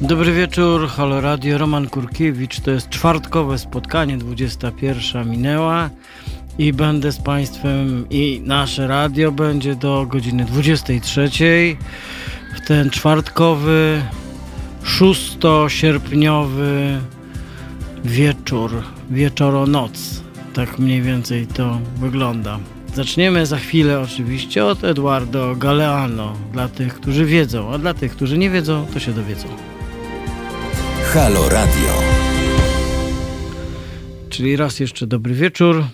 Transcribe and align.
Dobry 0.00 0.32
wieczór, 0.32 0.88
Halo 0.88 1.20
Radio, 1.20 1.58
Roman 1.58 1.88
Kurkiewicz. 1.88 2.60
To 2.60 2.70
jest 2.70 2.88
czwartkowe 2.88 3.58
spotkanie, 3.58 4.18
21 4.18 5.30
minęła 5.30 5.90
i 6.58 6.72
będę 6.72 7.12
z 7.12 7.18
Państwem 7.18 8.06
i 8.10 8.42
nasze 8.44 8.86
radio 8.86 9.32
będzie 9.32 9.74
do 9.74 10.06
godziny 10.06 10.44
23 10.44 11.30
w 12.56 12.66
ten 12.66 12.90
czwartkowy, 12.90 14.02
szóstosierpniowy 14.82 17.00
wieczór, 18.04 18.82
wieczoronoc. 19.10 20.22
Tak 20.54 20.78
mniej 20.78 21.02
więcej 21.02 21.46
to 21.46 21.78
wygląda. 21.96 22.58
Zaczniemy 22.94 23.46
za 23.46 23.58
chwilę 23.58 24.00
oczywiście 24.00 24.64
od 24.64 24.84
Eduardo 24.84 25.56
Galeano. 25.56 26.36
Dla 26.52 26.68
tych, 26.68 26.94
którzy 26.94 27.24
wiedzą, 27.24 27.72
a 27.72 27.78
dla 27.78 27.94
tych, 27.94 28.12
którzy 28.12 28.38
nie 28.38 28.50
wiedzą, 28.50 28.86
to 28.92 29.00
się 29.00 29.12
dowiedzą. 29.12 29.48
Halo 31.08 31.48
Radio. 31.48 32.02
Czyli 34.28 34.56
raz 34.56 34.80
jeszcze 34.80 35.06
dobry 35.06 35.34
wieczór. 35.34 35.84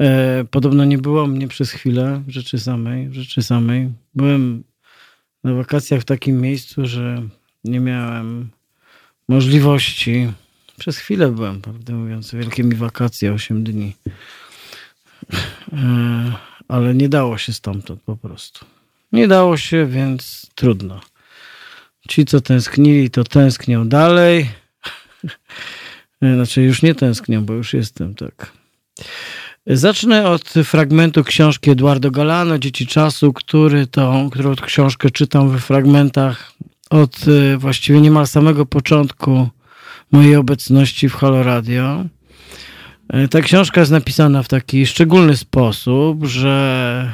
E, 0.00 0.44
podobno 0.50 0.84
nie 0.84 0.98
było 0.98 1.26
mnie 1.26 1.48
przez 1.48 1.70
chwilę 1.70 2.22
rzeczy 2.28 2.58
samej. 2.58 3.12
Rzeczy 3.12 3.42
samej. 3.42 3.92
Byłem 4.14 4.64
na 5.44 5.54
wakacjach 5.54 6.00
w 6.00 6.04
takim 6.04 6.40
miejscu, 6.40 6.86
że 6.86 7.22
nie 7.64 7.80
miałem 7.80 8.50
możliwości. 9.28 10.32
Przez 10.78 10.98
chwilę 10.98 11.28
byłem, 11.28 11.60
prawdę 11.60 11.92
mówiąc, 11.92 12.34
wielkie 12.34 12.64
mi 12.64 12.74
wakacje, 12.74 13.32
8 13.32 13.64
dni. 13.64 13.96
E, 15.72 16.32
ale 16.68 16.94
nie 16.94 17.08
dało 17.08 17.38
się 17.38 17.52
stamtąd 17.52 18.02
po 18.02 18.16
prostu. 18.16 18.64
Nie 19.12 19.28
dało 19.28 19.56
się, 19.56 19.86
więc 19.86 20.46
trudno. 20.54 21.00
Ci, 22.08 22.24
co 22.24 22.40
tęsknili, 22.40 23.10
to 23.10 23.24
tęsknią 23.24 23.88
dalej. 23.88 24.50
Znaczy, 26.34 26.62
już 26.62 26.82
nie 26.82 26.94
tęsknią, 26.94 27.44
bo 27.44 27.54
już 27.54 27.74
jestem, 27.74 28.14
tak. 28.14 28.52
Zacznę 29.66 30.28
od 30.28 30.48
fragmentu 30.48 31.24
książki 31.24 31.70
Eduardo 31.70 32.10
Galano, 32.10 32.58
Dzieci 32.58 32.86
Czasu, 32.86 33.32
który 33.32 33.86
to, 33.86 34.28
którą 34.32 34.54
książkę 34.54 35.10
czytam 35.10 35.50
we 35.50 35.58
fragmentach 35.58 36.52
od 36.90 37.28
y, 37.28 37.56
właściwie 37.56 38.00
niemal 38.00 38.26
samego 38.26 38.66
początku 38.66 39.48
mojej 40.12 40.36
obecności 40.36 41.08
w 41.08 41.14
Halo 41.14 41.42
Radio. 41.42 42.04
Y, 43.14 43.28
ta 43.28 43.40
książka 43.40 43.80
jest 43.80 43.92
napisana 43.92 44.42
w 44.42 44.48
taki 44.48 44.86
szczególny 44.86 45.36
sposób, 45.36 46.24
że 46.24 47.12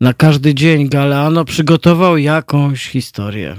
na 0.00 0.14
każdy 0.14 0.54
dzień 0.54 0.88
Galeano 0.88 1.44
przygotował 1.44 2.18
jakąś 2.18 2.88
historię. 2.88 3.56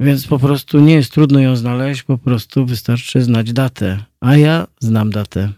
Więc 0.00 0.26
po 0.26 0.38
prostu 0.38 0.80
nie 0.80 0.94
jest 0.94 1.12
trudno 1.12 1.40
ją 1.40 1.56
znaleźć, 1.56 2.02
po 2.02 2.18
prostu 2.18 2.66
wystarczy 2.66 3.22
znać 3.22 3.52
datę. 3.52 4.04
A 4.20 4.36
ja 4.36 4.66
znam 4.80 5.10
datę. 5.10 5.52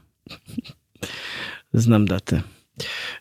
znam 1.75 2.07
datę. 2.07 2.43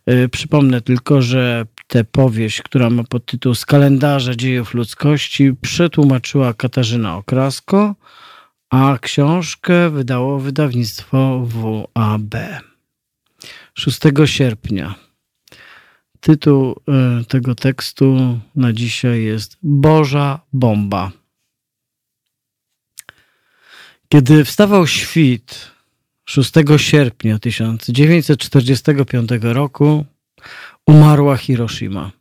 Yy, 0.06 0.30
przypomnę 0.30 0.82
tylko, 0.82 1.22
że 1.22 1.66
tę 1.88 2.04
powieść, 2.04 2.62
która 2.62 2.90
ma 2.90 3.04
podtytuł 3.04 3.56
Z 3.56 3.66
kalendarza 3.66 4.36
dziejów 4.36 4.74
ludzkości, 4.74 5.54
przetłumaczyła 5.62 6.54
Katarzyna 6.54 7.18
Okrasko, 7.18 7.96
a 8.70 8.98
książkę 9.02 9.90
wydało 9.90 10.40
wydawnictwo 10.40 11.46
WAB. 11.46 12.36
6 13.74 14.00
sierpnia. 14.26 14.96
Tytuł 16.22 16.76
y, 17.22 17.26
tego 17.26 17.56
tekstu 17.56 18.40
na 18.56 18.74
dzisiaj 18.74 19.24
jest 19.24 19.58
Boża 19.64 20.40
Bomba. 20.54 21.12
Kiedy 24.10 24.46
wstawał 24.46 24.88
świt 24.88 25.72
6 26.26 26.52
sierpnia 26.78 27.40
1945 27.40 29.30
roku, 29.42 30.06
umarła 30.88 31.38
Hiroshima. 31.38 32.12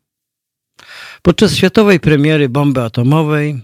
Podczas 1.23 1.55
światowej 1.55 2.01
premiery 2.01 2.49
bomby 2.49 2.83
atomowej 2.83 3.61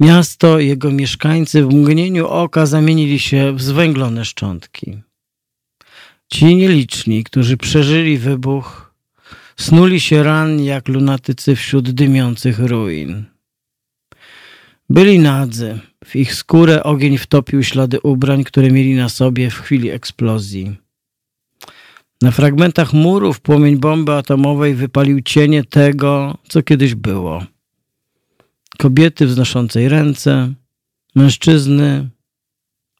miasto 0.00 0.58
i 0.58 0.68
jego 0.68 0.90
mieszkańcy 0.90 1.64
w 1.64 1.74
mgnieniu 1.74 2.26
oka 2.26 2.66
zamienili 2.66 3.18
się 3.18 3.56
w 3.56 3.62
zwęglone 3.62 4.24
szczątki. 4.24 4.98
Ci 6.32 6.56
nieliczni, 6.56 7.24
którzy 7.24 7.56
przeżyli 7.56 8.18
wybuch, 8.18 8.91
snuli 9.56 10.00
się 10.00 10.22
ranni 10.22 10.66
jak 10.66 10.88
lunatycy 10.88 11.56
wśród 11.56 11.90
dymiących 11.90 12.58
ruin. 12.58 13.24
Byli 14.90 15.18
nadzy. 15.18 15.78
W 16.04 16.16
ich 16.16 16.34
skórę 16.34 16.82
ogień 16.82 17.18
wtopił 17.18 17.62
ślady 17.62 18.00
ubrań, 18.00 18.44
które 18.44 18.70
mieli 18.70 18.94
na 18.94 19.08
sobie 19.08 19.50
w 19.50 19.60
chwili 19.60 19.90
eksplozji. 19.90 20.76
Na 22.22 22.30
fragmentach 22.30 22.92
murów 22.92 23.40
płomień 23.40 23.76
bomby 23.76 24.12
atomowej 24.12 24.74
wypalił 24.74 25.20
cienie 25.20 25.64
tego, 25.64 26.38
co 26.48 26.62
kiedyś 26.62 26.94
było. 26.94 27.44
Kobiety 28.78 29.26
wznoszącej 29.26 29.88
ręce, 29.88 30.54
mężczyzny, 31.14 32.08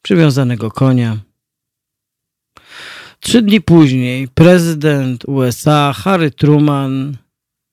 przywiązanego 0.01 0.71
konia. 0.71 1.17
Trzy 3.23 3.41
dni 3.41 3.61
później 3.61 4.27
prezydent 4.27 5.25
USA 5.25 5.93
Harry 5.93 6.31
Truman 6.31 7.17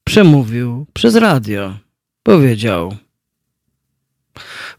przemówił 0.04 0.86
przez 0.92 1.14
radio. 1.14 1.78
Powiedział: 2.22 2.96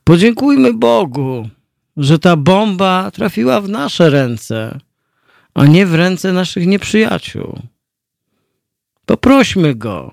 Podziękujmy 0.03 0.73
Bogu, 0.73 1.49
że 1.97 2.19
ta 2.19 2.35
bomba 2.35 3.11
trafiła 3.11 3.61
w 3.61 3.69
nasze 3.69 4.09
ręce, 4.09 4.79
a 5.53 5.65
nie 5.65 5.85
w 5.85 5.95
ręce 5.95 6.33
naszych 6.33 6.67
nieprzyjaciół. 6.67 7.59
Poprośmy 9.05 9.75
go, 9.75 10.11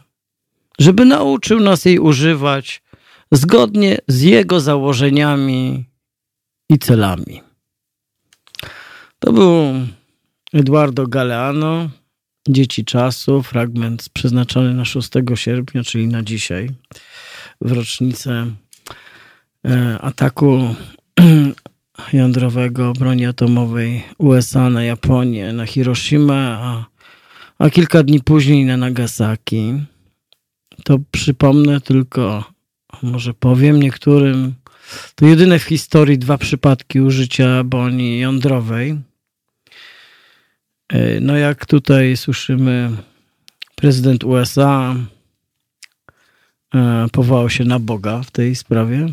żeby 0.79 1.05
nauczył 1.05 1.61
nas 1.61 1.85
jej 1.85 1.99
używać 1.99 2.83
zgodnie 3.33 3.99
z 4.09 4.23
jego 4.23 4.61
założeniami 4.61 5.85
i 6.69 6.79
celami. 6.79 7.43
To 9.19 9.33
był 9.33 9.75
Eduardo 10.53 11.07
Galeano, 11.07 11.91
Dzieci 12.49 12.85
Czasu, 12.85 13.43
fragment 13.43 14.09
przeznaczony 14.13 14.75
na 14.75 14.85
6 14.85 15.11
sierpnia, 15.35 15.83
czyli 15.83 16.09
na 16.09 16.23
dzisiaj, 16.23 16.71
w 17.61 17.73
rocznicę 17.73 18.47
e, 19.65 19.99
ataku 19.99 20.75
jądrowego 22.13 22.93
broni 22.93 23.27
atomowej 23.27 24.03
USA 24.19 24.71
na 24.71 24.85
Japonię, 24.85 25.53
na 25.53 25.67
Hiroshima, 25.67 26.59
a, 26.61 26.87
a 27.59 27.71
kilka 27.71 28.03
dni 28.03 28.21
później 28.21 28.65
na 28.65 28.77
Nagasaki. 28.77 29.75
To 30.85 30.99
przypomnę 31.11 31.81
tylko, 31.81 32.45
może 33.03 33.35
powiem 33.35 33.83
niektórym, 33.83 34.55
to 35.15 35.27
jedyne 35.27 35.59
w 35.59 35.63
historii 35.63 36.19
dwa 36.19 36.39
przypadki 36.39 37.01
użycia 37.01 37.65
broni 37.65 38.19
jądrowej. 38.19 39.08
E, 40.88 41.21
no 41.21 41.37
jak 41.37 41.66
tutaj 41.66 42.16
słyszymy, 42.16 42.91
prezydent 43.75 44.25
USA 44.25 44.97
e, 46.75 47.06
powołał 47.12 47.50
się 47.50 47.65
na 47.65 47.78
Boga 47.78 48.22
w 48.22 48.31
tej 48.31 48.54
sprawie 48.54 49.06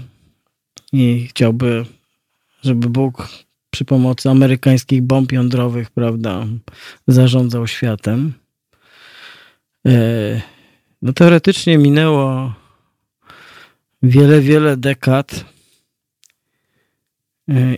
i 0.93 1.27
chciałby, 1.29 1.85
żeby 2.63 2.89
Bóg 2.89 3.29
przy 3.69 3.85
pomocy 3.85 4.29
amerykańskich 4.29 5.01
bomb 5.01 5.31
jądrowych, 5.31 5.91
prawda, 5.91 6.45
zarządzał 7.07 7.67
światem. 7.67 8.33
E, 9.85 10.41
no 11.01 11.13
teoretycznie 11.13 11.77
minęło 11.77 12.53
wiele, 14.03 14.41
wiele 14.41 14.77
dekad 14.77 15.54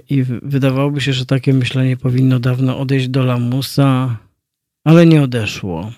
i 0.09 0.23
wydawałoby 0.23 1.01
się, 1.01 1.13
że 1.13 1.25
takie 1.25 1.53
myślenie 1.53 1.97
powinno 1.97 2.39
dawno 2.39 2.79
odejść 2.79 3.07
do 3.07 3.23
lamusa, 3.23 4.17
ale 4.83 5.05
nie 5.05 5.21
odeszło. 5.21 5.91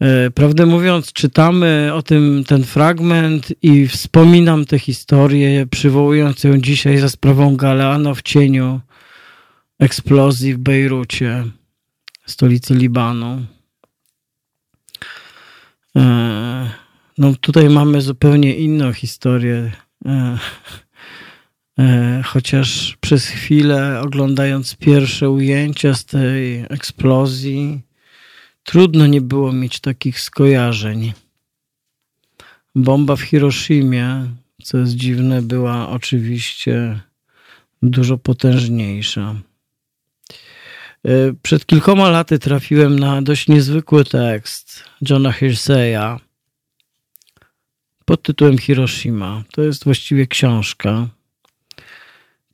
E, 0.00 0.30
prawdę 0.30 0.66
mówiąc, 0.66 1.12
czytamy 1.12 1.90
o 1.94 2.02
tym 2.02 2.44
ten 2.46 2.64
fragment 2.64 3.52
i 3.62 3.88
wspominam 3.88 4.64
tę 4.64 4.78
historię, 4.78 5.66
przywołując 5.70 6.44
ją 6.44 6.58
dzisiaj 6.60 6.98
za 6.98 7.08
sprawą 7.08 7.56
Galeano 7.56 8.14
w 8.14 8.22
cieniu 8.22 8.80
eksplozji 9.78 10.54
w 10.54 10.58
Bejrucie, 10.58 11.44
stolicy 12.26 12.74
Libanu. 12.74 13.46
E, 15.96 16.70
no 17.18 17.34
tutaj 17.40 17.68
mamy 17.68 18.00
zupełnie 18.00 18.56
inną 18.56 18.92
historię. 18.92 19.72
E, 21.78 22.22
chociaż 22.24 22.96
przez 23.00 23.26
chwilę 23.26 24.00
oglądając 24.00 24.76
pierwsze 24.76 25.30
ujęcia 25.30 25.94
z 25.94 26.04
tej 26.04 26.64
eksplozji, 26.70 27.80
trudno 28.64 29.06
nie 29.06 29.20
było 29.20 29.52
mieć 29.52 29.80
takich 29.80 30.20
skojarzeń. 30.20 31.12
bomba 32.74 33.16
w 33.16 33.20
Hiroshimie, 33.20 34.26
co 34.62 34.78
jest 34.78 34.94
dziwne, 34.94 35.42
była 35.42 35.88
oczywiście 35.88 37.00
dużo 37.82 38.18
potężniejsza. 38.18 39.34
E, 41.04 41.32
przed 41.42 41.66
kilkoma 41.66 42.10
laty 42.10 42.38
trafiłem 42.38 42.98
na 42.98 43.22
dość 43.22 43.48
niezwykły 43.48 44.04
tekst 44.04 44.84
Johna 45.10 45.32
Hirseya 45.32 46.18
pod 48.04 48.22
tytułem 48.22 48.58
Hiroshima. 48.58 49.42
To 49.52 49.62
jest 49.62 49.84
właściwie 49.84 50.26
książka. 50.26 51.08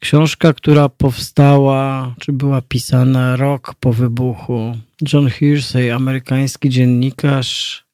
Książka, 0.04 0.52
która 0.52 0.88
powstała, 0.88 2.14
czy 2.20 2.32
była 2.32 2.62
pisana 2.62 3.36
rok 3.36 3.74
po 3.80 3.92
wybuchu. 3.92 4.78
John 5.12 5.30
Hersey, 5.30 5.90
amerykański 5.90 6.68
dziennikarz, 6.70 7.84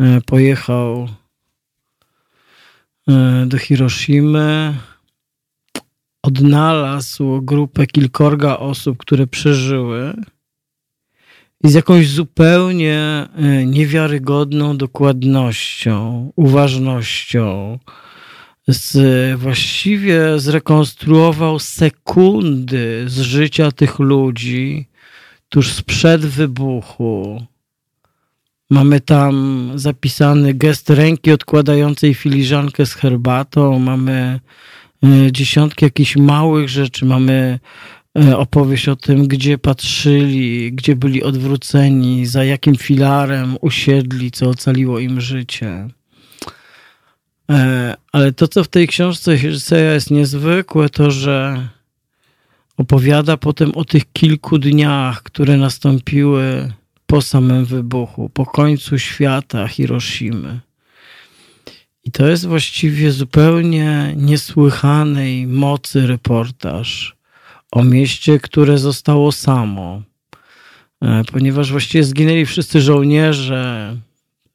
e, 0.00 0.20
pojechał 0.20 1.08
e, 3.08 3.46
do 3.46 3.58
Hiroshimy 3.58 4.74
odnalazł 6.22 7.42
grupę 7.42 7.86
kilkorga 7.86 8.56
osób, 8.56 8.98
które 8.98 9.26
przeżyły 9.26 10.14
i 11.64 11.68
z 11.68 11.74
jakąś 11.74 12.08
zupełnie 12.08 12.98
e, 13.36 13.66
niewiarygodną 13.66 14.76
dokładnością, 14.76 16.32
uważnością, 16.36 17.78
z, 18.68 19.40
właściwie 19.40 20.38
zrekonstruował 20.38 21.58
sekundy 21.58 23.04
z 23.06 23.20
życia 23.20 23.72
tych 23.72 23.98
ludzi 23.98 24.88
tuż 25.48 25.72
sprzed 25.72 26.26
wybuchu. 26.26 27.42
Mamy 28.70 29.00
tam 29.00 29.72
zapisany 29.74 30.54
gest 30.54 30.90
ręki 30.90 31.32
odkładającej 31.32 32.14
filiżankę 32.14 32.86
z 32.86 32.94
herbatą, 32.94 33.78
mamy 33.78 34.40
E, 35.04 35.32
dziesiątki 35.32 35.84
jakichś 35.84 36.16
małych 36.16 36.68
rzeczy. 36.68 37.04
Mamy 37.04 37.58
e, 38.18 38.38
opowieść 38.38 38.88
o 38.88 38.96
tym, 38.96 39.28
gdzie 39.28 39.58
patrzyli, 39.58 40.72
gdzie 40.72 40.96
byli 40.96 41.22
odwróceni, 41.22 42.26
za 42.26 42.44
jakim 42.44 42.76
filarem 42.76 43.56
usiedli, 43.60 44.30
co 44.30 44.48
ocaliło 44.48 44.98
im 44.98 45.20
życie. 45.20 45.88
E, 47.50 47.94
ale 48.12 48.32
to, 48.32 48.48
co 48.48 48.64
w 48.64 48.68
tej 48.68 48.88
książce 48.88 49.38
Hirseja 49.38 49.92
jest 49.92 50.10
niezwykłe, 50.10 50.88
to 50.88 51.10
że 51.10 51.68
opowiada 52.76 53.36
potem 53.36 53.74
o 53.74 53.84
tych 53.84 54.12
kilku 54.12 54.58
dniach, 54.58 55.22
które 55.22 55.56
nastąpiły 55.56 56.72
po 57.06 57.22
samym 57.22 57.64
wybuchu, 57.64 58.28
po 58.28 58.46
końcu 58.46 58.98
świata 58.98 59.68
Hiroshimy. 59.68 60.60
I 62.04 62.10
to 62.10 62.26
jest 62.26 62.46
właściwie 62.46 63.12
zupełnie 63.12 64.14
niesłychanej 64.16 65.46
mocy 65.46 66.06
reportaż 66.06 67.16
o 67.72 67.84
mieście, 67.84 68.40
które 68.40 68.78
zostało 68.78 69.32
samo. 69.32 70.02
E, 71.02 71.22
ponieważ 71.32 71.70
właściwie 71.70 72.04
zginęli 72.04 72.46
wszyscy 72.46 72.80
żołnierze, 72.80 73.96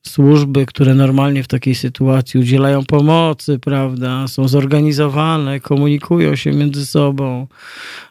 służby, 0.07 0.65
które 0.65 0.95
normalnie 0.95 1.43
w 1.43 1.47
takiej 1.47 1.75
sytuacji 1.75 2.39
udzielają 2.39 2.85
pomocy, 2.85 3.59
prawda, 3.59 4.27
są 4.27 4.47
zorganizowane, 4.47 5.59
komunikują 5.59 6.35
się 6.35 6.51
między 6.51 6.85
sobą. 6.85 7.47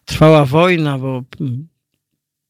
Trwała 0.05 0.45
wojna, 0.45 0.99
bo 0.99 1.23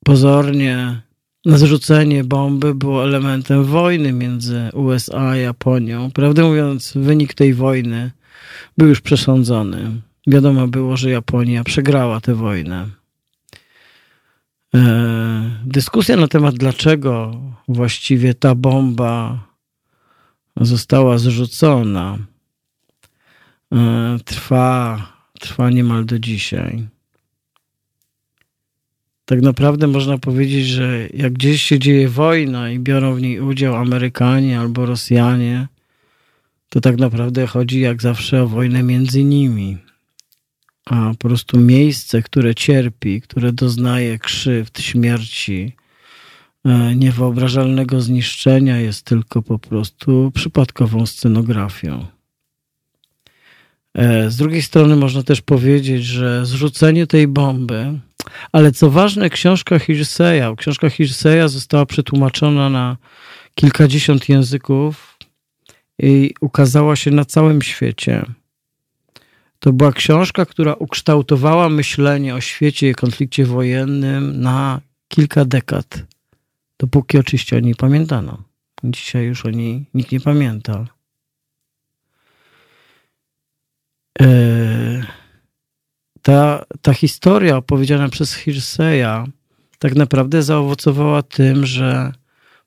pozornie 0.04 1.02
zrzucenie 1.46 2.24
bomby 2.24 2.74
było 2.74 3.04
elementem 3.04 3.64
wojny 3.64 4.12
między 4.12 4.70
USA 4.72 5.28
a 5.28 5.36
Japonią. 5.36 6.10
Prawdę 6.10 6.42
mówiąc, 6.42 6.92
wynik 6.96 7.34
tej 7.34 7.54
wojny 7.54 8.10
był 8.78 8.88
już 8.88 9.00
przesądzony. 9.00 9.90
Wiadomo 10.26 10.68
było, 10.68 10.96
że 10.96 11.10
Japonia 11.10 11.64
przegrała 11.64 12.20
tę 12.20 12.34
wojnę. 12.34 12.99
E, 14.74 14.80
dyskusja 15.64 16.16
na 16.16 16.28
temat, 16.28 16.54
dlaczego 16.54 17.40
właściwie 17.68 18.34
ta 18.34 18.54
bomba 18.54 19.44
została 20.56 21.18
zrzucona, 21.18 22.18
e, 23.72 24.18
trwa, 24.24 25.02
trwa 25.40 25.70
niemal 25.70 26.04
do 26.04 26.18
dzisiaj 26.18 26.88
tak 29.30 29.42
naprawdę 29.42 29.86
można 29.86 30.18
powiedzieć, 30.18 30.66
że 30.66 31.08
jak 31.14 31.32
gdzieś 31.32 31.62
się 31.62 31.78
dzieje 31.78 32.08
wojna 32.08 32.70
i 32.70 32.78
biorą 32.78 33.14
w 33.14 33.20
niej 33.20 33.40
udział 33.40 33.76
Amerykanie 33.76 34.60
albo 34.60 34.86
Rosjanie, 34.86 35.68
to 36.68 36.80
tak 36.80 36.96
naprawdę 36.98 37.46
chodzi 37.46 37.80
jak 37.80 38.02
zawsze 38.02 38.42
o 38.42 38.48
wojnę 38.48 38.82
między 38.82 39.24
nimi. 39.24 39.78
A 40.90 41.10
po 41.18 41.28
prostu 41.28 41.60
miejsce, 41.60 42.22
które 42.22 42.54
cierpi, 42.54 43.20
które 43.20 43.52
doznaje 43.52 44.18
krzywd, 44.18 44.80
śmierci, 44.80 45.72
e, 46.64 46.96
niewyobrażalnego 46.96 48.00
zniszczenia, 48.00 48.80
jest 48.80 49.02
tylko 49.02 49.42
po 49.42 49.58
prostu 49.58 50.32
przypadkową 50.34 51.06
scenografią. 51.06 52.06
E, 53.94 54.30
z 54.30 54.36
drugiej 54.36 54.62
strony 54.62 54.96
można 54.96 55.22
też 55.22 55.40
powiedzieć, 55.40 56.04
że 56.04 56.46
zrzucenie 56.46 57.06
tej 57.06 57.28
bomby 57.28 58.00
ale 58.52 58.72
co 58.72 58.90
ważne, 58.90 59.30
książka 59.30 59.78
Hirseya, 59.78 60.56
książka 60.56 60.90
Hirseya 60.90 61.48
została 61.48 61.86
przetłumaczona 61.86 62.70
na 62.70 62.96
kilkadziesiąt 63.54 64.28
języków 64.28 65.18
i 65.98 66.34
ukazała 66.40 66.96
się 66.96 67.10
na 67.10 67.24
całym 67.24 67.62
świecie. 67.62 68.26
To 69.60 69.72
była 69.72 69.92
książka, 69.92 70.46
która 70.46 70.74
ukształtowała 70.74 71.68
myślenie 71.68 72.34
o 72.34 72.40
świecie 72.40 72.90
i 72.90 72.94
konflikcie 72.94 73.46
wojennym 73.46 74.40
na 74.40 74.80
kilka 75.08 75.44
dekad. 75.44 76.02
Dopóki 76.78 77.18
oczywiście 77.18 77.56
o 77.56 77.60
niej 77.60 77.74
pamiętano. 77.74 78.42
Dzisiaj 78.84 79.24
już 79.24 79.46
o 79.46 79.50
niej 79.50 79.86
nikt 79.94 80.12
nie 80.12 80.20
pamięta. 80.20 80.86
Eee 84.20 85.02
ta, 86.22 86.64
ta 86.82 86.94
historia 86.94 87.56
opowiedziana 87.56 88.08
przez 88.08 88.34
Hirseya 88.34 89.24
tak 89.78 89.94
naprawdę 89.94 90.42
zaowocowała 90.42 91.22
tym, 91.22 91.66
że 91.66 92.12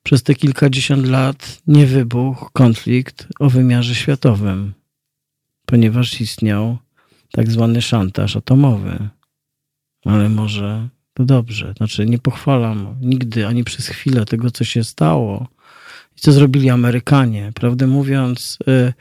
przez 0.03 0.23
te 0.23 0.35
kilkadziesiąt 0.35 1.07
lat 1.07 1.61
nie 1.67 1.85
wybuchł 1.85 2.49
konflikt 2.53 3.27
o 3.39 3.49
wymiarze 3.49 3.95
światowym, 3.95 4.73
ponieważ 5.65 6.21
istniał 6.21 6.77
tak 7.31 7.51
zwany 7.51 7.81
szantaż 7.81 8.35
atomowy. 8.35 9.09
Ale 10.05 10.29
może 10.29 10.89
to 11.13 11.25
dobrze. 11.25 11.73
Znaczy, 11.77 12.05
nie 12.05 12.19
pochwalam 12.19 12.95
nigdy 13.01 13.47
ani 13.47 13.63
przez 13.63 13.87
chwilę 13.87 14.25
tego, 14.25 14.51
co 14.51 14.63
się 14.63 14.83
stało 14.83 15.47
i 16.17 16.19
co 16.19 16.31
zrobili 16.31 16.69
Amerykanie. 16.69 17.51
Prawdę 17.55 17.87
mówiąc, 17.87 18.57
y, 18.67 18.93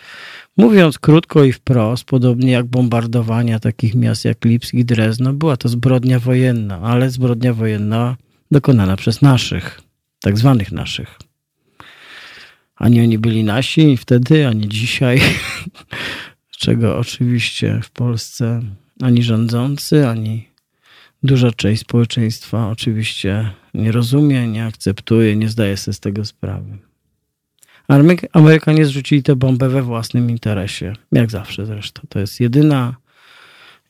Mówiąc 0.57 0.99
krótko 0.99 1.45
i 1.45 1.53
wprost, 1.53 2.05
podobnie 2.05 2.53
jak 2.53 2.67
bombardowania 2.67 3.59
takich 3.61 3.95
miast 3.95 4.25
jak 4.25 4.45
Lipsk 4.45 4.75
i 4.75 4.85
Drezno, 4.85 5.33
była 5.33 5.57
to 5.57 5.69
zbrodnia 5.69 6.19
wojenna, 6.19 6.81
ale 6.81 7.11
zbrodnia 7.11 7.55
wojenna 7.55 8.17
dokonana 8.51 8.97
przez 8.97 9.23
naszych, 9.23 9.81
tak 10.21 10.39
zwanych 10.39 10.73
naszych. 10.73 11.19
Ani 12.77 13.01
oni 13.01 13.19
byli 13.19 13.45
nasi 13.45 13.97
wtedy, 13.97 14.47
ani 14.47 14.69
dzisiaj, 14.69 15.21
czego 16.63 16.99
oczywiście 16.99 17.81
w 17.83 17.91
Polsce 17.91 18.63
ani 19.01 19.23
rządzący, 19.23 20.09
ani 20.09 20.49
duża 21.23 21.53
część 21.53 21.83
społeczeństwa 21.83 22.69
oczywiście 22.69 23.51
nie 23.75 23.93
rozumie, 23.93 24.49
nie 24.49 24.65
akceptuje, 24.65 25.37
nie 25.37 25.49
zdaje 25.49 25.77
sobie 25.77 25.95
z 25.95 26.01
tego 26.01 26.25
sprawy. 26.25 26.79
Amerykanie 28.33 28.87
zrzucili 28.87 29.23
tę 29.23 29.37
bombę 29.37 29.69
we 29.69 29.83
własnym 29.83 30.31
interesie. 30.31 30.93
Jak 31.13 31.31
zawsze 31.31 31.67
zresztą. 31.67 32.03
To 32.09 32.19
jest 32.19 32.41
jedyna, 32.41 32.97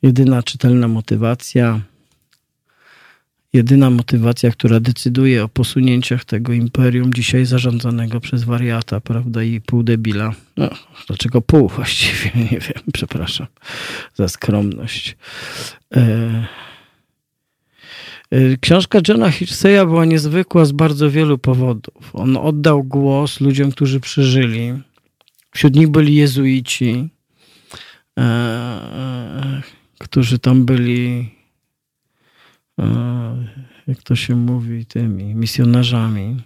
jedyna 0.02 0.42
czytelna 0.42 0.88
motywacja. 0.88 1.80
Jedyna 3.52 3.90
motywacja, 3.90 4.50
która 4.50 4.80
decyduje 4.80 5.44
o 5.44 5.49
posunięciach 5.49 6.25
tego 6.25 6.52
imperium 6.52 7.14
dzisiaj 7.14 7.44
zarządzanego 7.44 8.21
przez 8.21 8.44
wariata, 8.44 9.00
prawda, 9.00 9.42
i 9.42 9.61
pół 9.61 9.82
debila. 9.82 10.35
No, 10.56 10.71
dlaczego 11.06 11.40
pół 11.40 11.68
właściwie? 11.68 12.30
Nie 12.52 12.59
wiem, 12.59 12.82
przepraszam 12.92 13.47
za 14.14 14.28
skromność. 14.28 15.16
E 15.97 16.47
Y, 18.35 18.59
książka 18.61 18.99
Johna 19.09 19.30
Hirseya 19.30 19.87
była 19.87 20.04
niezwykła 20.04 20.64
z 20.64 20.73
bardzo 20.73 21.11
wielu 21.11 21.38
powodów. 21.38 22.11
On 22.12 22.37
oddał 22.37 22.85
głos 22.85 23.40
ludziom, 23.40 23.71
którzy 23.71 24.00
przeżyli. 24.00 24.73
Wśród 25.50 25.76
nich 25.76 25.88
byli 25.88 26.14
jezuici, 26.14 27.09
e, 28.18 28.23
e, 28.23 29.62
którzy 29.99 30.38
tam 30.38 30.64
byli, 30.64 31.09
e, 31.09 31.41
jak 33.86 34.02
to 34.02 34.16
się 34.16 34.36
mówi, 34.36 34.86
tymi 34.86 35.34
misjonarzami. 35.34 36.36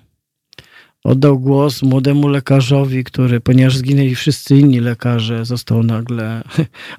oddał 1.04 1.38
głos 1.40 1.82
młodemu 1.82 2.28
lekarzowi, 2.28 3.04
który, 3.04 3.40
ponieważ 3.40 3.76
zginęli 3.76 4.14
wszyscy 4.14 4.56
inni 4.56 4.80
lekarze, 4.80 5.44
został 5.44 5.82
nagle, 5.82 6.42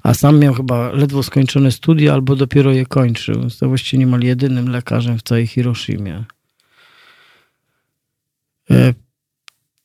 a 0.02 0.14
sam 0.14 0.38
miał 0.38 0.54
chyba 0.54 0.92
ledwo 0.92 1.22
skończone 1.22 1.70
studia, 1.72 2.12
albo 2.12 2.36
dopiero 2.36 2.72
je 2.72 2.86
kończył. 2.86 3.48
To 3.60 3.68
właściwie 3.68 3.98
niemal 3.98 4.20
jedynym 4.20 4.68
lekarzem 4.68 5.18
w 5.18 5.22
całej 5.22 5.46
Hiroshimie. 5.46 6.24
E, 8.70 8.94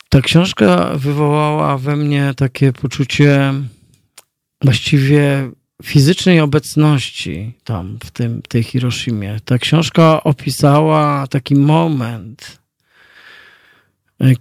ta 0.09 0.21
książka 0.21 0.97
wywołała 0.97 1.77
we 1.77 1.95
mnie 1.95 2.33
takie 2.35 2.73
poczucie 2.73 3.53
właściwie 4.61 5.51
fizycznej 5.83 6.39
obecności 6.39 7.53
tam, 7.63 7.97
w 8.03 8.11
tym, 8.11 8.41
tej 8.41 8.63
Hiroshimie. 8.63 9.39
Ta 9.45 9.57
książka 9.57 10.23
opisała 10.23 11.27
taki 11.27 11.55
moment, 11.55 12.59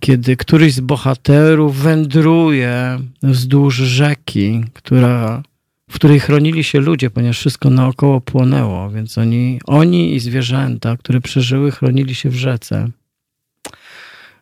kiedy 0.01 0.37
któryś 0.37 0.75
z 0.75 0.81
bohaterów 0.81 1.77
wędruje 1.77 3.01
wzdłuż 3.23 3.77
rzeki, 3.77 4.65
która, 4.73 5.43
w 5.91 5.95
której 5.95 6.21
chronili 6.21 6.65
się 6.65 6.81
ludzie, 6.81 7.11
ponieważ 7.11 7.39
wszystko 7.39 7.71
naokoło 7.71 8.21
płonęło, 8.21 8.91
więc 8.91 9.19
oni, 9.19 9.61
oni 9.67 10.15
i 10.15 10.21
zwierzęta, 10.21 10.97
które 10.97 11.21
przeżyły, 11.21 11.71
chronili 11.71 12.15
się 12.15 12.31
w 12.31 12.35
rzece. 12.35 12.89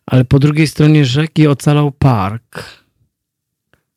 Ale 0.07 0.25
po 0.25 0.39
drugiej 0.39 0.67
stronie 0.69 1.05
rzeki 1.05 1.47
ocalał 1.47 1.93
park. 1.93 2.81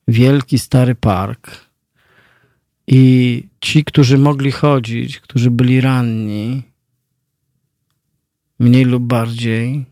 Wielki, 0.08 0.60
stary 0.60 0.96
park. 0.96 1.73
I 2.88 3.44
ci, 3.62 3.84
którzy 3.84 4.18
mogli 4.18 4.52
chodzić, 4.52 5.20
którzy 5.20 5.52
byli 5.52 5.82
ranni, 5.82 6.64
mniej 8.60 8.86
lub 8.86 9.04
bardziej, 9.04 9.86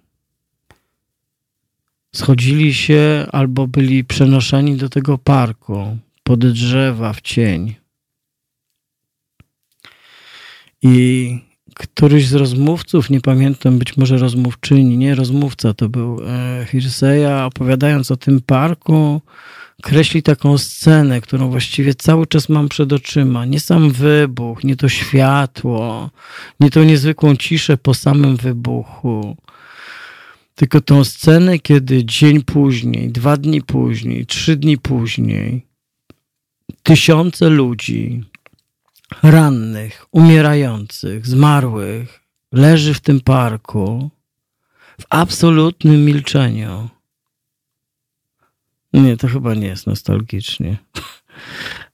schodzili 2.15 2.73
się 2.73 3.25
albo 3.31 3.67
byli 3.67 4.03
przenoszeni 4.03 4.75
do 4.75 4.89
tego 4.89 5.17
parku, 5.17 5.97
pod 6.23 6.51
drzewa, 6.51 7.13
w 7.13 7.21
cień. 7.21 7.75
I 10.81 11.37
któryś 11.75 12.27
z 12.27 12.33
rozmówców, 12.33 13.09
nie 13.09 13.21
pamiętam, 13.21 13.79
być 13.79 13.97
może 13.97 14.17
rozmówczyni, 14.17 14.97
nie 14.97 15.15
rozmówca, 15.15 15.73
to 15.73 15.89
był 15.89 16.21
e, 16.25 16.65
Hirseja, 16.65 17.45
opowiadając 17.45 18.11
o 18.11 18.17
tym 18.17 18.41
parku, 18.41 19.21
kreśli 19.81 20.23
taką 20.23 20.57
scenę, 20.57 21.21
którą 21.21 21.49
właściwie 21.49 21.95
cały 21.95 22.27
czas 22.27 22.49
mam 22.49 22.69
przed 22.69 22.93
oczyma. 22.93 23.45
Nie 23.45 23.59
sam 23.59 23.91
wybuch, 23.91 24.63
nie 24.63 24.75
to 24.75 24.89
światło, 24.89 26.09
nie 26.59 26.69
tą 26.69 26.83
niezwykłą 26.83 27.35
ciszę 27.35 27.77
po 27.77 27.93
samym 27.93 28.35
wybuchu, 28.35 29.37
tylko 30.55 30.81
tą 30.81 31.03
scenę, 31.03 31.59
kiedy 31.59 32.05
dzień 32.05 32.43
później, 32.43 33.09
dwa 33.09 33.37
dni 33.37 33.61
później, 33.61 34.25
trzy 34.25 34.55
dni 34.55 34.77
później, 34.77 35.65
tysiące 36.83 37.49
ludzi 37.49 38.23
rannych, 39.23 40.05
umierających, 40.11 41.27
zmarłych 41.27 42.21
leży 42.51 42.93
w 42.93 42.99
tym 42.99 43.21
parku 43.21 44.09
w 45.01 45.05
absolutnym 45.09 46.05
milczeniu. 46.05 46.89
Nie, 48.93 49.17
to 49.17 49.27
chyba 49.27 49.53
nie 49.53 49.67
jest 49.67 49.87
nostalgicznie. 49.87 50.77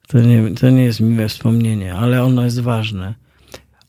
To 0.08 0.20
nie, 0.20 0.50
to 0.50 0.70
nie 0.70 0.84
jest 0.84 1.00
miłe 1.00 1.28
wspomnienie, 1.28 1.94
ale 1.94 2.24
ono 2.24 2.44
jest 2.44 2.60
ważne. 2.60 3.14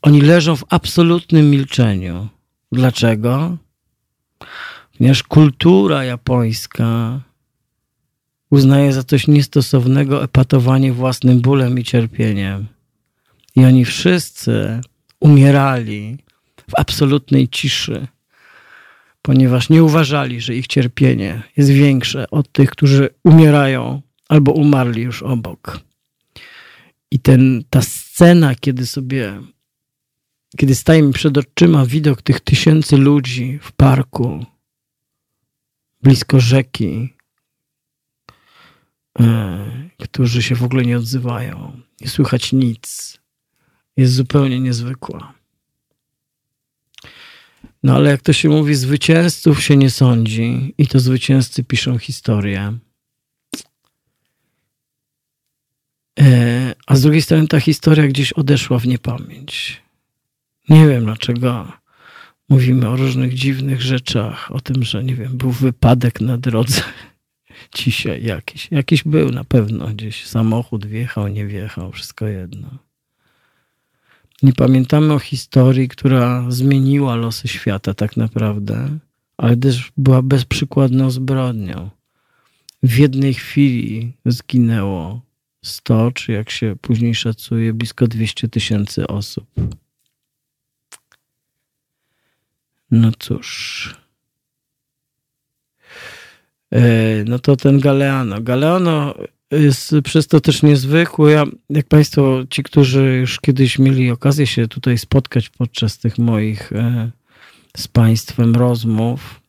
Oni 0.01 0.22
leżą 0.22 0.56
w 0.56 0.66
absolutnym 0.70 1.50
milczeniu. 1.50 2.28
Dlaczego? 2.72 3.58
Ponieważ 4.98 5.24
kultura 5.24 6.04
japońska 6.04 7.20
uznaje 8.50 8.94
za 8.94 9.04
coś 9.04 9.28
niestosownego 9.28 10.24
epatowanie 10.24 10.94
własnym 10.94 11.42
bólem 11.42 11.80
i 11.80 11.84
cierpieniem. 11.84 12.68
I 13.56 13.66
oni 13.66 13.86
wszyscy 13.86 14.82
umierali 15.20 16.18
w 16.70 16.80
absolutnej 16.80 17.48
ciszy, 17.48 18.08
ponieważ 19.30 19.70
nie 19.70 19.84
uważali, 19.84 20.42
że 20.42 20.56
ich 20.56 20.68
cierpienie 20.68 21.44
jest 21.58 21.70
większe 21.70 22.30
od 22.30 22.52
tych, 22.52 22.70
którzy 22.70 23.10
umierają 23.24 24.02
albo 24.30 24.52
umarli 24.52 25.02
już 25.02 25.24
obok. 25.24 25.80
I 27.12 27.20
ten, 27.20 27.64
ta 27.70 27.82
scena, 27.82 28.56
kiedy 28.56 28.86
sobie, 28.86 29.42
kiedy 30.58 30.76
staje 30.76 31.02
mi 31.02 31.14
przed 31.14 31.38
oczyma 31.38 31.86
widok 31.86 32.22
tych 32.22 32.40
tysięcy 32.40 32.98
ludzi 32.98 33.60
w 33.62 33.72
parku, 33.72 34.46
blisko 36.02 36.40
rzeki, 36.40 37.14
e, 39.20 39.90
którzy 39.98 40.44
się 40.44 40.56
w 40.56 40.64
ogóle 40.64 40.84
nie 40.84 40.98
odzywają, 40.98 41.82
nie 42.02 42.08
słychać 42.08 42.54
nic, 42.54 43.18
jest 43.98 44.14
zupełnie 44.14 44.60
niezwykła. 44.60 45.38
No 47.84 47.96
ale 47.96 48.10
jak 48.10 48.22
to 48.22 48.34
się 48.34 48.50
mówi, 48.50 48.76
zwycięzców 48.76 49.64
się 49.64 49.78
nie 49.78 49.90
sądzi 49.90 50.74
i 50.78 50.88
to 50.88 51.00
zwycięzcy 51.00 51.64
piszą 51.64 51.98
historię. 51.98 52.78
E, 56.20 56.76
a 56.88 56.96
z 56.96 57.02
drugiej 57.02 57.22
strony 57.22 57.48
ta 57.48 57.60
historia 57.60 58.08
gdzieś 58.08 58.34
odeszła 58.34 58.80
w 58.80 58.88
niepamięć. 58.88 59.82
Nie 60.70 60.88
wiem 60.88 61.06
dlaczego 61.06 61.72
mówimy 62.50 62.90
o 62.90 62.96
różnych 62.96 63.34
dziwnych 63.34 63.82
rzeczach, 63.82 64.52
o 64.52 64.60
tym, 64.60 64.84
że 64.84 65.04
nie 65.04 65.16
wiem, 65.16 65.38
był 65.38 65.52
wypadek 65.52 66.22
na 66.22 66.38
drodze 66.38 66.82
dzisiaj 67.76 68.24
jakiś. 68.24 68.68
Jakiś 68.72 69.04
był 69.04 69.32
na 69.32 69.44
pewno 69.44 69.88
gdzieś. 69.88 70.26
Samochód 70.26 70.86
wjechał, 70.86 71.28
nie 71.28 71.46
wjechał, 71.46 71.92
wszystko 71.92 72.28
jedno. 72.28 72.88
Nie 74.43 74.53
pamiętamy 74.53 75.13
o 75.13 75.19
historii, 75.19 75.88
która 75.88 76.46
zmieniła 76.51 77.15
losy 77.15 77.48
świata 77.48 77.93
tak 77.93 78.17
naprawdę, 78.17 79.00
ale 79.38 79.58
też 79.58 79.91
była 79.98 80.22
bezprzykładną 80.22 81.12
zbrodnią. 81.12 81.89
W 82.84 82.98
jednej 82.98 83.34
chwili 83.34 84.13
zginęło 84.25 85.22
100, 85.65 86.12
czy 86.12 86.31
jak 86.31 86.50
się 86.50 86.75
później 86.81 87.15
szacuje, 87.15 87.74
blisko 87.74 88.08
200 88.08 88.48
tysięcy 88.48 89.08
osób. 89.08 89.46
No 92.91 93.12
cóż. 93.19 93.96
E, 96.72 97.24
no 97.24 97.39
to 97.39 97.55
ten 97.55 97.79
Galeano. 97.79 98.41
Galeano 98.41 99.15
jest 99.51 99.94
przez 100.03 100.27
to 100.27 100.41
też 100.41 100.63
niezwykły. 100.63 101.32
Ja, 101.32 101.46
jak 101.70 101.88
Państwo, 101.88 102.44
ci, 102.50 102.63
którzy 102.63 103.18
już 103.20 103.39
kiedyś 103.39 103.79
mieli 103.79 104.12
okazję 104.12 104.48
się 104.48 104.68
tutaj 104.68 104.98
spotkać 104.98 105.50
podczas 105.50 105.98
tych 105.98 106.18
moich 106.18 106.74
e, 106.74 107.12
z 107.77 107.88
Państwem 107.88 108.56
rozmów, 108.56 109.41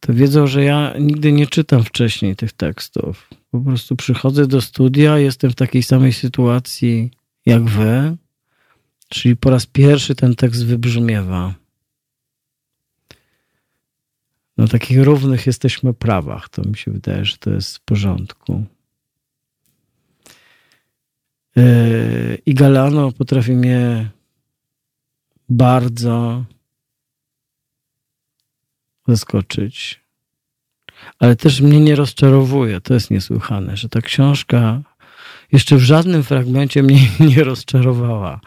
to 0.00 0.14
wiedzą, 0.14 0.46
że 0.46 0.64
ja 0.64 0.94
nigdy 1.00 1.32
nie 1.32 1.46
czytam 1.46 1.84
wcześniej 1.84 2.36
tych 2.36 2.52
tekstów. 2.52 3.30
Po 3.50 3.60
prostu 3.60 3.96
przychodzę 3.96 4.46
do 4.46 4.60
studia, 4.60 5.18
jestem 5.18 5.50
w 5.50 5.54
takiej 5.54 5.82
samej 5.82 6.12
sytuacji 6.12 7.10
jak 7.46 7.64
Wy, 7.64 8.16
czyli 9.08 9.36
po 9.36 9.50
raz 9.50 9.66
pierwszy 9.66 10.14
ten 10.14 10.34
tekst 10.34 10.66
wybrzmiewa 10.66 11.54
na 14.56 14.68
takich 14.68 15.02
równych 15.02 15.46
jesteśmy 15.46 15.94
prawach. 15.94 16.48
To 16.48 16.62
mi 16.62 16.76
się 16.76 16.90
wydaje, 16.90 17.24
że 17.24 17.36
to 17.36 17.50
jest 17.50 17.76
w 17.76 17.80
porządku. 17.80 18.64
Yy, 21.56 22.38
I 22.46 22.54
Galano 22.54 23.12
potrafi 23.12 23.52
mnie 23.52 24.10
bardzo 25.48 26.44
zaskoczyć, 29.08 30.00
ale 31.18 31.36
też 31.36 31.60
mnie 31.60 31.80
nie 31.80 31.96
rozczarowuje. 31.96 32.80
To 32.80 32.94
jest 32.94 33.10
niesłychane, 33.10 33.76
że 33.76 33.88
ta 33.88 34.00
książka 34.00 34.82
jeszcze 35.52 35.76
w 35.76 35.82
żadnym 35.82 36.22
fragmencie 36.22 36.82
mnie 36.82 37.08
nie 37.36 37.44
rozczarowała. 37.44 38.40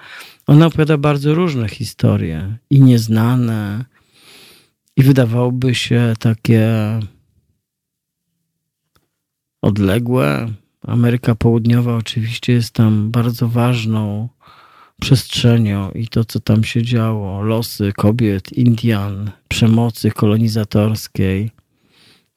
Ona 0.47 0.65
opowiada 0.65 0.97
bardzo 0.97 1.33
różne 1.33 1.69
historie 1.69 2.57
i 2.69 2.81
nieznane, 2.81 3.85
i 4.97 5.03
wydawałoby 5.03 5.75
się 5.75 6.13
takie 6.19 6.99
odległe. 9.61 10.53
Ameryka 10.87 11.35
Południowa 11.35 11.95
oczywiście 11.95 12.53
jest 12.53 12.73
tam 12.73 13.11
bardzo 13.11 13.47
ważną 13.47 14.29
przestrzenią 15.01 15.91
i 15.91 16.07
to, 16.07 16.25
co 16.25 16.39
tam 16.39 16.63
się 16.63 16.83
działo, 16.83 17.41
losy 17.41 17.93
kobiet, 17.95 18.53
Indian, 18.53 19.31
przemocy 19.47 20.11
kolonizatorskiej, 20.11 21.51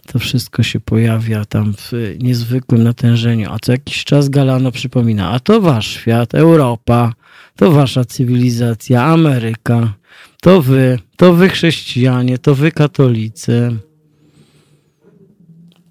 to 0.07 0.19
wszystko 0.19 0.63
się 0.63 0.81
pojawia 0.81 1.45
tam 1.45 1.75
w 1.75 1.93
niezwykłym 2.19 2.83
natężeniu. 2.83 3.51
A 3.53 3.59
co 3.59 3.73
jakiś 3.73 4.05
czas 4.05 4.29
Galano 4.29 4.73
przypomina, 4.73 5.31
a 5.31 5.41
to 5.41 5.61
wasz 5.61 5.87
świat, 5.87 6.35
Europa, 6.35 7.13
to 7.57 7.73
wasza 7.73 8.05
cywilizacja, 8.05 9.05
Ameryka, 9.05 9.93
to 10.41 10.63
wy, 10.63 10.99
to 11.17 11.35
wy 11.35 11.49
chrześcijanie, 11.49 12.39
to 12.39 12.55
wy 12.55 12.73
katolicy. 12.73 13.77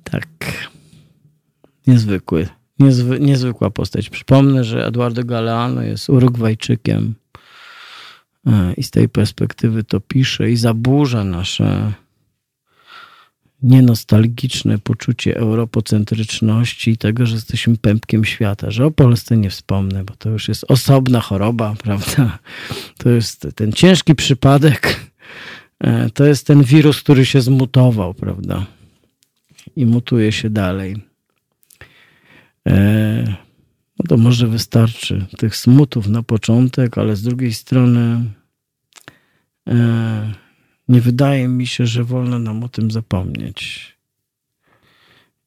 Tak. 0.03 0.68
Niezwykły. 1.89 2.47
Niezwy, 2.79 3.19
niezwykła 3.19 3.69
postać. 3.69 4.09
Przypomnę, 4.09 4.63
że 4.63 4.85
Eduardo 4.85 5.23
Galeano 5.23 5.81
jest 5.81 6.09
Urugwajczykiem 6.09 7.15
e, 8.47 8.73
i 8.73 8.83
z 8.83 8.91
tej 8.91 9.09
perspektywy 9.09 9.83
to 9.83 9.99
pisze 9.99 10.51
i 10.51 10.57
zaburza 10.57 11.23
nasze 11.23 11.93
nienostalgiczne 13.63 14.77
poczucie 14.77 15.37
europocentryczności 15.37 16.91
i 16.91 16.97
tego, 16.97 17.25
że 17.25 17.35
jesteśmy 17.35 17.77
pępkiem 17.77 18.25
świata, 18.25 18.71
że 18.71 18.85
o 18.85 18.91
Polsce 18.91 19.37
nie 19.37 19.49
wspomnę, 19.49 20.03
bo 20.03 20.15
to 20.15 20.29
już 20.29 20.47
jest 20.47 20.65
osobna 20.67 21.21
choroba, 21.21 21.75
prawda? 21.83 22.39
To 22.97 23.09
jest 23.09 23.47
ten 23.55 23.71
ciężki 23.71 24.15
przypadek, 24.15 24.99
e, 25.79 26.09
to 26.09 26.25
jest 26.25 26.47
ten 26.47 26.63
wirus, 26.63 27.01
który 27.01 27.25
się 27.25 27.41
zmutował, 27.41 28.13
prawda? 28.13 28.65
I 29.75 29.85
mutuje 29.85 30.31
się 30.31 30.49
dalej. 30.49 31.08
E, 32.69 33.35
no 33.99 34.05
to 34.07 34.17
może 34.17 34.47
wystarczy 34.47 35.25
tych 35.37 35.55
smutów 35.55 36.07
na 36.07 36.23
początek, 36.23 36.97
ale 36.97 37.15
z 37.15 37.21
drugiej 37.21 37.53
strony 37.53 38.23
e, 39.67 40.33
nie 40.87 41.01
wydaje 41.01 41.47
mi 41.47 41.67
się, 41.67 41.85
że 41.85 42.03
wolno 42.03 42.39
nam 42.39 42.63
o 42.63 42.69
tym 42.69 42.91
zapomnieć. 42.91 43.89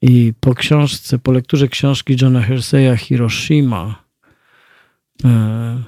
I 0.02 0.33
po 0.41 0.55
książce, 0.55 1.19
po 1.19 1.33
lekturze 1.33 1.69
książki 1.69 2.17
Johna 2.23 2.43
Herseya 2.43 2.97
Hiroshima, 2.97 4.05
e, 5.25 5.83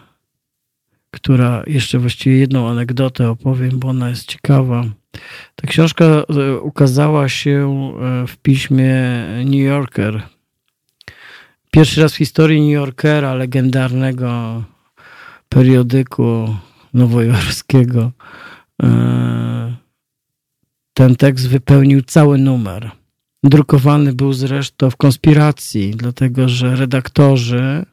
która 1.10 1.62
jeszcze 1.66 1.98
właściwie 1.98 2.38
jedną 2.38 2.68
anegdotę 2.68 3.30
opowiem, 3.30 3.78
bo 3.78 3.88
ona 3.88 4.08
jest 4.08 4.26
ciekawa. 4.26 4.84
Ta 5.56 5.66
książka 5.66 6.24
ukazała 6.62 7.28
się 7.28 7.92
w 8.28 8.36
piśmie 8.36 8.94
New 9.44 9.60
Yorker. 9.60 10.33
Pierwszy 11.74 12.02
raz 12.02 12.12
w 12.12 12.16
historii 12.16 12.60
New 12.60 12.72
Yorkera, 12.72 13.34
legendarnego 13.34 14.62
periodyku 15.48 16.56
nowojorskiego, 16.94 18.12
E, 18.82 19.76
ten 20.94 21.16
tekst 21.16 21.48
wypełnił 21.48 22.02
cały 22.02 22.38
numer. 22.38 22.90
Drukowany 23.44 24.12
był 24.12 24.32
zresztą 24.32 24.90
w 24.90 24.96
konspiracji, 24.96 25.90
dlatego 25.90 26.48
że 26.48 26.76
redaktorzy 26.76 27.86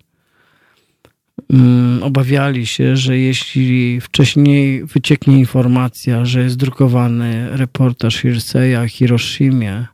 mm, 1.50 2.04
obawiali 2.04 2.66
się, 2.66 2.98
że 2.98 3.18
jeśli 3.18 4.02
wcześniej 4.02 4.86
wycieknie 4.86 5.40
informacja, 5.40 6.26
że 6.26 6.44
jest 6.44 6.58
drukowany 6.58 7.58
reportaż 7.58 8.18
Hirseya 8.18 8.76
o 8.76 8.88
Hiroshimie, 8.88 9.88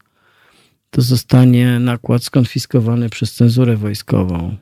to 0.89 1.01
zostanie 1.01 1.79
nakład 1.79 2.23
skonfiskowany 2.23 3.09
przez 3.09 3.33
cenzurę 3.33 3.77
wojskową. 3.77 4.57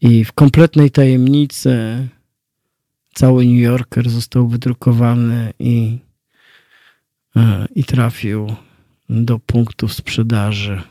I 0.00 0.24
w 0.24 0.32
kompletnej 0.32 0.90
tajemnicy 0.90 2.08
cały 3.14 3.46
New 3.46 3.60
Yorker 3.60 4.10
został 4.10 4.48
wydrukowany 4.48 5.52
i, 5.58 5.98
e, 7.36 7.66
i 7.74 7.84
trafił 7.84 8.56
do 9.08 9.38
punktów 9.38 9.94
sprzedaży. 9.94 10.82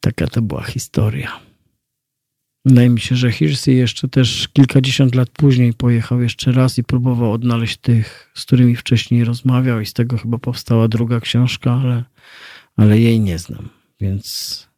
Taka 0.00 0.26
to 0.26 0.42
była 0.42 0.62
historia. 0.62 1.40
Wydaje 2.64 2.90
mi 2.90 3.00
się, 3.00 3.16
że 3.16 3.32
Hirsey 3.32 3.74
jeszcze 3.74 4.08
też 4.08 4.48
kilkadziesiąt 4.52 5.14
lat 5.14 5.30
później 5.30 5.72
pojechał 5.72 6.22
jeszcze 6.22 6.52
raz 6.52 6.78
i 6.78 6.84
próbował 6.84 7.32
odnaleźć 7.32 7.76
tych, 7.76 8.30
z 8.34 8.44
którymi 8.44 8.76
wcześniej 8.76 9.24
rozmawiał, 9.24 9.80
i 9.80 9.86
z 9.86 9.92
tego 9.92 10.18
chyba 10.18 10.38
powstała 10.38 10.88
druga 10.88 11.20
książka, 11.20 11.72
ale, 11.72 12.04
ale 12.76 13.00
jej 13.00 13.20
nie 13.20 13.38
znam. 13.38 13.68
Więc, 14.00 14.68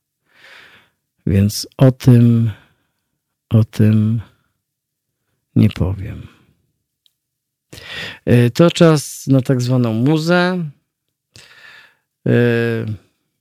więc 1.27 1.69
o 1.77 1.93
tym, 1.93 2.51
o 3.51 3.65
tym 3.65 4.21
nie 5.57 5.69
powiem. 5.69 6.27
E, 8.25 8.51
to 8.51 8.71
czas 8.71 9.27
na 9.27 9.41
tak 9.41 9.63
zwaną 9.63 9.93
muzę. 9.93 10.71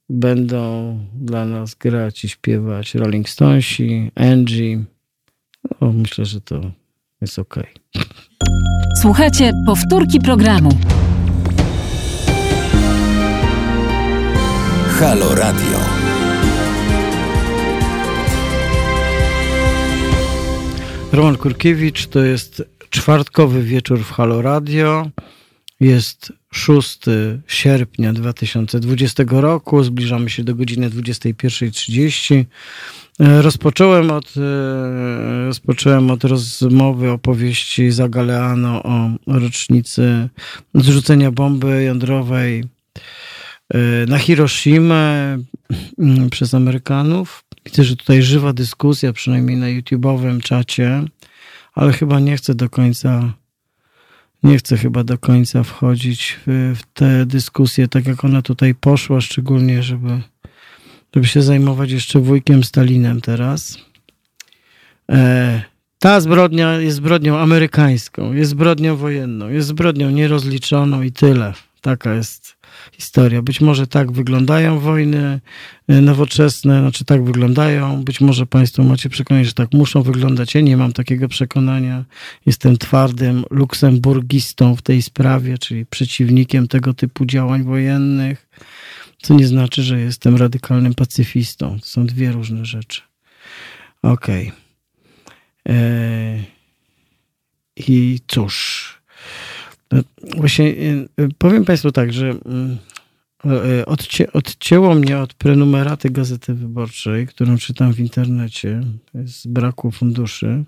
Będą 0.09 0.99
dla 1.13 1.45
nas 1.45 1.75
grać 1.75 2.23
i 2.23 2.29
śpiewać 2.29 2.95
Rolling 2.95 3.29
Stonesi, 3.29 4.11
Angie. 4.15 4.83
No, 5.81 5.91
myślę, 5.93 6.25
że 6.25 6.41
to 6.41 6.71
jest 7.21 7.39
ok. 7.39 7.55
Słuchajcie, 9.01 9.51
powtórki 9.65 10.19
programu. 10.19 10.69
Halo 14.99 15.35
Radio. 15.35 15.79
Roman 21.11 21.37
Kurkiewicz, 21.37 22.07
to 22.07 22.19
jest 22.19 22.63
czwartkowy 22.89 23.63
wieczór 23.63 23.99
w 23.99 24.11
Halo 24.11 24.41
Radio. 24.41 25.09
Jest 25.79 26.33
6 26.51 26.99
sierpnia 27.47 28.13
2020 28.13 29.23
roku. 29.29 29.83
Zbliżamy 29.83 30.29
się 30.29 30.43
do 30.43 30.55
godziny 30.55 30.89
21.30. 30.89 32.45
Rozpocząłem 33.19 34.11
od, 34.11 34.33
rozpocząłem 35.47 36.11
od 36.11 36.23
rozmowy 36.23 37.11
opowieści 37.11 37.91
Zagaleano 37.91 38.83
o 38.83 39.09
rocznicy 39.27 40.29
zrzucenia 40.73 41.31
bomby 41.31 41.83
jądrowej 41.83 42.63
e, 43.73 43.79
na 44.07 44.17
Hiroshima 44.17 45.13
mm, 45.99 46.29
przez 46.29 46.53
Amerykanów. 46.53 47.43
Widzę, 47.65 47.83
że 47.83 47.95
tutaj 47.95 48.21
żywa 48.21 48.53
dyskusja, 48.53 49.13
przynajmniej 49.13 49.57
na 49.57 49.65
YouTube'owym 49.65 50.41
czacie, 50.41 51.03
ale 51.73 51.93
chyba 51.93 52.19
nie 52.19 52.37
chcę 52.37 52.55
do 52.55 52.69
końca, 52.69 53.33
nie 54.45 54.57
chcę 54.57 54.77
chyba 54.77 55.03
do 55.03 55.17
końca 55.17 55.63
wchodzić 55.63 56.39
w, 56.47 56.73
w 56.75 56.93
tę 56.93 57.25
dyskusję, 57.25 57.87
tak 57.87 58.05
jak 58.07 58.25
ona 58.25 58.41
tutaj 58.41 58.75
poszła, 58.75 59.21
szczególnie, 59.21 59.83
żeby, 59.83 60.21
żeby 61.15 61.27
się 61.27 61.41
zajmować 61.41 61.91
jeszcze 61.91 62.19
wujkiem 62.19 62.63
Stalinem 62.63 63.21
teraz. 63.21 63.77
E, 65.11 65.61
ta 65.99 66.19
zbrodnia 66.19 66.79
jest 66.79 66.97
zbrodnią 66.97 67.37
amerykańską, 67.37 68.33
jest 68.33 68.51
zbrodnią 68.51 68.95
wojenną, 68.95 69.49
jest 69.49 69.67
zbrodnią 69.67 70.09
nierozliczoną 70.09 71.01
i 71.01 71.11
tyle. 71.11 71.53
Taka 71.85 72.13
jest 72.13 72.57
historia. 72.91 73.41
Być 73.41 73.61
może 73.61 73.87
tak 73.87 74.11
wyglądają 74.11 74.79
wojny 74.79 75.41
e, 75.87 76.01
nowoczesne, 76.01 76.79
znaczy 76.79 77.05
tak 77.05 77.23
wyglądają. 77.23 78.03
Być 78.03 78.21
może 78.21 78.45
Państwo 78.45 78.83
macie 78.83 79.09
przekonanie, 79.09 79.45
że 79.45 79.53
tak 79.53 79.73
muszą 79.73 80.01
wyglądać. 80.01 80.55
Ja 80.55 80.61
nie 80.61 80.77
mam 80.77 80.93
takiego 80.93 81.27
przekonania. 81.27 82.05
Jestem 82.45 82.77
twardym 82.77 83.43
luksemburgistą 83.49 84.75
w 84.75 84.81
tej 84.81 85.01
sprawie, 85.01 85.57
czyli 85.57 85.85
przeciwnikiem 85.85 86.67
tego 86.67 86.93
typu 86.93 87.25
działań 87.25 87.63
wojennych, 87.63 88.47
co 89.21 89.33
nie 89.33 89.47
znaczy, 89.47 89.83
że 89.83 89.99
jestem 89.99 90.35
radykalnym 90.35 90.93
pacyfistą. 90.93 91.79
To 91.79 91.85
są 91.85 92.05
dwie 92.05 92.31
różne 92.31 92.65
rzeczy. 92.65 93.01
Okej. 94.01 94.47
Okay. 94.47 95.75
E, 95.75 96.43
I 97.87 98.19
cóż. 98.27 98.94
Właśnie 100.37 100.65
y, 100.65 101.07
y, 101.21 101.29
powiem 101.37 101.65
Państwu 101.65 101.91
tak, 101.91 102.13
że 102.13 102.29
mm, 102.29 102.77
y, 103.45 103.85
odcię, 103.85 104.33
odcięło 104.33 104.95
mnie 104.95 105.17
od 105.17 105.33
prenumeraty 105.33 106.09
Gazety 106.09 106.53
Wyborczej, 106.53 107.27
którą 107.27 107.57
czytam 107.57 107.93
w 107.93 107.99
internecie 107.99 108.81
z 109.13 109.47
braku 109.47 109.91
funduszy. 109.91 110.63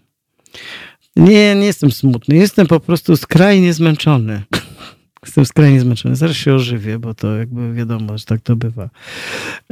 Nie, 1.16 1.56
nie 1.56 1.66
jestem 1.66 1.92
smutny. 1.92 2.36
Jestem 2.36 2.68
po 2.68 2.80
prostu 2.80 3.18
skrajnie 3.18 3.74
zmęczony. 3.74 4.42
Jestem 5.26 5.46
skrajnie 5.46 5.80
zmęczony. 5.80 6.16
Zaraz 6.16 6.36
się 6.36 6.54
ożywię, 6.54 7.00
bo 7.00 7.14
to 7.14 7.36
jakby 7.38 7.74
wiadomo, 7.74 8.18
że 8.18 8.26
tak 8.26 8.42
to 8.42 8.56
bywa. 8.56 8.90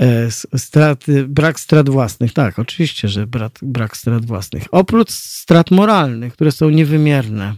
E, 0.01 0.31
straty, 0.58 1.27
brak 1.27 1.60
strat 1.60 1.89
własnych. 1.89 2.34
Tak, 2.34 2.60
oczywiście, 2.60 3.08
że 3.08 3.27
brak, 3.27 3.51
brak 3.62 3.97
strat 3.97 4.25
własnych. 4.25 4.63
Oprócz 4.71 5.12
strat 5.12 5.71
moralnych, 5.71 6.34
które 6.34 6.51
są 6.51 6.69
niewymierne 6.69 7.55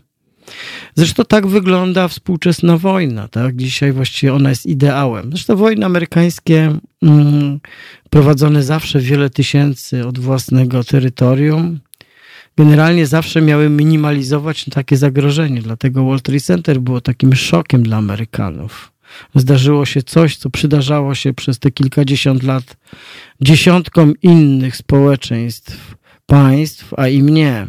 Zresztą 0.96 1.26
tak 1.26 1.48
wygląda 1.48 2.08
współczesna 2.08 2.78
wojna. 2.78 3.28
Tak? 3.28 3.56
Dzisiaj 3.56 3.92
właściwie 3.92 4.34
ona 4.34 4.50
jest 4.50 4.66
ideałem. 4.66 5.30
Zresztą 5.30 5.56
wojny 5.56 5.86
amerykańskie 5.86 6.78
mm, 7.04 7.60
prowadzone 8.10 8.64
zawsze 8.64 9.00
wiele 9.00 9.30
tysięcy 9.30 10.08
od 10.08 10.20
własnego 10.20 10.84
terytorium 10.84 11.80
generalnie 12.58 13.08
zawsze 13.08 13.42
miały 13.42 13.70
minimalizować 13.70 14.66
takie 14.66 14.98
zagrożenie. 14.98 15.62
Dlatego 15.62 16.04
World 16.04 16.24
Trade 16.24 16.40
Center 16.40 16.80
było 16.80 17.02
takim 17.02 17.36
szokiem 17.36 17.84
dla 17.84 17.98
Amerykanów. 17.98 18.92
Zdarzyło 19.36 19.86
się 19.86 20.02
coś, 20.02 20.38
co 20.38 20.50
przydarzało 20.50 21.16
się 21.16 21.34
przez 21.34 21.60
te 21.60 21.72
kilkadziesiąt 21.72 22.44
lat 22.44 22.78
dziesiątkom 23.42 24.14
innych 24.22 24.76
społeczeństw, 24.76 25.96
państw, 26.26 26.94
a 26.98 27.08
i 27.08 27.24
mnie. 27.24 27.68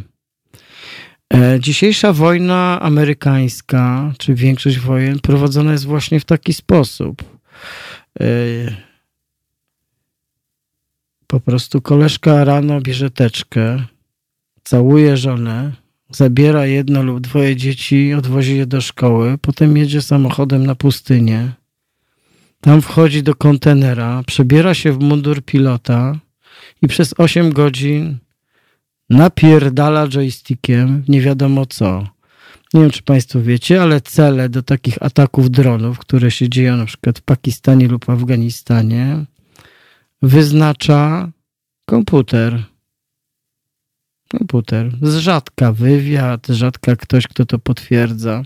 E, 1.39 1.61
dzisiejsza 1.61 2.13
wojna 2.13 2.81
amerykańska, 2.83 4.13
czy 4.19 4.35
większość 4.35 4.79
wojen, 4.79 5.21
prowadzona 5.21 5.73
jest 5.73 5.85
właśnie 5.85 6.21
w 6.21 6.25
taki 6.25 6.53
sposób. 6.53 7.23
Po 11.27 11.41
prostu 11.41 11.81
koleżka 11.81 12.45
rano 12.45 12.81
bierze 12.81 13.11
teczkę, 13.11 13.83
całuje 14.65 15.17
żonę, 15.17 15.73
zabiera 16.11 16.67
jedno 16.67 17.03
lub 17.03 17.21
dwoje 17.21 17.57
dzieci, 17.57 18.15
odwozi 18.15 18.57
je 18.57 18.67
do 18.67 18.81
szkoły, 18.81 19.39
potem 19.41 19.77
jedzie 19.77 20.03
samochodem 20.03 20.67
na 20.67 20.75
pustynię. 20.75 21.53
Tam 22.61 22.83
wchodzi 22.83 23.23
do 23.23 23.35
kontenera, 23.35 24.23
przebiera 24.27 24.75
się 24.75 24.93
w 24.93 25.01
mundur 25.01 25.45
pilota 25.45 26.19
i 26.83 26.89
przez 26.89 27.15
8 27.19 27.53
godzin 27.53 28.19
napierdala 29.11 30.09
joystickiem 30.09 31.05
nie 31.09 31.21
wiadomo 31.21 31.67
co. 31.67 32.09
Nie 32.75 32.81
wiem, 32.81 32.91
czy 32.91 33.03
Państwo 33.03 33.43
wiecie, 33.43 33.83
ale 33.83 34.01
cele 34.01 34.49
do 34.49 34.63
takich 34.63 35.03
ataków 35.03 35.51
dronów, 35.51 35.99
które 35.99 36.31
się 36.31 36.49
dzieją 36.49 36.77
na 36.77 36.87
przykład 36.87 37.19
w 37.19 37.23
Pakistanie 37.23 37.89
lub 37.89 38.11
Afganistanie, 38.11 39.25
wyznacza 40.23 41.31
komputer. 41.87 42.65
Komputer. 44.29 44.91
Z 45.03 45.17
rzadka 45.17 45.73
wywiad, 45.73 46.47
rzadka 46.47 46.97
ktoś, 46.97 47.27
kto 47.27 47.47
to 47.47 47.59
potwierdza. 47.59 48.43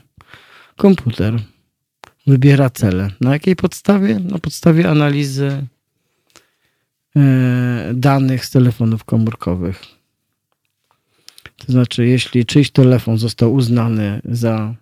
Komputer 0.76 1.38
wybiera 2.26 2.70
cele. 2.70 3.10
Na 3.20 3.32
jakiej 3.32 3.56
podstawie? 3.56 4.18
Na 4.18 4.38
podstawie 4.38 4.90
analizy 4.90 5.66
e, 7.16 7.90
danych 7.94 8.46
z 8.46 8.50
telefonów 8.50 9.04
komórkowych. 9.04 10.01
To 11.66 11.72
znaczy, 11.72 12.06
jeśli 12.06 12.46
czyjś 12.46 12.70
telefon 12.70 13.18
został 13.18 13.54
uznany 13.54 14.20
za, 14.24 14.74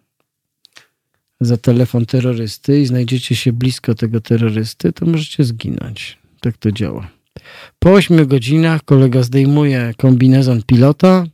za 1.40 1.56
telefon 1.56 2.06
terrorysty 2.06 2.80
i 2.80 2.86
znajdziecie 2.86 3.36
się 3.36 3.52
blisko 3.52 3.94
tego 3.94 4.20
terrorysty, 4.20 4.92
to 4.92 5.06
możecie 5.06 5.44
zginąć. 5.44 6.18
Tak 6.40 6.56
to 6.56 6.72
działa. 6.72 7.10
Po 7.78 7.92
8 7.92 8.26
godzinach 8.26 8.84
kolega 8.84 9.22
zdejmuje 9.22 9.94
kombinezon 9.96 10.62
pilota, 10.62 11.26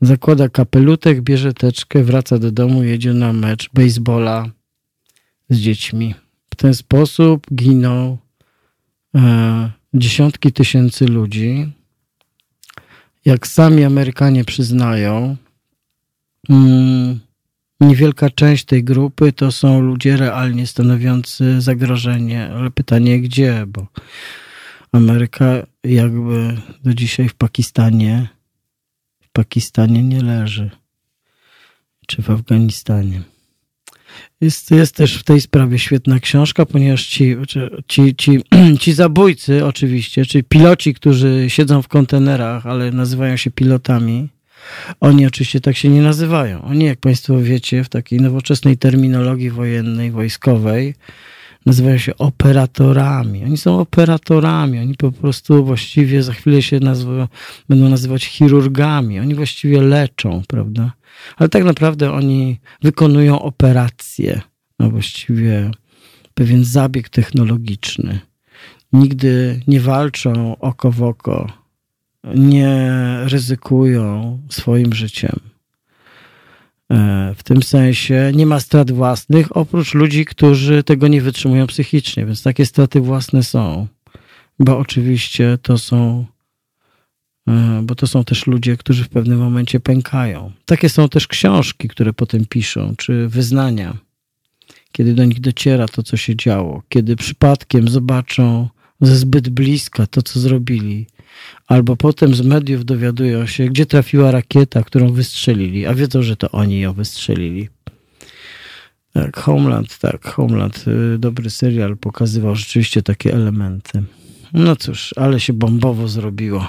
zakłada 0.00 0.48
kapelutek, 0.48 1.20
bierze 1.20 1.52
teczkę, 1.52 2.02
wraca 2.02 2.38
do 2.38 2.52
domu, 2.52 2.84
jedzie 2.84 3.12
na 3.14 3.32
mecz 3.32 3.70
baseballa 3.74 4.46
z 5.50 5.58
dziećmi. 5.58 6.14
W 6.50 6.56
ten 6.56 6.74
sposób 6.74 7.46
giną 7.54 8.18
e, 9.14 9.70
dziesiątki 9.94 10.52
tysięcy 10.52 11.06
ludzi. 11.06 11.72
Jak 13.24 13.46
sami 13.46 13.84
Amerykanie 13.84 14.44
przyznają, 14.44 15.36
mm, 16.48 17.20
niewielka 17.80 18.30
część 18.30 18.64
tej 18.64 18.84
grupy 18.84 19.32
to 19.32 19.52
są 19.52 19.80
ludzie 19.80 20.16
realnie 20.16 20.66
stanowiący 20.66 21.60
zagrożenie, 21.60 22.50
ale 22.50 22.70
pytanie 22.70 23.20
gdzie, 23.20 23.64
bo 23.66 23.86
Ameryka 24.92 25.66
jakby 25.84 26.56
do 26.84 26.94
dzisiaj 26.94 27.28
w 27.28 27.34
Pakistanie 27.34 28.28
w 29.20 29.28
Pakistanie 29.32 30.02
nie 30.02 30.22
leży. 30.22 30.70
Czy 32.06 32.22
w 32.22 32.30
Afganistanie. 32.30 33.22
Jest, 34.40 34.70
jest 34.70 34.96
też 34.96 35.18
w 35.18 35.24
tej 35.24 35.40
sprawie 35.40 35.78
świetna 35.78 36.20
książka, 36.20 36.66
ponieważ 36.66 37.06
ci, 37.06 37.36
ci, 37.88 38.14
ci, 38.16 38.38
ci 38.80 38.92
zabójcy 38.92 39.64
oczywiście, 39.66 40.26
czyli 40.26 40.44
piloci, 40.44 40.94
którzy 40.94 41.44
siedzą 41.48 41.82
w 41.82 41.88
kontenerach, 41.88 42.66
ale 42.66 42.90
nazywają 42.90 43.36
się 43.36 43.50
pilotami, 43.50 44.28
oni 45.00 45.26
oczywiście 45.26 45.60
tak 45.60 45.76
się 45.76 45.88
nie 45.88 46.02
nazywają. 46.02 46.62
Oni, 46.62 46.84
jak 46.84 46.98
Państwo 46.98 47.40
wiecie, 47.40 47.84
w 47.84 47.88
takiej 47.88 48.20
nowoczesnej 48.20 48.78
terminologii 48.78 49.50
wojennej, 49.50 50.10
wojskowej, 50.10 50.94
nazywają 51.66 51.98
się 51.98 52.16
operatorami. 52.18 53.44
Oni 53.44 53.56
są 53.56 53.80
operatorami, 53.80 54.78
oni 54.78 54.94
po 54.94 55.12
prostu 55.12 55.64
właściwie 55.64 56.22
za 56.22 56.32
chwilę 56.32 56.62
się 56.62 56.80
będą 57.68 57.88
nazywać 57.88 58.24
chirurgami. 58.24 59.20
Oni 59.20 59.34
właściwie 59.34 59.82
leczą, 59.82 60.42
prawda? 60.48 60.92
Ale 61.36 61.48
tak 61.48 61.64
naprawdę 61.64 62.12
oni 62.12 62.60
wykonują 62.82 63.42
operacje, 63.42 64.40
no 64.78 64.90
właściwie 64.90 65.70
pewien 66.34 66.64
zabieg 66.64 67.08
technologiczny. 67.08 68.20
Nigdy 68.92 69.60
nie 69.66 69.80
walczą 69.80 70.58
oko 70.58 70.90
w 70.90 71.02
oko, 71.02 71.52
nie 72.34 72.90
ryzykują 73.24 74.38
swoim 74.48 74.92
życiem. 74.92 75.51
E, 76.92 77.34
w 77.36 77.42
tym 77.42 77.62
sensie 77.62 78.32
nie 78.34 78.46
ma 78.46 78.60
strat 78.60 78.90
własnych, 78.90 79.56
oprócz 79.56 79.94
ludzi, 79.94 80.24
którzy 80.24 80.82
tego 80.82 81.08
nie 81.08 81.22
wytrzymują 81.22 81.66
psychicznie, 81.66 82.26
więc 82.26 82.42
takie 82.42 82.66
straty 82.66 83.00
własne 83.00 83.42
są, 83.42 83.86
bo 84.58 84.78
oczywiście 84.78 85.58
to 85.62 85.78
są, 85.78 86.26
e, 87.48 87.80
bo 87.82 87.94
to 87.94 88.06
są 88.06 88.24
też 88.24 88.46
ludzie, 88.46 88.76
którzy 88.76 89.04
w 89.04 89.08
pewnym 89.08 89.38
momencie 89.38 89.80
pękają. 89.80 90.52
Takie 90.64 90.88
są 90.88 91.08
też 91.08 91.26
książki, 91.26 91.88
które 91.88 92.12
potem 92.12 92.46
piszą, 92.46 92.94
czy 92.96 93.28
wyznania, 93.28 93.96
kiedy 94.92 95.14
do 95.14 95.24
nich 95.24 95.40
dociera 95.40 95.88
to, 95.88 96.02
co 96.02 96.16
się 96.16 96.36
działo, 96.36 96.82
kiedy 96.88 97.16
przypadkiem 97.16 97.88
zobaczą 97.88 98.68
ze 99.00 99.16
zbyt 99.16 99.48
bliska 99.48 100.06
to, 100.06 100.22
co 100.22 100.40
zrobili, 100.40 101.06
albo 101.66 101.96
potem 101.96 102.34
z 102.34 102.40
mediów 102.42 102.84
dowiadują 102.84 103.46
się, 103.46 103.64
gdzie 103.64 103.86
trafiła 103.86 104.30
rakieta, 104.30 104.82
którą 104.82 105.12
wystrzelili, 105.12 105.86
a 105.86 105.94
wiedzą, 105.94 106.22
że 106.22 106.36
to 106.36 106.50
oni 106.50 106.80
ją 106.80 106.92
wystrzelili. 106.92 107.68
Tak, 109.12 109.36
Homeland, 109.36 109.98
tak, 109.98 110.28
Homeland, 110.28 110.84
y, 111.14 111.18
dobry 111.18 111.50
serial, 111.50 111.96
pokazywał 111.96 112.56
rzeczywiście 112.56 113.02
takie 113.02 113.34
elementy. 113.34 114.02
No 114.52 114.76
cóż, 114.76 115.14
ale 115.16 115.40
się 115.40 115.52
bombowo 115.52 116.08
zrobiło. 116.08 116.68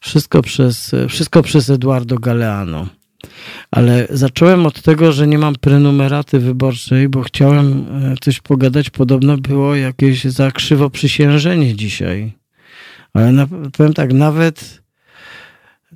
Wszystko 0.00 0.42
przez, 0.42 0.94
wszystko 1.08 1.42
przez 1.42 1.70
Eduardo 1.70 2.18
Galeano. 2.18 2.86
Ale 3.70 4.06
zacząłem 4.10 4.66
od 4.66 4.82
tego, 4.82 5.12
że 5.12 5.26
nie 5.26 5.38
mam 5.38 5.54
prenumeraty 5.54 6.38
wyborczej, 6.38 7.08
bo 7.08 7.22
chciałem 7.22 7.86
e, 8.12 8.14
coś 8.20 8.40
pogadać. 8.40 8.90
Podobno 8.90 9.36
było 9.36 9.74
jakieś 9.74 10.24
za 10.24 10.50
krzywo 10.50 10.90
przysiężenie 10.90 11.74
dzisiaj. 11.74 12.37
Ale 13.18 13.32
na, 13.32 13.46
powiem 13.76 13.94
tak, 13.94 14.12
nawet, 14.12 14.82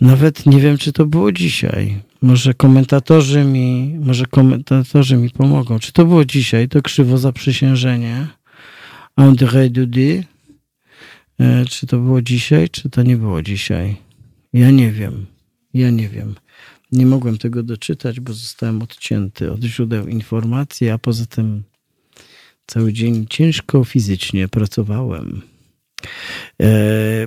nawet 0.01 0.47
nie 0.47 0.61
wiem, 0.61 0.79
czy 0.79 0.93
to 0.93 1.07
było 1.07 1.33
dzisiaj. 1.33 2.03
Może 2.23 2.55
komentatorzy 2.55 3.45
mi, 3.45 3.97
może 4.01 4.27
komentatorzy 4.27 5.17
mi 5.17 5.31
pomogą. 5.31 5.79
Czy 5.79 5.93
to 5.93 6.05
było 6.05 6.25
dzisiaj, 6.25 6.69
to 6.69 6.83
krzywo 6.83 7.19
zaprzysiężenie 7.19 8.27
André 9.17 9.71
Dudy? 9.71 10.25
E, 11.41 11.65
czy 11.65 11.87
to 11.87 11.99
było 11.99 12.23
dzisiaj, 12.23 12.71
czy 12.71 12.91
to 12.91 13.03
nie 13.03 13.17
było 13.17 13.43
dzisiaj? 13.43 13.97
Ja 14.53 14.71
nie 14.71 14.93
wiem. 14.93 15.27
Ja 15.75 15.91
nie 15.91 16.09
wiem. 16.09 16.35
Nie 16.93 17.07
mogłem 17.07 17.39
tego 17.39 17.63
doczytać, 17.63 18.21
bo 18.21 18.33
zostałem 18.33 18.83
odcięty 18.83 19.53
od 19.53 19.63
źródeł 19.63 20.07
informacji, 20.07 20.91
a 20.91 20.99
poza 20.99 21.27
tym 21.27 21.63
cały 22.67 22.93
dzień 22.93 23.27
ciężko 23.31 23.85
fizycznie 23.85 24.49
pracowałem. 24.49 25.52
E, 26.61 26.67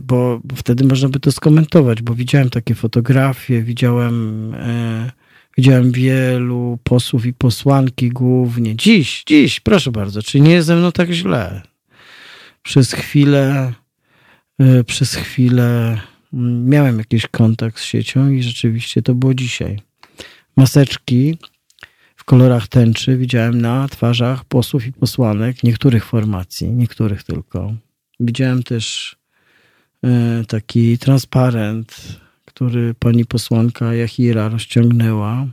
bo 0.02 0.42
wtedy 0.56 0.84
można 0.84 1.10
by 1.10 1.20
to 1.20 1.32
skomentować, 1.32 2.02
bo 2.02 2.16
widziałem 2.16 2.50
takie 2.50 2.76
fotografie, 2.76 3.62
widziałem, 3.62 4.54
e, 4.54 5.12
widziałem 5.58 5.92
wielu 5.92 6.80
posłów 6.84 7.26
i 7.26 7.34
posłanki 7.34 8.10
głównie. 8.10 8.76
Dziś, 8.76 9.24
dziś, 9.28 9.60
proszę 9.60 9.92
bardzo, 9.92 10.24
czy 10.24 10.40
nie 10.40 10.52
jest 10.52 10.68
ze 10.68 10.76
mną 10.76 10.92
tak 10.92 11.12
źle? 11.12 11.62
Przez 12.64 12.94
chwilę, 12.94 13.74
e, 14.60 14.84
przez 14.84 15.16
chwilę 15.16 16.00
mm, 16.34 16.70
miałem 16.70 16.98
jakiś 16.98 17.28
kontakt 17.28 17.80
z 17.80 17.84
siecią 17.84 18.30
i 18.30 18.44
rzeczywiście 18.44 19.02
to 19.02 19.16
było 19.16 19.34
dzisiaj. 19.34 19.80
Maseczki 20.58 21.38
w 22.16 22.24
kolorach 22.24 22.68
tęczy 22.68 23.18
widziałem 23.18 23.62
na 23.62 23.88
twarzach 23.88 24.46
posłów 24.46 24.88
i 24.88 24.94
posłanek 24.94 25.64
niektórych 25.64 26.06
formacji, 26.06 26.72
niektórych 26.72 27.24
tylko. 27.24 27.74
Widziałem 28.20 28.64
też 28.64 29.16
e, 30.04 30.44
taki 30.48 30.98
transparent, 30.98 32.20
który 32.46 32.94
pani 32.94 33.26
posłanka 33.26 33.94
Jachira 33.94 34.50
rozciągnęła, 34.50 35.48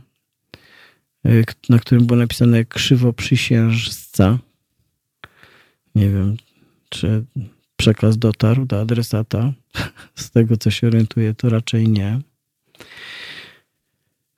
e, 1.25 1.29
na 1.69 1.79
którym 1.79 2.05
było 2.05 2.19
napisane 2.19 2.65
krzywo 2.65 3.13
przysiężca. 3.13 4.39
Nie 5.95 6.09
wiem, 6.09 6.37
czy 6.89 7.25
przekaz 7.77 8.17
dotarł 8.17 8.65
do 8.65 8.81
adresata. 8.81 9.53
Z 10.15 10.31
tego, 10.31 10.57
co 10.57 10.71
się 10.71 10.87
orientuję, 10.87 11.33
to 11.33 11.49
raczej 11.49 11.89
nie. 11.89 12.19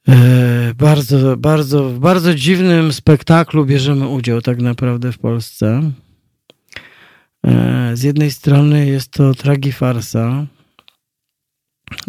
E, 0.07 0.73
bardzo, 0.77 1.37
bardzo, 1.37 1.89
w 1.89 1.99
bardzo 1.99 2.35
dziwnym 2.35 2.93
spektaklu 2.93 3.65
bierzemy 3.65 4.07
udział 4.07 4.41
tak 4.41 4.61
naprawdę 4.61 5.11
w 5.11 5.17
Polsce. 5.17 5.91
E, 7.45 7.91
z 7.93 8.03
jednej 8.03 8.31
strony 8.31 8.85
jest 8.85 9.11
to 9.11 9.33
tragifarsa, 9.33 10.45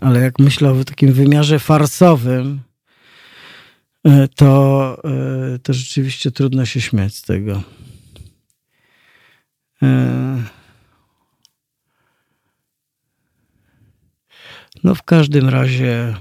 ale 0.00 0.20
jak 0.20 0.38
myślę 0.38 0.70
o 0.70 0.84
takim 0.84 1.12
wymiarze 1.12 1.58
farsowym, 1.58 2.60
e, 4.04 4.28
to, 4.28 5.02
e, 5.04 5.58
to 5.58 5.72
rzeczywiście 5.72 6.30
trudno 6.30 6.66
się 6.66 6.80
śmiać 6.80 7.14
z 7.14 7.22
tego. 7.22 7.62
No, 14.84 14.94
w 14.94 15.02
każdym 15.02 15.48
razie 15.48 16.16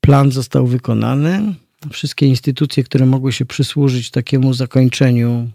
plan 0.00 0.32
został 0.32 0.66
wykonany. 0.66 1.54
Wszystkie 1.90 2.26
instytucje, 2.26 2.84
które 2.84 3.06
mogły 3.06 3.32
się 3.32 3.44
przysłużyć 3.44 4.10
takiemu 4.10 4.54
zakończeniu, 4.54 5.50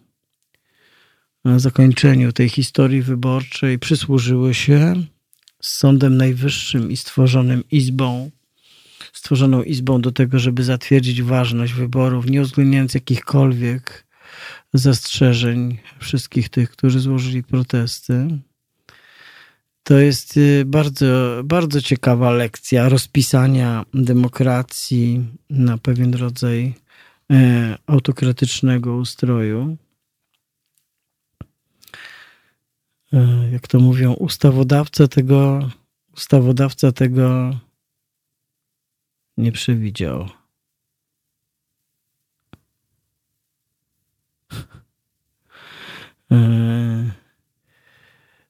zakończeniu 1.46 2.32
tej 2.32 2.50
historii 2.50 3.02
wyborczej, 3.02 3.80
przysłużyły 3.80 4.54
się 4.54 4.94
z 5.62 5.72
Sądem 5.72 6.18
Najwyższym 6.18 6.92
i 6.92 6.98
stworzonym 6.98 7.64
izbą, 7.72 8.32
stworzoną 9.14 9.64
izbą 9.64 10.02
do 10.02 10.12
tego, 10.12 10.40
żeby 10.40 10.64
zatwierdzić 10.64 11.22
ważność 11.22 11.74
wyborów, 11.74 12.30
nie 12.30 12.42
uwzględniając 12.42 12.94
jakichkolwiek 12.94 14.06
zastrzeżeń 14.74 15.78
wszystkich 16.00 16.50
tych, 16.50 16.70
którzy 16.70 17.00
złożyli 17.00 17.44
protesty. 17.44 18.28
To 19.84 19.98
jest 19.98 20.38
y, 20.38 20.64
bardzo, 20.66 21.42
bardzo 21.44 21.82
ciekawa 21.82 22.32
lekcja 22.32 22.90
rozpisania 22.90 23.86
demokracji 23.94 25.26
na 25.50 25.78
pewien 25.78 26.14
rodzaj 26.14 26.74
e, 27.32 27.78
autokratycznego 27.88 28.96
ustroju. 28.96 29.78
E, 29.78 29.78
jak 33.52 33.68
to 33.68 33.80
mówią, 33.80 34.14
ustawodawca 34.14 35.08
tego, 35.08 35.70
ustawodawca 36.14 36.92
tego 36.92 37.56
nie 39.38 39.52
przewidział. 39.52 40.30
E, 46.32 47.12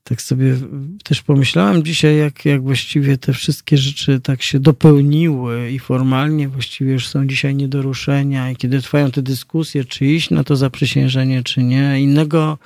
tak 0.03 0.21
sobie 0.21 0.57
też 1.03 1.21
pomyślałem 1.21 1.83
dzisiaj, 1.83 2.17
jak, 2.17 2.45
jak 2.45 2.61
właściwie 2.63 3.17
te 3.17 3.33
wszystkie 3.33 3.77
rzeczy 3.77 4.19
tak 4.19 4.41
się 4.41 4.59
dopełniły 4.59 5.71
i 5.71 5.79
formalnie 5.79 6.47
właściwie 6.47 6.91
już 6.91 7.07
są 7.07 7.27
dzisiaj 7.27 7.55
nie 7.55 7.67
do 7.67 7.81
ruszenia 7.81 8.51
i 8.51 8.55
kiedy 8.55 8.81
trwają 8.81 9.11
te 9.11 9.21
dyskusje, 9.21 9.85
czy 9.85 10.05
iść 10.05 10.29
na 10.29 10.43
to 10.43 10.55
zaprzysiężenie, 10.55 11.43
czy 11.43 11.63
nie, 11.63 12.01
innego 12.01 12.57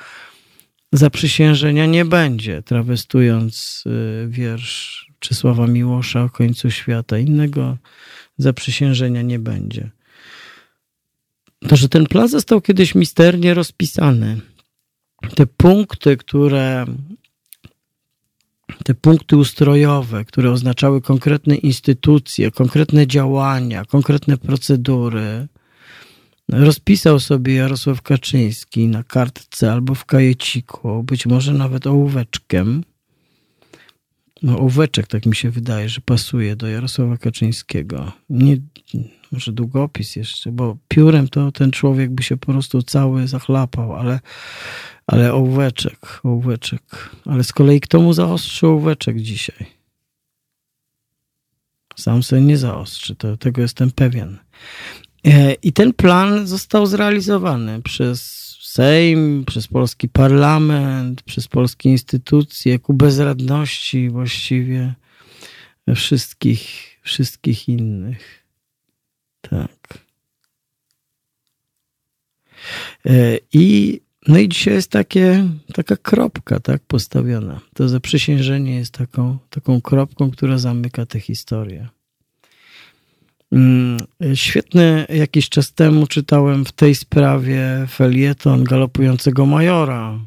zaprzysiężenia 0.98 1.86
nie 1.86 2.06
będzie, 2.06 2.62
trawestując 2.62 3.84
y, 3.88 4.28
wiersz 4.30 5.06
Czesława 5.20 5.68
Miłosza 5.68 6.24
o 6.24 6.30
końcu 6.30 6.72
świata. 6.72 7.18
Innego 7.18 7.78
zaprzysiężenia 8.38 9.22
nie 9.22 9.40
będzie. 9.40 9.90
To, 11.68 11.76
że 11.76 11.90
ten 11.90 12.06
plan 12.06 12.28
został 12.28 12.62
kiedyś 12.62 12.96
misternie 12.96 13.54
rozpisany. 13.54 14.42
Te 15.36 15.46
punkty, 15.46 16.18
które 16.18 16.86
te 18.84 18.94
punkty 18.94 19.38
ustrojowe, 19.38 20.26
które 20.26 20.52
oznaczały 20.52 21.02
konkretne 21.02 21.56
instytucje, 21.56 22.52
konkretne 22.52 23.08
działania, 23.08 23.86
konkretne 23.86 24.38
procedury, 24.38 25.48
rozpisał 26.50 27.20
sobie 27.20 27.56
Jarosław 27.56 28.02
Kaczyński 28.02 28.88
na 28.88 29.04
kartce 29.04 29.72
albo 29.72 29.96
w 29.96 30.06
kajeciku, 30.06 31.04
być 31.04 31.26
może 31.26 31.54
nawet 31.54 31.88
ołóweczkiem. 31.88 32.84
No, 34.42 34.60
ołóweczek, 34.60 35.08
tak 35.08 35.26
mi 35.26 35.36
się 35.36 35.50
wydaje, 35.50 35.90
że 35.90 36.02
pasuje 36.02 36.56
do 36.56 36.68
Jarosława 36.68 37.18
Kaczyńskiego. 37.18 38.12
Nie, 38.30 38.58
może 39.32 39.52
długopis 39.52 40.16
jeszcze, 40.16 40.52
bo 40.52 40.78
piórem 40.88 41.28
to 41.28 41.52
ten 41.52 41.72
człowiek 41.72 42.12
by 42.12 42.24
się 42.24 42.38
po 42.38 42.52
prostu 42.52 42.82
cały 42.82 43.28
zachlapał, 43.28 43.96
ale, 43.96 44.20
ale 45.08 45.34
ołóweczek, 45.34 46.20
ołóweczek. 46.24 47.10
Ale 47.26 47.44
z 47.44 47.52
kolei 47.52 47.82
kto 47.82 48.02
mu 48.02 48.14
zaostrzy 48.14 48.68
ołóweczek 48.68 49.22
dzisiaj? 49.22 49.66
Sam 51.96 52.24
sobie 52.24 52.42
nie 52.42 52.58
zaostrzy, 52.58 53.16
to, 53.16 53.38
tego 53.38 53.62
jestem 53.62 53.92
pewien. 53.92 54.38
E, 55.26 55.54
I 55.54 55.74
ten 55.74 55.94
plan 55.94 56.48
został 56.48 56.86
zrealizowany 56.86 57.82
przez 57.82 58.46
Sejm, 58.62 59.46
przez 59.46 59.68
polski 59.68 60.10
parlament, 60.10 61.22
przez 61.22 61.48
polskie 61.48 61.90
instytucje, 61.90 62.80
ku 62.80 62.94
bezradności 62.94 64.10
właściwie 64.10 64.94
wszystkich, 65.96 66.62
wszystkich 67.02 67.70
innych. 67.70 68.44
Tak. 69.42 70.00
E, 73.06 73.38
I, 73.54 74.00
no 74.28 74.38
i 74.38 74.50
dzisiaj 74.50 74.74
jest 74.74 74.92
takie, 74.92 75.50
taka 75.74 75.96
kropka 75.96 76.60
tak, 76.60 76.82
postawiona. 76.88 77.62
To 77.74 77.90
zaprzysiężenie 77.90 78.76
jest 78.76 78.94
taką, 78.94 79.38
taką 79.50 79.82
kropką, 79.82 80.32
która 80.32 80.58
zamyka 80.58 81.06
tę 81.06 81.20
historię. 81.20 81.95
Mm, 83.52 83.98
świetny 84.36 85.06
jakiś 85.10 85.50
czas 85.50 85.74
temu 85.74 86.08
czytałem 86.08 86.66
w 86.66 86.72
tej 86.72 86.96
sprawie 86.96 87.86
felieton 87.90 88.64
galopującego 88.64 89.46
majora. 89.46 90.20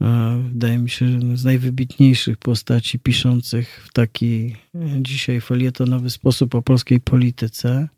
E, 0.00 0.42
wydaje 0.48 0.78
mi 0.78 0.90
się, 0.90 1.08
że 1.08 1.36
z 1.36 1.44
najwybitniejszych 1.44 2.36
postaci 2.36 2.98
piszących 2.98 3.86
w 3.86 3.92
taki 3.92 4.56
dzisiaj 5.00 5.40
felietonowy 5.40 6.10
sposób 6.10 6.54
o 6.54 6.62
polskiej 6.62 7.00
polityce. 7.00 7.88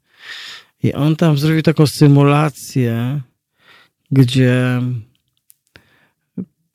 I 0.82 0.92
on 0.92 1.16
tam 1.16 1.38
zrobił 1.38 1.62
taką 1.62 1.86
symulację, 1.86 3.20
gdzie 4.10 4.80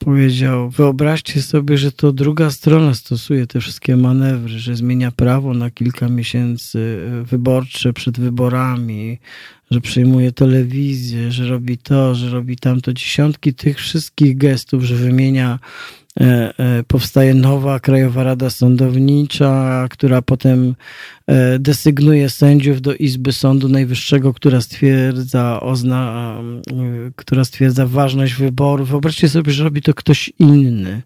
powiedział: 0.04 0.70
Wyobraźcie 0.70 1.42
sobie, 1.42 1.78
że 1.78 1.92
to 1.92 2.12
druga 2.12 2.52
strona 2.52 2.94
stosuje 2.94 3.48
te 3.48 3.60
wszystkie 3.60 3.98
manewry, 3.98 4.60
że 4.60 4.76
zmienia 4.76 5.12
prawo 5.12 5.54
na 5.54 5.72
kilka 5.72 6.10
miesięcy 6.10 7.08
e, 7.08 7.24
wyborcze 7.24 7.94
przed 7.94 8.20
wyborami, 8.20 9.20
że 9.72 9.82
przejmuje 9.82 10.32
telewizję, 10.32 11.32
że 11.32 11.48
robi 11.48 11.78
to, 11.78 12.16
że 12.16 12.30
robi 12.30 12.58
tamto. 12.58 12.94
Dziesiątki 12.94 13.54
tych 13.54 13.78
wszystkich 13.78 14.38
gestów, 14.38 14.84
że 14.84 14.96
wymienia 14.96 15.60
powstaje 16.88 17.34
nowa 17.34 17.80
Krajowa 17.80 18.24
Rada 18.24 18.50
Sądownicza, 18.50 19.88
która 19.90 20.22
potem 20.22 20.76
e, 21.28 21.60
desygnuje 21.60 22.30
sędziów 22.30 22.82
do 22.82 22.96
Izby 22.96 23.34
Sądu 23.34 23.70
Najwyższego, 23.70 24.34
która 24.34 24.62
stwierdza, 24.62 25.60
ozna, 25.62 26.38
która 27.16 27.44
stwierdza 27.44 27.88
ważność 27.88 28.34
wyborów. 28.34 28.90
Wyobraźcie 28.90 29.30
sobie, 29.30 29.54
że 29.54 29.64
robi 29.64 29.82
to 29.82 29.94
ktoś 29.94 30.34
inny. 30.40 31.02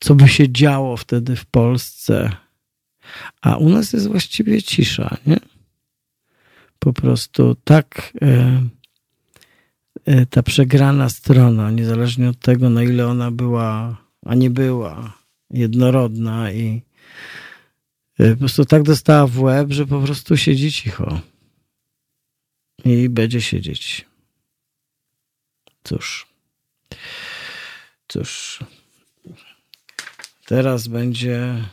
Co 0.00 0.14
by 0.14 0.28
się 0.28 0.52
działo 0.52 0.96
wtedy 0.96 1.36
w 1.36 1.46
Polsce? 1.46 2.30
A 3.42 3.56
u 3.56 3.68
nas 3.68 3.92
jest 3.92 4.08
właściwie 4.08 4.62
cisza, 4.62 5.16
nie? 5.26 5.36
Po 6.78 6.92
prostu 6.92 7.56
tak 7.64 8.12
E, 8.22 8.62
ta 10.30 10.42
przegrana 10.42 11.08
strona, 11.08 11.70
niezależnie 11.70 12.28
od 12.28 12.38
tego, 12.38 12.70
na 12.70 12.82
ile 12.82 13.06
ona 13.06 13.30
była, 13.30 13.96
a 14.26 14.34
nie 14.34 14.50
była 14.50 15.18
jednorodna 15.50 16.52
i 16.52 16.82
e, 18.18 18.30
po 18.30 18.36
prostu 18.36 18.64
tak 18.64 18.82
dostała 18.82 19.26
w 19.26 19.40
łeb, 19.40 19.72
że 19.72 19.86
po 19.86 20.00
prostu 20.00 20.36
siedzi 20.36 20.72
cicho. 20.72 21.20
I 22.84 23.08
będzie 23.08 23.40
siedzieć. 23.40 24.06
Cóż. 25.84 26.26
Cóż. 28.08 28.60
Teraz 30.46 30.88
będzie. 30.88 31.64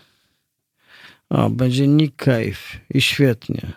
O, 1.29 1.49
będzie 1.49 1.87
Nick 1.87 2.15
Cave. 2.15 2.79
I 2.89 3.01
świetnie. 3.01 3.73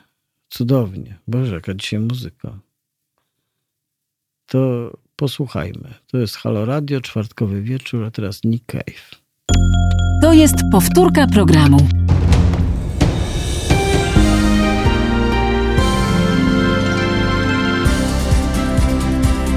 Cudownie. 0.49 1.19
Boże, 1.27 1.55
jaka 1.55 1.75
dzisiaj 1.75 2.01
muzyka 2.01 2.59
to 4.47 4.91
posłuchajmy. 5.17 5.95
To 6.07 6.19
jest 6.19 6.37
Halo 6.37 6.65
Radio, 6.65 7.01
czwartkowy 7.01 7.63
wieczór, 7.63 8.05
a 8.05 8.11
teraz 8.11 8.45
Nick 8.45 8.67
Cave. 8.67 9.21
To 10.23 10.33
jest 10.33 10.55
powtórka 10.73 11.27
programu. 11.27 11.79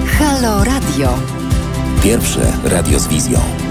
Halo 0.06 0.64
Radio. 0.64 1.20
Pierwsze 2.04 2.58
radio 2.64 3.00
z 3.00 3.08
wizją. 3.08 3.67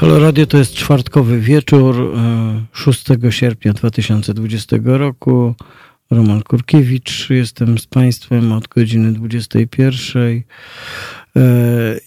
Halo 0.00 0.18
Radio 0.18 0.46
to 0.46 0.58
jest 0.58 0.74
czwartkowy 0.74 1.40
wieczór 1.40 2.14
6 2.72 3.04
e, 3.10 3.32
sierpnia 3.32 3.72
2020 3.72 4.76
roku. 4.84 5.54
Roman 6.10 6.42
Kurkiewicz, 6.42 7.30
jestem 7.30 7.78
z 7.78 7.86
Państwem 7.86 8.52
od 8.52 8.68
godziny 8.68 9.12
21. 9.12 10.42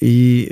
i 0.02 0.50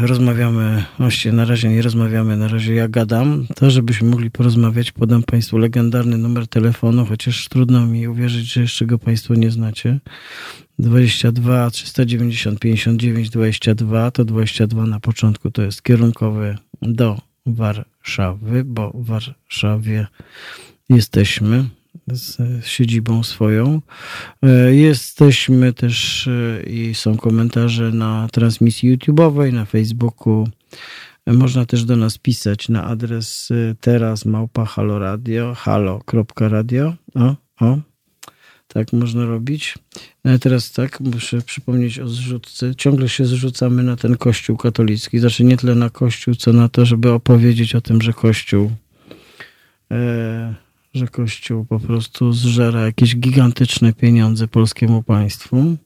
rozmawiamy, 0.00 0.84
właściwie 0.98 1.32
na 1.32 1.44
razie 1.44 1.68
nie 1.68 1.82
rozmawiamy, 1.82 2.36
na 2.36 2.48
razie 2.48 2.74
ja 2.74 2.88
gadam, 2.88 3.46
to 3.56 3.70
żebyśmy 3.70 4.08
mogli 4.08 4.30
porozmawiać, 4.30 4.92
podam 4.92 5.22
Państwu 5.22 5.58
legendarny 5.58 6.18
numer 6.18 6.48
telefonu, 6.48 7.06
chociaż 7.06 7.48
trudno 7.48 7.86
mi 7.86 8.08
uwierzyć, 8.08 8.52
że 8.52 8.60
jeszcze 8.60 8.86
go 8.86 8.98
Państwo 8.98 9.34
nie 9.34 9.50
znacie. 9.50 9.98
22 10.80 11.70
390 11.70 12.58
59 12.58 13.30
22 13.30 14.10
to 14.10 14.24
22 14.24 14.86
na 14.86 15.00
początku 15.00 15.50
to 15.50 15.62
jest 15.62 15.82
kierunkowy 15.82 16.58
do 16.82 17.20
Warszawy, 17.46 18.64
bo 18.64 18.90
w 18.90 19.06
Warszawie 19.06 20.06
jesteśmy 20.88 21.64
z 22.06 22.38
siedzibą 22.66 23.22
swoją. 23.22 23.80
E, 24.42 24.74
jesteśmy 24.74 25.72
też 25.72 26.28
e, 26.28 26.62
i 26.62 26.94
są 26.94 27.16
komentarze 27.16 27.90
na 27.92 28.28
transmisji 28.32 28.96
YouTube'owej, 28.96 29.52
na 29.52 29.64
Facebooku. 29.64 30.48
E, 31.26 31.32
można 31.32 31.66
też 31.66 31.84
do 31.84 31.96
nas 31.96 32.18
pisać 32.18 32.68
na 32.68 32.84
adres 32.84 33.48
teraz 33.80 34.24
małpa 34.24 34.64
halo 34.64 35.18
halo.radio. 35.54 36.94
O, 37.14 37.36
o, 37.60 37.78
tak 38.74 38.92
można 38.92 39.26
robić. 39.26 39.74
No 40.24 40.38
teraz 40.38 40.72
tak, 40.72 41.00
muszę 41.00 41.42
przypomnieć 41.42 41.98
o 41.98 42.08
zrzutce. 42.08 42.74
Ciągle 42.74 43.08
się 43.08 43.24
zrzucamy 43.24 43.82
na 43.82 43.96
ten 43.96 44.16
kościół 44.16 44.56
katolicki. 44.56 45.18
Znaczy 45.18 45.44
nie 45.44 45.56
tyle 45.56 45.74
na 45.74 45.90
kościół, 45.90 46.34
co 46.34 46.52
na 46.52 46.68
to, 46.68 46.86
żeby 46.86 47.12
opowiedzieć 47.12 47.74
o 47.74 47.80
tym, 47.80 48.02
że 48.02 48.12
kościół 48.12 48.70
e, 49.90 50.54
że 50.94 51.08
kościół 51.08 51.64
po 51.64 51.80
prostu 51.80 52.32
zżera 52.32 52.80
jakieś 52.80 53.16
gigantyczne 53.16 53.92
pieniądze 53.92 54.48
polskiemu 54.48 55.02
państwu. 55.02 55.76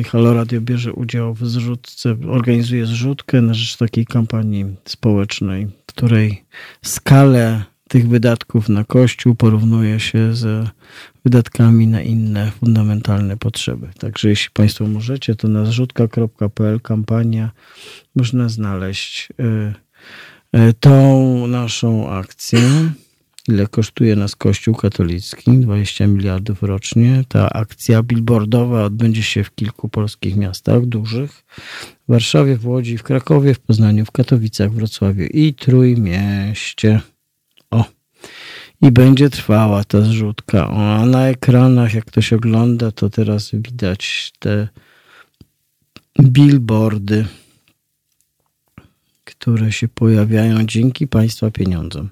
I 0.00 0.04
Halo 0.04 0.34
Radio 0.34 0.60
bierze 0.60 0.92
udział 0.92 1.34
w 1.34 1.48
zrzutce, 1.48 2.16
organizuje 2.28 2.86
zrzutkę 2.86 3.42
na 3.42 3.54
rzecz 3.54 3.76
takiej 3.76 4.06
kampanii 4.06 4.64
społecznej, 4.84 5.68
której 5.86 6.44
skalę 6.82 7.64
tych 7.88 8.08
wydatków 8.08 8.68
na 8.68 8.84
Kościół 8.84 9.34
porównuje 9.34 10.00
się 10.00 10.34
z 10.34 10.68
wydatkami 11.24 11.86
na 11.86 12.02
inne 12.02 12.50
fundamentalne 12.50 13.36
potrzeby. 13.36 13.88
Także 13.98 14.28
jeśli 14.28 14.50
Państwo 14.50 14.86
możecie, 14.86 15.34
to 15.34 15.48
na 15.48 15.64
zrzutka.pl 15.64 16.80
kampania 16.80 17.50
można 18.14 18.48
znaleźć 18.48 19.28
y, 19.40 20.58
y, 20.58 20.72
tą 20.80 21.46
naszą 21.46 22.10
akcję. 22.10 22.60
Ile 23.48 23.66
kosztuje 23.66 24.16
nas 24.16 24.36
Kościół 24.36 24.74
katolicki? 24.74 25.58
20 25.58 26.06
miliardów 26.06 26.62
rocznie. 26.62 27.24
Ta 27.28 27.50
akcja 27.50 28.02
billboardowa 28.02 28.84
odbędzie 28.84 29.22
się 29.22 29.44
w 29.44 29.54
kilku 29.54 29.88
polskich 29.88 30.36
miastach 30.36 30.86
dużych. 30.86 31.44
W 32.08 32.12
Warszawie, 32.12 32.56
w 32.56 32.66
Łodzi, 32.66 32.98
w 32.98 33.02
Krakowie, 33.02 33.54
w 33.54 33.60
Poznaniu, 33.60 34.04
w 34.04 34.10
Katowicach, 34.10 34.70
w 34.70 34.74
Wrocławiu 34.74 35.24
i 35.24 35.54
Trójmieście. 35.54 37.00
O! 37.70 37.84
I 38.82 38.92
będzie 38.92 39.30
trwała 39.30 39.84
ta 39.84 40.00
zrzutka. 40.00 40.68
O, 40.70 40.94
a 40.94 41.06
na 41.06 41.28
ekranach, 41.28 41.94
jak 41.94 42.04
ktoś 42.04 42.32
ogląda, 42.32 42.92
to 42.92 43.10
teraz 43.10 43.50
widać 43.52 44.32
te 44.38 44.68
billboardy, 46.22 47.26
które 49.24 49.72
się 49.72 49.88
pojawiają 49.88 50.64
dzięki 50.64 51.06
Państwa 51.08 51.50
pieniądzom. 51.50 52.08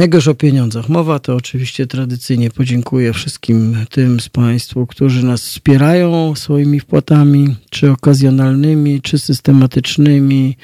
Jak 0.00 0.14
już 0.14 0.28
o 0.28 0.34
pieniądzach 0.34 0.88
mowa, 0.88 1.18
to 1.18 1.36
oczywiście 1.36 1.86
tradycyjnie 1.86 2.50
podziękuję 2.50 3.12
wszystkim 3.12 3.76
tym 3.90 4.20
z 4.20 4.28
Państwu, 4.28 4.86
którzy 4.86 5.26
nas 5.26 5.42
wspierają 5.42 6.34
swoimi 6.34 6.80
wpłatami, 6.80 7.56
czy 7.70 7.90
okazjonalnymi, 7.90 9.02
czy 9.02 9.18
systematycznymi. 9.18 10.56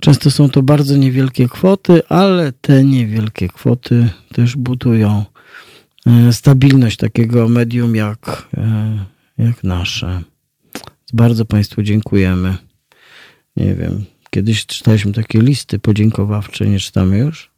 Często 0.00 0.30
są 0.30 0.48
to 0.48 0.62
bardzo 0.62 0.96
niewielkie 0.96 1.48
kwoty, 1.48 2.06
ale 2.08 2.52
te 2.52 2.84
niewielkie 2.84 3.48
kwoty 3.48 4.08
też 4.32 4.56
budują 4.56 5.24
e, 6.06 6.32
stabilność 6.32 6.96
takiego 6.96 7.48
medium 7.48 7.96
jak, 7.96 8.48
e, 8.56 8.98
jak 9.38 9.64
nasze. 9.64 10.22
Bardzo 11.12 11.44
Państwu 11.44 11.82
dziękujemy. 11.82 12.56
Nie 13.56 13.74
wiem, 13.74 14.04
kiedyś 14.30 14.66
czytaliśmy 14.66 15.12
takie 15.12 15.40
listy 15.40 15.78
podziękowawcze, 15.78 16.66
nie 16.66 16.80
czytamy 16.80 17.18
już? 17.18 17.53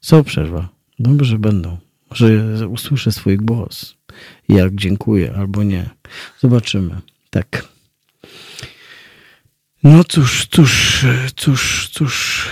Co 0.00 0.24
przerwa? 0.24 0.68
Dobrze 0.98 1.38
będą. 1.38 1.78
Może 2.10 2.68
usłyszę 2.68 3.12
swój 3.12 3.36
głos. 3.36 3.94
Jak 4.48 4.74
dziękuję 4.74 5.34
albo 5.36 5.62
nie. 5.62 5.90
Zobaczymy. 6.40 7.00
Tak. 7.30 7.68
No 9.82 10.04
cóż, 10.04 10.46
cóż, 10.46 11.04
cóż, 11.36 11.88
cóż. 11.92 12.46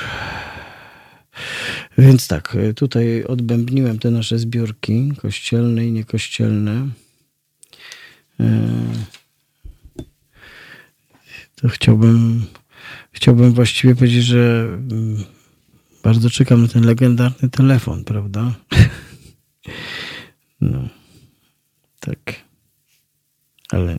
Więc 1.98 2.28
tak, 2.28 2.56
tutaj 2.76 3.24
odbębniłem 3.24 3.98
te 3.98 4.10
nasze 4.10 4.38
zbiórki 4.38 5.12
kościelne 5.22 5.86
i 5.86 5.92
niekościelne. 5.92 6.88
E, 8.40 8.68
to 11.54 11.68
chciałbym, 11.68 12.46
chciałbym 13.12 13.52
właściwie 13.52 13.94
powiedzieć, 13.94 14.24
że 14.24 14.68
mm, 14.90 15.24
bardzo 16.06 16.30
czekam 16.30 16.62
na 16.62 16.68
ten 16.68 16.84
legendarny 16.84 17.48
telefon, 17.50 18.04
prawda? 18.04 18.52
No, 20.60 20.88
tak. 22.00 22.34
Ale 23.68 23.98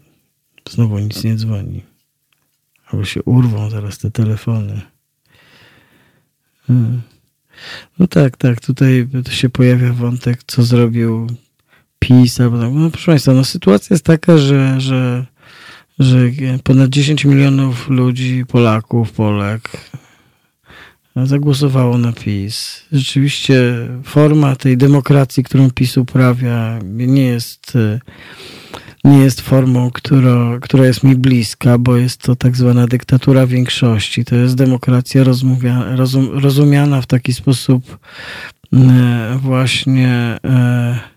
znowu 0.69 0.99
nic 0.99 1.23
nie 1.23 1.35
dzwoni. 1.35 1.83
Albo 2.87 3.05
się 3.05 3.23
urwą 3.23 3.69
zaraz 3.69 3.97
te 3.97 4.11
telefony. 4.11 4.81
Hmm. 6.67 7.01
No 7.99 8.07
tak, 8.07 8.37
tak. 8.37 8.61
Tutaj 8.61 9.07
się 9.29 9.49
pojawia 9.49 9.93
wątek, 9.93 10.43
co 10.43 10.63
zrobił 10.63 11.27
PiS. 11.99 12.41
Albo 12.41 12.59
tak. 12.59 12.73
No 12.73 12.89
proszę 12.89 13.11
Państwa, 13.11 13.33
no 13.33 13.43
sytuacja 13.43 13.93
jest 13.93 14.05
taka, 14.05 14.37
że, 14.37 14.81
że, 14.81 15.25
że 15.99 16.17
ponad 16.63 16.89
10 16.89 17.25
milionów 17.25 17.89
ludzi, 17.89 18.45
Polaków, 18.47 19.11
Polek 19.11 19.69
zagłosowało 21.25 21.97
na 21.97 22.13
PiS. 22.13 22.81
Rzeczywiście 22.91 23.73
forma 24.03 24.55
tej 24.55 24.77
demokracji, 24.77 25.43
którą 25.43 25.71
PiS 25.71 25.97
uprawia, 25.97 26.79
nie 26.83 27.25
jest, 27.25 27.77
nie 29.03 29.17
jest 29.17 29.41
formą, 29.41 29.91
która, 29.91 30.59
która 30.61 30.85
jest 30.85 31.03
mi 31.03 31.15
bliska, 31.15 31.77
bo 31.77 31.97
jest 31.97 32.21
to 32.21 32.35
tak 32.35 32.55
zwana 32.55 32.87
dyktatura 32.87 33.47
większości. 33.47 34.25
To 34.25 34.35
jest 34.35 34.55
demokracja 34.55 35.23
rozmówia, 35.23 35.95
rozum, 35.95 36.29
rozumiana 36.39 37.01
w 37.01 37.07
taki 37.07 37.33
sposób 37.33 37.99
e, 38.73 39.39
właśnie 39.41 40.37
E, 40.45 41.16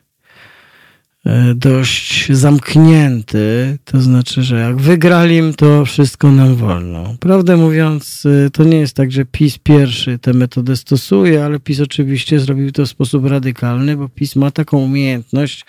dość 1.55 2.33
zamknięty, 2.33 3.79
to 3.85 4.01
znaczy, 4.01 4.43
że 4.43 4.61
jak 4.61 4.77
wygrali, 4.77 5.41
to 5.57 5.85
wszystko 5.85 6.33
nam 6.33 6.55
wolno. 6.55 7.15
Prawdę 7.21 7.57
mówiąc, 7.57 8.27
e, 8.47 8.51
to 8.51 8.65
nie 8.65 8.77
jest 8.77 8.97
tak, 8.97 9.13
że 9.13 9.25
PiS 9.25 9.59
pierwszy 9.59 10.19
tę 10.19 10.33
metodę 10.33 10.77
stosuje, 10.77 11.45
ale 11.45 11.61
PiS 11.61 11.81
oczywiście 11.81 12.41
zrobił 12.41 12.73
to 12.73 12.87
w 12.87 12.89
sposób 12.89 13.27
radykalny, 13.27 13.97
bo 13.97 14.09
PiS 14.09 14.37
ma 14.37 14.51
taką 14.51 14.79
umiejętność, 14.79 15.65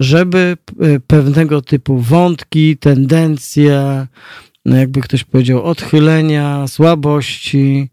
żeby 0.00 0.56
e, 0.80 1.00
pewnego 1.00 1.62
typu 1.62 1.98
wątki, 1.98 2.76
tendencje, 2.76 4.06
no 4.64 4.76
jakby 4.76 5.00
ktoś 5.00 5.24
powiedział, 5.24 5.62
odchylenia, 5.62 6.68
słabości, 6.68 7.90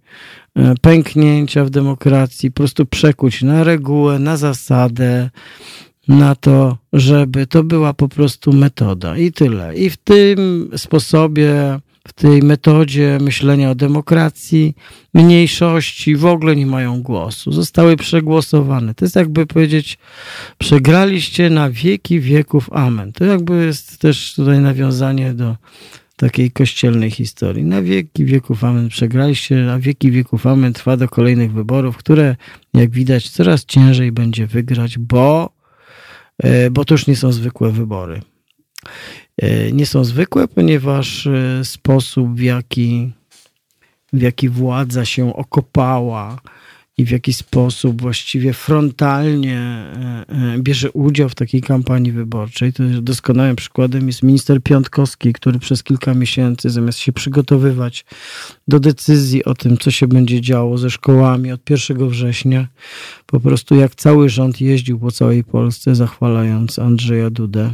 pęknięcia 0.81 1.65
w 1.65 1.69
demokracji, 1.69 2.51
po 2.51 2.55
prostu 2.55 2.85
przekuć 2.85 3.41
na 3.41 3.63
regułę, 3.63 4.19
na 4.19 4.37
zasadę, 4.37 5.29
na 6.09 6.35
to, 6.35 6.77
żeby 6.93 7.47
to 7.47 7.63
była 7.63 7.93
po 7.93 8.09
prostu 8.09 8.53
metoda 8.53 9.17
i 9.17 9.31
tyle. 9.31 9.75
I 9.75 9.89
w 9.89 9.97
tym 9.97 10.69
sposobie, 10.77 11.79
w 12.07 12.13
tej 12.13 12.43
metodzie 12.43 13.17
myślenia 13.21 13.71
o 13.71 13.75
demokracji, 13.75 14.75
mniejszości 15.13 16.15
w 16.15 16.25
ogóle 16.25 16.55
nie 16.55 16.65
mają 16.65 17.01
głosu. 17.01 17.51
Zostały 17.51 17.97
przegłosowane. 17.97 18.93
To 18.93 19.05
jest 19.05 19.15
jakby 19.15 19.45
powiedzieć, 19.45 19.97
przegraliście 20.57 21.49
na 21.49 21.69
wieki 21.69 22.19
wieków. 22.19 22.69
Amen. 22.73 23.13
To 23.13 23.25
jakby 23.25 23.65
jest 23.65 23.99
też 23.99 24.33
tutaj 24.35 24.59
nawiązanie 24.59 25.33
do 25.33 25.55
takiej 26.15 26.51
kościelnej 26.51 27.11
historii. 27.11 27.65
Na 27.65 27.81
wieki 27.81 28.25
wieków 28.25 28.63
amen 28.63 28.89
przegraliście, 28.89 29.55
na 29.55 29.79
wieki 29.79 30.11
wieków 30.11 30.47
amen 30.47 30.73
trwa 30.73 30.97
do 30.97 31.09
kolejnych 31.09 31.53
wyborów, 31.53 31.97
które 31.97 32.35
jak 32.73 32.89
widać 32.89 33.29
coraz 33.29 33.65
ciężej 33.65 34.11
będzie 34.11 34.47
wygrać, 34.47 34.97
bo 34.97 35.58
bo 36.71 36.85
to 36.85 36.93
już 36.93 37.07
nie 37.07 37.15
są 37.15 37.31
zwykłe 37.31 37.71
wybory. 37.71 38.21
E, 39.37 39.71
nie 39.71 39.85
są 39.85 40.03
zwykłe, 40.03 40.47
ponieważ 40.47 41.27
e, 41.27 41.65
sposób, 41.65 42.35
w 42.35 42.39
jaki, 42.39 43.11
w 44.13 44.21
jaki 44.21 44.49
władza 44.49 45.05
się 45.05 45.35
okopała 45.35 46.39
i 46.99 47.05
w 47.05 47.11
jaki 47.11 47.33
sposób 47.33 48.01
właściwie 48.01 48.53
frontalnie 48.53 49.57
e, 49.57 50.25
e, 50.27 50.59
bierze 50.59 50.91
udział 50.91 51.29
w 51.29 51.35
takiej 51.35 51.61
kampanii 51.61 52.11
wyborczej. 52.11 52.73
To 52.73 52.83
doskonałym 53.01 53.55
przykładem 53.55 54.07
jest 54.07 54.23
minister 54.23 54.63
Piątkowski, 54.63 55.33
który 55.33 55.59
przez 55.59 55.83
kilka 55.83 56.13
miesięcy 56.13 56.69
zamiast 56.69 56.99
się 56.99 57.11
przygotowywać 57.11 58.05
do 58.67 58.79
decyzji 58.79 59.45
o 59.45 59.53
tym, 59.53 59.77
co 59.77 59.91
się 59.91 60.07
będzie 60.07 60.41
działo 60.41 60.77
ze 60.77 60.89
szkołami 60.89 61.51
od 61.51 61.69
1 61.69 62.09
września, 62.09 62.67
po 63.25 63.39
prostu 63.39 63.75
jak 63.75 63.95
cały 63.95 64.29
rząd 64.29 64.61
jeździł 64.61 64.99
po 64.99 65.11
całej 65.11 65.43
Polsce, 65.43 65.95
zachwalając 65.95 66.79
Andrzeja 66.79 67.29
Dudę. 67.29 67.71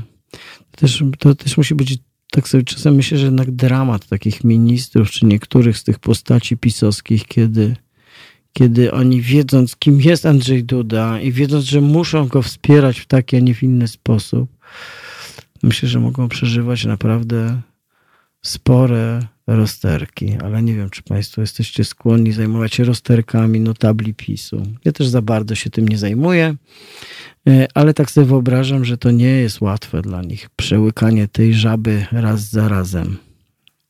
To 0.72 0.78
też, 0.78 1.04
to 1.20 1.36
też 1.36 1.58
musi 1.58 1.76
być 1.76 1.98
tak 2.32 2.48
sobie 2.48 2.64
czasem 2.64 2.96
myślę, 2.96 3.18
że 3.18 3.26
jednak 3.26 3.52
dramat 3.52 4.08
takich 4.08 4.44
ministrów, 4.44 5.12
czy 5.12 5.26
niektórych 5.26 5.78
z 5.78 5.84
tych 5.84 6.00
postaci 6.00 6.58
pisowskich, 6.58 7.26
kiedy 7.26 7.76
kiedy 8.58 8.92
oni 8.92 9.22
wiedząc, 9.22 9.76
kim 9.76 10.02
jest 10.02 10.26
Andrzej 10.26 10.64
Duda 10.64 11.20
i 11.20 11.32
wiedząc, 11.32 11.66
że 11.66 11.82
muszą 11.82 12.28
go 12.28 12.42
wspierać 12.42 13.00
w 13.00 13.06
taki, 13.06 13.36
a 13.36 13.40
nie 13.40 13.56
w 13.56 13.64
inny 13.64 13.88
sposób, 13.88 14.50
myślę, 15.64 15.90
że 15.90 16.00
mogą 16.00 16.30
przeżywać 16.30 16.86
naprawdę 16.86 17.62
spore 18.46 19.20
rozterki, 19.48 20.38
ale 20.44 20.64
nie 20.64 20.76
wiem, 20.76 20.90
czy 20.90 21.04
Państwo 21.04 21.42
jesteście 21.42 21.84
skłonni 21.84 22.32
zajmować 22.32 22.74
się 22.74 22.84
rozterkami 22.84 23.60
notabli 23.60 24.14
PiSu. 24.14 24.64
Ja 24.86 24.92
też 24.92 25.08
za 25.08 25.22
bardzo 25.22 25.56
się 25.56 25.70
tym 25.70 25.88
nie 25.88 25.98
zajmuję, 25.98 26.56
e, 27.48 27.68
ale 27.74 27.94
tak 27.94 28.12
sobie 28.12 28.28
wyobrażam, 28.28 28.86
że 28.86 28.98
to 28.98 29.12
nie 29.12 29.30
jest 29.30 29.62
łatwe 29.62 30.02
dla 30.02 30.22
nich. 30.22 30.50
Przełykanie 30.56 31.28
tej 31.28 31.54
żaby 31.54 32.06
raz 32.12 32.50
za 32.50 32.68
razem 32.68 33.18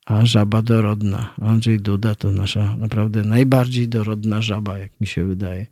a 0.06 0.26
żaba 0.26 0.62
dorodna. 0.62 1.34
Andrzej 1.42 1.80
Duda 1.80 2.16
to 2.16 2.32
nasza 2.32 2.76
naprawdę 2.76 3.24
najbardziej 3.24 3.88
dorodna 3.88 4.42
żaba, 4.42 4.78
jak 4.78 5.02
mi 5.02 5.08
się 5.08 5.26
wydaje. 5.26 5.66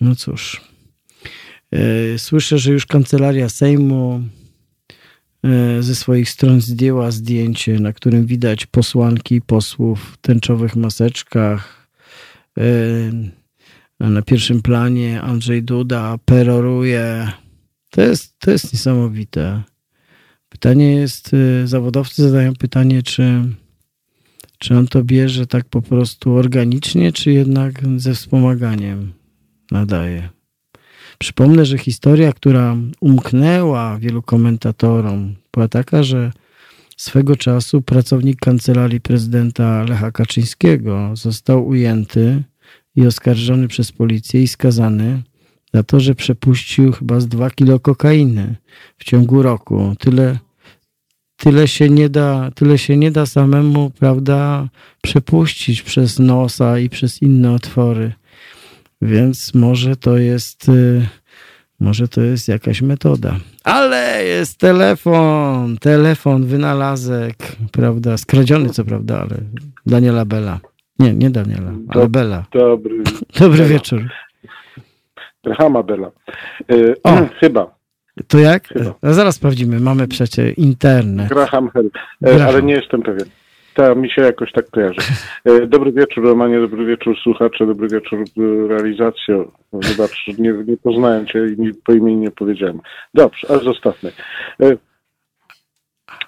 No 0.00 0.14
cóż. 0.14 0.60
E, 1.72 2.18
słyszę, 2.18 2.58
że 2.58 2.72
już 2.72 2.86
kancelaria 2.86 3.48
Sejmu 3.48 4.22
e, 5.44 5.82
ze 5.82 5.94
swoich 5.94 6.30
stron 6.30 6.60
zdjęła 6.60 7.10
zdjęcie, 7.10 7.80
na 7.80 7.92
którym 7.92 8.26
widać 8.26 8.66
posłanki 8.66 9.40
posłów 9.40 10.12
w 10.12 10.16
tęczowych 10.16 10.76
maseczkach. 10.76 11.88
E, 12.58 12.62
na 14.00 14.22
pierwszym 14.22 14.62
planie 14.62 15.22
Andrzej 15.22 15.62
Duda 15.62 16.18
peroruje. 16.24 17.32
To 17.90 18.02
jest, 18.02 18.38
to 18.38 18.50
jest 18.50 18.72
niesamowite. 18.72 19.62
Pytanie 20.50 20.92
jest, 20.92 21.34
y, 21.34 21.66
zawodowcy 21.66 22.22
zadają 22.22 22.54
pytanie, 22.54 23.02
czy, 23.02 23.42
czy 24.58 24.76
on 24.76 24.86
to 24.86 25.04
bierze 25.04 25.46
tak 25.46 25.64
po 25.64 25.82
prostu 25.82 26.34
organicznie, 26.34 27.12
czy 27.12 27.32
jednak 27.32 27.82
ze 27.96 28.14
wspomaganiem 28.14 29.12
nadaje. 29.70 30.28
Przypomnę, 31.18 31.66
że 31.66 31.78
historia, 31.78 32.32
która 32.32 32.76
umknęła 33.00 33.98
wielu 33.98 34.22
komentatorom, 34.22 35.34
była 35.52 35.68
taka, 35.68 36.02
że 36.02 36.32
swego 36.96 37.36
czasu 37.36 37.82
pracownik 37.82 38.40
kancelarii 38.40 39.00
prezydenta 39.00 39.84
Lecha 39.84 40.10
Kaczyńskiego 40.10 41.10
został 41.14 41.68
ujęty 41.68 42.42
i 42.96 43.06
oskarżony 43.06 43.68
przez 43.68 43.92
policję 43.92 44.42
i 44.42 44.48
skazany 44.48 45.22
za 45.74 45.82
to, 45.82 46.00
że 46.00 46.14
przepuścił 46.14 46.92
chyba 46.92 47.20
z 47.20 47.28
dwa 47.28 47.50
kilo 47.50 47.80
kokainy 47.80 48.56
w 48.98 49.04
ciągu 49.04 49.42
roku. 49.42 49.94
Tyle, 49.98 50.38
tyle, 51.36 51.68
się 51.68 51.88
nie 51.88 52.08
da, 52.08 52.50
tyle 52.54 52.78
się 52.78 52.96
nie 52.96 53.10
da 53.10 53.26
samemu, 53.26 53.90
prawda, 53.90 54.68
przepuścić 55.02 55.82
przez 55.82 56.18
nosa 56.18 56.78
i 56.78 56.88
przez 56.88 57.22
inne 57.22 57.52
otwory. 57.52 58.12
Więc 59.02 59.54
może 59.54 59.96
to 59.96 60.18
jest, 60.18 60.68
y, 60.68 61.06
może 61.80 62.08
to 62.08 62.20
jest 62.20 62.48
jakaś 62.48 62.82
metoda. 62.82 63.36
Ale 63.64 64.24
jest 64.24 64.58
telefon, 64.58 65.78
telefon, 65.78 66.46
wynalazek, 66.46 67.36
prawda, 67.72 68.18
skradziony 68.18 68.70
co 68.70 68.84
prawda, 68.84 69.20
ale 69.20 69.36
Daniela 69.86 70.24
Bella. 70.24 70.60
Nie, 70.98 71.14
nie 71.14 71.30
Daniela, 71.30 71.72
ale 71.88 72.08
Bella. 72.08 72.46
Dobry, 72.52 73.02
Dobry 73.40 73.64
wieczór. 73.64 74.10
Grahama 75.44 75.82
Bella. 75.82 76.10
E, 76.70 76.94
O. 77.04 77.10
Chyba. 77.40 77.74
To 78.28 78.38
jak? 78.38 78.68
Chyba. 78.68 78.94
No 79.02 79.14
zaraz 79.14 79.34
sprawdzimy. 79.34 79.80
Mamy 79.80 80.08
przecie 80.08 80.50
internet. 80.50 81.28
Graham 81.28 81.70
Hell. 81.70 81.86
E, 81.86 81.90
Graham. 82.34 82.48
Ale 82.48 82.62
nie 82.62 82.74
jestem 82.74 83.02
pewien. 83.02 83.26
Ta 83.74 83.94
mi 83.94 84.10
się 84.10 84.22
jakoś 84.22 84.52
tak 84.52 84.70
kojarzy. 84.70 85.00
E, 85.44 85.66
Dobry 85.66 85.92
wieczór 85.92 86.24
Romanie, 86.24 86.60
dobry 86.60 86.84
wieczór 86.86 87.16
słuchacze, 87.22 87.66
dobry 87.66 87.88
wieczór 87.88 88.24
realizacjo. 88.68 89.52
Wybacz, 89.72 90.26
nie, 90.38 90.52
nie 90.66 90.76
poznałem 90.76 91.26
cię 91.26 91.46
i 91.46 91.74
po 91.84 91.92
imieniu 91.92 92.18
nie 92.20 92.30
powiedziałem. 92.30 92.80
Dobrze, 93.14 93.46
ale 93.50 93.58
zostawmy. 93.60 94.12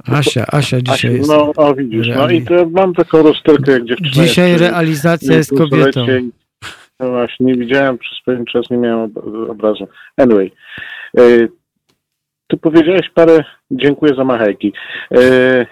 Asia, 0.07 0.45
Asia 0.53 0.81
dzisiaj 0.81 0.95
Asiu, 1.11 1.17
jest. 1.17 1.29
No, 1.31 1.53
o 1.57 1.75
widzisz, 1.75 2.09
no 2.09 2.15
Reali- 2.15 2.35
i 2.35 2.45
to 2.45 2.67
mam 2.71 2.95
taką 2.95 3.23
rozterkę 3.23 3.73
jak 3.73 3.85
dziewczyna. 3.85 4.11
Dzisiaj 4.11 4.51
jeszcze. 4.51 4.69
realizacja 4.71 5.37
jest 5.37 5.51
kobietą. 5.51 5.77
Półstolecie 5.93 6.21
i- 6.21 6.31
No 7.03 7.11
właśnie, 7.11 7.47
nie 7.47 7.55
widziałem 7.55 7.99
przez 7.99 8.21
pewien 8.25 8.45
czas, 8.45 8.71
nie 8.71 8.77
miałem 8.77 9.01
ob- 9.01 9.51
obrazu. 9.51 9.89
Anyway, 10.17 10.51
e, 11.19 11.23
ty 12.47 12.57
powiedziałeś 12.57 13.11
parę, 13.15 13.45
dziękuję 13.71 14.15
za 14.15 14.25
machajki. 14.25 14.73
E, 15.15 15.67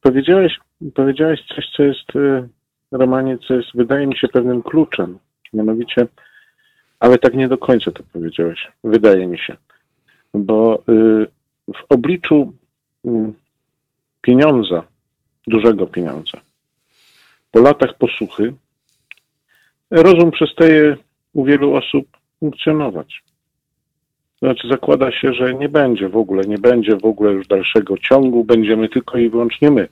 powiedziałeś, 0.00 0.58
powiedziałeś 0.94 1.40
coś, 1.54 1.70
co 1.76 1.82
jest, 1.82 2.16
e, 2.16 2.48
Romanie, 2.92 3.38
co 3.38 3.54
jest, 3.54 3.68
wydaje 3.74 4.06
mi 4.06 4.16
się, 4.16 4.28
pewnym 4.28 4.62
kluczem. 4.62 5.18
Mianowicie, 5.52 6.06
ale 7.00 7.18
tak 7.18 7.34
nie 7.34 7.48
do 7.48 7.58
końca 7.58 7.90
to 7.90 8.02
powiedziałeś, 8.12 8.68
wydaje 8.84 9.26
mi 9.26 9.38
się. 9.38 9.56
Bo 10.34 10.82
w 11.74 11.84
obliczu 11.88 12.52
mm, 13.04 13.34
pieniądza, 14.20 14.82
dużego 15.46 15.86
pieniądza, 15.86 16.40
po 17.50 17.60
latach 17.60 17.98
posłuchy, 17.98 18.54
rozum 19.90 20.30
przestaje 20.30 20.96
u 21.32 21.44
wielu 21.44 21.74
osób 21.74 22.06
funkcjonować. 22.40 23.22
Znaczy 24.38 24.68
zakłada 24.68 25.12
się, 25.12 25.32
że 25.32 25.54
nie 25.54 25.68
będzie 25.68 26.08
w 26.08 26.16
ogóle, 26.16 26.44
nie 26.44 26.58
będzie 26.58 26.96
w 26.96 27.04
ogóle 27.04 27.32
już 27.32 27.46
dalszego 27.46 27.98
ciągu, 27.98 28.44
będziemy 28.44 28.88
tylko 28.88 29.18
i 29.18 29.30
wyłącznie 29.30 29.70
my. 29.70 29.88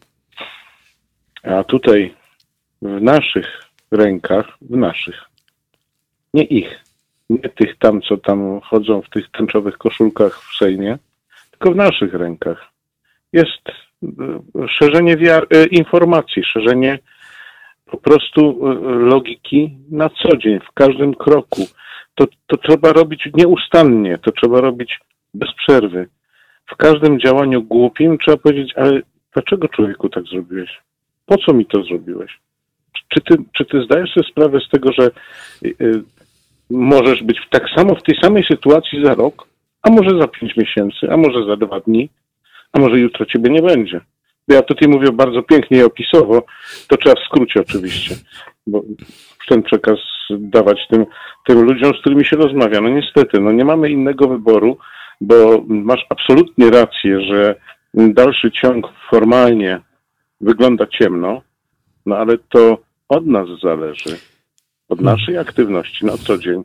A 1.43 1.65
tutaj 1.65 2.15
w 2.83 3.03
naszych 3.03 3.63
rękach, 3.91 4.47
w 4.61 4.77
naszych, 4.77 5.25
nie 6.35 6.45
ich, 6.45 6.85
nie 7.31 7.49
tych 7.49 7.79
tam, 7.79 8.03
co 8.03 8.17
tam 8.17 8.61
chodzą 8.61 9.03
w 9.03 9.11
tych 9.11 9.31
tęczowych 9.31 9.79
koszulkach 9.79 10.43
w 10.43 10.57
Sejmie, 10.57 10.99
tylko 11.51 11.73
w 11.73 11.77
naszych 11.77 12.15
rękach 12.15 12.65
jest 13.33 13.69
e, 13.69 14.69
szerzenie 14.69 15.17
e, 15.31 15.67
informacji, 15.67 16.45
szerzenie 16.45 16.99
po 17.91 17.97
prostu 17.97 18.41
e, 18.69 18.75
logiki 18.91 19.71
na 19.91 20.09
co 20.09 20.37
dzień, 20.37 20.61
w 20.61 20.73
każdym 20.73 21.15
kroku. 21.15 21.63
To, 22.15 22.27
to 22.47 22.57
trzeba 22.57 22.93
robić 22.93 23.29
nieustannie, 23.35 24.19
to 24.19 24.33
trzeba 24.33 24.61
robić 24.61 25.01
bez 25.35 25.49
przerwy. 25.55 26.09
W 26.67 26.77
każdym 26.77 27.21
działaniu 27.21 27.63
głupim 27.63 28.19
trzeba 28.19 28.37
powiedzieć, 28.37 28.73
ale 28.77 29.01
dlaczego 29.35 29.69
człowieku 29.69 30.09
tak 30.09 30.25
zrobiłeś? 30.25 30.71
Po 31.27 31.37
co 31.39 31.53
mi 31.55 31.67
to 31.67 31.83
zrobiłeś? 31.83 32.39
Czy 33.09 33.21
ty, 33.21 33.35
czy 33.53 33.65
ty 33.65 33.83
zdajesz 33.85 34.11
sobie 34.11 34.29
sprawę 34.31 34.61
z 34.61 34.69
tego, 34.69 34.93
że 34.99 35.11
y, 35.65 36.03
możesz 36.71 37.23
być 37.23 37.41
w- 37.41 37.49
tak 37.51 37.63
samo 37.77 37.95
w 37.95 38.03
tej 38.03 38.19
samej 38.23 38.45
sytuacji 38.45 39.05
za 39.05 39.15
rok, 39.15 39.49
a 39.83 39.91
może 39.91 40.19
za 40.21 40.29
pięć 40.29 40.57
miesięcy, 40.57 41.11
a 41.11 41.17
może 41.17 41.45
za 41.47 41.57
dwa 41.57 41.81
dni, 41.81 42.09
a 42.73 42.79
może 42.79 42.99
jutro 42.99 43.27
ciebie 43.27 43.51
nie 43.51 43.63
będzie? 43.63 44.01
Ja 44.49 44.63
tutaj 44.63 44.89
mówię 44.89 45.13
bardzo 45.13 45.43
pięknie 45.43 45.79
i 45.79 45.83
opisowo, 45.83 46.43
to 46.89 46.97
trzeba 46.97 47.21
w 47.21 47.25
skrócie 47.25 47.61
oczywiście, 47.61 48.15
bo 48.67 48.83
ten 49.49 49.63
przekaz 49.63 49.99
dawać 50.31 50.79
tym, 50.91 51.07
tym 51.47 51.63
ludziom, 51.63 51.93
z 51.95 52.01
którymi 52.01 52.25
się 52.25 52.37
rozmawia. 52.37 52.81
No 52.81 52.89
niestety, 52.89 53.41
no 53.41 53.53
nie 53.53 53.65
mamy 53.65 53.91
innego 53.91 54.29
wyboru, 54.29 54.79
bo 55.21 55.65
masz 55.69 56.07
absolutnie 56.09 56.71
rację, 56.71 57.21
że 57.21 57.55
dalszy 57.95 58.51
ciąg 58.51 58.87
formalnie 59.11 59.81
wygląda 60.41 60.87
ciemno, 60.87 61.43
no 62.07 62.17
ale 62.17 62.39
to 62.39 62.79
od 63.09 63.27
nas 63.27 63.49
zależy, 63.63 64.19
od 64.89 65.01
naszej 65.01 65.39
aktywności 65.39 66.07
na 66.07 66.17
co 66.17 66.39
dzień, 66.39 66.63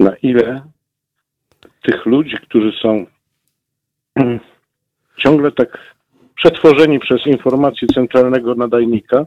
na 0.00 0.16
ile 0.16 0.62
tych 1.82 2.06
ludzi, 2.06 2.36
którzy 2.42 2.72
są 2.82 3.06
ciągle 5.22 5.52
tak 5.52 5.78
przetworzeni 6.36 6.98
przez 7.00 7.26
informację 7.26 7.88
centralnego 7.94 8.54
nadajnika, 8.54 9.26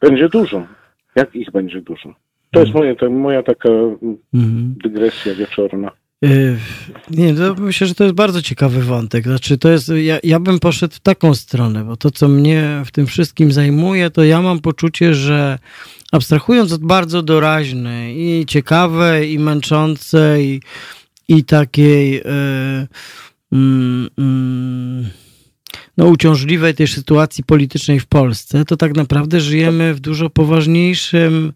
będzie 0.00 0.28
dużo. 0.28 0.66
Jak 1.16 1.34
ich 1.36 1.50
będzie 1.50 1.80
dużo? 1.80 2.14
To 2.50 2.60
jest 2.60 2.74
moje, 2.74 2.96
to 2.96 3.10
moja 3.10 3.42
taka 3.42 3.68
Mhm. 4.34 4.74
dygresja 4.84 5.34
wieczorna. 5.34 5.90
Y, 6.24 6.56
Nie, 7.10 7.34
myślę, 7.58 7.86
że 7.86 7.94
to 7.94 8.04
jest 8.04 8.16
bardzo 8.16 8.42
ciekawy 8.42 8.80
wątek. 8.82 9.24
Znaczy, 9.24 9.58
to 9.58 9.68
jest, 9.68 9.88
ja, 9.88 10.18
ja 10.22 10.40
bym 10.40 10.58
poszedł 10.58 10.94
w 10.94 11.00
taką 11.00 11.34
stronę, 11.34 11.84
bo 11.84 11.96
to, 11.96 12.10
co 12.10 12.28
mnie 12.28 12.82
w 12.84 12.90
tym 12.92 13.06
wszystkim 13.06 13.52
zajmuje, 13.52 14.10
to 14.10 14.24
ja 14.24 14.42
mam 14.42 14.60
poczucie, 14.60 15.14
że 15.14 15.58
abstrahując 16.12 16.72
od 16.72 16.80
bardzo 16.84 17.22
doraźnej 17.22 18.20
i 18.40 18.46
ciekawej, 18.46 19.32
i 19.32 19.38
męczącej, 19.38 20.46
i, 20.46 20.60
i 21.36 21.44
takiej 21.44 22.12
yy, 22.12 22.86
yy, 23.52 25.04
no, 25.96 26.06
uciążliwej 26.06 26.74
tej 26.74 26.86
sytuacji 26.86 27.44
politycznej 27.44 28.00
w 28.00 28.06
Polsce, 28.06 28.64
to 28.64 28.76
tak 28.76 28.96
naprawdę 28.96 29.40
żyjemy 29.40 29.94
w 29.94 30.00
dużo 30.00 30.30
poważniejszym, 30.30 31.52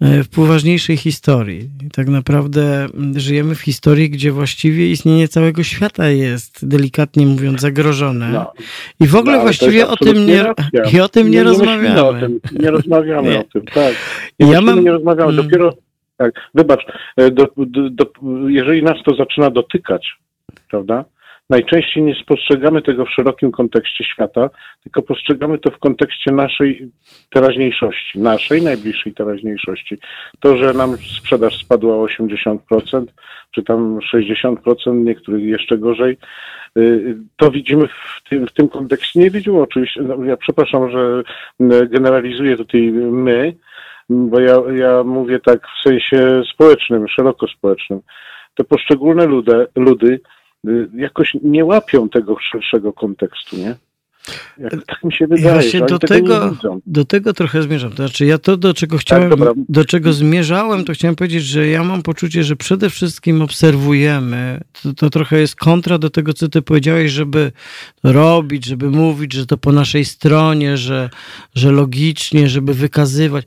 e, 0.00 0.22
w 0.22 0.28
poważniejszej 0.28 0.96
historii. 0.96 1.70
Tak 1.92 2.08
naprawdę 2.08 2.84
mm, 2.84 3.20
żyjemy 3.20 3.54
w 3.54 3.60
historii, 3.60 4.10
gdzie 4.10 4.32
właściwie 4.32 4.90
istnienie 4.90 5.28
całego 5.28 5.62
świata 5.62 6.08
jest, 6.08 6.68
delikatnie 6.68 7.26
mówiąc, 7.26 7.60
zagrożone. 7.60 8.28
No. 8.32 8.52
I 9.00 9.06
w 9.06 9.16
ogóle 9.16 9.36
no, 9.36 9.42
właściwie 9.42 9.88
o 9.88 9.96
tym 9.96 10.26
nie, 10.26 10.44
i 10.92 11.00
o 11.00 11.08
tym 11.08 11.26
nie, 11.26 11.32
nie 11.32 11.42
rozmawiamy. 11.42 12.04
O 12.04 12.14
tym, 12.14 12.40
nie 12.58 12.70
rozmawiamy 12.70 13.30
nie. 13.30 13.40
o 13.40 13.44
tym, 13.44 13.62
tak. 13.64 13.94
I 14.38 14.48
ja 14.48 14.60
mam... 14.60 14.84
nie 14.84 14.92
rozmawiamy. 14.92 15.32
Mm. 15.32 15.44
Dopiero, 15.44 15.74
tak, 16.16 16.32
wybacz, 16.54 16.86
e, 17.16 17.30
do, 17.30 17.48
do, 17.56 17.90
do, 17.90 18.06
jeżeli 18.48 18.82
nas 18.82 18.96
to 19.04 19.14
zaczyna 19.14 19.50
dotykać, 19.50 20.12
prawda, 20.70 21.04
najczęściej 21.50 22.02
nie 22.02 22.14
spostrzegamy 22.14 22.82
tego 22.82 23.04
w 23.04 23.10
szerokim 23.10 23.52
kontekście 23.52 24.04
świata, 24.04 24.50
tylko 24.82 25.02
postrzegamy 25.02 25.58
to 25.58 25.70
w 25.70 25.78
kontekście 25.78 26.32
naszej 26.32 26.90
teraźniejszości, 27.30 28.18
naszej 28.18 28.62
najbliższej 28.62 29.14
teraźniejszości. 29.14 29.98
To, 30.40 30.56
że 30.56 30.72
nam 30.72 30.96
sprzedaż 30.96 31.58
spadła 31.58 31.96
o 31.96 32.06
80%, 32.06 32.58
czy 33.50 33.62
tam 33.62 33.98
60%, 34.14 34.56
niektórych 34.94 35.44
jeszcze 35.44 35.78
gorzej, 35.78 36.16
y, 36.78 37.16
to 37.36 37.50
widzimy 37.50 37.88
w 37.88 38.28
tym, 38.28 38.46
w 38.46 38.52
tym 38.52 38.68
kontekście. 38.68 39.20
Nie 39.20 39.30
widzimy 39.30 39.60
oczywiście, 39.60 40.02
no 40.02 40.24
ja 40.24 40.36
przepraszam, 40.36 40.90
że 40.90 41.22
generalizuję 41.88 42.56
tutaj 42.56 42.92
my, 42.92 43.54
bo 44.10 44.40
ja, 44.40 44.56
ja 44.76 45.04
mówię 45.04 45.38
tak 45.38 45.66
w 45.66 45.88
sensie 45.88 46.42
społecznym, 46.54 47.08
szeroko 47.08 47.46
społecznym. 47.46 48.00
Te 48.54 48.64
poszczególne 48.64 49.26
ludy, 49.76 50.20
jakoś 50.94 51.36
nie 51.42 51.64
łapią 51.64 52.08
tego 52.08 52.36
szerszego 52.40 52.92
kontekstu, 52.92 53.56
nie? 53.56 53.74
Tak 54.86 55.04
mi 55.04 55.12
się 55.12 55.26
wydaje. 55.26 55.52
Właśnie 55.52 55.80
do 55.80 55.98
tego, 55.98 56.56
do 56.86 57.04
tego 57.04 57.32
trochę 57.32 57.62
zmierzam. 57.62 57.90
To 57.90 57.96
znaczy, 57.96 58.26
ja 58.26 58.38
to, 58.38 58.56
do 58.56 58.74
czego 58.74 58.96
tak, 58.96 59.00
chciałem, 59.00 59.30
tak, 59.30 59.48
do 59.68 59.84
czego 59.84 60.12
zmierzałem, 60.12 60.84
to 60.84 60.92
chciałem 60.92 61.16
powiedzieć, 61.16 61.44
że 61.44 61.66
ja 61.68 61.84
mam 61.84 62.02
poczucie, 62.02 62.44
że 62.44 62.56
przede 62.56 62.90
wszystkim 62.90 63.42
obserwujemy. 63.42 64.60
To, 64.82 64.92
to 64.92 65.10
trochę 65.10 65.40
jest 65.40 65.56
kontra 65.56 65.98
do 65.98 66.10
tego, 66.10 66.32
co 66.32 66.48
ty 66.48 66.62
powiedziałeś, 66.62 67.12
żeby 67.12 67.52
robić, 68.02 68.64
żeby 68.64 68.90
mówić, 68.90 69.32
że 69.32 69.46
to 69.46 69.56
po 69.56 69.72
naszej 69.72 70.04
stronie, 70.04 70.76
że, 70.76 71.10
że 71.54 71.70
logicznie, 71.72 72.48
żeby 72.48 72.74
wykazywać. 72.74 73.46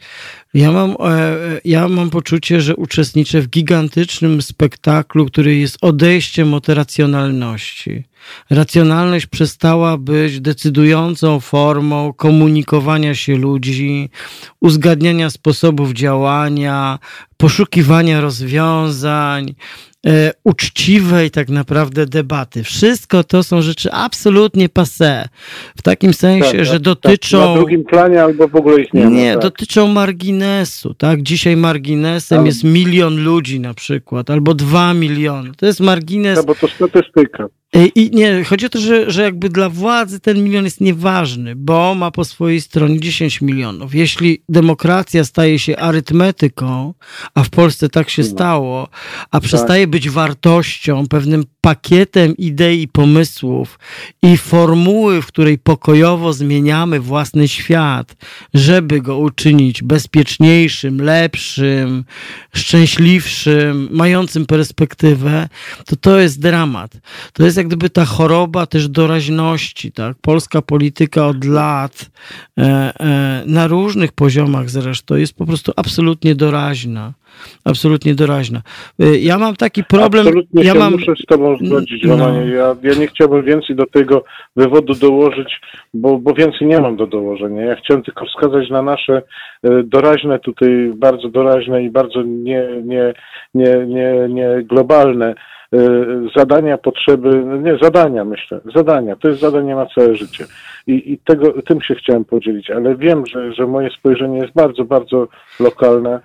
Ja 0.54 0.72
mam, 0.72 0.92
e, 0.92 1.38
ja 1.66 1.88
mam 1.88 2.10
poczucie, 2.10 2.62
że 2.62 2.76
uczestniczę 2.76 3.42
w 3.42 3.50
gigantycznym 3.50 4.42
spektaklu, 4.42 5.26
który 5.26 5.56
jest 5.56 5.78
odejściem 5.82 6.54
od 6.54 6.70
racjonalności. 6.70 8.11
Racjonalność 8.50 9.26
przestała 9.26 9.98
być 9.98 10.40
decydującą 10.40 11.40
formą 11.40 12.14
komunikowania 12.14 13.16
się 13.16 13.36
ludzi, 13.36 14.10
uzgadniania 14.60 15.30
sposobów 15.30 15.94
działania, 15.94 17.00
poszukiwania 17.38 18.22
rozwiązań, 18.22 19.56
e, 20.06 20.32
uczciwej 20.44 21.32
tak 21.32 21.50
naprawdę 21.50 22.06
debaty. 22.06 22.64
Wszystko 22.64 23.24
to 23.24 23.44
są 23.44 23.62
rzeczy 23.62 23.92
absolutnie 23.92 24.70
passe. 24.70 25.30
W 25.78 25.82
takim 25.82 26.14
sensie, 26.14 26.58
tak, 26.58 26.66
że 26.66 26.74
tak, 26.74 26.82
dotyczą... 26.82 27.38
Tak, 27.40 27.48
na 27.48 27.56
drugim 27.56 27.84
planie 27.84 28.24
albo 28.24 28.48
w 28.48 28.56
ogóle 28.56 28.82
ich 28.82 28.94
nie 28.94 29.04
ma. 29.04 29.10
Nie, 29.10 29.34
tak. 29.34 29.42
dotyczą 29.42 29.88
marginesu. 29.88 30.94
Tak? 30.94 31.22
Dzisiaj 31.22 31.58
marginesem 31.58 32.40
Ale... 32.40 32.48
jest 32.48 32.64
milion 32.64 33.24
ludzi 33.24 33.60
na 33.60 33.74
przykład, 33.74 34.30
albo 34.30 34.54
dwa 34.54 34.94
miliony. 34.94 35.52
To 35.58 35.66
jest 35.66 35.80
margines... 35.80 36.38
No 36.38 36.44
bo 36.44 36.56
to 36.56 36.68
statystyka. 36.68 37.48
I 37.96 38.12
nie, 38.14 38.44
chodzi 38.44 38.66
o 38.66 38.70
to, 38.70 38.80
że, 38.80 39.12
że 39.12 39.22
jakby 39.22 39.50
dla 39.50 39.70
władzy 39.70 40.20
ten 40.20 40.44
milion 40.44 40.66
jest 40.66 40.82
nieważny, 40.82 41.56
bo 41.56 41.96
ma 41.96 42.12
po 42.12 42.26
swojej 42.26 42.62
stronie 42.62 43.00
10 43.00 43.42
milionów. 43.42 43.96
Jeśli 43.96 44.44
demokracja 44.50 45.24
staje 45.24 45.60
się 45.60 45.78
arytmetyką, 45.78 46.94
a 47.34 47.44
w 47.44 47.50
Polsce 47.50 47.90
tak 47.90 48.10
się 48.10 48.22
no. 48.22 48.28
stało, 48.28 48.88
a 49.32 49.40
tak. 49.40 49.44
przestaje 49.44 49.88
być 49.88 50.10
wartością, 50.10 51.08
pewnym 51.08 51.44
pakietem 51.62 52.38
idei 52.38 52.88
pomysłów 52.88 53.80
i 54.22 54.38
formuły, 54.38 55.22
w 55.22 55.28
której 55.28 55.58
pokojowo 55.58 56.34
zmieniamy 56.34 57.00
własny 57.00 57.48
świat, 57.48 58.16
żeby 58.54 59.02
go 59.02 59.18
uczynić 59.18 59.84
bezpieczniejszym, 59.84 61.02
lepszym, 61.02 62.04
szczęśliwszym, 62.56 63.88
mającym 63.92 64.46
perspektywę, 64.46 65.50
to 65.86 65.96
to 65.96 66.20
jest 66.20 66.42
dramat. 66.42 66.92
To 67.34 67.44
jest 67.44 67.61
jak 67.62 67.68
gdyby 67.68 67.90
ta 67.90 68.06
choroba 68.06 68.66
też 68.66 68.90
doraźności, 68.90 69.92
tak? 69.92 70.18
Polska 70.22 70.62
polityka 70.62 71.28
od 71.28 71.46
lat 71.46 72.12
e, 72.58 72.64
e, 72.64 73.44
na 73.46 73.68
różnych 73.68 74.12
poziomach 74.12 74.70
zresztą 74.70 75.16
jest 75.16 75.38
po 75.38 75.46
prostu 75.46 75.72
absolutnie 75.76 76.36
doraźna. 76.36 77.14
Absolutnie 77.66 78.16
doraźna. 78.16 78.62
E, 79.00 79.18
ja 79.18 79.38
mam 79.38 79.56
taki 79.56 79.84
problem. 79.84 80.28
Absolutnie 80.28 80.64
ja 80.64 80.74
się 80.74 80.80
mam... 80.80 80.92
muszę 80.94 81.14
z 81.24 81.26
Tobą 81.26 81.58
zgodzić, 81.58 82.04
no. 82.04 82.46
ja, 82.46 82.76
ja 82.84 82.94
nie 83.00 83.08
chciałbym 83.08 83.46
więcej 83.46 83.76
do 83.76 83.86
tego 83.86 84.24
wywodu 84.56 84.94
dołożyć, 84.94 85.62
bo, 85.94 86.18
bo 86.18 86.34
więcej 86.34 86.68
nie 86.68 86.80
mam 86.80 86.96
do 86.96 87.08
dołożenia. 87.08 87.62
Ja 87.62 87.76
chciałem 87.76 88.04
tylko 88.04 88.26
wskazać 88.26 88.70
na 88.70 88.82
nasze 88.82 89.22
doraźne 89.84 90.40
tutaj, 90.40 90.92
bardzo 90.96 91.30
doraźne 91.30 91.84
i 91.84 91.90
bardzo 91.90 92.22
nie, 92.24 92.68
nie, 92.84 93.14
nie, 93.54 93.86
nie, 93.88 94.28
nie 94.30 94.64
globalne 94.64 95.36
zadania, 96.36 96.78
potrzeby, 96.78 97.44
no 97.46 97.58
nie 97.58 97.78
zadania 97.82 98.26
myślę, 98.26 98.60
zadania, 98.76 99.16
to 99.16 99.28
jest 99.28 99.42
zadanie 99.42 99.76
na 99.76 99.86
całe 99.86 100.16
życie. 100.16 100.46
I, 100.88 101.14
i 101.14 101.18
tego, 101.18 101.62
tym 101.62 101.82
się 101.82 101.96
chciałem 101.96 102.26
podzielić, 102.26 102.70
ale 102.72 102.96
wiem, 102.96 103.26
że, 103.26 103.54
że 103.54 103.68
moje 103.68 103.90
spojrzenie 103.90 104.38
jest 104.38 104.54
bardzo, 104.54 104.86
bardzo 104.86 105.28
lokalne. 105.60 106.20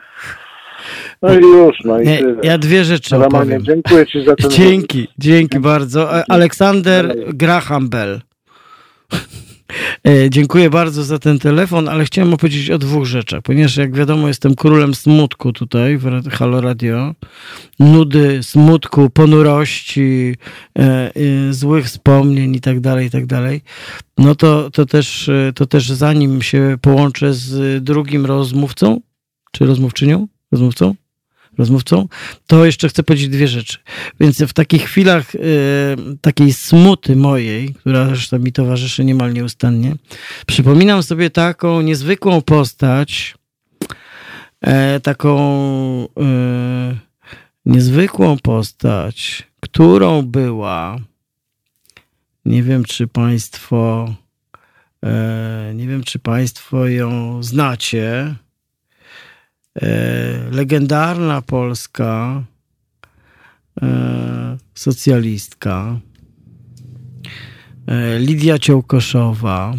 No 1.22 1.34
i 1.34 1.42
już, 1.42 1.76
no 1.84 2.00
i 2.00 2.06
nie, 2.06 2.20
Ja 2.42 2.58
dwie 2.58 2.84
rzeczy 2.84 3.14
Romanie, 3.14 3.36
opowiem. 3.36 3.62
Dziękuję 3.62 4.06
Ci 4.06 4.24
za 4.24 4.36
ten... 4.36 4.50
Dzięki, 4.60 5.08
dzięki 5.18 5.60
bardzo. 5.60 6.10
Aleksander 6.28 7.16
Graham 7.34 7.88
Bell. 7.88 8.20
E, 10.08 10.30
dziękuję 10.30 10.70
bardzo 10.70 11.04
za 11.04 11.18
ten 11.18 11.38
telefon, 11.38 11.88
ale 11.88 12.04
chciałem 12.04 12.34
opowiedzieć 12.34 12.70
o 12.70 12.78
dwóch 12.78 13.04
rzeczach, 13.04 13.42
ponieważ 13.42 13.76
jak 13.76 13.94
wiadomo 13.94 14.28
jestem 14.28 14.54
królem 14.54 14.94
smutku 14.94 15.52
tutaj 15.52 15.98
w 15.98 16.30
Halo 16.30 16.60
Radio. 16.60 17.14
Nudy, 17.78 18.42
smutku, 18.42 19.10
ponurości, 19.10 20.34
e, 20.78 20.82
e, 20.82 21.52
złych 21.52 21.86
wspomnień 21.86 22.54
i 22.54 22.60
tak 22.60 22.80
dalej, 22.80 23.06
i 23.06 23.10
tak 23.10 23.26
dalej. 23.26 23.62
No 24.18 24.34
to, 24.34 24.70
to, 24.70 24.86
też, 24.86 25.30
to 25.54 25.66
też 25.66 25.88
zanim 25.88 26.42
się 26.42 26.76
połączę 26.80 27.34
z 27.34 27.84
drugim 27.84 28.26
rozmówcą, 28.26 29.00
czy 29.52 29.66
rozmówczynią, 29.66 30.28
rozmówcą, 30.52 30.94
rozmówcą, 31.58 32.08
to 32.46 32.64
jeszcze 32.64 32.88
chcę 32.88 33.02
powiedzieć 33.02 33.28
dwie 33.28 33.48
rzeczy. 33.48 33.78
Więc 34.20 34.42
w 34.42 34.52
takich 34.52 34.82
chwilach 34.82 35.34
y, 35.34 35.38
takiej 36.20 36.52
smuty 36.52 37.16
mojej, 37.16 37.74
która 37.74 38.06
zresztą 38.06 38.38
mi 38.38 38.52
towarzyszy 38.52 39.04
niemal 39.04 39.32
nieustannie, 39.32 39.96
przypominam 40.46 41.02
sobie 41.02 41.30
taką 41.30 41.80
niezwykłą 41.80 42.42
postać, 42.42 43.34
e, 44.60 45.00
taką 45.00 45.38
e, 46.20 46.96
niezwykłą 47.66 48.36
postać, 48.38 49.42
którą 49.60 50.22
była, 50.22 50.96
nie 52.44 52.62
wiem 52.62 52.84
czy 52.84 53.06
Państwo, 53.06 54.14
nie 55.74 55.86
wiem 55.88 56.04
czy 56.04 56.18
Państwo 56.18 56.88
ją 56.88 57.42
znacie, 57.42 58.34
legendarna 60.50 61.42
polska 61.42 62.42
e, 63.82 63.86
socjalistka 64.74 66.00
e, 67.86 68.18
Lidia 68.18 68.58
Ciołkoszowa, 68.58 69.74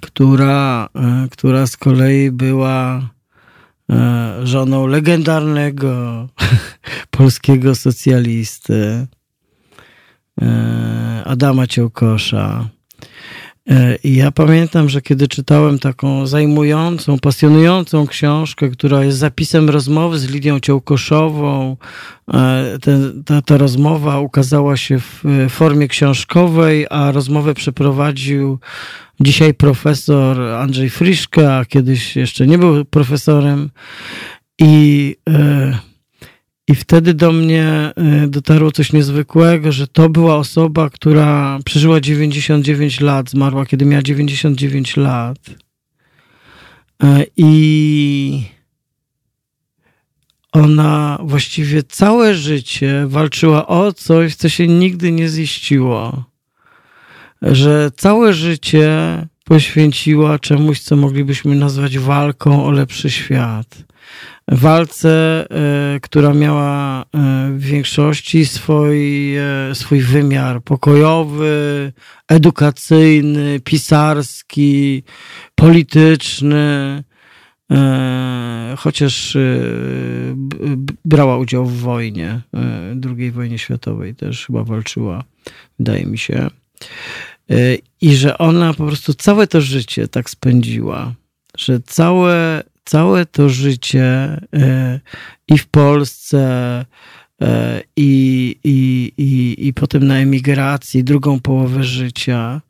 która, 0.00 0.88
która 1.30 1.66
z 1.66 1.76
kolei 1.76 2.30
była 2.30 3.10
żoną 4.42 4.86
legendarnego 4.86 6.28
polskiego 7.10 7.74
socjalisty 7.74 9.06
Adama 11.24 11.66
Ciołkosza. 11.66 12.68
E, 12.74 12.79
ja 14.04 14.30
pamiętam, 14.30 14.88
że 14.88 15.02
kiedy 15.02 15.28
czytałem 15.28 15.78
taką 15.78 16.26
zajmującą, 16.26 17.18
pasjonującą 17.18 18.06
książkę, 18.06 18.68
która 18.68 19.04
jest 19.04 19.18
zapisem 19.18 19.70
rozmowy 19.70 20.18
z 20.18 20.30
Lidią 20.30 20.60
Ciołkoszową, 20.60 21.76
e, 22.34 22.78
ten, 22.82 23.22
ta, 23.24 23.42
ta 23.42 23.56
rozmowa 23.56 24.20
ukazała 24.20 24.76
się 24.76 24.98
w 24.98 25.22
formie 25.48 25.88
książkowej, 25.88 26.86
a 26.90 27.12
rozmowę 27.12 27.54
przeprowadził 27.54 28.58
dzisiaj 29.20 29.54
profesor 29.54 30.40
Andrzej 30.40 30.90
Friszka, 30.90 31.64
kiedyś 31.64 32.16
jeszcze 32.16 32.46
nie 32.46 32.58
był 32.58 32.84
profesorem. 32.84 33.70
I 34.58 35.16
e, 35.28 35.89
i 36.70 36.74
wtedy 36.74 37.14
do 37.14 37.32
mnie 37.32 37.92
y, 38.24 38.28
dotarło 38.28 38.72
coś 38.72 38.92
niezwykłego, 38.92 39.72
że 39.72 39.88
to 39.88 40.08
była 40.08 40.36
osoba, 40.36 40.90
która 40.90 41.58
przeżyła 41.64 42.00
99 42.00 43.00
lat, 43.00 43.30
zmarła 43.30 43.66
kiedy 43.66 43.84
miała 43.84 44.02
99 44.02 44.96
lat. 44.96 45.38
E, 47.02 47.24
I 47.36 48.42
ona 50.52 51.18
właściwie 51.22 51.82
całe 51.82 52.34
życie 52.34 53.06
walczyła 53.06 53.66
o 53.66 53.92
coś, 53.92 54.34
co 54.34 54.48
się 54.48 54.68
nigdy 54.68 55.12
nie 55.12 55.28
ziściło. 55.28 56.24
Że 57.42 57.90
całe 57.96 58.32
życie 58.32 58.88
poświęciła 59.44 60.38
czemuś, 60.38 60.80
co 60.80 60.96
moglibyśmy 60.96 61.54
nazwać 61.54 61.98
walką 61.98 62.64
o 62.64 62.70
lepszy 62.70 63.10
świat 63.10 63.89
walce, 64.50 65.46
e, 65.50 66.00
która 66.00 66.34
miała 66.34 67.02
e, 67.02 67.06
w 67.52 67.60
większości 67.60 68.46
swój, 68.46 69.36
e, 69.36 69.74
swój 69.74 70.00
wymiar 70.00 70.62
pokojowy, 70.62 71.92
edukacyjny, 72.28 73.60
pisarski, 73.60 75.02
polityczny, 75.54 77.02
chociaż 78.76 79.36
brała 81.04 81.38
udział 81.38 81.66
w 81.66 81.80
wojnie, 81.80 82.40
II 83.18 83.30
wojnie 83.30 83.58
światowej 83.58 84.14
też 84.14 84.46
chyba 84.46 84.64
walczyła, 84.64 85.24
wydaje 85.78 86.06
mi 86.06 86.18
się. 86.18 86.50
I 88.00 88.14
że 88.16 88.38
ona 88.38 88.74
po 88.74 88.86
prostu 88.86 89.14
całe 89.14 89.46
to 89.46 89.60
życie 89.60 90.08
tak 90.08 90.30
spędziła, 90.30 91.12
że 91.56 91.80
całe 91.80 92.62
całe 92.90 93.26
to 93.26 93.48
życie 93.48 94.04
e, 94.54 95.00
i 95.48 95.58
w 95.58 95.66
Polsce, 95.66 96.40
e, 97.42 97.82
i, 97.96 98.56
i, 98.64 99.12
i, 99.18 99.66
i 99.66 99.74
potem 99.74 100.06
na 100.06 100.16
emigracji, 100.16 101.04
drugą 101.04 101.40
połowę 101.40 101.84
życia, 101.84 102.60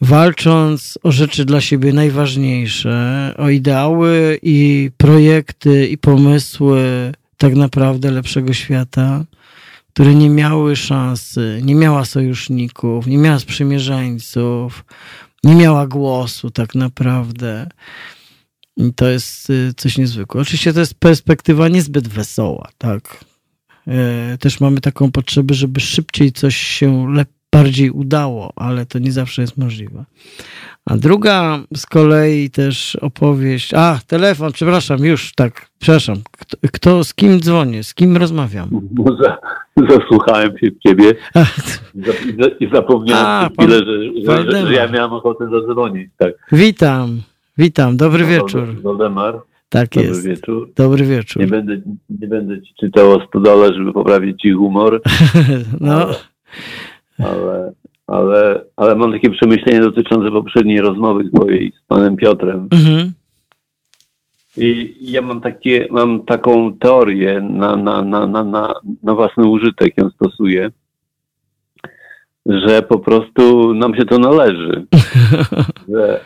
walcząc 0.00 0.98
o 1.02 1.12
rzeczy 1.12 1.44
dla 1.44 1.60
siebie 1.60 1.92
najważniejsze, 1.92 3.34
o 3.38 3.48
ideały 3.48 4.38
i 4.42 4.90
projekty 4.96 5.86
i 5.86 5.98
pomysły 5.98 7.12
tak 7.36 7.54
naprawdę 7.54 8.10
lepszego 8.10 8.52
świata, 8.52 9.24
które 9.92 10.14
nie 10.14 10.30
miały 10.30 10.76
szansy, 10.76 11.60
nie 11.62 11.74
miała 11.74 12.04
sojuszników, 12.04 13.06
nie 13.06 13.18
miała 13.18 13.38
sprzymierzeńców, 13.38 14.84
nie 15.44 15.54
miała 15.54 15.86
głosu 15.86 16.50
tak 16.50 16.74
naprawdę. 16.74 17.66
I 18.78 18.92
to 18.94 19.08
jest 19.08 19.50
y, 19.50 19.74
coś 19.76 19.98
niezwykłego. 19.98 20.42
Oczywiście 20.42 20.72
to 20.72 20.80
jest 20.80 21.00
perspektywa 21.00 21.68
niezbyt 21.68 22.08
wesoła, 22.08 22.68
tak. 22.78 23.24
E, 23.86 24.38
też 24.38 24.60
mamy 24.60 24.80
taką 24.80 25.12
potrzebę, 25.12 25.54
żeby 25.54 25.80
szybciej 25.80 26.32
coś 26.32 26.56
się 26.56 27.06
bardziej 27.52 27.90
udało, 27.90 28.52
ale 28.56 28.86
to 28.86 28.98
nie 28.98 29.12
zawsze 29.12 29.42
jest 29.42 29.58
możliwe. 29.58 30.04
A 30.86 30.96
druga 30.96 31.58
z 31.76 31.86
kolei 31.86 32.50
też 32.50 32.96
opowieść. 32.96 33.74
A, 33.74 33.98
telefon, 34.06 34.52
przepraszam, 34.52 35.04
już 35.04 35.34
tak, 35.34 35.68
przepraszam. 35.78 36.16
Kto, 36.30 36.56
kto 36.72 37.04
z 37.04 37.14
kim 37.14 37.40
dzwonię, 37.40 37.84
z 37.84 37.94
kim 37.94 38.16
rozmawiam? 38.16 38.68
Może 38.92 39.36
zasłuchałem 39.88 40.58
się 40.58 40.70
w 40.70 40.78
ciebie 40.78 41.14
i 42.60 42.68
zapomniałem 42.74 43.26
A, 43.26 43.50
chwilę, 43.58 43.78
że, 43.78 44.42
że, 44.42 44.66
że, 44.66 44.72
ja 44.74 44.88
miałem 44.88 45.12
ochotę 45.12 45.48
zadzwonić. 45.50 46.10
Tak. 46.18 46.32
Witam. 46.52 47.20
Witam, 47.58 47.96
dobry 47.96 48.24
wieczór. 48.24 48.82
Waldemar. 48.82 49.40
Tak 49.68 49.88
dobry 49.88 50.08
jest. 50.08 50.26
Wieczór. 50.26 50.70
Dobry 50.76 51.04
wieczór. 51.04 51.42
Nie 51.42 51.48
będę, 51.48 51.80
nie 52.20 52.26
będę 52.26 52.62
ci 52.62 52.74
czytał 52.80 53.10
o 53.12 53.26
stodole, 53.26 53.74
żeby 53.74 53.92
poprawić 53.92 54.40
ci 54.40 54.52
humor. 54.52 55.02
no. 55.80 56.06
Ale, 57.18 57.72
ale, 58.06 58.64
ale 58.76 58.96
mam 58.96 59.12
takie 59.12 59.30
przemyślenie 59.30 59.80
dotyczące 59.80 60.30
poprzedniej 60.30 60.80
rozmowy 60.80 61.24
mojej 61.32 61.72
z 61.72 61.86
panem 61.86 62.16
Piotrem. 62.16 62.68
Mhm. 62.70 63.12
I 64.56 64.96
ja 65.00 65.22
mam 65.22 65.40
takie, 65.40 65.88
mam 65.90 66.24
taką 66.24 66.78
teorię 66.78 67.40
na, 67.40 67.76
na, 67.76 68.02
na, 68.02 68.26
na, 68.26 68.44
na, 68.44 68.74
na 69.02 69.14
własny 69.14 69.46
użytek, 69.46 69.96
ją 69.96 70.10
stosuję, 70.10 70.70
że 72.46 72.82
po 72.82 72.98
prostu 72.98 73.74
nam 73.74 73.96
się 73.96 74.04
to 74.04 74.18
należy. 74.18 74.86
że, 75.94 76.20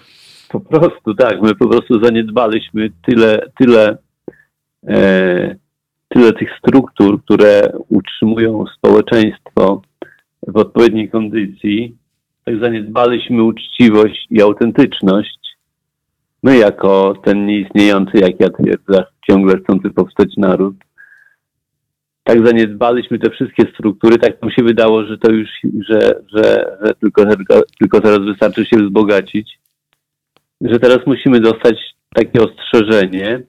po 0.53 0.61
prostu 0.61 1.15
tak, 1.15 1.43
my 1.43 1.55
po 1.55 1.69
prostu 1.69 2.05
zaniedbaliśmy 2.05 2.91
tyle, 3.07 3.51
tyle, 3.59 3.99
e, 4.89 5.57
tyle 6.09 6.33
tych 6.33 6.51
struktur, 6.59 7.23
które 7.23 7.73
utrzymują 7.89 8.65
społeczeństwo 8.79 9.83
w 10.47 10.57
odpowiedniej 10.57 11.11
kondycji. 11.11 11.97
Tak 12.45 12.61
zaniedbaliśmy 12.61 13.43
uczciwość 13.43 14.27
i 14.31 14.43
autentyczność. 14.43 15.39
My 16.43 16.57
jako 16.57 17.15
ten 17.25 17.47
nieistniejący, 17.47 18.19
jak 18.19 18.41
ja 18.41 18.51
twierdzę, 18.51 19.05
ciągle 19.31 19.59
chcący 19.59 19.91
powstać 19.91 20.37
naród, 20.37 20.75
tak 22.25 22.47
zaniedbaliśmy 22.47 23.19
te 23.19 23.31
wszystkie 23.31 23.63
struktury, 23.75 24.19
tak 24.19 24.43
nam 24.43 24.51
się 24.51 24.63
wydało, 24.63 25.05
że 25.05 25.19
to 25.19 25.33
już, 25.33 25.49
że, 25.89 26.15
że, 26.35 26.77
że 26.83 26.95
tylko, 27.01 27.25
tylko 27.79 28.01
teraz 28.01 28.19
wystarczy 28.19 28.65
się 28.65 28.77
wzbogacić 28.77 29.62
że 30.63 30.81
teraz 30.81 30.99
musimy 31.07 31.41
dostać 31.41 31.77
takie 32.15 32.41
ostrzeżenie 32.41 33.43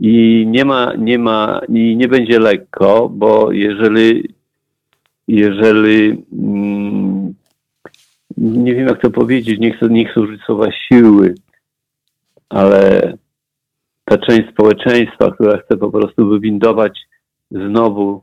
i 0.00 0.44
nie 0.46 0.64
ma, 0.64 0.92
nie 0.98 1.18
ma, 1.18 1.60
i 1.68 1.96
nie 1.96 2.08
będzie 2.08 2.38
lekko, 2.38 3.08
bo 3.08 3.52
jeżeli, 3.52 4.28
jeżeli, 5.28 6.24
mm, 6.32 7.34
nie 8.36 8.74
wiem 8.74 8.86
jak 8.86 9.00
to 9.02 9.10
powiedzieć, 9.10 9.60
nie 9.60 9.76
chcę, 9.76 9.88
nie 9.88 10.08
chcę 10.08 10.20
użyć 10.20 10.42
słowa 10.42 10.72
siły, 10.72 11.34
ale 12.48 13.12
ta 14.04 14.18
część 14.18 14.50
społeczeństwa, 14.50 15.30
która 15.30 15.58
chce 15.58 15.76
po 15.76 15.90
prostu 15.90 16.28
wywindować 16.28 16.98
znowu 17.50 18.22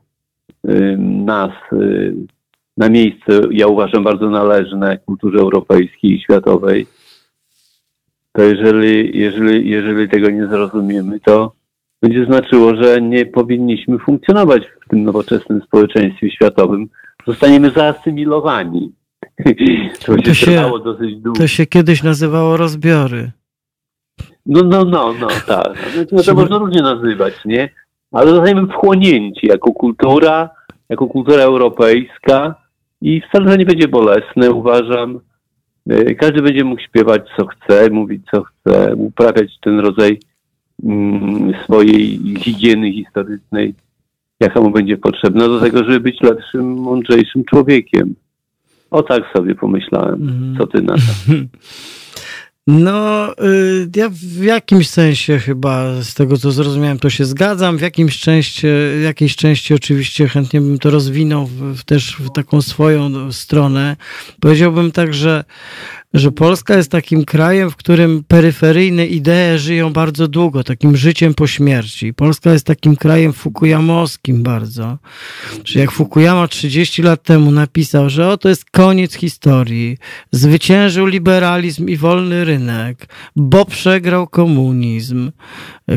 y, 0.68 0.96
nas 0.98 1.52
y, 1.72 2.14
na 2.76 2.88
miejsce, 2.88 3.40
ja 3.50 3.66
uważam 3.66 4.04
bardzo 4.04 4.30
należne 4.30 4.98
kulturze 4.98 5.38
europejskiej 5.38 6.12
i 6.12 6.20
światowej, 6.20 6.86
to 8.36 8.42
jeżeli, 8.42 9.18
jeżeli, 9.18 9.70
jeżeli 9.70 10.08
tego 10.08 10.30
nie 10.30 10.46
zrozumiemy, 10.46 11.20
to 11.20 11.52
będzie 12.02 12.24
znaczyło, 12.24 12.76
że 12.76 13.00
nie 13.00 13.26
powinniśmy 13.26 13.98
funkcjonować 13.98 14.62
w 14.86 14.88
tym 14.88 15.04
nowoczesnym 15.04 15.62
społeczeństwie 15.62 16.30
światowym. 16.30 16.88
Zostaniemy 17.26 17.70
zaasymilowani. 17.70 18.92
To 20.06 20.16
się, 20.16 20.22
to 20.22 20.34
się, 20.34 20.70
dosyć 20.84 21.16
długo. 21.16 21.40
To 21.40 21.46
się 21.46 21.66
kiedyś 21.66 22.02
nazywało 22.02 22.56
rozbiory. 22.56 23.30
No, 24.46 24.62
no, 24.62 24.84
no, 24.84 25.14
no, 25.20 25.28
tak. 25.46 25.92
No, 26.12 26.22
to 26.22 26.34
można 26.34 26.58
różnie 26.58 26.82
nazywać, 26.82 27.34
nie? 27.44 27.68
Ale 28.12 28.30
zostaniemy 28.30 28.66
wchłonięci 28.66 29.46
jako 29.46 29.72
kultura, 29.72 30.50
jako 30.88 31.06
kultura 31.06 31.42
europejska 31.42 32.54
i 33.00 33.20
wcale 33.20 33.58
nie 33.58 33.66
będzie 33.66 33.88
bolesne, 33.88 34.50
uważam. 34.50 35.20
E, 35.90 36.14
każdy 36.14 36.42
będzie 36.42 36.64
mógł 36.64 36.82
śpiewać 36.82 37.22
co 37.36 37.46
chce, 37.46 37.90
mówić 37.90 38.22
co 38.30 38.42
chce, 38.42 38.94
uprawiać 38.96 39.58
ten 39.60 39.80
rodzaj 39.80 40.20
mm, 40.84 41.52
swojej 41.64 42.18
higieny 42.38 42.92
historycznej, 42.92 43.74
jaka 44.40 44.60
mu 44.60 44.70
będzie 44.70 44.96
potrzebna 44.96 45.48
do 45.48 45.60
tego, 45.60 45.78
żeby 45.78 46.00
być 46.00 46.20
lepszym, 46.20 46.74
mądrzejszym 46.74 47.44
człowiekiem. 47.44 48.14
O 48.90 49.02
tak 49.02 49.22
sobie 49.32 49.54
pomyślałem. 49.54 50.54
Co 50.58 50.66
ty 50.66 50.82
na 50.82 50.94
to? 50.94 51.00
No, 52.66 53.32
y, 53.32 53.88
ja 53.96 54.08
w 54.10 54.42
jakimś 54.42 54.88
sensie 54.88 55.38
chyba 55.38 56.02
z 56.02 56.14
tego, 56.14 56.38
co 56.38 56.52
zrozumiałem, 56.52 56.98
to 56.98 57.10
się 57.10 57.24
zgadzam. 57.24 57.78
W 57.78 57.80
jakimś 57.80 58.18
części, 58.18 58.66
jakiejś 59.02 59.36
części 59.36 59.74
oczywiście 59.74 60.28
chętnie 60.28 60.60
bym 60.60 60.78
to 60.78 60.90
rozwinął 60.90 61.46
w, 61.46 61.84
też 61.84 62.16
w 62.16 62.30
taką 62.32 62.62
swoją 62.62 63.32
stronę. 63.32 63.96
Powiedziałbym 64.40 64.92
tak, 64.92 65.14
że 65.14 65.44
że 66.18 66.32
Polska 66.32 66.76
jest 66.76 66.90
takim 66.90 67.24
krajem, 67.24 67.70
w 67.70 67.76
którym 67.76 68.24
peryferyjne 68.28 69.06
idee 69.06 69.58
żyją 69.58 69.92
bardzo 69.92 70.28
długo, 70.28 70.64
takim 70.64 70.96
życiem 70.96 71.34
po 71.34 71.46
śmierci. 71.46 72.14
Polska 72.14 72.52
jest 72.52 72.66
takim 72.66 72.96
krajem 72.96 73.32
fukuyamowskim 73.32 74.42
bardzo. 74.42 74.98
Czyli 75.64 75.80
jak 75.80 75.90
Fukuyama 75.90 76.48
30 76.48 77.02
lat 77.02 77.22
temu 77.22 77.50
napisał, 77.50 78.10
że 78.10 78.28
oto 78.28 78.48
jest 78.48 78.70
koniec 78.70 79.14
historii, 79.14 79.98
zwyciężył 80.32 81.06
liberalizm 81.06 81.88
i 81.88 81.96
wolny 81.96 82.44
rynek, 82.44 83.08
bo 83.36 83.64
przegrał 83.64 84.26
komunizm. 84.26 85.30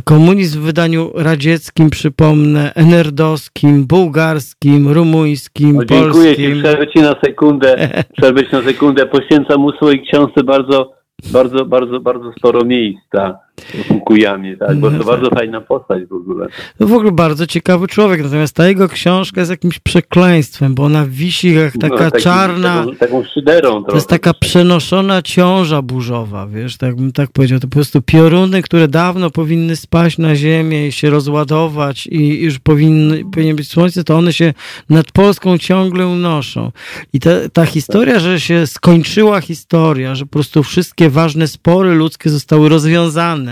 Komunizm 0.03 0.59
w 0.61 0.63
wydaniu 0.63 1.11
radzieckim, 1.15 1.89
przypomnę, 1.89 2.71
enerdowskim, 2.75 3.87
bułgarskim, 3.87 4.87
rumuńskim, 4.91 5.75
No, 5.75 5.85
dziękuję 5.85 6.35
Ci, 6.35 6.43
polskim. 6.43 6.63
przerwę 6.63 6.87
Ci 6.87 6.99
na 6.99 7.15
sekundę, 7.23 7.89
przerwę 8.17 8.45
Ci 8.45 8.51
na 8.55 8.61
sekundę. 8.61 9.05
Poświęcam 9.05 9.61
mu 9.61 9.71
swojej 9.71 10.01
książce 10.07 10.43
bardzo, 10.43 10.93
bardzo, 11.33 11.65
bardzo, 11.65 11.99
bardzo 11.99 12.31
sporo 12.37 12.65
miejsca 12.65 13.39
w 13.61 13.87
Fukuyamie, 13.87 14.57
tak, 14.57 14.77
bo 14.77 14.91
to 14.91 15.03
bardzo 15.03 15.29
fajna 15.29 15.61
postać 15.61 16.05
w 16.05 16.13
ogóle. 16.13 16.47
To 16.77 16.87
w 16.87 16.93
ogóle 16.93 17.11
bardzo 17.11 17.47
ciekawy 17.47 17.87
człowiek, 17.87 18.23
natomiast 18.23 18.55
ta 18.55 18.67
jego 18.67 18.89
książka 18.89 19.41
jest 19.41 19.51
jakimś 19.51 19.79
przekleństwem, 19.79 20.75
bo 20.75 20.83
ona 20.83 21.05
wisi 21.05 21.53
jak 21.53 21.73
taka 21.77 22.03
No, 22.05 22.11
taki- 22.11 22.23
czarna, 22.23 22.79
Taką, 22.79 22.95
taką 22.95 23.23
szyderą 23.23 23.83
to 23.83 23.95
jest 23.95 24.07
taka 24.07 24.33
przenoszona 24.33 25.21
ciąża 25.21 25.81
burzowa, 25.81 26.47
wiesz, 26.47 26.77
tak 26.77 26.95
bym 26.95 27.11
tak 27.11 27.31
powiedział, 27.31 27.59
to 27.59 27.67
po 27.67 27.73
prostu 27.73 28.01
pioruny, 28.01 28.61
które 28.61 28.87
dawno 28.87 29.29
powinny 29.29 29.75
spaść 29.75 30.17
na 30.17 30.35
ziemię 30.35 30.87
i 30.87 30.91
się 30.91 31.09
rozładować 31.09 32.07
i 32.07 32.41
już 32.43 32.59
powinny, 32.59 33.23
powinien 33.31 33.55
być 33.55 33.69
słońce, 33.69 34.03
to 34.03 34.17
one 34.17 34.33
się 34.33 34.53
nad 34.89 35.11
Polską 35.11 35.57
ciągle 35.57 36.07
unoszą. 36.07 36.71
I 37.13 37.19
ta, 37.19 37.29
ta 37.53 37.65
historia, 37.65 38.19
że 38.19 38.39
się 38.39 38.67
skończyła 38.67 39.41
historia, 39.41 40.15
że 40.15 40.25
po 40.25 40.31
prostu 40.31 40.63
wszystkie 40.63 41.09
ważne 41.09 41.47
spory 41.47 41.95
ludzkie 41.95 42.29
zostały 42.29 42.69
rozwiązane 42.69 43.48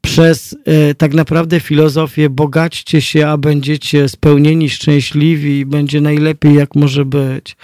przez 0.00 0.56
e, 0.66 0.94
tak 0.94 1.14
naprawdę 1.14 1.60
filozofię 1.60 2.30
bogaćcie 2.30 3.00
się, 3.00 3.28
a 3.28 3.36
będziecie 3.36 4.08
spełnieni, 4.08 4.70
szczęśliwi 4.70 5.58
i 5.58 5.66
będzie 5.66 6.00
najlepiej 6.00 6.54
jak 6.54 6.74
może 6.74 7.04
być. 7.04 7.56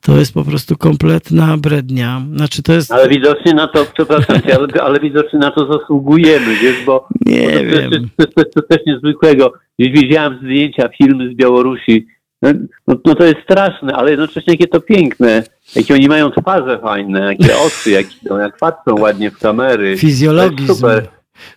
To 0.00 0.18
jest 0.18 0.34
po 0.34 0.44
prostu 0.44 0.76
kompletna 0.76 1.56
brednia. 1.56 2.22
Znaczy 2.36 2.62
to 2.62 2.72
jest... 2.72 2.92
Ale 2.92 3.08
widocznie 3.08 3.54
na 3.54 3.68
to, 3.68 3.86
przepraszam 3.94 4.42
cię, 4.42 4.56
ale, 4.56 4.68
ale 4.82 5.00
widocznie 5.00 5.38
na 5.38 5.50
to 5.50 5.72
zasługujemy, 5.72 6.56
wiesz, 6.62 6.84
bo 6.86 7.08
Nie 7.26 7.46
bo 7.46 7.58
to, 7.58 7.64
wiem. 7.64 7.90
To, 8.16 8.26
to, 8.26 8.32
to, 8.32 8.50
to 8.54 8.62
też 8.62 8.78
niezwykłego. 8.86 9.52
Widziałem 9.78 10.38
zdjęcia, 10.42 10.88
filmy 10.98 11.32
z 11.32 11.36
Białorusi. 11.36 12.06
No, 12.44 12.50
no, 12.86 12.96
no 13.04 13.14
to 13.14 13.24
jest 13.24 13.40
straszne, 13.44 13.94
ale 13.94 14.10
jednocześnie 14.10 14.52
jakie 14.52 14.66
to 14.66 14.80
piękne. 14.80 15.42
Jakie 15.76 15.94
oni 15.94 16.08
mają 16.08 16.30
twarze 16.30 16.78
fajne, 16.78 17.20
jakie 17.20 17.56
oczy, 17.66 17.90
jak, 17.90 18.06
no, 18.30 18.38
jak 18.38 18.58
patrzą 18.58 19.00
ładnie 19.00 19.30
w 19.30 19.38
kamery. 19.38 19.96
Fizjologizm. 19.96 20.74
super. 20.74 21.08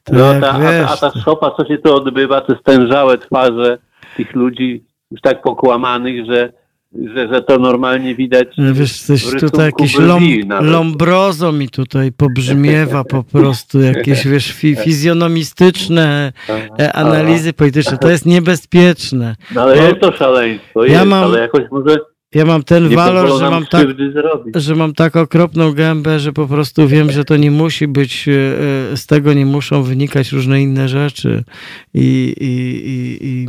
To 0.03 0.13
No, 0.15 0.41
ta, 0.41 0.51
a, 0.51 0.59
wiesz, 0.59 0.91
a 0.91 0.97
ta 0.97 1.11
szopa, 1.19 1.51
co 1.57 1.65
się 1.65 1.77
tu 1.77 1.95
odbywa, 1.95 2.41
te 2.41 2.55
stężałe 2.61 3.17
twarze 3.17 3.77
tych 4.17 4.35
ludzi 4.35 4.83
już 5.11 5.21
tak 5.21 5.41
pokłamanych, 5.41 6.25
że, 6.25 6.53
że, 7.15 7.27
że 7.33 7.41
to 7.41 7.59
normalnie 7.59 8.15
widać. 8.15 8.47
No 8.57 8.73
Wiesz, 8.73 9.01
coś 9.01 9.25
tutaj 9.39 9.71
brwi 9.79 9.97
lom, 9.99 10.23
nawet. 10.45 10.71
lombrozo 10.71 11.51
mi 11.51 11.69
tutaj 11.69 12.11
pobrzmiewa 12.11 13.03
po 13.03 13.23
prostu, 13.23 13.81
jakieś 13.81 14.27
wiesz, 14.31 14.51
fi, 14.51 14.75
fizjonomistyczne 14.75 16.33
e, 16.79 16.93
analizy 16.93 17.53
polityczne. 17.53 17.97
To 17.97 18.09
jest 18.09 18.25
niebezpieczne. 18.25 19.35
No, 19.55 19.61
ale 19.61 19.77
jest 19.77 19.99
to 19.99 20.11
szaleństwo, 20.11 20.85
ja 20.85 20.91
jest, 20.93 21.07
mam- 21.07 21.23
ale 21.23 21.39
jakoś 21.39 21.63
może 21.71 21.97
Ja 22.35 22.45
mam 22.45 22.63
ten 22.63 22.89
nie 22.89 22.95
walor, 22.95 23.39
że 23.39 23.49
mam 23.49 23.65
tak 23.65 23.87
że 24.55 24.75
mam 24.75 24.93
tak 24.93 25.15
okropną 25.15 25.71
gębę, 25.71 26.19
że 26.19 26.33
po 26.33 26.47
prostu 26.47 26.87
wiem, 26.87 27.11
że 27.11 27.25
to 27.25 27.37
nie 27.37 27.51
musi 27.51 27.87
być, 27.87 28.27
e, 28.27 28.31
e, 28.93 28.97
z 28.97 29.05
tego 29.05 29.33
nie 29.33 29.45
muszą 29.45 29.83
wynikać 29.83 30.31
różne 30.31 30.61
inne 30.61 30.89
rzeczy. 30.89 31.43
I, 31.93 32.35
i, 32.39 32.45
i, 32.89 33.27
i, 33.27 33.47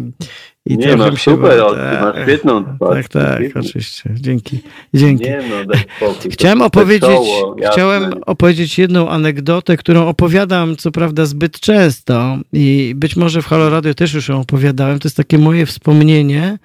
i 0.68 0.78
Nie, 0.78 0.96
masz 0.96 1.22
super 1.22 1.58
wa- 1.58 1.66
oczy, 1.66 1.80
masz 2.00 2.22
świetną 2.22 2.64
twarz. 2.76 2.94
Tak, 2.94 3.08
tak, 3.08 3.38
Świetnie. 3.38 3.60
oczywiście. 3.60 4.10
Dzięki. 4.20 4.58
Dzięki. 4.94 5.24
Nie 5.24 5.40
no, 5.50 5.64
daj 5.64 5.84
spokój. 5.96 6.30
Chciałem 6.30 6.62
opowiedzieć, 6.62 7.10
jasne. 7.58 7.72
chciałem 7.72 8.10
opowiedzieć 8.26 8.78
jedną 8.78 9.08
anegdotę, 9.08 9.76
którą 9.76 10.06
opowiadam 10.06 10.76
co 10.76 10.90
prawda 10.90 11.26
zbyt 11.26 11.60
często 11.60 12.38
i 12.52 12.92
być 12.96 13.16
może 13.16 13.42
w 13.42 13.46
Halo 13.46 13.70
Radio 13.70 13.94
też 13.94 14.14
już 14.14 14.28
ją 14.28 14.40
opowiadałem. 14.40 14.98
To 14.98 15.06
jest 15.08 15.16
takie 15.16 15.38
moje 15.38 15.66
wspomnienie 15.66 16.58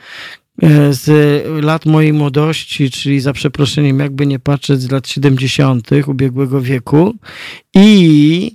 e, 0.63 0.93
z 0.93 1.07
lat 1.65 1.85
mojej 1.85 2.13
młodości, 2.13 2.91
czyli 2.91 3.19
za 3.19 3.33
przeproszeniem 3.33 3.99
jakby 3.99 4.25
nie 4.25 4.39
patrzeć 4.39 4.81
z 4.81 4.91
lat 4.91 5.07
70. 5.07 5.89
ubiegłego 6.07 6.61
wieku 6.61 7.13
i 7.75 8.51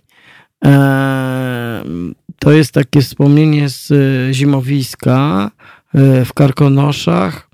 e, 0.65 1.83
to 2.39 2.53
jest 2.53 2.73
takie 2.73 3.01
wspomnienie 3.03 3.69
z 3.69 3.91
e, 3.91 4.35
zimowiska 4.35 5.51
e, 5.95 6.25
w 6.25 6.33
Karkonoszach, 6.35 7.49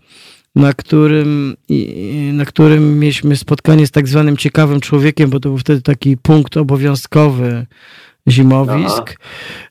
na 0.56 0.72
którym, 0.72 1.56
i- 1.68 2.30
na 2.34 2.44
którym 2.44 2.98
mieliśmy 2.98 3.36
spotkanie 3.36 3.86
z 3.86 3.90
tak 3.90 4.08
zwanym 4.08 4.36
ciekawym 4.36 4.80
człowiekiem, 4.80 5.30
bo 5.30 5.40
to 5.40 5.48
był 5.48 5.58
wtedy 5.58 5.82
taki 5.82 6.16
punkt 6.16 6.56
obowiązkowy 6.56 7.66
zimowisk. 8.28 9.16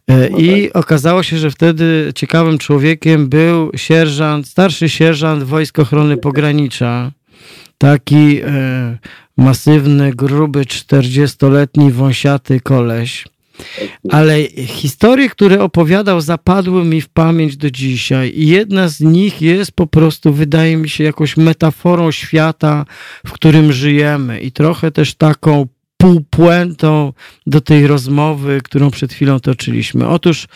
E, 0.08 0.30
No 0.30 0.38
I 0.38 0.74
okazało 0.74 1.24
się, 1.24 1.38
że 1.38 1.52
wtedy 1.52 2.12
ciekawym 2.16 2.58
człowiekiem 2.58 3.30
był 3.30 3.72
sierżant, 3.76 4.48
starszy 4.48 4.90
sierżant 4.90 5.44
Wojsk 5.44 5.80
Ochrony 5.80 6.18
Pogranicza. 6.18 7.12
Taki 7.78 8.40
masywny, 9.38 10.14
gruby, 10.14 10.60
40-letni, 10.62 11.92
wąsiaty 11.92 12.60
koleś. 12.60 13.26
Ale 14.10 14.44
historie, 14.68 15.30
które 15.30 15.64
opowiadał, 15.64 16.22
zapadły 16.22 16.86
mi 16.86 17.02
w 17.02 17.10
pamięć 17.10 17.58
do 17.58 17.72
dzisiaj. 17.72 18.34
I 18.36 18.48
jedna 18.48 18.88
z 18.88 19.02
nich 19.02 19.42
jest 19.42 19.72
po 19.72 19.88
prostu, 19.88 20.34
wydaje 20.34 20.78
mi 20.78 20.90
się, 20.90 21.04
jakąś 21.04 21.38
metaforą 21.38 22.12
świata, 22.12 22.86
w 23.26 23.32
którym 23.32 23.74
żyjemy. 23.74 24.40
I 24.40 24.52
trochę 24.52 24.92
też 24.92 25.16
taką 25.16 25.68
półpuentą 25.98 27.14
do 27.48 27.62
tej 27.62 27.88
rozmowy, 27.88 28.62
którą 28.64 28.92
przed 28.92 29.14
chwilą 29.14 29.40
toczyliśmy. 29.40 30.08
Otóż 30.08 30.48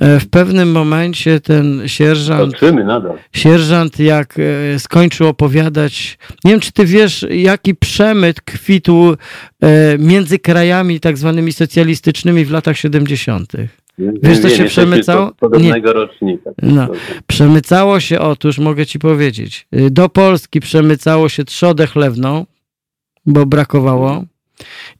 w 0.00 0.26
pewnym 0.30 0.70
momencie 0.70 1.40
ten 1.40 1.82
sierżant 1.86 2.62
nadal. 2.84 3.18
sierżant 3.32 3.98
jak 3.98 4.36
e, 4.38 4.78
skończył 4.78 5.26
opowiadać, 5.26 6.18
nie 6.44 6.50
wiem 6.50 6.60
czy 6.60 6.72
ty 6.72 6.84
wiesz, 6.84 7.26
jaki 7.30 7.74
przemyt 7.74 8.40
kwitł 8.40 9.16
e, 9.62 9.98
między 9.98 10.38
krajami 10.38 11.00
tak 11.00 11.18
zwanymi 11.18 11.52
socjalistycznymi 11.52 12.44
w 12.44 12.50
latach 12.50 12.76
70. 12.76 13.52
Wiesz, 13.98 14.40
co 14.40 14.48
się 14.48 14.64
przemycało? 14.64 15.32
Podobnego 15.40 15.92
rocznika. 15.92 16.50
No. 16.62 16.88
Przemycało 17.26 18.00
się 18.00 18.20
otóż, 18.20 18.58
mogę 18.58 18.86
ci 18.86 18.98
powiedzieć, 18.98 19.66
y, 19.74 19.90
do 19.90 20.08
Polski 20.08 20.60
przemycało 20.60 21.28
się 21.28 21.44
trzodę 21.44 21.86
chlewną, 21.86 22.46
bo 23.26 23.46
brakowało. 23.46 24.24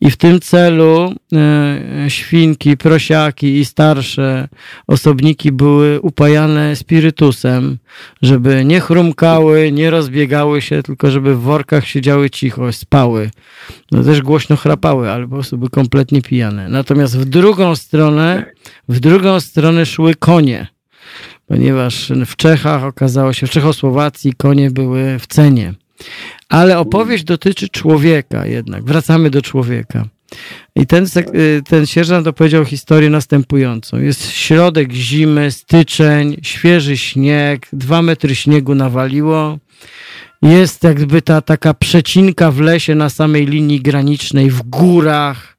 I 0.01 0.11
w 0.11 0.17
tym 0.17 0.41
celu 0.41 1.15
e, 1.33 2.11
świnki, 2.11 2.77
prosiaki 2.77 3.59
i 3.59 3.65
starsze 3.65 4.49
osobniki 4.87 5.53
były 5.53 6.01
upajane 6.01 6.77
spirytusem, 6.77 7.79
żeby 8.23 8.65
nie 8.65 8.81
chrumkały, 8.81 9.73
nie 9.73 9.91
rozbiegały 9.91 10.63
się, 10.63 10.83
tylko 10.83 11.11
żeby 11.11 11.35
w 11.35 11.41
workach 11.41 11.87
siedziały 11.87 12.31
cicho, 12.31 12.73
spały. 12.73 13.31
No 13.93 14.05
też 14.05 14.23
głośno 14.23 14.57
chrapały, 14.57 15.09
prostu 15.29 15.59
były 15.59 15.71
kompletnie 15.71 16.23
pijane. 16.23 16.69
Natomiast 16.69 17.19
w 17.19 17.25
drugą 17.25 17.77
stronę, 17.77 18.45
w 18.89 19.01
drugą 19.01 19.41
stronę 19.41 19.87
szły 19.87 20.15
konie 20.15 20.67
ponieważ 21.49 22.13
w 22.27 22.37
Czechach 22.37 22.85
okazało 22.85 23.33
się, 23.33 23.47
w 23.47 23.51
Czechosłowacji 23.51 24.33
konie 24.33 24.71
były 24.71 25.19
w 25.19 25.27
cenie. 25.27 25.75
Ale 26.49 26.79
opowieść 26.79 27.25
dotyczy 27.25 27.69
człowieka 27.69 28.47
jednak. 28.47 28.85
Wracamy 28.85 29.31
do 29.31 29.43
człowieka. 29.43 30.05
I 30.77 30.87
ten, 30.87 31.07
y, 31.35 31.63
ten 31.69 31.87
sierżant 31.87 32.27
opowiedział 32.27 32.65
historię 32.65 33.11
następującą. 33.11 34.01
Jest 34.01 34.31
środek 34.31 34.93
zimy, 34.93 35.51
styczeń, 35.51 36.37
świeży 36.43 36.97
śnieg, 36.97 37.69
dwa 37.73 38.03
metry 38.03 38.35
śniegu 38.35 38.75
nawaliło. 38.75 39.59
Jest 40.43 40.85
jakby 40.85 41.23
ta 41.23 41.41
taka 41.41 41.75
przecinka 41.75 42.51
w 42.51 42.61
lesie 42.61 42.95
na 42.95 43.11
samej 43.11 43.47
linii 43.47 43.81
granicznej, 43.81 44.51
w 44.51 44.63
górach. 44.63 45.58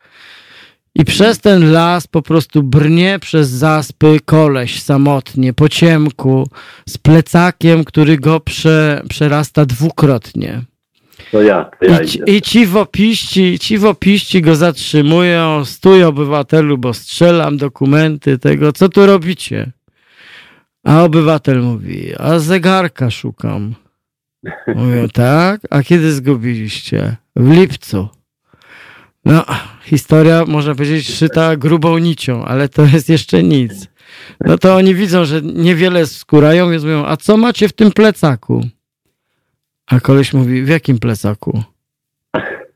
I 1.00 1.06
przez 1.06 1.40
ten 1.40 1.72
las 1.72 2.08
po 2.08 2.22
prostu 2.22 2.64
brnie 2.64 3.20
przez 3.20 3.50
zaspy 3.50 4.20
koleś 4.26 4.82
samotnie, 4.82 5.54
po 5.54 5.70
ciemku, 5.70 6.50
z 6.90 6.98
plecakiem, 6.98 7.84
który 7.84 8.18
go 8.18 8.40
prze, 8.40 9.02
przerasta 9.10 9.66
dwukrotnie. 9.66 10.62
To 11.32 11.42
ja, 11.42 11.70
to 11.80 11.86
ja 11.86 12.02
I, 12.02 12.08
ci-. 12.08 12.22
I 12.28 12.42
ci 12.42 12.66
wopiści, 12.66 13.60
ci 13.60 13.78
wopiści 13.78 14.42
go 14.42 14.56
zatrzymują, 14.56 15.66
stój 15.66 16.04
obywatelu, 16.04 16.78
bo 16.78 16.94
strzelam 16.94 17.58
dokumenty 17.58 18.38
tego, 18.38 18.74
co 18.74 18.90
tu 18.90 19.06
robicie? 19.06 19.72
A 20.84 21.04
obywatel 21.04 21.62
mówi, 21.62 22.14
a 22.18 22.40
zegarka 22.40 23.10
szukam. 23.10 23.76
Mówią, 24.76 25.08
tak? 25.10 25.62
A 25.70 25.84
kiedy 25.84 26.12
zgubiliście? 26.12 27.16
W 27.36 27.52
lipcu. 27.52 28.19
No, 29.30 29.46
historia, 29.84 30.46
można 30.46 30.76
powiedzieć, 30.76 31.16
szyta 31.16 31.56
grubą 31.56 31.98
nicią, 31.98 32.46
ale 32.46 32.70
to 32.70 32.86
jest 32.86 33.10
jeszcze 33.10 33.44
nic. 33.44 33.88
No 34.40 34.58
to 34.58 34.76
oni 34.76 34.96
widzą, 34.96 35.26
że 35.26 35.42
niewiele 35.42 36.06
skórają, 36.06 36.72
więc 36.72 36.84
mówią, 36.84 37.06
a 37.06 37.18
co 37.18 37.38
macie 37.38 37.70
w 37.70 37.74
tym 37.74 37.92
plecaku? 37.92 38.66
A 39.88 40.00
koleś 40.00 40.34
mówi, 40.34 40.64
w 40.64 40.68
jakim 40.68 41.00
plecaku? 41.00 41.64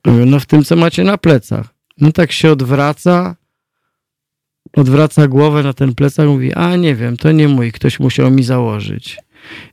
Mówię, 0.05 0.25
no 0.25 0.39
w 0.39 0.45
tym, 0.45 0.63
co 0.63 0.75
macie 0.75 1.03
na 1.03 1.17
plecach. 1.17 1.67
No 1.97 2.11
tak 2.11 2.31
się 2.31 2.51
odwraca, 2.51 3.35
odwraca 4.75 5.27
głowę 5.27 5.63
na 5.63 5.73
ten 5.73 5.95
plecak, 5.95 6.27
mówi, 6.27 6.53
a 6.53 6.75
nie 6.75 6.95
wiem, 6.95 7.17
to 7.17 7.31
nie 7.31 7.47
mój, 7.47 7.71
ktoś 7.71 7.99
musiał 7.99 8.31
mi 8.31 8.43
założyć. 8.43 9.17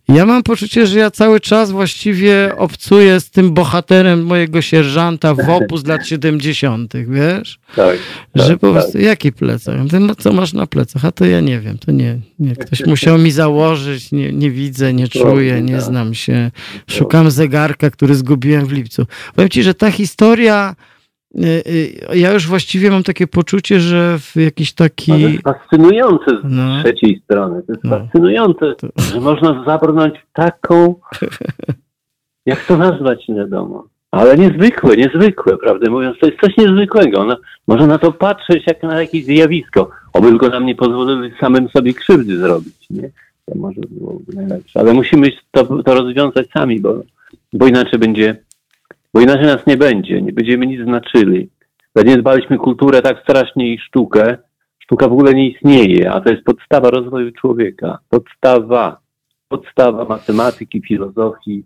Ja 0.08 0.26
mam 0.26 0.42
poczucie, 0.42 0.86
że 0.86 0.98
ja 0.98 1.10
cały 1.10 1.40
czas 1.40 1.70
właściwie 1.70 2.52
obcuję 2.56 3.20
z 3.20 3.30
tym 3.30 3.54
bohaterem 3.54 4.24
mojego 4.24 4.62
sierżanta 4.62 5.34
w 5.34 5.48
opus 5.48 5.86
lat 5.86 6.06
70., 6.06 6.92
wiesz? 7.08 7.58
Tak. 7.76 7.96
że 8.34 8.48
tak, 8.48 8.58
po 8.58 8.72
prostu, 8.72 8.98
jaki 8.98 9.32
plecak? 9.32 9.74
No 10.00 10.14
co 10.14 10.32
masz 10.32 10.52
na 10.52 10.66
plecach? 10.66 11.04
A 11.04 11.12
to 11.12 11.24
ja 11.24 11.40
nie 11.40 11.60
wiem, 11.60 11.78
to 11.78 11.92
nie, 11.92 12.18
nie. 12.38 12.56
Ktoś 12.56 12.86
musiał 12.86 13.18
mi 13.18 13.30
założyć, 13.30 14.12
nie, 14.12 14.32
nie 14.32 14.50
widzę, 14.50 14.92
nie 14.92 15.08
czuję, 15.08 15.62
nie 15.62 15.80
znam 15.80 16.14
się. 16.14 16.50
Szukam 16.86 17.30
zegarka, 17.30 17.90
który 17.90 18.14
zgubiłem 18.14 18.66
w 18.66 18.72
lipcu. 18.72 19.06
Powiem 19.34 19.50
ci, 19.50 19.62
że 19.62 19.74
ta 19.74 19.90
historia, 19.90 20.76
ja 22.14 22.32
już 22.32 22.46
właściwie 22.48 22.90
mam 22.90 23.02
takie 23.02 23.26
poczucie, 23.26 23.80
że 23.80 24.18
w 24.18 24.36
jakiś 24.36 24.72
To 24.74 24.84
taki... 24.84 25.20
jest 25.20 25.42
fascynujące 25.44 26.24
z 26.30 26.40
No. 26.44 26.82
trzeciej 26.82 27.20
strony. 27.24 27.62
To 27.62 27.72
jest 27.72 27.84
No. 27.84 27.98
fascynujące, 27.98 28.74
To- 28.78 28.88
że 29.14 29.20
można 29.20 29.64
zabrnąć 29.66 30.14
taką, 30.32 30.94
jak 32.46 32.64
to 32.66 32.76
nazwać, 32.76 33.28
nie 33.28 33.34
wiadomo. 33.34 33.84
Ale 34.10 34.36
niezwykłe, 34.36 34.96
niezwykłe, 34.96 35.56
prawdę 35.58 35.90
mówiąc, 35.90 36.18
to 36.20 36.26
jest 36.26 36.40
coś 36.40 36.56
niezwykłego. 36.56 37.24
No, 37.24 37.36
można 37.66 37.86
na 37.86 37.98
to 37.98 38.12
patrzeć 38.12 38.62
jak 38.66 38.82
na 38.82 39.00
jakieś 39.00 39.24
zjawisko. 39.24 39.90
Oby 40.12 40.28
tylko 40.28 40.48
nam 40.48 40.66
nie 40.66 40.74
pozwolili 40.74 41.32
samym 41.40 41.68
sobie 41.68 41.94
krzywdy 41.94 42.36
zrobić, 42.38 42.74
nie? 42.90 43.10
To 43.46 43.58
może 43.58 43.80
byłoby 43.90 44.32
najlepsze. 44.34 44.80
Ale 44.80 44.92
musimy 44.92 45.30
to, 45.50 45.82
to 45.82 45.94
rozwiązać 45.94 46.46
sami, 46.54 46.80
bo, 46.80 47.02
bo 47.52 47.66
inaczej 47.66 47.98
będzie, 47.98 48.36
bo 49.14 49.20
inaczej 49.20 49.46
nas 49.46 49.66
nie 49.66 49.76
będzie, 49.76 50.22
nie 50.22 50.32
będziemy 50.32 50.66
nic 50.66 50.84
znaczyli. 50.84 51.50
Zaniedbaliśmy 51.94 52.58
kulturę 52.58 53.02
tak 53.02 53.22
strasznie 53.22 53.74
i 53.74 53.78
sztukę. 53.78 54.38
Sztuka 54.78 55.08
w 55.08 55.12
ogóle 55.12 55.34
nie 55.34 55.48
istnieje, 55.48 56.12
a 56.12 56.20
to 56.20 56.30
jest 56.30 56.44
podstawa 56.44 56.90
rozwoju 56.90 57.32
człowieka. 57.32 57.98
Podstawa. 58.08 59.00
Podstawa 59.48 60.04
matematyki, 60.04 60.82
filozofii, 60.88 61.64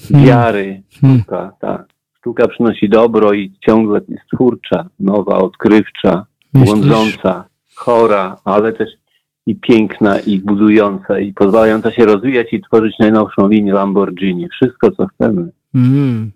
Hmm. 0.00 0.26
wiary. 0.26 0.82
Hmm. 1.00 1.18
Sztuka, 1.18 1.52
tak. 1.60 1.86
Sztuka 2.18 2.48
przynosi 2.48 2.88
dobro 2.88 3.32
i 3.32 3.52
ciągle 3.66 4.00
jest 4.08 4.24
twórcza, 4.34 4.88
nowa, 5.00 5.38
odkrywcza, 5.38 6.26
błądząca, 6.54 7.44
chora, 7.74 8.36
ale 8.44 8.72
też 8.72 8.88
i 9.46 9.56
piękna, 9.56 10.18
i 10.18 10.38
budująca, 10.38 11.18
i 11.18 11.32
pozwalająca 11.32 11.90
się 11.92 12.04
rozwijać 12.04 12.52
i 12.52 12.62
tworzyć 12.62 12.98
najnowszą 12.98 13.48
linię 13.48 13.72
Lamborghini. 13.72 14.48
Wszystko, 14.48 14.90
co 14.90 15.06
chcemy. 15.06 15.50
Mm. 15.74 16.30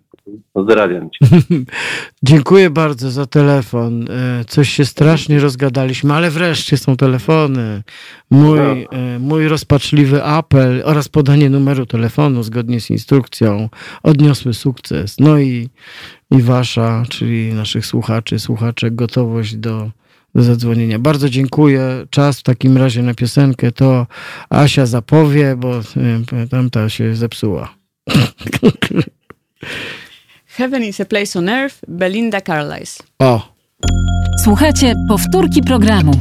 Pozdrawiam 0.53 1.11
cię. 1.11 1.27
Dziękuję 2.23 2.71
bardzo 2.71 3.11
za 3.11 3.27
telefon. 3.27 4.07
E, 4.11 4.45
Coś 4.45 4.69
się 4.71 4.85
strasznie 4.85 5.41
rozgadaliśmy, 5.41 6.15
ale 6.15 6.31
wreszcie 6.31 6.77
są 6.77 6.97
telefony. 6.97 7.83
Mój, 8.31 8.59
e, 8.59 9.19
mój 9.19 9.49
rozpaczliwy 9.49 10.25
apel 10.25 10.83
oraz 10.85 11.09
podanie 11.09 11.51
numeru 11.51 11.87
telefonu 11.87 12.43
zgodnie 12.43 12.81
z 12.81 12.91
instrukcją 12.91 13.69
odniosły 14.03 14.55
sukces. 14.55 15.17
No 15.19 15.39
i, 15.39 15.69
i 16.31 16.43
wasza, 16.43 17.03
czyli 17.09 17.55
naszych 17.55 17.87
słuchaczy, 17.87 18.39
słuchaczek, 18.39 18.95
gotowość 18.95 19.57
do, 19.57 19.91
do 20.35 20.43
zadzwonienia. 20.43 20.99
Bardzo 20.99 21.29
dziękuję. 21.29 22.07
Czas 22.11 22.41
w 22.41 22.43
takim 22.43 22.77
razie 22.77 23.03
na 23.03 23.15
piosenkę 23.15 23.73
to 23.73 24.07
Asia 24.51 24.87
zapowie, 24.87 25.57
bo 25.57 25.79
e, 25.79 26.47
tamta 26.51 26.89
się 26.89 27.15
zepsuła. 27.15 27.75
Heaven 30.61 30.83
is 30.83 31.01
a 31.01 31.05
place 31.05 31.39
on 31.39 31.49
earth, 31.49 31.81
Belinda 31.89 32.41
Carlisle. 32.41 33.05
O! 33.19 33.55
Słuchajcie 34.45 34.95
powtórki 35.09 35.63
programu. 35.63 36.13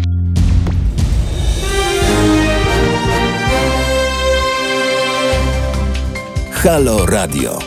Halo 6.51 7.05
Radio. 7.05 7.59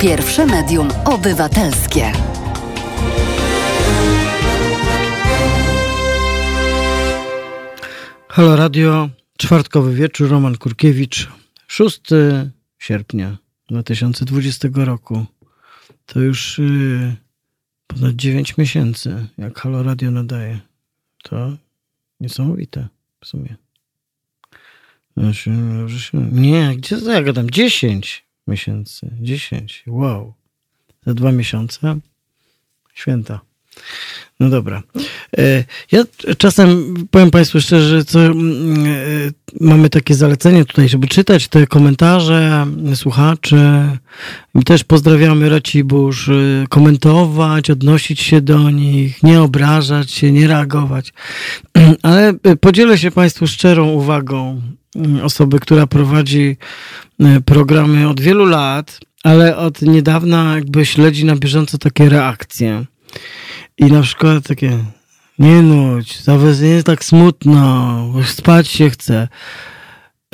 Pierwsze 0.00 0.46
medium 0.46 0.88
obywatelskie. 1.04 2.12
Halo 8.28 8.56
Radio, 8.56 9.08
czwartkowy 9.38 9.94
wieczór, 9.94 10.30
Roman 10.30 10.56
Kurkiewicz, 10.56 11.28
6 11.66 12.00
sierpnia 12.78 13.36
2020 13.70 14.68
roku. 14.74 15.26
To 16.06 16.20
już 16.20 16.58
yy, 16.58 17.16
ponad 17.86 18.14
9 18.14 18.56
miesięcy, 18.58 19.26
jak 19.38 19.58
Halo 19.58 19.82
Radio 19.82 20.10
nadaje. 20.10 20.60
To 21.22 21.56
niesamowite 22.20 22.88
w 23.20 23.26
sumie. 23.26 23.56
Nie, 26.32 26.76
gdzie 26.76 26.96
to 26.96 27.12
ja 27.12 27.22
gadam? 27.22 27.50
10 27.50 28.24
miesięcy. 28.46 29.10
10, 29.20 29.84
wow. 29.86 30.34
Za 31.06 31.14
dwa 31.14 31.32
miesiące 31.32 31.98
święta. 32.94 33.40
No 34.40 34.48
dobra. 34.48 34.82
E, 35.38 35.64
Ja 35.92 36.04
czasem 36.38 36.94
powiem 37.10 37.30
Państwu 37.30 37.60
szczerze, 37.60 38.04
co 38.04 38.20
mm, 38.20 38.86
e, 38.86 38.90
mamy 39.60 39.90
takie 39.90 40.14
zalecenie 40.14 40.64
tutaj, 40.64 40.88
żeby 40.88 41.08
czytać 41.08 41.48
te 41.48 41.66
komentarze 41.66 42.66
słuchaczy. 42.94 43.58
I 44.54 44.64
też 44.64 44.84
pozdrawiamy 44.84 45.48
Racibórz, 45.48 46.28
e, 46.28 46.32
komentować, 46.68 47.70
odnosić 47.70 48.20
się 48.20 48.40
do 48.40 48.70
nich, 48.70 49.22
nie 49.22 49.42
obrażać 49.42 50.10
się, 50.10 50.32
nie 50.32 50.48
reagować. 50.48 51.12
Ale 52.02 52.34
podzielę 52.60 52.98
się 52.98 53.10
Państwu 53.10 53.46
szczerą 53.46 53.90
uwagą 53.90 54.62
mm, 54.96 55.24
osoby, 55.24 55.60
która 55.60 55.86
prowadzi 55.86 56.56
programy 57.44 58.08
od 58.08 58.20
wielu 58.20 58.44
lat, 58.44 59.00
ale 59.22 59.56
od 59.56 59.82
niedawna 59.82 60.54
jakby 60.54 60.86
śledzi 60.86 61.24
na 61.24 61.36
bieżąco 61.36 61.78
takie 61.78 62.08
reakcje. 62.08 62.84
I 63.78 63.84
na 63.84 64.02
przykład 64.02 64.48
takie, 64.48 64.78
nie 65.38 65.62
nudź, 65.62 66.20
zawsze 66.22 66.62
nie 66.62 66.68
jest 66.68 66.86
tak 66.86 67.04
smutno, 67.04 68.12
już 68.16 68.30
spać 68.30 68.68
się 68.68 68.90
chce. 68.90 69.28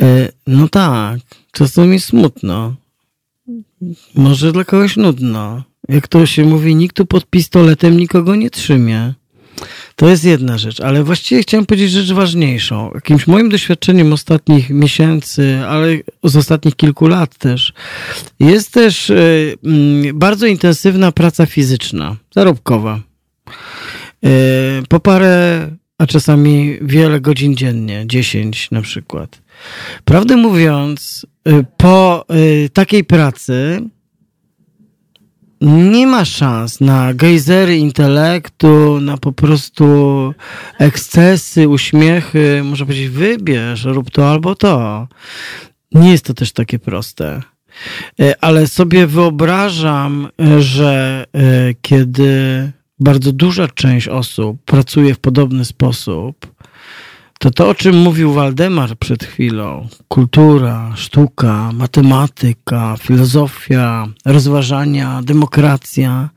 E, 0.00 0.28
No 0.46 0.68
tak, 0.68 1.20
czasem 1.52 1.90
mi 1.90 2.00
smutno. 2.00 2.76
Może 4.14 4.52
dla 4.52 4.64
kogoś 4.64 4.96
nudno. 4.96 5.62
Jak 5.88 6.08
to 6.08 6.26
się 6.26 6.44
mówi, 6.44 6.74
nikt 6.74 6.96
tu 6.96 7.06
pod 7.06 7.26
pistoletem 7.26 7.96
nikogo 7.96 8.36
nie 8.36 8.50
trzymie. 8.50 9.14
To 9.96 10.08
jest 10.08 10.24
jedna 10.24 10.58
rzecz, 10.58 10.80
ale 10.80 11.04
właściwie 11.04 11.42
chciałem 11.42 11.66
powiedzieć 11.66 11.90
rzecz 11.90 12.12
ważniejszą. 12.12 12.90
Jakimś 12.94 13.26
moim 13.26 13.48
doświadczeniem 13.48 14.12
ostatnich 14.12 14.70
miesięcy, 14.70 15.58
ale 15.68 15.88
z 16.24 16.36
ostatnich 16.36 16.76
kilku 16.76 17.06
lat 17.06 17.38
też, 17.38 17.72
jest 18.40 18.72
też 18.72 19.10
e, 19.10 19.16
bardzo 20.14 20.46
intensywna 20.46 21.12
praca 21.12 21.46
fizyczna, 21.46 22.16
zarobkowa. 22.34 23.00
E, 24.24 24.28
Po 24.88 25.00
parę, 25.00 25.68
a 25.98 26.06
czasami 26.06 26.78
wiele 26.82 27.20
godzin 27.20 27.56
dziennie, 27.56 28.04
10 28.06 28.70
na 28.70 28.82
przykład. 28.82 29.42
Prawdę 30.04 30.36
mówiąc, 30.36 31.26
e, 31.44 31.64
po 31.76 32.24
e, 32.28 32.68
takiej 32.68 33.04
pracy 33.04 33.80
nie 35.60 36.06
ma 36.06 36.24
szans 36.24 36.80
na 36.80 37.14
gejzery 37.14 37.76
intelektu, 37.76 39.00
na 39.00 39.16
po 39.16 39.32
prostu 39.32 39.84
ekscesy, 40.78 41.68
uśmiechy. 41.68 42.62
Można 42.64 42.86
powiedzieć, 42.86 43.08
wybierz, 43.08 43.84
rób 43.84 44.10
to 44.10 44.30
albo 44.30 44.54
to. 44.54 45.08
Nie 45.92 46.10
jest 46.10 46.24
to 46.24 46.34
też 46.34 46.52
takie 46.52 46.78
proste. 46.78 47.42
Ale 48.40 48.66
sobie 48.66 49.06
wyobrażam, 49.06 50.28
że 50.58 51.24
kiedy 51.82 52.72
bardzo 53.00 53.32
duża 53.32 53.68
część 53.68 54.08
osób 54.08 54.62
pracuje 54.64 55.14
w 55.14 55.18
podobny 55.18 55.64
sposób, 55.64 56.46
to 57.38 57.50
to, 57.50 57.68
o 57.68 57.74
czym 57.74 57.96
mówił 57.96 58.32
Waldemar 58.32 58.96
przed 58.98 59.24
chwilą, 59.24 59.88
kultura, 60.08 60.92
sztuka, 60.96 61.72
matematyka, 61.72 62.96
filozofia, 63.00 64.08
rozważania, 64.24 65.20
demokracja, 65.22 66.30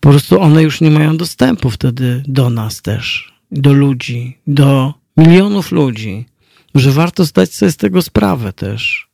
po 0.00 0.10
prostu 0.10 0.40
one 0.40 0.62
już 0.62 0.80
nie 0.80 0.90
mają 0.90 1.16
dostępu 1.16 1.70
wtedy 1.70 2.22
do 2.26 2.50
nas 2.50 2.82
też, 2.82 3.32
do 3.50 3.72
ludzi, 3.72 4.38
do 4.46 4.94
milionów 5.16 5.72
ludzi, 5.72 6.26
że 6.74 6.90
warto 6.90 7.24
zdać 7.24 7.54
sobie 7.54 7.72
z 7.72 7.76
tego 7.76 8.02
sprawę 8.02 8.52
też, 8.52 9.08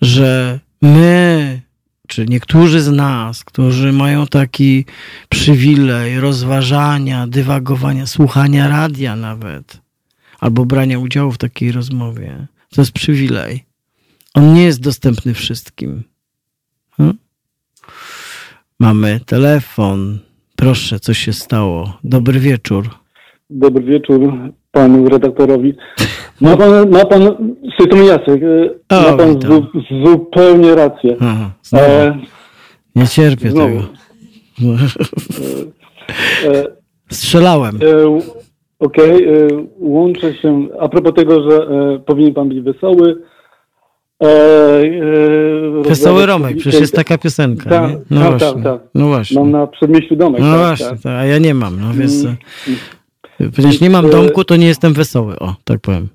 że 0.00 0.60
my, 0.82 1.60
słuchaczy, 2.06 2.26
niektórzy 2.28 2.80
z 2.80 2.90
nas, 2.90 3.44
którzy 3.44 3.92
mają 3.92 4.26
taki 4.26 4.84
przywilej 5.28 6.20
rozważania, 6.20 7.26
dywagowania, 7.26 8.06
słuchania 8.06 8.68
radia 8.68 9.16
nawet, 9.16 9.80
albo 10.40 10.64
brania 10.64 10.98
udziału 10.98 11.32
w 11.32 11.38
takiej 11.38 11.72
rozmowie, 11.72 12.46
to 12.70 12.80
jest 12.80 12.92
przywilej. 12.92 13.64
On 14.34 14.54
nie 14.54 14.64
jest 14.64 14.80
dostępny 14.80 15.34
wszystkim. 15.34 16.02
Hmm? 16.96 17.18
Mamy 18.80 19.20
telefon. 19.26 20.18
Proszę, 20.56 21.00
co 21.00 21.14
się 21.14 21.32
stało? 21.32 21.98
Dobry 22.04 22.40
wieczór. 22.40 22.88
Dobry 23.50 23.84
wieczór 23.84 24.32
panu 24.76 25.08
redaktorowi. 25.08 25.74
Ma 26.40 26.56
pan, 26.56 26.90
ma 26.90 27.04
pan 27.04 27.22
Sytom 27.80 28.02
Jacek, 28.04 28.42
e, 28.42 28.96
O, 28.96 29.02
ma 29.02 29.16
pan 29.16 29.40
zu, 29.40 29.66
zupełnie 30.04 30.74
rację. 30.74 31.16
Aha. 31.20 31.50
E, 31.74 32.18
Nie 32.96 33.06
cierpię 33.06 33.50
znowu. 33.50 33.80
tego. 33.80 34.76
e, 36.44 36.64
Strzelałem. 37.10 37.76
e, 37.76 38.20
Okej, 38.78 39.24
e, 39.24 39.48
łączę 39.78 40.34
się. 40.34 40.66
A 40.80 40.88
propos 40.88 41.14
tego, 41.14 41.50
że 41.50 41.56
e, 41.56 41.98
powinien 41.98 42.34
pan 42.34 42.48
być 42.48 42.60
wesoły. 42.60 43.16
E, 44.22 44.26
e, 44.26 45.82
Wesoły 45.88 46.26
Romek, 46.26 46.56
przecież 46.56 46.80
jest 46.80 46.94
taka 46.94 47.18
piosenka. 47.18 47.70
Tak, 47.70 47.90
nie? 47.90 47.96
No 48.10 48.20
tak, 48.20 48.30
właśnie. 48.38 48.62
tak, 48.62 48.80
tak. 48.80 48.88
No 48.94 49.06
właśnie. 49.06 49.40
Mam 49.40 49.50
na 49.50 49.66
przedmieściu 49.66 50.16
domek. 50.16 50.40
No 50.40 50.50
tak, 50.50 50.58
właśnie, 50.58 50.86
tak. 50.86 51.00
tak, 51.00 51.12
a 51.12 51.24
ja 51.24 51.38
nie 51.38 51.54
mam, 51.54 51.80
no 51.80 51.94
więc 51.94 52.24
Mm. 52.24 52.36
Ponieważ 53.38 53.80
nie 53.80 53.90
mam 53.90 54.06
E, 54.06 54.10
domku, 54.10 54.44
to 54.44 54.56
nie 54.56 54.66
jestem 54.66 54.92
wesoły, 54.92 55.38
o, 55.38 55.54
tak 55.64 55.80
powiem. 55.80 56.08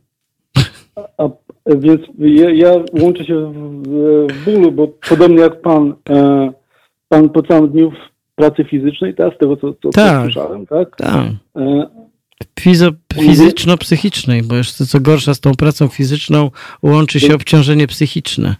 A, 1.18 1.30
więc 1.78 2.02
ja, 2.20 2.50
ja 2.50 2.72
łączę 3.02 3.26
się 3.26 3.52
w, 3.54 4.28
w 4.34 4.46
bólu, 4.46 4.72
bo 4.72 4.88
podobnie 5.10 5.40
jak 5.42 5.62
pan, 5.62 5.94
e, 6.10 6.52
pan 7.10 7.30
po 7.30 7.44
całym 7.44 7.70
dniu 7.70 7.92
w 7.92 8.36
pracy 8.36 8.64
fizycznej, 8.64 9.16
tak, 9.16 9.36
z 9.36 9.38
tego 9.38 9.58
co, 9.58 9.74
co, 9.74 9.80
co 9.82 9.90
Tak. 9.92 10.24
słyszałem, 10.24 10.66
tak? 10.68 10.96
Tak. 10.98 11.26
E, 11.56 11.88
Fizo- 12.60 12.92
Fizyczno-psychicznej, 13.14 14.44
bo 14.44 14.56
jeszcze 14.56 14.86
co 14.86 15.00
gorsza 15.00 15.34
z 15.34 15.40
tą 15.40 15.52
pracą 15.56 15.88
fizyczną 15.88 16.52
łączy 16.84 17.20
się 17.20 17.36
obciążenie 17.36 17.88
psychiczne. 17.88 18.56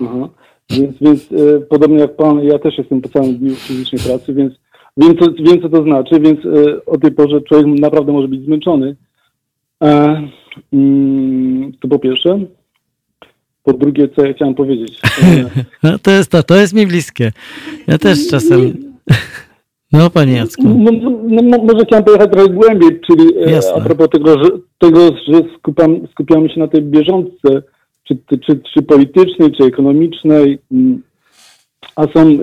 aha. 0.00 0.28
Więc, 0.70 0.96
więc 1.00 1.22
e, 1.32 1.60
podobnie 1.60 1.98
jak 1.98 2.16
pan, 2.16 2.40
ja 2.44 2.58
też 2.58 2.78
jestem 2.78 3.00
po 3.00 3.08
całym 3.08 3.36
dniu 3.38 3.54
w 3.54 3.58
fizycznej 3.58 4.00
pracy, 4.02 4.34
więc 4.34 4.54
wiem 4.98 5.16
co, 5.18 5.26
wiem, 5.32 5.62
co 5.62 5.68
to 5.68 5.82
znaczy, 5.82 6.20
więc 6.20 6.40
e, 6.46 6.84
o 6.86 6.98
tej 6.98 7.10
porze 7.10 7.40
człowiek 7.40 7.66
naprawdę 7.80 8.12
może 8.12 8.28
być 8.28 8.44
zmęczony. 8.44 8.96
E, 9.82 10.22
mm, 10.72 11.72
to 11.80 11.88
po 11.88 11.98
pierwsze. 11.98 12.40
Po 13.62 13.72
drugie, 13.72 14.08
co 14.08 14.26
ja 14.26 14.32
chciałem 14.32 14.54
powiedzieć. 14.54 15.00
No, 15.82 15.98
to 15.98 16.10
jest 16.10 16.30
to, 16.30 16.42
to 16.42 16.56
jest 16.56 16.74
mi 16.74 16.86
bliskie. 16.86 17.32
Ja 17.86 17.98
też 17.98 18.28
czasem... 18.28 18.60
No, 19.92 20.10
panie 20.10 20.32
Jacku. 20.32 20.62
No, 20.64 20.90
no, 20.92 21.42
no, 21.42 21.58
może 21.58 21.84
chciałem 21.84 22.04
pojechać 22.04 22.32
trochę 22.32 22.48
głębiej, 22.48 23.00
czyli 23.06 23.38
e, 23.46 23.50
Jasne. 23.50 23.72
a 23.74 23.80
propos 23.80 24.08
tego, 24.08 24.44
że, 24.44 24.50
tego, 24.78 25.00
że 25.00 25.42
skupiam, 25.58 26.08
skupiamy 26.10 26.50
się 26.50 26.60
na 26.60 26.68
tej 26.68 26.82
bieżące, 26.82 27.62
czy, 28.04 28.18
czy, 28.46 28.60
czy 28.74 28.82
politycznej, 28.82 29.52
czy 29.52 29.64
ekonomicznej, 29.64 30.58
mm, 30.72 31.02
a 31.96 32.02
są 32.02 32.38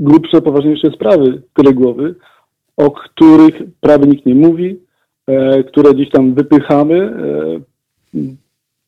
grubsze, 0.00 0.42
poważniejsze 0.42 0.90
sprawy 0.90 1.42
tyle 1.54 1.72
głowy, 1.72 2.14
o 2.76 2.90
których 2.90 3.54
prawie 3.80 4.06
nikt 4.06 4.26
nie 4.26 4.34
mówi, 4.34 4.80
e, 5.26 5.64
które 5.64 5.94
gdzieś 5.94 6.10
tam 6.10 6.34
wypychamy 6.34 6.96
e, 6.96 7.60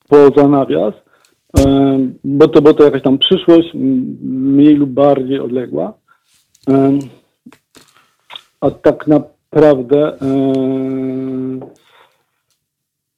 poza 0.09 0.49
nawias, 0.49 0.95
e, 1.59 1.99
bo, 2.25 2.49
to, 2.49 2.63
bo 2.63 2.75
to 2.75 2.85
jakaś 2.85 3.03
tam 3.03 3.19
przyszłość 3.19 3.69
mniej 4.23 4.75
lub 4.75 4.91
bardziej 4.91 5.41
odległa. 5.41 5.95
E, 6.71 6.99
a 8.61 8.71
tak 8.71 9.07
naprawdę, 9.07 10.19
e, 10.23 10.41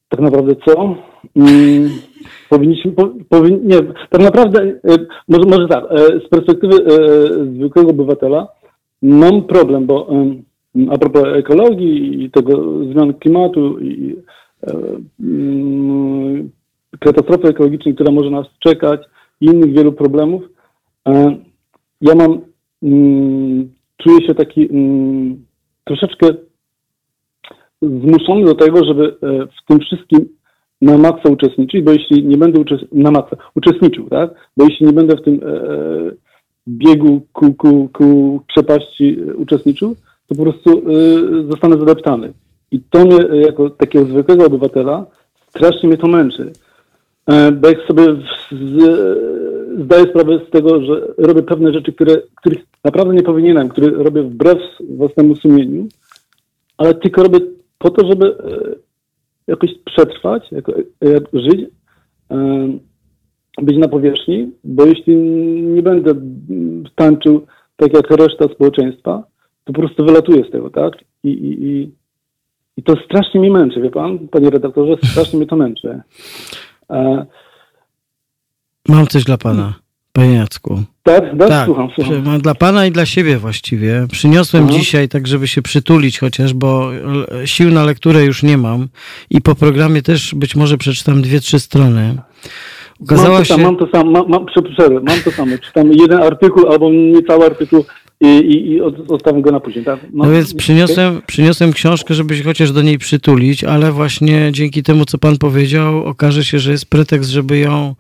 tak 0.09 0.21
naprawdę 0.21 0.57
co? 0.57 0.95
Mm, 1.37 1.91
powinniśmy, 2.51 2.93
po, 2.93 3.09
powin, 3.29 3.61
nie, 3.67 3.77
tak 4.11 4.23
naprawdę, 4.23 4.63
e, 4.63 4.97
może, 5.29 5.49
może 5.49 5.69
tak, 5.69 5.85
e, 5.91 5.97
z 6.27 6.29
perspektywy 6.29 6.75
e, 6.75 6.99
zwykłego 7.55 7.91
obywatela 7.91 8.49
mam 9.03 9.43
problem, 9.43 9.87
bo 9.87 10.09
a 10.91 10.99
propos 10.99 11.25
ekologii 11.35 12.25
i 12.25 12.31
tego 12.31 12.85
zmian 12.93 13.15
klimatu 13.15 13.81
i 13.81 14.17
katastrofy 16.99 17.49
ekologicznej, 17.49 17.95
która 17.95 18.13
może 18.13 18.31
nas 18.31 18.47
czekać 18.59 19.01
i 19.41 19.47
innych 19.47 19.73
wielu 19.73 19.93
problemów, 19.93 20.43
ja 22.01 22.15
mam, 22.15 22.41
mm, 22.83 23.71
czuję 23.97 24.27
się 24.27 24.35
taki 24.35 24.69
mm, 24.71 25.45
troszeczkę 25.85 26.27
zmuszony 27.83 28.45
do 28.45 28.55
tego, 28.55 28.85
żeby 28.85 29.17
w 29.23 29.67
tym 29.69 29.81
wszystkim 29.81 30.29
na 30.83 30.99
maksa 30.99 31.29
uczestniczyć, 31.29 31.83
bo 31.85 31.93
jeśli 31.93 32.25
nie 32.25 32.37
będę 32.37 32.65
na 32.93 33.11
maksa 33.11 33.37
uczestniczył, 33.55 34.09
tak? 34.09 34.31
Bo 34.57 34.65
jeśli 34.65 34.87
nie 34.87 34.93
będę 34.93 35.17
w 35.17 35.23
tym 35.23 35.35
e, 35.35 35.49
biegu 36.69 37.21
ku, 37.33 37.55
ku, 37.55 37.89
ku 37.93 38.41
przepaści 38.49 39.19
e, 39.29 39.35
uczestniczył, 39.35 39.97
to 40.29 40.35
po 40.35 40.43
prostu 40.43 40.71
e, 40.71 40.83
zostanę 41.51 41.79
zadeptany. 41.79 42.33
I 42.71 42.81
to 42.91 43.05
mnie 43.05 43.29
e, 43.31 43.37
jako 43.37 43.71
takiego 43.71 44.05
zwykłego 44.05 44.47
obywatela 44.47 45.07
strasznie 45.49 45.89
mnie 45.89 45.99
to 45.99 46.07
męczy. 46.07 46.53
E, 47.27 47.53
Bo 47.53 47.69
jak 47.69 47.79
sobie 47.87 48.05
z, 48.53 48.83
zdaję 49.85 50.05
sprawę 50.05 50.41
z 50.49 50.51
tego, 50.51 50.83
że 50.83 51.15
robię 51.19 51.43
pewne 51.43 51.73
rzeczy, 51.73 51.93
które, 51.93 52.17
których 52.37 52.59
naprawdę 52.85 53.15
nie 53.15 53.23
powinienem, 53.23 53.69
które 53.69 53.91
robię 53.91 54.23
wbrew 54.23 54.59
własnemu 54.91 55.37
sumieniu, 55.37 55.87
ale 56.79 56.95
tylko 56.95 57.23
robię 57.23 57.39
po 57.79 57.91
to, 57.91 58.07
żeby 58.07 58.27
e, 58.27 58.92
jakoś 59.53 59.71
przetrwać, 59.85 60.53
jako, 60.53 60.73
e, 60.79 61.09
jak 61.09 61.25
żyć, 61.33 61.61
być 63.63 63.79
na 63.79 63.89
powierzchni, 63.89 64.53
bo 64.65 64.87
jeśli 64.87 65.17
nie 65.63 65.83
będę 65.83 66.15
tańczył 66.95 67.47
tak 67.77 67.95
jak 67.95 68.11
reszta 68.11 68.55
społeczeństwa, 68.55 69.25
to 69.65 69.73
po 69.73 69.81
prostu 69.81 70.05
wylatuję 70.05 70.45
z 70.49 70.51
tego, 70.51 70.71
tak? 70.71 70.93
I, 71.25 71.29
i, 71.29 71.67
i, 71.67 71.93
i 72.77 72.83
to 72.83 72.95
strasznie 73.05 73.41
mnie 73.41 73.51
męczy, 73.51 73.81
wie 73.81 73.91
pan, 73.91 74.19
panie 74.29 74.51
redaktorze, 74.51 74.97
strasznie 75.05 75.39
mnie 75.39 75.47
to 75.47 75.57
męczy. 75.57 76.01
E, 76.91 77.27
Mam 78.89 79.07
coś 79.07 79.25
dla 79.25 79.39
pana, 79.39 79.75
panie 80.13 80.35
Jacku. 80.35 80.83
tak, 81.03 81.25
tak, 81.39 81.49
Tak, 81.49 81.67
słucham, 81.67 81.89
słucham. 81.95 82.41
dla 82.41 82.55
pana 82.55 82.87
i 82.87 82.91
dla 82.93 83.07
siebie 83.07 83.39
właściwie. 83.39 84.07
Przyniosłem 84.13 84.63
Mhm. 84.63 84.81
dzisiaj 84.81 85.09
tak, 85.09 85.27
żeby 85.27 85.49
się 85.49 85.63
przytulić 85.63 86.19
chociaż, 86.19 86.55
bo 86.55 86.95
l- 86.95 87.27
sił 87.47 87.71
na 87.71 87.85
lekturę 87.85 88.25
już 88.25 88.43
nie 88.43 88.59
mam 88.59 88.89
i 89.31 89.41
po 89.41 89.55
programie 89.55 90.03
też 90.03 90.35
być 90.35 90.57
może 90.57 90.79
przeczytam 90.79 91.23
dwie, 91.23 91.41
trzy 91.41 91.61
strony. 91.61 92.15
Okazała 93.03 93.29
mam 93.29 93.39
to 93.39 93.45
się... 93.45 93.55
samo, 93.55 93.65
mam 93.65 93.77
to 93.77 93.87
samo, 93.93 94.11
mam, 94.11 94.29
mam, 94.31 94.47
mam 95.05 95.21
to 95.25 95.31
samo. 95.31 95.59
Czytam 95.59 95.93
jeden 95.93 96.23
artykuł 96.23 96.73
albo 96.73 96.91
nie 96.91 97.23
cały 97.23 97.47
artykuł 97.47 97.85
i, 98.23 98.27
i, 98.27 98.77
i 98.77 99.43
go 99.43 99.53
na 99.53 99.61
później, 99.61 99.85
tak? 99.85 100.01
No 100.13 100.31
więc 100.31 100.55
przyniosłem, 100.55 101.23
przyniosłem 101.27 101.73
książkę, 101.73 102.15
żeby 102.15 102.37
się 102.37 102.45
chociaż 102.45 102.73
do 102.73 102.83
niej 102.83 102.99
przytulić, 102.99 103.65
ale 103.65 103.93
właśnie 103.93 104.49
dzięki 104.53 104.83
temu, 104.83 105.05
co 105.05 105.19
pan 105.19 105.39
powiedział, 105.39 106.05
okaże 106.05 106.45
się, 106.45 106.59
że 106.59 106.71
jest 106.73 106.87
pretekst, 106.87 107.31
żeby 107.31 107.59
ją 107.59 107.95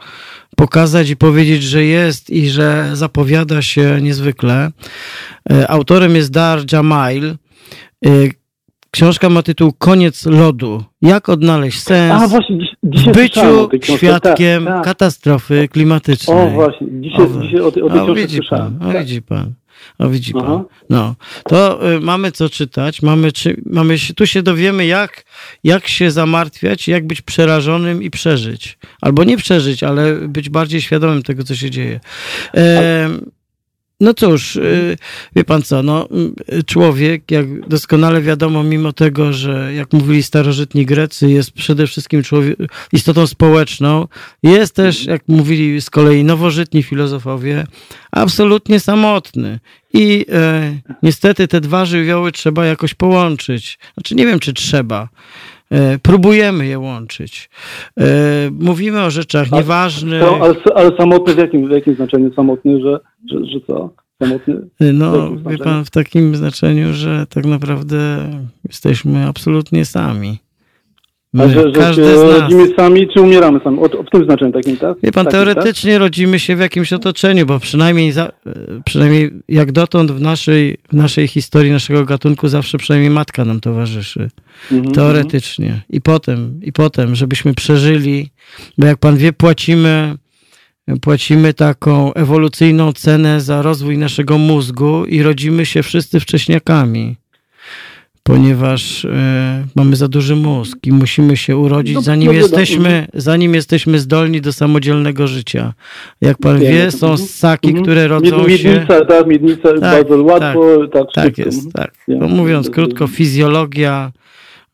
pokazać 0.57 1.11
i 1.11 1.16
powiedzieć, 1.16 1.62
że 1.62 1.85
jest 1.85 2.31
i 2.31 2.49
że 2.51 2.91
zapowiada 2.93 3.62
się 3.62 3.99
niezwykle. 4.03 4.70
E, 5.51 5.70
Autorem 5.70 6.16
jest 6.16 6.31
Dar 6.31 6.73
Jamail. 6.73 7.35
E, 8.07 8.09
Książka 8.91 9.29
ma 9.31 9.43
tytuł 9.43 9.73
Koniec 9.79 10.27
lodu. 10.27 10.85
Jak 11.03 11.29
odnaleźć 11.29 11.83
sens 11.83 12.23
A 12.23 12.29
właśnie, 12.29 12.59
dziś, 12.59 12.68
w 12.83 12.91
dzisiaj 12.97 13.14
byciu 13.14 13.68
świadkiem 13.97 14.64
tak, 14.64 14.75
tak. 14.75 14.85
katastrofy 14.85 15.68
klimatycznej. 15.68 16.37
O 16.37 16.51
właśnie, 16.51 16.87
dzisiaj, 17.01 17.25
O, 17.25 17.43
dzisiaj 17.43 17.61
o 17.61 17.73
tej, 17.73 17.83
o 17.83 17.91
tej 17.91 18.01
o, 18.01 18.05
książce 18.05 18.23
widzi 18.23 18.37
słyszałem. 18.37 18.79
pan, 18.79 18.89
o, 18.89 18.93
Tak. 18.93 19.03
widzi 19.03 19.23
pan. 19.23 19.55
O, 19.99 20.09
widzi 20.09 20.33
pan. 20.33 20.45
Aha. 20.45 20.64
No, 20.91 21.14
to 21.45 21.93
y, 21.93 22.01
mamy 22.01 22.33
co 22.33 22.49
czytać, 22.49 23.03
mamy, 23.03 23.33
czy, 23.33 23.62
mamy 23.66 23.99
się, 23.99 24.14
tu 24.14 24.26
się 24.26 24.43
dowiemy, 24.43 24.87
jak, 24.87 25.24
jak 25.64 25.89
się 25.89 26.11
zamartwiać, 26.11 26.89
jak 26.89 27.07
być 27.07 27.22
przerażonym 27.22 28.03
i 28.03 28.11
przeżyć. 28.11 28.78
Albo 29.01 29.24
nie 29.24 29.37
przeżyć, 29.37 29.83
ale 29.83 30.14
być 30.14 30.49
bardziej 30.49 30.83
świadomym 30.83 31.22
tego, 31.22 31.45
co 31.45 31.57
się 31.57 31.70
dzieje. 31.70 32.01
E, 32.55 33.09
no 34.03 34.14
cóż, 34.14 34.57
y, 34.57 34.96
wie 35.36 35.44
pan 35.44 35.62
co, 35.62 35.82
no, 35.82 36.09
człowiek, 36.66 37.30
jak 37.30 37.68
doskonale 37.68 38.22
wiadomo, 38.22 38.62
mimo 38.62 38.92
tego, 38.92 39.32
że 39.32 39.74
jak 39.74 39.92
mówili 39.92 40.22
starożytni 40.22 40.86
Grecy, 40.86 41.30
jest 41.30 41.50
przede 41.50 41.86
wszystkim 41.86 42.22
człowiek, 42.22 42.59
istotą 42.92 43.26
społeczną, 43.26 44.09
jest 44.42 44.74
też, 44.74 45.05
jak 45.05 45.22
mówili 45.28 45.80
z 45.80 45.90
kolei 45.90 46.24
nowożytni 46.24 46.82
filozofowie, 46.82 47.66
absolutnie 48.12 48.80
samotny. 48.80 49.61
I 49.94 50.26
e, 50.32 50.72
niestety 51.03 51.48
te 51.48 51.61
dwa 51.61 51.84
żywioły 51.84 52.32
trzeba 52.32 52.66
jakoś 52.66 52.94
połączyć. 52.94 53.78
Znaczy 53.94 54.14
nie 54.14 54.26
wiem, 54.26 54.38
czy 54.38 54.53
trzeba. 54.53 55.09
E, 55.73 55.99
próbujemy 55.99 56.66
je 56.66 56.79
łączyć. 56.79 57.51
E, 58.01 58.05
mówimy 58.61 59.03
o 59.03 59.11
rzeczach 59.11 59.53
nieważnych. 59.53 60.20
To, 60.20 60.39
ale, 60.41 60.55
ale 60.75 60.97
samotny 60.97 61.35
w 61.35 61.39
jakim, 61.39 61.68
w 61.68 61.70
jakim 61.70 61.95
znaczeniu 61.95 62.35
samotny, 62.35 62.81
że, 62.81 63.01
że, 63.31 63.47
że 63.47 63.61
co? 63.66 63.91
Samotny? 64.23 64.68
No, 64.81 65.16
jakim 65.16 65.45
wie 65.49 65.59
pan, 65.59 65.85
w 65.85 65.91
takim 65.91 66.37
znaczeniu, 66.37 66.93
że 66.93 67.27
tak 67.29 67.45
naprawdę 67.45 68.31
jesteśmy 68.68 69.27
absolutnie 69.27 69.85
sami. 69.85 70.39
My, 71.33 71.51
że, 71.51 71.72
każdy 71.72 72.18
z 72.18 72.22
nas. 72.22 72.41
rodzimy 72.41 72.74
sami, 72.76 73.09
czy 73.09 73.20
umieramy 73.20 73.61
sami? 73.64 73.78
O, 73.78 74.03
w 74.03 74.11
tym 74.11 74.24
znaczeniu 74.24 74.53
takim, 74.53 74.76
tak? 74.76 74.97
Wie 75.03 75.12
pan, 75.12 75.24
takim, 75.24 75.39
teoretycznie 75.39 75.99
rodzimy 75.99 76.39
się 76.39 76.57
w 76.57 76.61
jakimś 76.61 76.93
otoczeniu, 76.93 77.47
bo 77.47 77.61
przynajmniej, 77.61 78.12
za, 78.12 78.26
e, 78.26 78.30
przynajmniej 78.85 79.30
jak 79.49 79.72
dotąd 79.72 80.12
w 80.12 80.20
naszej, 80.20 80.78
w 80.89 80.93
naszej 80.93 81.28
historii 81.28 81.72
naszego 81.72 82.05
gatunku 82.05 82.49
zawsze 82.49 82.78
przynajmniej 82.78 83.11
matka 83.11 83.45
nam 83.45 83.61
towarzyszy. 83.61 84.18
Tak? 84.18 84.72
Mhm, 84.72 84.95
Teoretycznie. 84.95 85.80
I 85.91 86.01
potem, 86.01 86.61
i 86.62 86.72
potem, 86.72 87.14
żebyśmy 87.14 87.55
przeżyli, 87.55 88.30
bo 88.78 88.87
jak 88.87 88.99
pan 88.99 89.16
wie, 89.16 89.33
płacimy, 89.33 90.14
płacimy 91.01 91.55
taką 91.55 92.14
ewolucyjną 92.14 92.93
cenę 92.93 93.41
za 93.41 93.62
rozwój 93.62 93.99
naszego 93.99 94.39
mózgu 94.39 95.05
i 95.05 95.22
rodzimy 95.22 95.66
się 95.66 95.83
wszyscy 95.83 96.20
wcześniakami. 96.20 97.22
Ponieważ 98.23 99.05
e, 99.05 99.64
mamy 99.75 99.97
za 99.97 100.09
duży 100.09 100.37
mózg 100.37 100.79
i 100.87 100.93
musimy 100.93 101.37
się 101.37 101.57
urodzić, 101.57 101.95
No, 101.95 102.03
zanim 102.03 102.27
no 102.27 102.33
jesteśmy, 102.33 103.07
zanim 103.14 103.55
jesteśmy 103.55 103.99
zdolni 103.99 104.41
do 104.41 104.53
samodzielnego 104.53 105.27
życia. 105.27 105.73
Jak 106.20 106.39
pan 106.39 106.59
wie, 106.61 106.91
są 106.91 107.16
ssaki, 107.16 107.68
mhm. 107.68 107.85
które 107.85 108.09
rodzą 108.09 108.45
Mied- 108.45 108.57
się. 108.57 108.68
Miednica, 108.68 109.05
tak, 109.05 109.27
miednica 109.27 109.68
bardzo 109.81 110.23
łatwo, 110.23 110.79
tak, 110.93 111.07
Tak 111.14 111.25
szybko. 111.25 111.43
jest, 111.43 111.66
Mhm. 111.66 111.73
tak. 111.73 111.95
No, 112.09 112.29
mówiąc 112.29 112.70
krótko, 112.70 113.07
fizjologia 113.07 114.12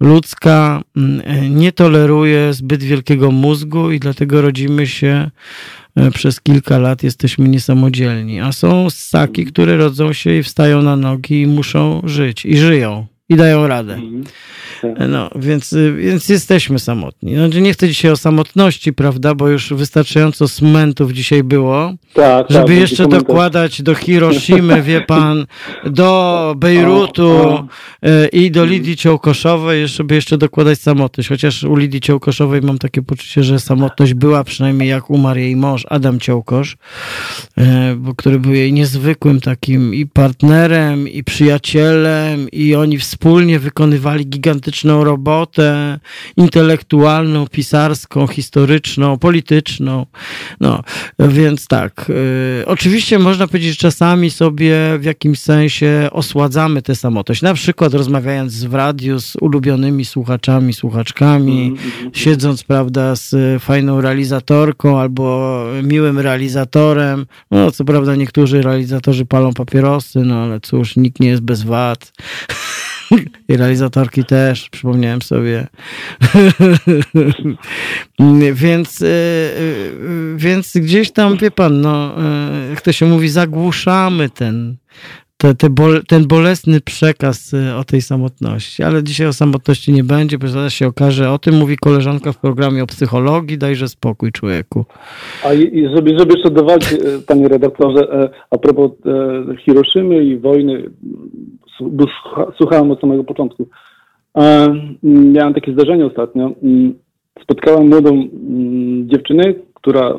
ludzka 0.00 0.82
mm, 0.96 1.22
e, 1.24 1.50
nie 1.50 1.72
toleruje 1.72 2.52
zbyt 2.52 2.82
wielkiego 2.82 3.30
mózgu 3.30 3.90
i 3.90 4.00
dlatego 4.00 4.42
rodzimy 4.42 4.86
się 4.86 5.30
e, 5.96 6.10
przez 6.10 6.40
kilka 6.40 6.78
lat, 6.78 7.02
jesteśmy 7.02 7.48
niesamodzielni. 7.48 8.40
A 8.40 8.52
są 8.52 8.90
ssaki, 8.90 9.44
które 9.44 9.76
rodzą 9.76 10.12
się 10.12 10.34
i 10.38 10.42
wstają 10.42 10.82
na 10.82 10.96
nogi 10.96 11.42
i 11.42 11.46
muszą 11.46 12.00
żyć. 12.04 12.46
I 12.46 12.56
żyją. 12.56 13.06
I 13.28 13.36
dają 13.36 13.66
radę. 13.66 13.94
Mhm. 13.94 14.24
No, 15.08 15.30
więc, 15.36 15.72
y, 15.72 15.92
więc 15.92 16.28
jesteśmy 16.28 16.78
samotni. 16.78 17.34
Znaczy 17.34 17.60
nie 17.60 17.72
chcę 17.72 17.88
dzisiaj 17.88 18.10
o 18.10 18.16
samotności, 18.16 18.92
prawda, 18.92 19.34
bo 19.34 19.48
już 19.48 19.72
wystarczająco 19.72 20.48
smentów 20.48 21.12
dzisiaj 21.12 21.42
było. 21.42 21.92
Tak, 22.14 22.46
tak, 22.46 22.50
Żeby 22.50 22.64
będzie 22.64 22.80
jeszcze 22.80 23.08
dokładać 23.08 23.82
do 23.82 23.94
Hiroshimy, 23.94 24.82
wie 24.82 25.00
pan, 25.00 25.46
do 26.00 26.54
Bejrutu 26.56 27.26
O, 27.26 27.50
o. 27.50 27.66
e, 28.02 28.26
i 28.28 28.50
do 28.50 28.64
Lidii 28.64 28.96
Ciołkoszowej, 28.96 29.88
żeby 29.88 30.14
jeszcze 30.14 30.38
dokładać 30.38 30.78
samotność. 30.78 31.28
Chociaż 31.28 31.64
u 31.64 31.76
Lidii 31.76 32.00
Ciołkoszowej 32.00 32.62
mam 32.62 32.78
takie 32.78 33.02
poczucie, 33.02 33.42
że 33.44 33.60
samotność 33.60 34.14
była 34.14 34.44
przynajmniej 34.44 34.88
jak 34.88 35.10
umarł 35.10 35.40
jej 35.40 35.56
mąż, 35.56 35.86
Adam 35.88 36.20
Ciołkosz, 36.20 36.76
e, 37.58 37.94
bo 37.96 38.14
który 38.14 38.38
był 38.38 38.54
jej 38.54 38.72
niezwykłym 38.72 39.40
takim 39.40 39.94
i 39.94 40.06
partnerem, 40.06 41.08
i 41.08 41.24
przyjacielem, 41.24 42.48
i 42.52 42.74
oni 42.74 42.98
wspólnie 42.98 43.58
wykonywali 43.58 44.26
gigantyczną 44.68 45.04
robotę 45.04 45.98
intelektualną, 46.36 47.46
pisarską, 47.46 48.26
historyczną, 48.26 49.18
polityczną. 49.18 50.06
No, 50.60 50.82
więc 51.18 51.66
tak. 51.66 52.10
y, 52.10 52.66
oczywiście 52.66 53.18
można 53.18 53.46
powiedzieć, 53.46 53.70
że 53.70 53.76
czasami 53.76 54.30
sobie 54.30 54.76
w 54.98 55.04
jakimś 55.04 55.38
sensie 55.38 56.08
osładzamy 56.12 56.82
tę 56.82 56.94
samotność. 56.94 57.42
Na 57.42 57.54
przykład 57.54 57.94
rozmawiając 57.94 58.64
w 58.64 58.74
radiu 58.74 59.20
z 59.20 59.36
ulubionymi 59.40 60.04
słuchaczami, 60.04 60.72
słuchaczkami, 60.72 61.68
Mhm, 61.68 62.10
siedząc, 62.14 62.64
prawda, 62.64 63.16
z 63.16 63.62
fajną 63.62 64.00
realizatorką 64.00 64.98
albo 64.98 65.64
miłym 65.82 66.18
realizatorem. 66.18 67.26
No, 67.50 67.70
co 67.70 67.84
prawda 67.84 68.16
niektórzy 68.16 68.62
realizatorzy 68.62 69.26
palą 69.26 69.52
papierosy, 69.52 70.18
no 70.18 70.42
ale 70.42 70.60
cóż, 70.60 70.96
nikt 70.96 71.20
nie 71.20 71.28
jest 71.28 71.42
bez 71.42 71.62
wad. 71.62 72.12
I 73.48 73.56
realizatorki 73.56 74.24
też, 74.24 74.70
przypomniałem 74.70 75.22
sobie. 75.22 75.66
więc, 78.52 79.02
y, 79.02 79.06
y, 79.06 80.34
więc 80.36 80.76
gdzieś 80.76 81.10
tam, 81.10 81.36
wie 81.36 81.50
pan, 81.50 81.80
no, 81.80 82.14
y, 82.66 82.70
jak 82.70 82.80
to 82.80 82.92
się 82.92 83.06
mówi, 83.06 83.28
zagłuszamy 83.28 84.30
ten, 84.30 84.76
te, 85.36 85.54
te 85.54 85.70
bol, 85.70 86.02
ten 86.08 86.26
bolesny 86.26 86.80
przekaz 86.80 87.54
o 87.78 87.84
tej 87.84 88.02
samotności. 88.02 88.82
Ale 88.82 89.02
dzisiaj 89.02 89.26
o 89.26 89.32
samotności 89.32 89.92
nie 89.92 90.04
będzie, 90.04 90.38
bo 90.38 90.48
zaraz 90.48 90.72
się 90.72 90.86
okaże. 90.86 91.30
O 91.30 91.38
tym 91.38 91.54
mówi 91.54 91.76
koleżanka 91.76 92.32
w 92.32 92.38
programie 92.38 92.82
o 92.82 92.86
psychologii. 92.86 93.58
Dajże 93.58 93.88
spokój, 93.88 94.32
człowieku. 94.32 94.84
A 95.44 95.52
i, 95.54 95.78
i 95.78 95.88
żeby, 95.96 96.18
żeby 96.18 96.34
jeszcze 96.34 96.50
dodać, 96.50 96.94
panie 97.26 97.48
redaktorze, 97.48 98.30
a 98.50 98.58
propos 98.58 98.90
e, 99.06 99.56
Hiroszymy 99.56 100.24
i 100.24 100.38
wojny, 100.38 100.90
bo 101.80 102.04
słucha- 102.04 102.52
słuchałem 102.56 102.90
od 102.90 103.00
samego 103.00 103.24
początku. 103.24 103.68
Miałem 105.02 105.54
takie 105.54 105.72
zdarzenie 105.72 106.06
ostatnio. 106.06 106.50
M, 106.62 106.94
Spotkałem 107.42 107.88
młodą 107.88 108.08
m, 108.10 108.28
dziewczynę, 109.08 109.54
która 109.74 110.18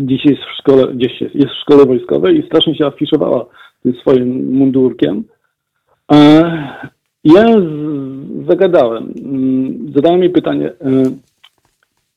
dziś 0.00 0.24
jest 0.24 0.42
w 0.42 0.58
szkole, 0.58 0.94
gdzieś 0.94 1.20
jest, 1.20 1.34
jest 1.34 1.48
w 1.48 1.60
szkole 1.62 1.86
wojskowej 1.86 2.38
i 2.38 2.46
strasznie 2.46 2.74
się 2.74 2.86
afiszowała 2.86 3.46
tym 3.82 3.94
swoim 3.94 4.54
mundurkiem. 4.56 5.24
Ja 7.24 7.46
zagadałem, 8.48 9.12
m, 9.24 9.92
zadałem 9.94 10.20
jej 10.20 10.30
pytanie, 10.30 10.72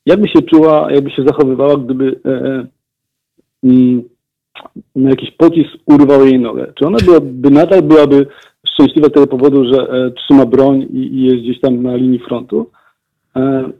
jakby 0.06 0.28
się 0.28 0.42
czuła, 0.42 0.92
jakby 0.92 1.10
się 1.10 1.22
zachowywała, 1.26 1.76
gdyby 1.76 2.20
e, 2.24 2.30
e, 2.30 2.66
mm, 3.64 4.02
no, 4.96 5.10
jakiś 5.10 5.30
pocisk 5.30 5.70
urwał 5.86 6.26
jej 6.26 6.40
nogę? 6.40 6.72
Czy 6.78 6.86
ona 6.86 6.98
byłaby, 7.04 7.50
nadal 7.50 7.82
byłaby 7.82 8.26
szczęśliwa 8.66 9.08
z 9.08 9.12
tego 9.12 9.26
powodu, 9.26 9.64
że 9.72 9.82
e, 9.82 10.10
trzyma 10.10 10.46
broń 10.46 10.86
i, 10.92 10.96
i 10.96 11.22
jest 11.22 11.36
gdzieś 11.36 11.60
tam 11.60 11.82
na 11.82 11.96
linii 11.96 12.18
frontu? 12.18 12.66
E, 13.36 13.70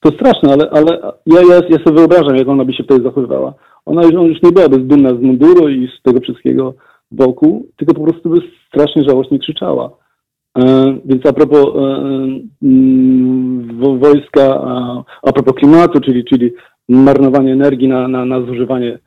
to 0.00 0.10
straszne, 0.10 0.52
ale, 0.52 0.70
ale 0.70 1.12
ja, 1.26 1.40
ja, 1.40 1.54
ja 1.68 1.84
sobie 1.84 1.96
wyobrażam, 1.96 2.36
jak 2.36 2.48
ona 2.48 2.64
by 2.64 2.72
się 2.72 2.84
wtedy 2.84 3.04
zachowywała. 3.04 3.54
Ona 3.86 4.02
już, 4.02 4.14
ona 4.14 4.28
już 4.28 4.42
nie 4.42 4.52
byłaby 4.52 4.78
dumna 4.78 5.10
z 5.14 5.20
munduru 5.20 5.68
i 5.68 5.88
z 5.98 6.02
tego 6.02 6.20
wszystkiego 6.20 6.74
wokół, 7.10 7.66
tylko 7.76 7.94
po 7.94 8.04
prostu 8.04 8.28
by 8.28 8.36
strasznie 8.68 9.04
żałośnie 9.04 9.38
krzyczała. 9.38 9.90
E, 10.58 10.96
Więc 11.04 11.26
a 11.26 11.32
propos 11.32 11.66
e, 11.76 11.78
mm, 12.62 13.78
wo- 13.80 13.96
wojska, 13.96 14.60
a, 14.64 15.04
a 15.22 15.32
propos 15.32 15.54
klimatu, 15.54 16.00
czyli, 16.00 16.24
czyli 16.24 16.52
marnowanie 16.88 17.52
energii 17.52 17.88
na, 17.88 18.08
na, 18.08 18.24
na 18.24 18.40
zużywanie, 18.40 18.98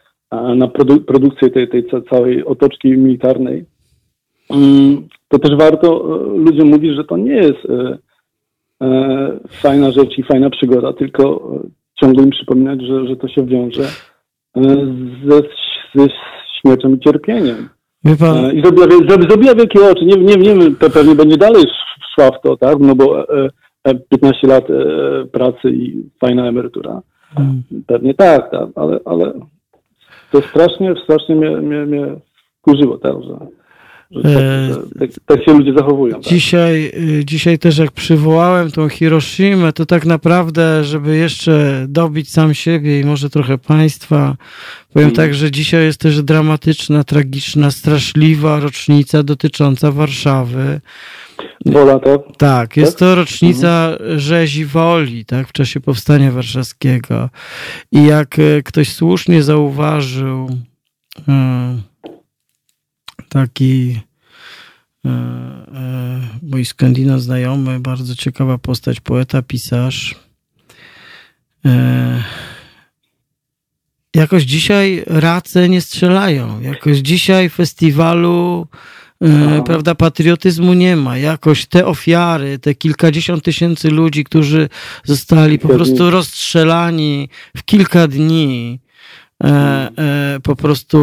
na 0.56 0.68
produ 0.68 1.02
produkcję 1.02 1.50
tej, 1.50 1.70
tej 1.70 1.84
ca- 1.90 2.02
całej 2.10 2.46
otoczki 2.46 2.88
militarnej, 2.98 3.66
mm, 4.50 5.08
to 5.28 5.40
też 5.40 5.52
warto 5.58 5.88
e, 6.16 6.38
ludziom 6.38 6.68
mówić, 6.68 6.96
że 6.96 7.04
to 7.04 7.18
nie 7.18 7.36
jest 7.36 7.60
e, 7.70 7.98
e, 8.86 9.40
fajna 9.50 9.92
rzecz 9.92 10.18
i 10.18 10.24
fajna 10.24 10.50
przygoda, 10.50 10.94
tylko 10.94 11.52
ciągle 12.02 12.24
im 12.24 12.30
przypominać, 12.30 12.82
że, 12.82 13.08
że 13.08 13.16
to 13.16 13.28
się 13.28 13.46
wiąże 13.46 13.84
ze, 15.28 15.42
ze 15.96 16.08
śmiercią 16.62 16.94
i 16.94 17.00
cierpieniem. 17.00 17.70
Pan, 18.20 18.56
I 18.56 18.62
zrobiła, 18.62 18.88
wie- 18.88 19.08
zrobi- 19.08 19.28
zrobiła 19.30 19.56
wielkie 19.56 19.90
oczy. 19.90 20.06
Nie, 20.06 20.16
nie, 20.16 20.36
nie 20.36 20.56
wiem, 20.56 20.76
pe- 20.76 20.90
pewnie 20.94 21.16
będzie 21.16 21.38
dalej 21.38 21.62
sz- 21.64 22.14
szła 22.16 22.32
w 22.32 22.42
to, 22.42 22.58
tak? 22.58 22.78
No 22.80 22.96
bo 22.96 23.36
e, 23.44 23.50
e, 23.84 23.96
15 24.10 24.48
lat 24.48 24.68
pracy 25.32 25.72
i 25.72 26.04
fajna 26.20 26.48
emerytura. 26.48 27.02
Mm. 27.40 27.64
Pewnie 27.88 28.14
tak, 28.14 28.52
tak, 28.52 28.70
ale, 28.76 29.00
ale 29.06 29.34
to 30.34 30.42
strasznie, 30.42 30.94
strasznie 31.04 31.36
mnie, 31.36 31.50
mnie, 31.50 31.86
mnie 31.86 32.06
wkurzyło, 32.62 32.98
tak, 32.98 33.14
że, 33.24 33.38
że, 34.12 34.22
tak, 34.22 34.32
E, 34.32 34.74
że 34.74 34.82
tak, 35.00 35.10
tak 35.26 35.46
się 35.46 35.54
ludzie 35.54 35.74
zachowują. 35.78 36.14
Tak? 36.14 36.24
Dzisiaj, 36.24 36.92
y, 37.20 37.26
dzisiaj 37.26 37.60
też 37.60 37.78
jak 37.78 37.92
przywołałem 37.92 38.72
tą 38.72 38.90
Hiroshimę, 38.90 39.74
to 39.74 39.86
tak 39.86 40.06
naprawdę, 40.06 40.84
żeby 40.84 41.18
jeszcze 41.18 41.86
dobić 41.90 42.32
sam 42.32 42.54
siebie 42.54 43.00
i 43.00 43.04
może 43.06 43.30
trochę 43.30 43.58
państwa, 43.58 44.36
powiem 44.94 45.10
Mhm. 45.10 45.28
tak, 45.28 45.34
że 45.36 45.52
dzisiaj 45.52 45.84
jest 45.86 46.00
też 46.00 46.22
dramatyczna, 46.24 47.04
tragiczna, 47.04 47.72
straszliwa 47.72 48.60
rocznica 48.60 49.24
dotycząca 49.24 49.92
Warszawy. 49.92 50.82
Tak? 52.04 52.38
Tak, 52.38 52.78
jest 52.78 52.98
to 52.98 53.16
rocznica 53.16 53.98
rzezi 54.16 54.66
woli, 54.66 55.26
tak, 55.26 55.48
w 55.48 55.52
czasie 55.52 55.80
powstania 55.80 56.32
warszawskiego. 56.32 57.30
I 57.92 58.04
jak 58.04 58.40
e, 58.40 58.64
ktoś 58.64 58.94
słusznie 58.94 59.44
zauważył, 59.44 60.50
e, 61.28 61.78
taki 63.30 64.00
e, 65.06 65.10
mój 66.42 66.66
skandinaw 66.66 67.20
znajomy, 67.20 67.80
bardzo 67.80 68.16
ciekawa 68.16 68.58
postać, 68.58 69.00
poeta, 69.00 69.42
pisarz. 69.42 70.16
Jakoś 74.16 74.44
dzisiaj 74.44 75.04
race 75.08 75.70
nie 75.70 75.82
strzelają. 75.82 76.62
Jakoś 76.62 76.98
dzisiaj 76.98 77.50
festiwalu 77.50 78.68
E, 79.24 79.64
prawda, 79.66 79.96
patriotyzmu 79.96 80.74
nie 80.74 80.96
ma. 80.96 81.18
Jakoś 81.18 81.66
te 81.66 81.86
ofiary, 81.86 82.60
te 82.60 82.76
kilkadziesiąt 82.76 83.44
tysięcy 83.44 83.90
ludzi, 83.90 84.24
którzy 84.24 84.70
zostali 85.04 85.60
po 85.60 85.68
prostu 85.68 86.12
rozstrzelani 86.12 87.30
w 87.58 87.64
kilka 87.64 88.08
dni, 88.08 88.80
po 90.44 90.56
prostu 90.56 90.98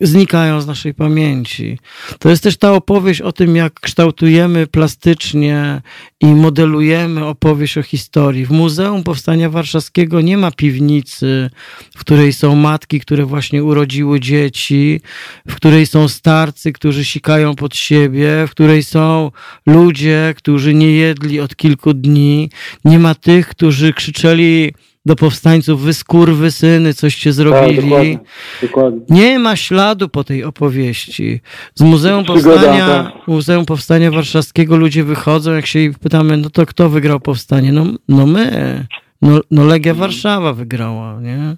e, 0.00 0.06
znikają 0.06 0.60
z 0.60 0.66
naszej 0.66 0.94
pamięci. 0.94 1.78
To 2.18 2.30
jest 2.30 2.42
też 2.42 2.56
ta 2.56 2.72
opowieść 2.72 3.20
o 3.20 3.32
tym, 3.32 3.56
jak 3.56 3.80
kształtujemy 3.80 4.66
plastycznie 4.66 5.82
i 6.20 6.26
modelujemy 6.26 7.24
opowieść 7.24 7.78
o 7.78 7.82
historii. 7.82 8.46
W 8.46 8.50
Muzeum 8.50 9.02
Powstania 9.02 9.50
Warszawskiego 9.50 10.20
nie 10.20 10.38
ma 10.38 10.50
piwnicy, 10.50 11.50
w 11.96 12.00
której 12.00 12.32
są 12.32 12.56
matki, 12.56 13.00
które 13.00 13.26
właśnie 13.26 13.64
urodziły 13.64 14.20
dzieci, 14.20 15.00
w 15.48 15.54
której 15.54 15.86
są 15.86 16.08
starcy, 16.08 16.72
którzy 16.72 17.04
sikają 17.04 17.54
pod 17.54 17.76
siebie, 17.76 18.46
w 18.46 18.50
której 18.50 18.82
są 18.82 19.30
ludzie, 19.66 20.34
którzy 20.36 20.74
nie 20.74 20.92
jedli 20.92 21.40
od 21.40 21.56
kilku 21.56 21.94
dni. 21.94 22.50
Nie 22.84 22.98
ma 22.98 23.14
tych, 23.14 23.48
którzy 23.48 23.92
krzyczeli 23.92 24.74
do 25.06 25.16
powstańców, 25.16 25.80
wy 25.82 25.94
skurwy 25.94 26.50
syny, 26.50 26.94
coście 26.94 27.30
Tak, 27.30 27.34
zrobili. 27.34 27.76
dokładnie, 27.82 28.18
dokładnie. 28.62 29.00
Nie 29.08 29.38
ma 29.38 29.56
śladu 29.56 30.08
po 30.08 30.24
tej 30.24 30.44
opowieści. 30.44 31.40
Z 31.74 31.80
Muzeum 31.80 32.24
Przygoda, 32.24 32.50
Powstania, 32.50 32.86
tak. 32.86 33.28
Muzeum 33.28 33.66
Powstania 33.66 34.10
Warszawskiego 34.10 34.76
ludzie 34.76 35.04
wychodzą, 35.04 35.52
jak 35.52 35.66
się 35.66 35.78
ich 35.78 35.98
pytamy, 35.98 36.36
no 36.36 36.50
to 36.50 36.66
kto 36.66 36.88
wygrał 36.88 37.20
powstanie? 37.20 37.72
No, 37.72 37.86
no 38.08 38.26
my. 38.26 38.86
No, 39.22 39.40
no 39.50 39.64
Legia 39.64 39.94
Warszawa 39.94 40.52
wygrała, 40.52 41.20
nie? 41.20 41.56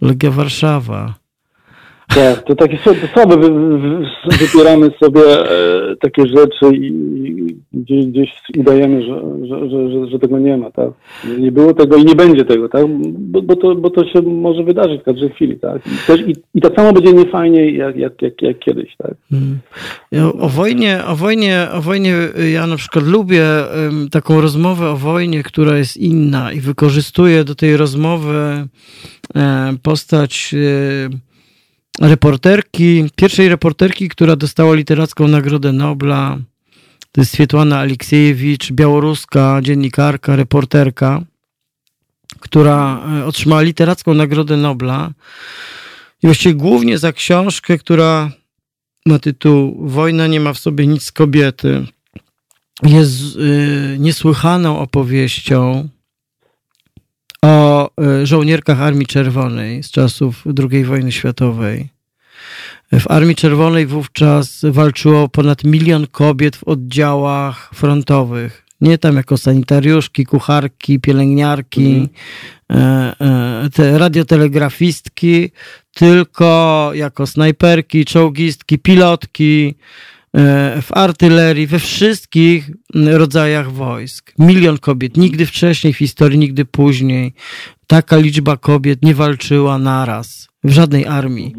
Legia 0.00 0.30
Warszawa. 0.30 1.14
Tak, 2.14 2.42
to 2.42 2.54
takie 2.54 2.78
słabe, 2.78 3.08
słabe 3.14 3.36
wy, 3.36 3.50
wy, 3.78 4.06
wypieramy 4.38 4.90
sobie 5.02 5.50
e, 5.50 5.96
takie 5.96 6.26
rzeczy 6.26 6.76
i, 6.76 6.86
i 6.86 7.56
gdzieś, 7.72 8.06
gdzieś 8.06 8.30
udajemy, 8.58 9.02
że, 9.02 9.22
że, 9.46 9.70
że, 9.90 10.08
że, 10.10 10.18
tego 10.18 10.38
nie 10.38 10.56
ma, 10.56 10.70
tak? 10.70 10.90
Nie 11.38 11.52
było 11.52 11.74
tego 11.74 11.96
i 11.96 12.04
nie 12.04 12.14
będzie 12.14 12.44
tego, 12.44 12.68
tak? 12.68 12.86
Bo, 13.18 13.42
bo, 13.42 13.56
to, 13.56 13.74
bo 13.74 13.90
to 13.90 14.04
się 14.04 14.22
może 14.22 14.64
wydarzyć 14.64 15.00
w 15.00 15.04
każdej 15.04 15.30
chwili, 15.30 15.58
tak? 15.58 15.86
I, 15.86 16.06
też, 16.06 16.20
i, 16.20 16.34
i 16.54 16.60
tak 16.60 16.74
samo 16.76 16.92
będzie 16.92 17.12
niefajnie 17.12 17.70
jak, 17.70 17.96
jak, 17.96 18.22
jak, 18.22 18.42
jak 18.42 18.58
kiedyś, 18.58 18.96
tak? 18.96 19.14
Mm. 19.32 19.58
Ja 20.12 20.26
o 20.26 20.48
wojnie, 20.48 21.00
o 21.06 21.16
wojnie, 21.16 21.66
o 21.72 21.80
wojnie 21.80 22.14
ja 22.52 22.66
na 22.66 22.76
przykład 22.76 23.06
lubię 23.06 23.44
ym, 23.88 24.08
taką 24.10 24.40
rozmowę 24.40 24.90
o 24.90 24.96
wojnie, 24.96 25.42
która 25.42 25.78
jest 25.78 25.96
inna 25.96 26.52
i 26.52 26.60
wykorzystuję 26.60 27.44
do 27.44 27.54
tej 27.54 27.76
rozmowy 27.76 28.66
e, 29.36 29.74
postać 29.82 30.54
e, 30.54 31.27
reporterki, 32.00 33.10
pierwszej 33.16 33.48
reporterki, 33.48 34.08
która 34.08 34.36
dostała 34.36 34.74
literacką 34.74 35.28
Nagrodę 35.28 35.72
Nobla. 35.72 36.38
To 37.12 37.20
jest 37.20 37.32
Swietłana 37.32 37.78
Aleksiejewicz, 37.78 38.72
białoruska 38.72 39.60
dziennikarka, 39.62 40.36
reporterka, 40.36 41.22
która 42.40 43.02
e, 43.20 43.24
otrzymała 43.24 43.62
literacką 43.62 44.14
Nagrodę 44.14 44.56
Nobla. 44.56 45.12
I 46.22 46.26
właściwie 46.26 46.54
głównie 46.54 46.98
za 46.98 47.12
książkę, 47.12 47.78
która 47.78 48.30
ma 49.06 49.18
tytuł 49.18 49.88
Wojna 49.88 50.26
nie 50.26 50.40
ma 50.40 50.52
w 50.52 50.58
sobie 50.58 50.86
nic 50.86 51.12
kobiety. 51.12 51.86
Jest 52.82 53.36
y, 53.36 53.96
niesłychaną 53.98 54.78
opowieścią 54.78 55.88
o 57.42 57.90
y, 58.22 58.26
żołnierkach 58.26 58.80
Armii 58.80 59.06
Czerwonej 59.06 59.82
z 59.82 59.90
czasów 59.90 60.44
II 60.70 60.84
wojny 60.84 61.12
światowej. 61.12 61.88
W 62.92 63.10
Armii 63.10 63.36
Czerwonej 63.36 63.86
wówczas 63.86 64.60
walczyło 64.64 65.28
ponad 65.28 65.64
milion 65.64 66.06
kobiet 66.06 66.56
w 66.56 66.64
oddziałach 66.64 67.70
frontowych. 67.74 68.64
Nie 68.80 68.98
tam 68.98 69.16
jako 69.16 69.38
sanitariuszki, 69.38 70.26
kucharki, 70.26 71.00
pielęgniarki, 71.00 72.08
e, 72.70 72.76
e, 73.20 73.68
te 73.72 73.98
radiotelegrafistki, 73.98 75.50
tylko 75.94 76.90
jako 76.94 77.26
snajperki, 77.26 78.04
czołgistki, 78.04 78.78
pilotki, 78.78 79.74
e, 79.74 80.17
w 80.82 80.88
artylerii, 80.90 81.66
we 81.66 81.78
wszystkich 81.78 82.70
rodzajach 82.94 83.72
wojsk. 83.72 84.32
Milion 84.38 84.78
kobiet. 84.78 85.16
Nigdy 85.16 85.46
wcześniej 85.46 85.92
w 85.92 85.98
historii, 85.98 86.38
nigdy 86.38 86.64
później 86.64 87.34
taka 87.86 88.16
liczba 88.16 88.56
kobiet 88.56 89.02
nie 89.02 89.14
walczyła 89.14 89.78
naraz 89.78 90.48
w 90.64 90.70
żadnej 90.70 91.06
armii. 91.06 91.54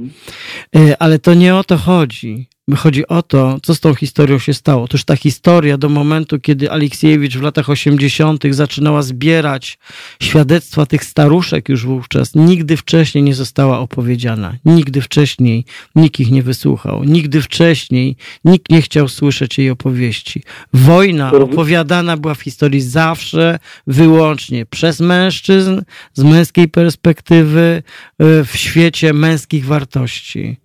E, 0.76 1.02
Ale 1.02 1.20
to 1.20 1.34
nie 1.34 1.56
o 1.56 1.64
to 1.64 1.78
chodzi. 1.78 2.50
Chodzi 2.78 3.08
o 3.08 3.22
to, 3.22 3.58
co 3.64 3.76
z 3.76 3.80
tą 3.80 3.96
historią 3.96 4.40
się 4.40 4.54
stało. 4.54 4.84
Otóż 4.84 5.04
ta 5.04 5.16
historia 5.16 5.78
do 5.78 5.90
momentu, 5.90 6.40
kiedy 6.40 6.72
Aleksiejewicz 6.72 7.38
w 7.38 7.42
latach 7.42 7.70
80. 7.70 8.44
zaczynała 8.52 9.02
zbierać 9.02 9.80
świadectwa 10.22 10.86
tych 10.86 11.04
staruszek 11.04 11.70
już 11.70 11.86
wówczas, 11.86 12.36
nigdy 12.36 12.78
wcześniej 12.78 13.24
nie 13.24 13.36
została 13.36 13.80
opowiedziana. 13.80 14.56
Nigdy 14.66 15.02
wcześniej 15.02 15.66
nikt 15.96 16.20
ich 16.20 16.32
nie 16.32 16.44
wysłuchał. 16.44 17.04
Nigdy 17.04 17.42
wcześniej 17.42 18.16
nikt 18.46 18.72
nie 18.72 18.82
chciał 18.82 19.08
słyszeć 19.08 19.58
jej 19.58 19.70
opowieści. 19.70 20.44
Wojna 20.74 21.32
opowiadana 21.32 22.18
była 22.18 22.34
w 22.34 22.42
historii 22.42 22.82
zawsze, 22.82 23.60
wyłącznie 23.88 24.66
przez 24.66 25.00
mężczyzn, 25.00 25.82
z 26.14 26.24
męskiej 26.24 26.68
perspektywy, 26.68 27.84
y, 28.22 28.46
w 28.46 28.52
świecie 28.56 29.14
męskich 29.14 29.66
wartości. 29.66 30.58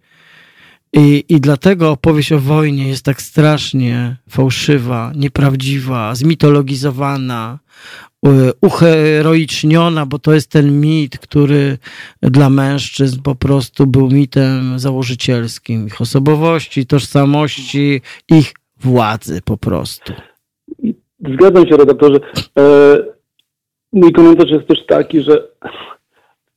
I, 0.96 1.24
I 1.28 1.40
dlatego 1.40 1.90
opowieść 1.90 2.32
o 2.32 2.38
wojnie 2.38 2.88
jest 2.88 3.04
tak 3.04 3.22
strasznie 3.22 4.16
fałszywa, 4.28 5.12
nieprawdziwa, 5.16 6.14
zmitologizowana, 6.14 7.58
y, 8.26 8.30
uheroiczniona, 8.60 10.06
bo 10.06 10.18
to 10.18 10.34
jest 10.34 10.50
ten 10.50 10.80
mit, 10.80 11.18
który 11.18 11.78
dla 12.22 12.50
mężczyzn 12.50 13.22
po 13.22 13.34
prostu 13.34 13.86
był 13.86 14.10
mitem 14.10 14.78
założycielskim 14.78 15.86
ich 15.86 16.00
osobowości, 16.00 16.86
tożsamości, 16.86 18.00
ich 18.30 18.52
władzy 18.80 19.40
po 19.44 19.56
prostu. 19.56 20.12
Zgadzam 21.34 21.66
się, 21.68 21.76
redaktorze. 21.76 22.20
E, 22.58 22.98
mój 23.92 24.12
komentarz 24.12 24.50
jest 24.50 24.68
też 24.68 24.86
taki, 24.86 25.22
że 25.22 25.48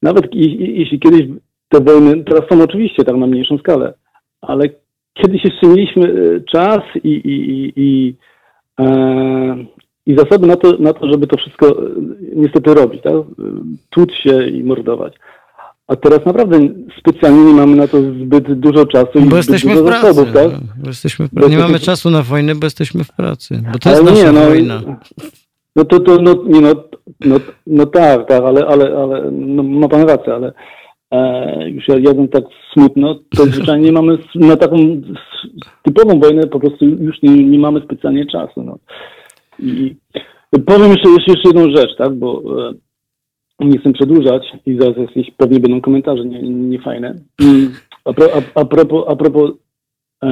nawet 0.02 0.26
jeśli 0.34 1.00
kiedyś 1.00 1.22
te 1.70 1.82
wojny, 1.82 2.24
teraz 2.24 2.44
są 2.50 2.64
oczywiście 2.64 3.04
tak 3.04 3.16
na 3.16 3.28
mniejszą 3.28 3.58
skalę, 3.58 3.94
ale 4.42 4.70
kiedyś 5.14 5.44
jeszcze 5.46 5.68
mieliśmy 5.68 6.04
e, 6.06 6.42
czas 6.42 6.80
i, 7.04 7.10
i, 7.10 7.52
i, 7.52 7.74
i, 7.76 8.16
e, 8.80 8.86
i 10.06 10.16
zasoby 10.16 10.48
na 10.48 10.56
to, 10.56 10.78
na 10.80 10.94
to, 10.94 11.12
żeby 11.12 11.28
to 11.28 11.38
wszystko 11.38 11.68
e, 11.70 11.90
niestety 12.36 12.74
robić, 12.74 13.02
tak? 13.02 13.14
E, 13.14 13.24
Tłuc 13.90 14.12
się 14.14 14.48
i 14.50 14.64
mordować. 14.64 15.14
A 15.88 15.96
teraz 15.96 16.26
naprawdę 16.26 16.60
specjalnie 17.00 17.44
nie 17.44 17.54
mamy 17.54 17.76
na 17.76 17.88
to 17.88 18.02
zbyt 18.02 18.54
dużo 18.60 18.86
czasu 18.86 19.20
i 19.20 19.22
Bo 19.22 19.38
jesteśmy 19.38 19.74
dużo 19.74 19.84
w 19.84 19.88
pracy. 19.88 20.14
zasobów, 20.14 20.34
tak? 20.34 20.52
no. 20.52 20.60
Bo 20.78 20.88
jesteśmy 20.88 21.28
Bo. 21.32 21.48
Nie 21.48 21.58
to- 21.58 21.64
mamy 21.64 21.80
czasu 21.80 22.10
na 22.10 22.24
wojnę, 22.24 22.56
bo 22.56 22.66
jesteśmy 22.66 23.04
w 23.04 23.12
pracy. 23.12 23.62
Bo 23.74 23.80
to 23.80 23.90
jest 23.90 24.04
nasza 24.04 24.32
no, 24.32 24.42
wojna. 24.46 24.82
No 25.76 25.86
to, 25.86 26.00
to 26.00 26.22
no, 26.22 26.36
nie, 26.48 26.62
no, 26.62 26.74
no, 27.26 27.36
no 27.68 27.86
tak, 27.86 28.28
tak, 28.28 28.44
ale, 28.44 28.68
ale, 28.68 28.98
ale 28.98 29.32
no, 29.32 29.64
ma 29.64 29.88
pan 29.88 30.02
rację, 30.08 30.34
ale 30.34 30.54
e, 31.12 31.70
już 31.70 31.88
ja 31.88 31.96
jadę 32.00 32.28
tak 32.28 32.44
smutno, 32.74 33.20
to 33.38 33.44
zwyczajnie 33.54 33.92
mamy 33.92 34.18
na 34.36 34.58
taką 34.58 35.02
typową 35.84 36.20
wojnę 36.20 36.48
po 36.48 36.60
prostu 36.60 36.86
już 36.86 37.22
nie, 37.22 37.44
nie 37.44 37.60
mamy 37.60 37.82
specjalnie 37.82 38.26
czasu. 38.26 38.64
No. 38.64 38.78
I 39.60 39.96
powiem 40.66 40.92
jeszcze, 40.92 41.10
jeszcze, 41.10 41.32
jeszcze 41.32 41.50
jedną 41.50 41.76
rzecz, 41.76 41.98
tak, 41.98 42.14
bo 42.14 42.44
e, 42.70 42.74
nie 43.60 43.78
chcę 43.80 43.94
przedłużać 43.94 44.44
i 44.66 44.78
zaraz 44.80 44.98
jakieś 44.98 45.32
pewnie 45.38 45.60
będą 45.60 45.82
komentarze 45.82 46.26
niefajne. 46.26 46.50
Nie, 46.50 46.66
niefajne. 46.70 47.16
Mm, 47.42 47.74
a, 48.06 48.14
pro, 48.14 48.26
a, 48.34 48.60
a 48.62 48.66
propos, 48.66 49.06
a 49.08 49.16
propos 49.16 49.52
e, 50.24 50.28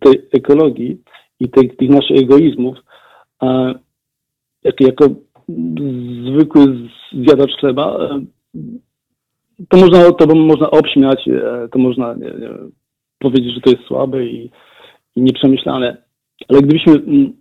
tej 0.00 0.22
ekologii 0.32 1.02
i 1.40 1.48
tej, 1.48 1.70
tych 1.70 1.90
naszych 1.90 2.16
egoizmów, 2.16 2.78
jak, 4.64 4.80
jako 4.80 5.08
zwykły 6.30 6.88
zjadacz 7.12 7.50
chleba, 7.60 7.98
e, 7.98 8.20
to 9.68 9.76
można, 9.76 10.12
to 10.12 10.34
można 10.34 10.70
obśmiać, 10.70 11.28
e, 11.28 11.68
to 11.72 11.78
można 11.78 12.14
nie, 12.14 12.26
nie, 12.26 12.50
powiedzieć, 13.18 13.54
że 13.54 13.60
to 13.60 13.70
jest 13.70 13.82
słabe 13.82 14.26
i, 14.26 14.50
i 15.16 15.22
nieprzemyślane. 15.22 15.96
Ale 16.48 16.62
gdybyśmy, 16.62 16.92
mm, 16.92 17.32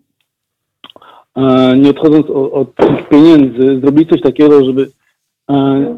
e, 1.35 1.77
nie 1.77 1.89
odchodząc 1.89 2.25
od 2.29 2.75
tych 2.75 3.09
pieniędzy, 3.09 3.79
zrobili 3.79 4.07
coś 4.07 4.21
takiego, 4.21 4.65
żeby 4.65 4.87
e, 5.51 5.97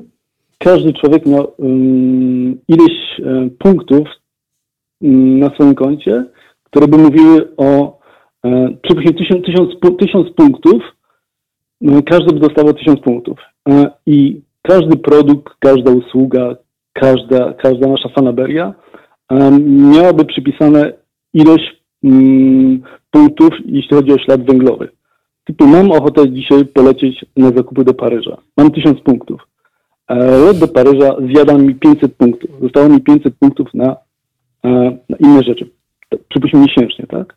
każdy 0.58 0.94
człowiek 0.94 1.26
miał 1.26 1.54
mm, 1.60 2.58
ileś 2.68 3.22
punktów 3.60 4.08
mm, 5.02 5.40
na 5.40 5.50
swoim 5.50 5.76
koncie, 5.76 6.26
które 6.64 6.88
by 6.88 6.98
mówiły 6.98 7.56
o 7.58 8.00
przypuśćmy 8.82 9.14
tysiąc, 9.14 9.46
tysiąc, 9.46 9.70
tysiąc 10.00 10.36
punktów, 10.36 10.84
no, 11.82 12.02
każdy 12.04 12.34
by 12.34 12.40
dostawał 12.40 12.74
tysiąc 12.74 13.00
punktów. 13.00 13.40
I 14.06 14.42
każdy 14.70 14.98
produkt, 14.98 15.54
każda 15.60 15.92
usługa, 15.92 16.56
każda, 16.94 17.54
każda 17.54 17.88
nasza 17.88 18.10
fanaberia 18.10 18.74
miałaby 19.68 20.26
przypisane 20.26 20.94
ilość 21.34 21.82
mm, 22.04 22.82
punktów, 23.12 23.50
jeśli 23.66 23.98
chodzi 23.98 24.14
o 24.14 24.18
ślad 24.18 24.46
węglowy. 24.46 24.90
Typu 25.46 25.68
mam 25.68 25.92
ochotę 25.92 26.32
dzisiaj 26.32 26.66
polecieć 26.66 27.26
na 27.38 27.50
zakupy 27.50 27.84
do 27.84 27.94
Paryża. 27.94 28.38
Mam 28.58 28.72
1000 28.72 29.02
punktów. 29.02 29.48
E, 30.08 30.38
Lot 30.38 30.58
do 30.58 30.68
Paryża 30.68 31.16
zjada 31.34 31.58
mi 31.58 31.76
500 31.76 32.16
punktów. 32.16 32.50
Zostało 32.62 32.90
mi 32.90 33.02
500 33.02 33.36
punktów 33.40 33.74
na, 33.74 33.96
e, 34.66 34.98
na 35.10 35.18
inne 35.20 35.44
rzeczy. 35.44 35.70
Przypuśćmy 36.30 36.60
miesięcznie, 36.60 37.08
tak? 37.08 37.36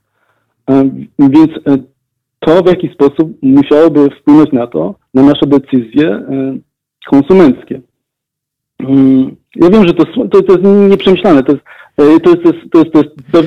E, 0.70 0.90
Więc 1.18 1.50
to 2.40 2.62
w 2.62 2.66
jaki 2.66 2.88
sposób 2.88 3.32
musiałoby 3.42 4.08
wpłynąć 4.10 4.52
na 4.52 4.66
to, 4.66 4.94
na 5.14 5.22
nasze 5.22 5.46
decyzje 5.46 6.22
konsumenckie. 7.10 7.80
Mm, 8.80 9.36
Ja 9.56 9.70
wiem, 9.70 9.86
że 9.86 9.94
to, 9.94 10.02
jest- 10.02 10.32
to, 10.32 10.42
to 10.42 10.52
jest 10.52 10.64
nieprzemyślane, 10.90 11.42
to 11.42 11.52
jest, 11.52 11.64
e, 11.96 12.20
to 12.20 12.30
jest, 12.30 12.42
to 12.42 12.48
jest, 12.52 12.70
to 12.72 12.78
jest, 12.78 12.92
to 12.92 12.98
jest 12.98 13.10
to, 13.32 13.40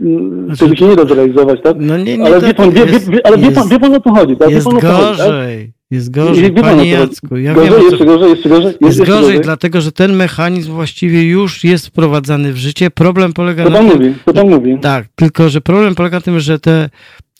mm, 0.00 0.56
tego 0.58 0.76
się 0.76 0.86
nie 0.88 0.96
da 0.96 1.04
zrealizować, 1.04 1.60
tak? 1.62 1.76
No 1.80 1.98
nie, 1.98 2.18
nie, 2.18 2.24
ale 2.24 2.40
tak 2.40 2.48
wie 2.48 2.54
pan, 2.54 2.70
wie, 2.70 2.86
wie, 2.86 2.92
jest- 2.92 3.10
wie, 3.10 3.26
ale 3.26 3.36
wie, 3.38 3.42
pan, 3.50 3.54
jest- 3.54 3.70
wie 3.70 3.80
pan 3.80 3.94
o 3.94 4.00
co 4.00 4.10
chodzi, 4.14 4.36
tak? 4.36 4.48
Wie 4.48 4.54
Jest 4.54 4.66
pan 4.66 4.76
o 4.76 4.80
co 4.80 4.86
chodzi, 4.86 5.18
tak? 5.18 5.28
gorzej. 5.28 5.72
Jest 5.90 6.10
gorzej, 6.10 6.52
Wie 6.54 6.62
panie. 6.62 6.90
Jacku. 6.90 7.36
Ja 7.36 7.54
gorzej, 7.54 7.70
wiem, 7.72 7.90
jeszcze 7.90 8.04
gorzej, 8.04 8.30
jeszcze 8.30 8.48
gorzej, 8.48 8.74
Jest 8.80 8.98
jeszcze 8.98 9.12
gorzej, 9.12 9.40
dlatego 9.40 9.80
że 9.80 9.92
ten 9.92 10.12
mechanizm 10.16 10.72
właściwie 10.72 11.22
już 11.28 11.64
jest 11.64 11.86
wprowadzany 11.86 12.52
w 12.52 12.56
życie. 12.56 12.90
Problem 12.90 13.32
polega 13.32 13.64
Co 13.64 13.70
na 13.70 13.78
pan 13.78 13.88
tym, 13.88 13.98
mówi, 13.98 14.14
co 14.26 14.32
pan 14.34 14.48
mówi? 14.50 14.78
Tak, 14.80 15.06
tylko 15.14 15.48
że 15.48 15.60
problem 15.60 15.94
polega 15.94 16.16
na 16.16 16.20
tym, 16.20 16.40
że 16.40 16.58
te, 16.58 16.90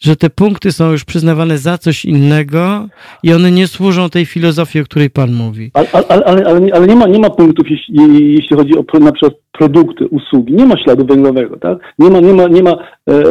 że 0.01 0.17
te 0.17 0.31
punkty 0.31 0.73
są 0.73 0.91
już 0.91 1.05
przyznawane 1.05 1.59
za 1.59 1.79
coś 1.79 2.05
innego 2.05 2.89
i 3.23 3.33
one 3.33 3.51
nie 3.51 3.67
służą 3.67 4.11
tej 4.11 4.27
filozofii, 4.27 4.81
o 4.81 4.85
której 4.85 5.11
pan 5.11 5.33
mówi. 5.33 5.71
Ale, 5.75 5.89
ale, 5.93 6.25
ale, 6.25 6.47
ale, 6.47 6.61
nie, 6.61 6.75
ale 6.75 6.87
nie, 6.87 6.97
ma, 6.97 7.07
nie 7.07 7.19
ma 7.19 7.31
punktów, 7.31 7.67
jeśli, 7.71 8.35
jeśli 8.35 8.57
chodzi 8.57 8.73
o 8.79 8.99
na 8.99 9.13
przykład 9.13 9.35
produkty, 9.53 10.07
usługi. 10.07 10.55
Nie 10.55 10.67
ma 10.67 10.75
śladu 10.85 11.07
węglowego, 11.07 11.57
tak? 11.57 11.79
Nie 11.99 12.11
ma, 12.11 12.21
nie 12.21 12.33
ma, 12.33 12.47
nie 12.47 12.63
ma 12.63 12.71
e, 12.71 13.23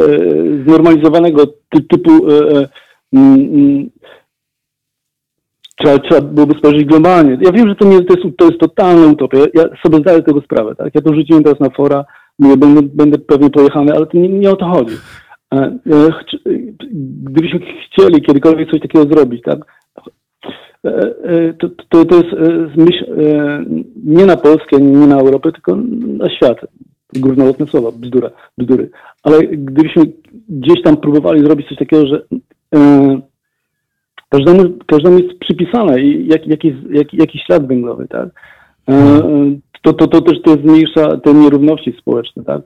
znormalizowanego 0.65 1.47
ty, 1.47 1.81
typu 1.81 2.31
e, 2.31 2.67
e, 3.15 3.85
trzeba, 5.75 5.99
trzeba 5.99 6.21
byłoby 6.21 6.57
spojrzeć 6.57 6.85
globalnie. 6.85 7.37
Ja 7.41 7.51
wiem, 7.51 7.69
że 7.69 7.75
to, 7.75 7.85
nie, 7.85 8.03
to, 8.03 8.13
jest, 8.13 8.37
to 8.37 8.45
jest 8.45 8.59
totalna 8.59 9.07
utopia. 9.07 9.37
Ja 9.53 9.63
sobie 9.83 9.97
zdaję 9.97 10.23
tego 10.23 10.41
sprawę, 10.41 10.75
tak? 10.75 10.95
Ja 10.95 11.01
to 11.01 11.13
rzuciłem 11.13 11.43
teraz 11.43 11.59
na 11.59 11.69
fora, 11.69 12.05
mówię, 12.39 12.57
będę, 12.57 12.81
będę 12.81 13.17
pewnie 13.17 13.49
pojechany, 13.49 13.93
ale 13.93 14.05
to 14.05 14.17
nie, 14.17 14.29
nie 14.29 14.51
o 14.51 14.55
to 14.55 14.65
chodzi. 14.65 14.95
E, 15.53 15.57
e, 15.57 16.09
Gdybyśmy 17.23 17.59
chcieli 17.59 18.21
kiedykolwiek 18.21 18.71
coś 18.71 18.81
takiego 18.81 19.05
zrobić, 19.05 19.41
tak? 19.41 19.59
E, 20.85 21.53
to, 21.53 21.69
to, 21.89 22.05
to 22.05 22.15
jest 22.15 22.31
myśl 22.77 23.05
nie 24.05 24.25
na 24.25 24.37
Polskę, 24.37 24.81
nie 24.81 25.07
na 25.07 25.19
Europę, 25.19 25.51
tylko 25.51 25.75
na 26.17 26.29
świat. 26.29 26.57
Górnolotne 27.13 27.67
słowa, 27.67 27.91
bzdura, 27.91 28.29
bzdury. 28.57 28.89
Ale 29.23 29.39
gdybyśmy 29.41 30.03
gdzieś 30.49 30.83
tam 30.83 30.97
próbowali 30.97 31.45
zrobić 31.45 31.67
coś 31.67 31.77
takiego, 31.77 32.07
że 32.07 32.21
każdemu, 34.29 34.77
każdemu 34.85 35.19
jest 35.19 35.39
przypisane 35.39 36.01
jak, 36.03 36.47
jakiś, 36.47 36.73
jak, 36.89 37.13
jakiś 37.13 37.41
ślad 37.45 37.67
węglowy, 37.67 38.07
tak? 38.07 38.29
To, 39.81 39.93
to, 39.93 40.07
to 40.07 40.21
też 40.21 40.41
to 40.41 40.53
zmniejsza 40.53 41.17
te 41.17 41.33
nierówności 41.33 41.95
społeczne, 42.01 42.43
tak? 42.43 42.61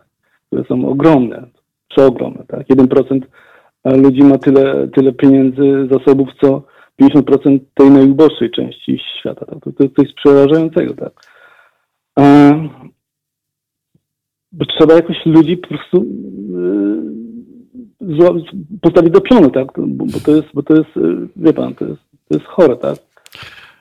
Które 0.48 0.64
są 0.64 0.90
ogromne, 0.90 1.48
przeogromne, 1.90 2.44
tak? 2.48 2.68
1% 2.68 3.22
ludzi 3.86 4.24
ma 4.24 4.38
tyle, 4.38 4.88
tyle 4.88 5.14
pieniędzy, 5.14 5.88
zasobów, 5.92 6.30
co 6.42 6.64
50% 7.02 7.60
tej 7.74 7.92
najuboższej 7.92 8.52
części 8.52 9.00
świata. 9.20 9.46
Tak? 9.46 9.60
To, 9.64 9.72
to 9.72 9.84
jest 9.84 9.96
coś 9.96 10.14
przerażającego, 10.14 10.94
tak? 10.94 11.14
E, 12.20 12.70
bo 14.52 14.66
trzeba 14.66 14.94
jakoś 14.94 15.26
ludzi 15.26 15.58
po 15.58 15.68
prostu 15.68 16.06
e, 18.16 18.80
postawić 18.82 19.12
do 19.12 19.22
pionu, 19.22 19.50
tak? 19.50 19.68
Bo, 19.88 20.06
bo 20.06 20.20
to 20.26 20.32
jest, 20.32 20.48
bo 20.54 20.64
to 20.64 20.74
jest, 20.74 20.98
e, 20.98 21.28
wie 21.36 21.54
pan, 21.54 21.76
to 21.76 21.86
jest, 21.86 22.02
to 22.30 22.38
jest 22.38 22.46
chore, 22.46 22.76
tak? 22.76 22.98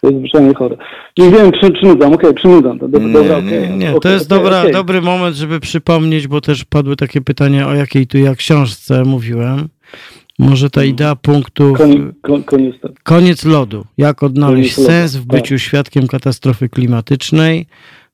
To 0.00 0.08
jest 0.08 0.18
zwyczajnie 0.18 0.54
chore. 0.54 0.76
Nie 1.18 1.30
wiem, 1.30 1.52
przy, 1.52 1.70
przynudzam, 1.70 2.12
okej, 2.12 2.34
przynudzam. 2.34 2.78
To, 2.78 2.88
do, 2.88 2.98
Nie, 2.98 3.12
dobra, 3.12 3.40
nie, 3.40 3.58
okej, 3.58 3.70
nie. 3.78 3.90
To 3.90 3.96
okej, 3.96 4.12
jest 4.12 4.28
dobra, 4.28 4.70
dobry 4.70 5.00
moment, 5.02 5.36
żeby 5.36 5.60
przypomnieć, 5.60 6.26
bo 6.28 6.40
też 6.40 6.64
padły 6.64 6.96
takie 6.96 7.20
pytania, 7.20 7.68
o 7.68 7.74
jakiej 7.74 8.06
tu 8.06 8.18
ja 8.18 8.34
książce 8.34 9.04
mówiłem. 9.04 9.68
Może 10.38 10.70
ta 10.70 10.84
idea 10.84 11.16
punktów. 11.16 11.78
Koniec, 11.78 12.00
kon- 12.22 12.42
koniec 12.42 12.80
tak. 12.82 12.92
Koniec 13.02 13.44
lodu. 13.44 13.84
Jak 13.98 14.22
odnaleźć 14.22 14.74
Koniec 14.74 14.78
lodu, 14.78 14.88
sens 14.90 15.16
w 15.16 15.26
byciu 15.26 15.54
tak. 15.54 15.60
świadkiem 15.60 16.06
katastrofy 16.06 16.68
klimatycznej. 16.68 17.66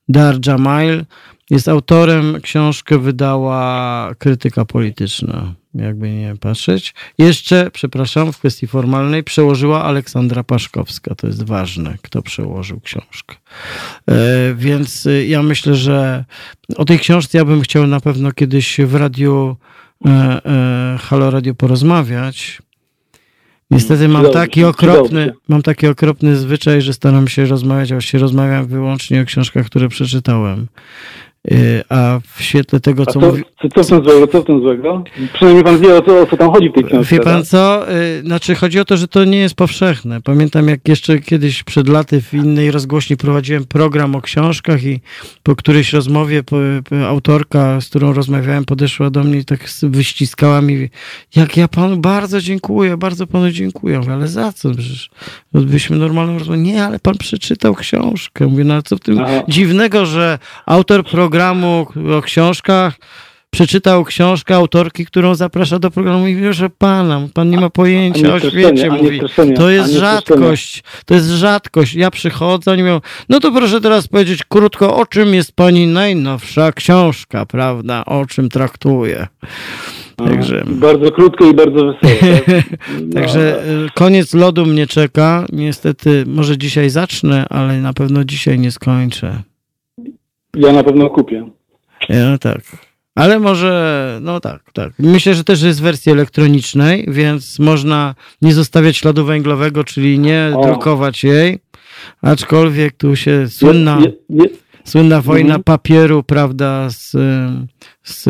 Dar 0.08 0.36
Jamail 0.46 1.04
jest 1.50 1.68
autorem. 1.68 2.40
Książkę 2.42 2.98
wydała 2.98 4.10
krytyka 4.18 4.64
polityczna, 4.64 5.54
jakby 5.74 6.10
nie 6.10 6.36
patrzeć. 6.40 6.94
Jeszcze, 7.18 7.70
przepraszam, 7.70 8.32
w 8.32 8.38
kwestii 8.38 8.66
formalnej 8.66 9.24
przełożyła 9.24 9.84
Aleksandra 9.84 10.44
Paszkowska. 10.44 11.14
To 11.14 11.26
jest 11.26 11.42
ważne, 11.42 11.96
kto 12.02 12.22
przełożył 12.22 12.80
książkę. 12.80 13.36
E, 14.08 14.54
więc 14.54 15.06
e, 15.06 15.26
ja 15.26 15.42
myślę, 15.42 15.74
że 15.74 16.24
o 16.76 16.84
tej 16.84 16.98
książce 16.98 17.38
ja 17.38 17.44
bym 17.44 17.60
chciał 17.60 17.86
na 17.86 18.00
pewno 18.00 18.32
kiedyś 18.32 18.80
w 18.80 18.94
radiu 18.94 19.56
e, 20.06 20.98
Halo 21.00 21.30
Radio 21.30 21.54
porozmawiać. 21.54 22.62
Niestety 23.70 24.08
mam 24.08 24.30
taki 24.30 24.60
się, 24.60 24.68
okropny, 24.68 25.24
się. 25.24 25.32
mam 25.48 25.62
taki 25.62 25.86
okropny 25.86 26.36
zwyczaj, 26.36 26.82
że 26.82 26.92
staram 26.92 27.28
się 27.28 27.46
rozmawiać, 27.46 27.92
a 27.92 27.94
właściwie 27.94 28.20
rozmawiam 28.20 28.66
wyłącznie 28.66 29.22
o 29.22 29.24
książkach, 29.24 29.66
które 29.66 29.88
przeczytałem. 29.88 30.66
Y, 31.52 31.82
A 31.88 32.20
w 32.34 32.42
świetle 32.42 32.80
tego, 32.80 33.06
co 33.06 33.20
mówi... 33.20 33.42
co, 33.74 33.82
w 33.82 33.86
tym 33.86 34.04
złego? 34.04 34.26
Co 34.26 34.42
w 34.42 34.46
tym 34.46 34.60
złego? 34.60 35.04
Przynajmniej 35.34 35.64
pan 35.64 35.78
wie, 35.78 35.96
o 35.96 36.02
co, 36.02 36.20
o 36.20 36.26
co 36.26 36.36
tam 36.36 36.50
chodzi 36.50 36.68
w 36.68 36.72
tej 36.72 36.84
książce. 36.84 37.16
Wie 37.16 37.22
pan 37.22 37.38
tak? 37.40 37.46
co? 37.46 37.92
Y, 37.92 38.22
Znaczy 38.24 38.54
chodzi 38.54 38.80
o 38.80 38.84
to, 38.84 38.96
że 38.96 39.08
to 39.08 39.24
nie 39.24 39.38
jest 39.38 39.54
powszechne. 39.54 40.20
Pamiętam 40.22 40.68
jak 40.68 40.88
jeszcze 40.88 41.18
kiedyś 41.18 41.62
przed 41.62 41.88
laty 41.88 42.20
w 42.20 42.34
innej 42.34 42.70
rozgłośni 42.70 43.16
prowadziłem 43.16 43.64
program 43.64 44.14
o 44.14 44.20
książkach 44.20 44.84
i 44.84 45.00
po 45.42 45.56
którejś 45.56 45.92
rozmowie 45.92 46.42
autorka, 47.08 47.80
z 47.80 47.88
którą 47.88 48.12
rozmawiałem, 48.12 48.64
podeszła 48.64 49.10
do 49.10 49.24
mnie 49.24 49.38
i 49.38 49.44
tak 49.44 49.60
wyściskała 49.82 50.60
mi, 50.60 50.88
jak 51.36 51.56
ja 51.56 51.68
panu 51.68 51.96
bardzo 51.96 52.40
dziękuję, 52.40 52.96
bardzo 52.96 53.26
panu 53.26 53.50
dziękuję. 53.50 53.98
Mówię, 53.98 54.12
ale 54.12 54.28
za 54.28 54.52
co? 54.52 54.70
Przecież 54.70 55.10
odbyliśmy 55.54 55.96
normalną 55.96 56.38
rozmowę. 56.38 56.58
Nie, 56.58 56.84
ale 56.84 56.98
pan 56.98 57.14
przeczytał 57.18 57.74
książkę. 57.74 58.46
Mówię, 58.46 58.64
no 58.64 58.82
co 58.82 58.96
w 58.96 59.00
tym 59.00 59.18
Aha. 59.18 59.42
dziwnego, 59.48 60.06
że 60.06 60.38
autor 60.66 61.04
programu 61.04 61.33
o 62.16 62.22
książkach 62.22 62.94
przeczytał 63.54 64.04
książkę 64.04 64.54
autorki, 64.54 65.06
którą 65.06 65.34
zaprasza 65.34 65.78
do 65.78 65.90
programu 65.90 66.26
i 66.26 66.36
mówi, 66.36 66.52
że 66.52 66.70
pana, 66.70 67.28
pan 67.34 67.50
nie 67.50 67.60
ma 67.60 67.70
pojęcia 67.70 68.20
nie 68.20 68.32
o 68.34 68.40
świecie, 68.40 68.90
mówi. 68.90 69.20
To 69.56 69.70
jest 69.70 69.92
rzadkość, 69.92 70.82
to 71.06 71.14
jest 71.14 71.28
rzadkość. 71.28 71.94
Ja 71.94 72.10
przychodzę, 72.10 72.70
oni 72.70 72.82
mówią, 72.82 73.00
no 73.28 73.40
to 73.40 73.52
proszę 73.52 73.80
teraz 73.80 74.08
powiedzieć 74.08 74.44
krótko, 74.48 74.96
o 74.96 75.06
czym 75.06 75.34
jest 75.34 75.52
pani 75.52 75.86
najnowsza 75.86 76.72
książka, 76.72 77.46
prawda, 77.46 78.04
o 78.04 78.26
czym 78.26 78.48
traktuje. 78.48 79.26
Także... 80.16 80.64
Bardzo 80.66 81.10
krótko 81.10 81.44
i 81.44 81.54
bardzo 81.54 81.84
wesoło. 81.84 82.14
Tak? 82.20 82.64
No, 83.00 83.14
Także 83.14 83.64
y, 83.86 83.88
koniec 83.94 84.34
lodu 84.34 84.66
mnie 84.66 84.86
czeka. 84.86 85.46
Niestety, 85.52 86.24
może 86.26 86.58
dzisiaj 86.58 86.90
zacznę, 86.90 87.46
ale 87.50 87.80
na 87.80 87.92
pewno 87.92 88.24
dzisiaj 88.24 88.58
nie 88.58 88.70
skończę. 88.70 89.42
Ja 90.56 90.72
na 90.72 90.84
pewno 90.84 91.10
kupię. 91.10 91.48
No 92.08 92.38
tak. 92.38 92.60
Ale 93.14 93.40
może, 93.40 94.18
no 94.22 94.40
tak, 94.40 94.72
tak. 94.72 94.92
Myślę, 94.98 95.34
że 95.34 95.44
też 95.44 95.62
jest 95.62 95.80
w 95.80 95.82
wersji 95.82 96.12
elektronicznej, 96.12 97.06
więc 97.08 97.58
można 97.58 98.14
nie 98.42 98.54
zostawiać 98.54 98.96
śladu 98.96 99.24
węglowego, 99.24 99.84
czyli 99.84 100.18
nie 100.18 100.52
O. 100.56 100.62
drukować 100.66 101.24
jej. 101.24 101.58
Aczkolwiek 102.22 102.96
tu 102.96 103.16
się 103.16 103.48
słynna, 103.48 103.98
Je, 104.00 104.12
je, 104.42 104.48
słynna 104.84 105.20
wojna 105.20 105.46
Mhm. 105.54 105.62
papieru, 105.64 106.22
prawda, 106.22 106.90
z, 106.90 107.10
z 108.02 108.28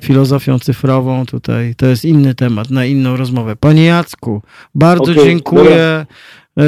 filozofią 0.00 0.58
cyfrową 0.58 1.26
tutaj. 1.26 1.74
To 1.74 1.86
jest 1.86 2.04
inny 2.04 2.34
temat, 2.34 2.70
na 2.70 2.84
inną 2.84 3.16
rozmowę. 3.16 3.56
Panie 3.56 3.84
Jacku, 3.84 4.42
bardzo 4.74 5.12
Okej, 5.12 5.24
dziękuję 5.24 5.76
e, 5.76 6.06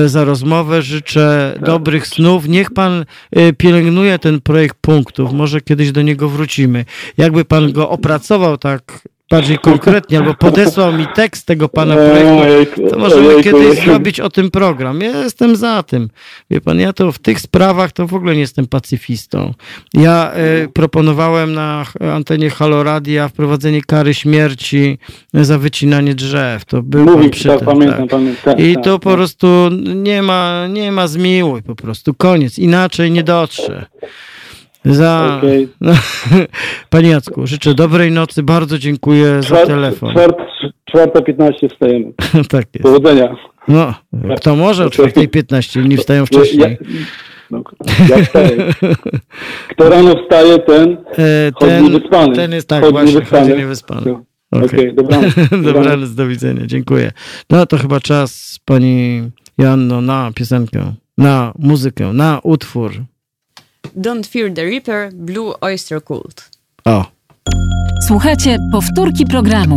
za 0.06 0.24
rozmowę. 0.24 0.82
Życzę 0.82 1.58
dobrych 1.66 2.06
snów. 2.06 2.48
Niech 2.48 2.70
pan 2.70 3.04
e, 3.30 3.52
pielęgnuje 3.52 4.18
ten 4.18 4.40
projekt 4.40 4.76
punktów. 4.80 5.32
Może 5.32 5.60
kiedyś 5.60 5.92
do 5.92 6.02
niego 6.02 6.28
wrócimy. 6.28 6.84
Jakby 7.16 7.44
pan 7.44 7.72
go 7.72 7.90
opracował 7.90 8.58
tak 8.58 9.08
bardziej 9.30 9.58
konkretnie, 9.58 10.18
albo 10.18 10.34
podesłał 10.34 10.92
mi 10.92 11.06
tekst 11.14 11.46
tego 11.46 11.68
pana 11.68 11.94
projektu, 11.96 12.88
to 12.88 12.98
możemy 12.98 13.42
kiedyś 13.42 13.84
zrobić 13.84 14.20
o 14.20 14.30
tym 14.30 14.50
program. 14.50 15.00
Ja 15.00 15.22
jestem 15.22 15.56
za 15.56 15.82
tym. 15.82 16.08
Wie 16.50 16.60
pan, 16.60 16.80
ja 16.80 16.92
to 16.92 17.12
w 17.12 17.18
tych 17.18 17.40
sprawach 17.40 17.92
to 17.92 18.06
w 18.06 18.14
ogóle 18.14 18.34
nie 18.34 18.40
jestem 18.40 18.66
pacyfistą. 18.66 19.54
Ja 19.94 20.32
e, 20.32 20.68
proponowałem 20.68 21.52
na 21.52 21.86
antenie 22.14 22.50
Haloradia 22.50 23.28
wprowadzenie 23.28 23.82
kary 23.82 24.14
śmierci 24.14 24.98
za 25.34 25.58
wycinanie 25.58 26.14
drzew. 26.14 26.64
To 26.64 26.82
był 26.82 27.04
Mówi, 27.04 27.30
przy 27.30 27.48
tak, 27.48 27.58
tym, 27.58 27.66
pamiętam, 27.66 27.98
tak. 27.98 28.10
pamiętam. 28.10 28.54
Tak, 28.54 28.60
I 28.64 28.74
tak, 28.74 28.84
to 28.84 28.92
tak. 28.92 29.02
po 29.02 29.12
prostu 29.12 29.46
nie 29.94 30.22
ma, 30.22 30.66
nie 30.66 30.92
ma 30.92 31.06
zmiłuj 31.06 31.62
po 31.62 31.74
prostu. 31.74 32.14
Koniec. 32.14 32.58
Inaczej 32.58 33.10
nie 33.10 33.22
dotrze. 33.22 33.86
Za... 34.94 35.36
Okej. 35.38 35.68
No, 35.80 35.92
Panie 36.90 37.08
Jacku, 37.08 37.46
życzę 37.46 37.74
dobrej 37.74 38.10
nocy, 38.12 38.42
bardzo 38.42 38.78
dziękuję 38.78 39.42
za 39.42 39.48
Czwart- 39.48 39.66
telefon. 39.66 40.12
Czwart, 40.12 40.36
czwarta 40.84 41.22
15 41.22 41.68
wstajemy. 41.68 42.12
tak 42.50 42.64
jest. 42.74 42.82
Powodzenia. 42.82 43.36
No, 43.68 43.94
kto 44.36 44.56
może 44.56 44.84
o 44.84 44.88
4.15, 44.88 45.80
inni 45.84 45.96
wstają 45.96 46.26
wcześniej. 46.26 46.78
Ja, 46.80 46.98
no, 47.50 47.62
ja 48.08 48.24
wstaję. 48.24 48.56
Kto 49.70 49.88
rano 49.88 50.14
wstaje, 50.22 50.58
ten 50.58 50.96
E, 51.18 51.52
ten, 51.60 52.00
ten 52.34 52.52
jest 52.52 52.68
tak, 52.68 52.80
Chodzi 52.82 52.92
właśnie, 52.92 53.12
niewyspany. 53.14 53.42
chodzi 53.46 53.58
niewyspany. 53.58 54.00
No. 54.06 54.22
Okej, 54.50 54.66
Okej. 54.66 54.94
dobranoc. 54.94 55.34
Dobranoc, 55.62 56.14
do 56.14 56.26
widzenia, 56.26 56.66
dziękuję. 56.66 57.12
No 57.50 57.66
to 57.66 57.78
chyba 57.78 58.00
czas, 58.00 58.58
pani 58.64 59.22
Janno, 59.58 60.00
na 60.00 60.30
piosenkę, 60.34 60.92
na 61.18 61.52
muzykę, 61.58 62.12
na 62.12 62.40
utwór. 62.42 62.92
Don't 63.96 64.26
Fear 64.26 64.54
the 64.54 64.64
Reaper, 64.64 65.12
Blue 65.12 65.60
Oyster 65.60 66.04
Cult. 66.04 66.50
O, 66.84 67.16
Słuchajcie 68.06 68.58
powtórki 68.72 69.26
programu. 69.26 69.76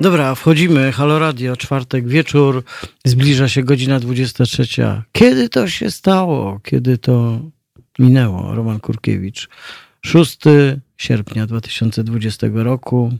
Dobra, 0.00 0.34
wchodzimy. 0.34 0.92
Halo 0.92 1.18
Radio, 1.18 1.56
czwartek 1.56 2.08
wieczór, 2.08 2.64
zbliża 3.04 3.48
się 3.48 3.62
godzina 3.62 4.00
23. 4.00 4.66
Kiedy 5.12 5.48
to 5.48 5.68
się 5.68 5.90
stało? 5.90 6.60
Kiedy 6.64 6.98
to 6.98 7.40
minęło? 7.98 8.54
Roman 8.54 8.80
Kurkiewicz. 8.80 9.48
6 10.02 10.38
sierpnia 10.96 11.46
2020 11.46 12.46
roku. 12.54 13.12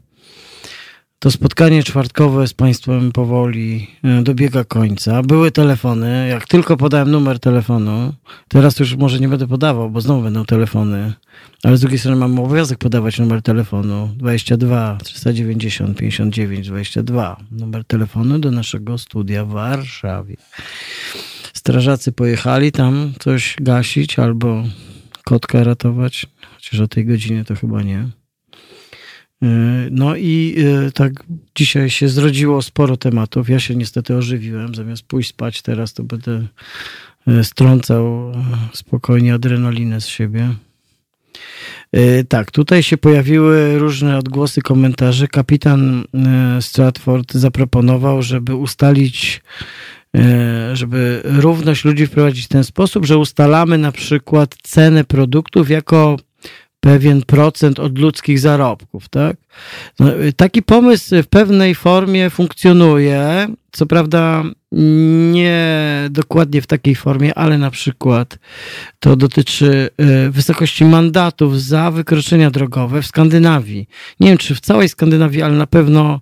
To 1.19 1.31
spotkanie 1.31 1.83
czwartkowe 1.83 2.47
z 2.47 2.55
Państwem 2.55 3.13
powoli 3.13 3.87
e, 4.05 4.23
dobiega 4.23 4.65
końca. 4.65 5.23
Były 5.23 5.51
telefony. 5.51 6.29
Jak 6.29 6.47
tylko 6.47 6.77
podałem 6.77 7.11
numer 7.11 7.41
telefonu, 7.41 8.13
teraz 8.49 8.79
już 8.79 8.97
może 8.97 9.21
nie 9.21 9.29
będę 9.29 9.47
podawał, 9.47 9.91
bo 9.91 10.01
znowu 10.01 10.23
będą 10.23 10.45
telefony. 10.45 11.13
Ale 11.63 11.77
z 11.77 11.81
drugiej 11.81 11.99
strony 11.99 12.17
mam 12.17 12.39
obowiązek 12.39 12.79
podawać 12.79 13.19
numer 13.19 13.43
telefonu 13.43 14.11
22 14.17 14.99
390 15.05 15.99
59 15.99 16.69
22. 16.69 17.37
Numer 17.51 17.85
telefonu 17.85 18.39
do 18.39 18.51
naszego 18.51 18.99
studia 18.99 19.45
w 19.45 19.49
Warszawie. 19.49 20.37
Strażacy 21.53 22.13
pojechali 22.13 22.73
tam 22.73 23.13
coś 23.19 23.57
gasić 23.61 24.19
albo 24.19 24.65
kotka 25.25 25.65
ratować, 25.65 26.27
chociaż 26.55 26.81
o 26.81 26.89
tej 26.89 27.07
godzinie 27.07 27.45
to 27.45 27.55
chyba 27.55 27.83
nie. 27.83 28.09
Yy, 29.43 29.49
No 29.91 30.17
i 30.17 30.55
yy, 30.57 30.93
tak 30.93 31.13
dzisiaj 31.55 31.91
się 31.91 32.09
zrodziło 32.09 32.63
sporo 32.63 32.97
tematów. 32.97 33.49
Ja 33.49 33.61
się 33.61 33.77
niestety 33.77 34.17
ożywiłem. 34.17 34.75
Zamiast 34.75 35.03
pójść 35.03 35.31
spać 35.31 35.63
teraz, 35.63 35.95
to 35.95 36.03
będę 36.03 36.47
yy, 37.27 37.45
strącał 37.45 38.33
spokojnie 38.73 39.35
adrenalinę 39.35 40.01
z 40.01 40.07
siebie. 40.07 40.55
Tak, 42.29 42.51
tutaj 42.51 42.83
się 42.83 42.97
pojawiły 42.97 43.79
różne 43.79 44.19
odgłosy, 44.19 44.63
komentarze. 44.63 45.29
Kapitan 45.29 46.05
Stratford 46.61 47.33
zaproponował, 47.33 48.23
żeby 48.23 48.55
ustalić, 48.55 49.43
żeby 50.73 51.23
równość 51.25 51.85
ludzi 51.85 52.07
wprowadzić 52.07 52.45
w 52.45 52.49
ten 52.49 52.65
sposób, 52.65 53.07
że 53.07 53.19
ustalamy 53.19 53.79
na 53.79 53.93
przykład 53.93 54.57
cenę 54.63 55.05
produktów 55.05 55.71
jako 55.71 56.17
pewien 56.87 57.23
procent 57.23 57.81
od 57.81 57.99
ludzkich 57.99 58.41
zarobków, 58.41 59.09
tak? 59.09 59.37
No, 60.01 60.07
taki 60.37 60.63
pomysł 60.63 61.23
w 61.23 61.27
pewnej 61.27 61.75
formie 61.75 62.31
funkcjonuje, 62.31 63.49
co 63.73 63.87
prawda 63.87 64.43
nie 65.33 65.65
dokładnie 66.11 66.63
w 66.63 66.67
takiej 66.67 66.95
formie, 66.95 67.35
ale 67.35 67.59
na 67.59 67.71
przykład 67.71 68.39
to 68.99 69.17
dotyczy 69.17 69.91
y, 70.27 70.31
wysokości 70.31 70.85
mandatów 70.85 71.63
za 71.63 71.91
wykroczenia 71.91 72.51
drogowe 72.51 73.03
w 73.03 73.07
Skandynawii. 73.07 73.89
Nie 74.21 74.29
wiem, 74.29 74.39
czy 74.39 74.55
w 74.55 74.61
całej 74.61 74.89
Skandynawii, 74.89 75.43
ale 75.43 75.55
na 75.55 75.67
pewno 75.67 76.21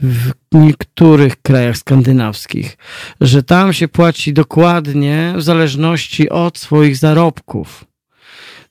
w 0.00 0.32
niektórych 0.52 1.42
krajach 1.42 1.76
skandynawskich, 1.76 2.76
że 3.20 3.42
tam 3.42 3.72
się 3.72 3.88
płaci 3.88 4.32
dokładnie 4.32 5.34
w 5.36 5.42
zależności 5.42 6.28
od 6.28 6.58
swoich 6.58 6.96
zarobków 6.96 7.88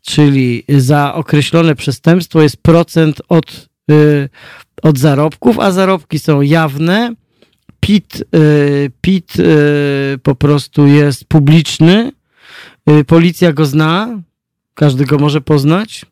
czyli 0.08 0.64
za 0.70 1.14
określone 1.14 1.76
przestępstwo 1.76 2.42
jest 2.42 2.58
procent 2.58 3.22
od, 3.30 3.70
y, 3.92 4.30
od 4.84 4.98
zarobków, 4.98 5.60
a 5.60 5.72
zarobki 5.72 6.20
są 6.20 6.42
jawne. 6.42 7.14
PIT, 7.80 8.24
y, 8.36 8.92
PIT 9.02 9.40
y, 9.40 10.20
po 10.24 10.36
prostu 10.36 10.88
jest 10.88 11.26
publiczny. 11.26 12.12
Policja 13.08 13.54
go 13.54 13.66
zna, 13.66 14.22
każdy 14.74 15.06
go 15.06 15.18
może 15.18 15.42
poznać. 15.42 16.06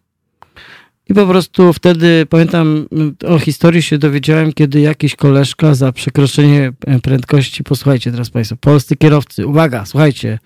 I 1.09 1.13
po 1.13 1.27
prostu 1.27 1.73
wtedy 1.73 2.25
pamiętam 2.29 2.87
o 3.27 3.39
historii 3.39 3.81
się 3.81 3.97
dowiedziałem, 3.97 4.53
kiedy 4.53 4.79
jakiś 4.79 5.15
koleżka 5.15 5.75
za 5.75 5.91
przekroczenie 5.91 6.73
e, 6.85 6.99
prędkości, 6.99 7.63
posłuchajcie 7.63 8.11
teraz 8.11 8.29
Państwo, 8.29 8.55
polscy 8.55 8.95
kierowcy, 8.95 9.47
uwaga, 9.47 9.85
słuchajcie, 9.85 10.39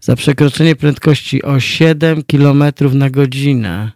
za 0.00 0.16
przekroczenie 0.16 0.76
prędkości 0.76 1.42
o 1.42 1.60
7 1.60 2.22
km 2.22 2.64
na 2.92 3.10
godzinę, 3.10 3.92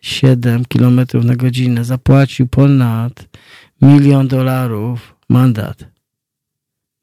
7 0.00 0.64
km 0.64 1.00
na 1.24 1.36
godzinę 1.36 1.84
zapłacił 1.84 2.46
ponad 2.46 3.28
milion 3.82 4.28
dolarów 4.28 5.14
mandat, 5.28 5.84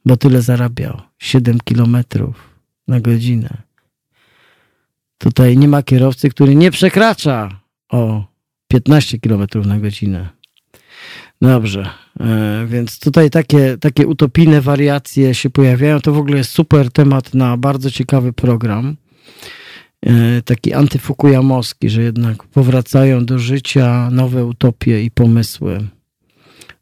bo 0.06 0.18
tyle 0.18 0.42
zarabiał, 0.42 1.02
7 1.20 1.58
km 1.60 1.98
na 2.88 3.00
godzinę. 3.00 3.58
Tutaj 5.18 5.58
nie 5.58 5.68
ma 5.68 5.84
kierowcy, 5.84 6.30
który 6.30 6.56
nie 6.56 6.72
przekracza 6.72 7.60
o 7.90 8.24
15 8.68 9.20
km 9.20 9.48
na 9.66 9.80
godzinę. 9.80 10.30
Dobrze, 11.42 11.90
e, 12.20 12.66
więc 12.68 13.00
tutaj 13.00 13.30
takie, 13.30 13.78
takie 13.78 14.08
utopijne 14.08 14.62
wariacje 14.62 15.36
się 15.36 15.50
pojawiają. 15.50 16.00
To 16.00 16.14
w 16.14 16.18
ogóle 16.18 16.38
jest 16.38 16.52
super 16.52 16.92
temat 16.92 17.34
na 17.34 17.58
bardzo 17.58 17.92
ciekawy 17.92 18.34
program. 18.34 18.96
E, 20.06 20.42
Taki 20.42 20.74
antyfukujamowski, 20.74 21.90
że 21.90 22.02
jednak 22.02 22.44
powracają 22.44 23.26
do 23.26 23.40
życia 23.40 24.10
nowe 24.12 24.46
utopie 24.46 25.04
i 25.04 25.12
pomysły. 25.12 25.88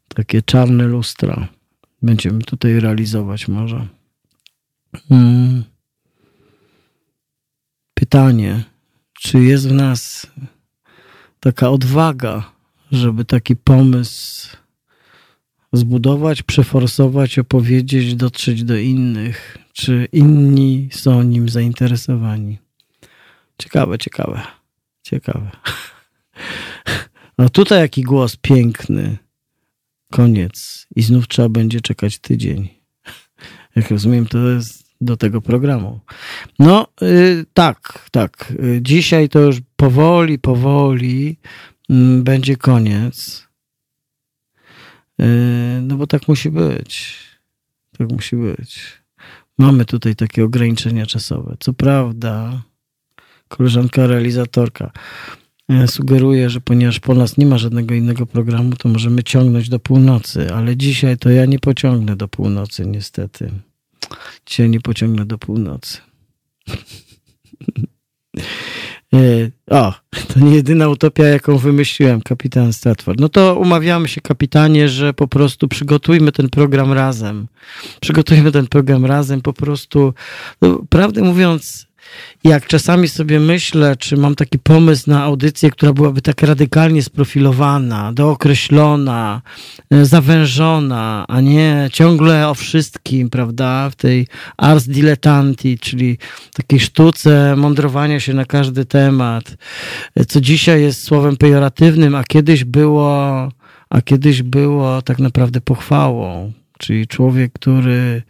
Takie 0.08 0.42
czarne 0.42 0.86
lustra. 0.86 1.48
Będziemy 2.02 2.38
tutaj 2.38 2.80
realizować 2.80 3.48
może. 3.48 3.86
Mm. 5.10 5.64
Pytanie, 7.94 8.64
czy 9.20 9.38
jest 9.38 9.68
w 9.68 9.72
nas 9.72 10.26
taka 11.40 11.70
odwaga, 11.70 12.52
żeby 12.92 13.24
taki 13.24 13.56
pomysł 13.56 14.56
zbudować, 15.72 16.42
przeforsować, 16.42 17.38
opowiedzieć, 17.38 18.14
dotrzeć 18.14 18.64
do 18.64 18.76
innych? 18.76 19.58
Czy 19.72 20.08
inni 20.12 20.88
są 20.92 21.22
nim 21.22 21.48
zainteresowani? 21.48 22.58
Ciekawe, 23.58 23.98
ciekawe, 23.98 24.42
ciekawe. 25.02 25.50
No 27.38 27.48
tutaj 27.48 27.80
jaki 27.80 28.02
głos 28.02 28.36
piękny. 28.36 29.18
Koniec. 30.10 30.86
I 30.96 31.02
znów 31.02 31.28
trzeba 31.28 31.48
będzie 31.48 31.80
czekać 31.80 32.18
tydzień. 32.18 32.68
Jak 33.76 33.90
rozumiem, 33.90 34.26
to 34.26 34.48
jest 34.48 34.87
do 35.00 35.16
tego 35.16 35.40
programu. 35.40 36.00
No, 36.58 36.86
y, 37.02 37.44
tak, 37.54 38.08
tak. 38.10 38.52
Y, 38.64 38.80
Dzisiaj 38.82 39.28
to 39.28 39.38
już 39.38 39.56
powoli, 39.76 40.38
powoli 40.38 41.36
mm, 41.90 42.22
będzie 42.24 42.56
koniec. 42.56 43.48
Y, 45.20 45.24
No 45.82 45.96
bo 45.96 46.06
tak 46.06 46.28
musi 46.28 46.50
być. 46.50 47.16
Tak 47.98 48.12
musi 48.12 48.36
być. 48.36 48.98
Mamy 49.58 49.84
tutaj 49.84 50.16
takie 50.16 50.44
ograniczenia 50.44 51.06
czasowe. 51.06 51.56
Co 51.60 51.72
prawda, 51.72 52.62
koleżanka 53.48 54.06
realizatorka 54.06 54.90
sugeruje, 55.86 56.50
że 56.50 56.60
ponieważ 56.60 57.00
po 57.00 57.14
nas 57.14 57.38
nie 57.38 57.46
ma 57.46 57.58
żadnego 57.58 57.94
innego 57.94 58.26
programu, 58.26 58.76
to 58.76 58.88
możemy 58.88 59.22
ciągnąć 59.22 59.68
do 59.68 59.78
północy, 59.78 60.54
ale 60.54 60.76
dzisiaj 60.76 61.18
to 61.18 61.30
ja 61.30 61.46
nie 61.46 61.58
pociągnę 61.58 62.16
do 62.16 62.28
północy, 62.28 62.86
niestety. 62.86 63.50
Dzisiaj 64.46 64.70
nie 64.70 64.80
pociągnę 64.80 65.26
do 65.26 65.38
północy. 65.38 65.98
E, 69.14 69.50
O, 69.70 69.94
to 70.34 70.40
nie 70.40 70.54
jedyna 70.54 70.88
utopia, 70.88 71.24
jaką 71.24 71.58
wymyśliłem, 71.58 72.20
kapitan 72.20 72.72
Stratford. 72.72 73.20
No 73.20 73.28
to 73.28 73.54
umawiamy 73.54 74.08
się, 74.08 74.20
kapitanie, 74.20 74.88
że 74.88 75.14
po 75.14 75.28
prostu 75.28 75.68
przygotujmy 75.68 76.32
ten 76.32 76.48
program 76.48 76.92
razem. 76.92 77.46
Przygotujmy 78.00 78.52
ten 78.52 78.66
program 78.66 79.04
razem, 79.04 79.40
po 79.40 79.52
prostu. 79.52 80.14
No, 80.62 80.82
prawdę 80.88 81.22
mówiąc, 81.22 81.86
jak 82.44 82.66
czasami 82.66 83.08
sobie 83.08 83.40
myślę, 83.40 83.96
czy 83.96 84.16
mam 84.16 84.34
taki 84.34 84.58
pomysł 84.58 85.10
na 85.10 85.22
audycję, 85.22 85.70
która 85.70 85.92
byłaby 85.92 86.22
tak 86.22 86.42
radykalnie 86.42 87.02
sprofilowana, 87.02 88.12
dookreślona, 88.12 89.42
e, 89.90 90.04
zawężona, 90.04 91.24
a 91.28 91.40
nie 91.40 91.88
ciągle 91.92 92.48
o 92.48 92.54
wszystkim, 92.54 93.30
prawda, 93.30 93.90
w 93.90 93.96
tej 93.96 94.26
ars 94.56 94.84
dilettanti, 94.84 95.78
czyli 95.78 96.18
takiej 96.54 96.80
sztuce 96.80 97.56
mądrowania 97.56 98.20
się 98.20 98.34
na 98.34 98.44
każdy 98.44 98.84
temat, 98.84 99.56
e, 100.14 100.24
co 100.24 100.40
dzisiaj 100.40 100.82
jest 100.82 101.02
słowem 101.02 101.36
pejoratywnym, 101.36 102.14
a 102.14 102.24
kiedyś 102.24 102.64
było, 102.64 103.48
a 103.90 104.02
kiedyś 104.02 104.42
było 104.42 105.02
tak 105.02 105.18
naprawdę 105.18 105.60
pochwałą, 105.60 106.52
czyli 106.78 107.06
człowiek, 107.06 107.52
który 107.52 108.22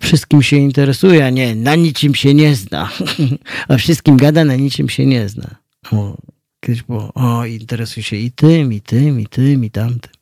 wszystkim 0.00 0.42
się 0.42 0.56
interesuje, 0.56 1.26
a 1.26 1.30
nie 1.30 1.54
na 1.54 1.74
niczym 1.74 2.14
się 2.14 2.34
nie 2.34 2.54
zna. 2.54 2.90
a 3.68 3.76
wszystkim 3.76 4.16
gada, 4.16 4.44
na 4.44 4.56
niczym 4.56 4.88
się 4.88 5.06
nie 5.06 5.28
zna. 5.28 5.54
O, 5.92 6.16
kiedyś 6.60 6.82
było, 6.82 7.12
o, 7.14 7.46
interesuje 7.46 8.04
się 8.04 8.16
i 8.16 8.30
tym, 8.30 8.72
i 8.72 8.80
tym, 8.80 9.20
i 9.20 9.26
tym, 9.26 9.64
i 9.64 9.70
tamtym. 9.70 10.12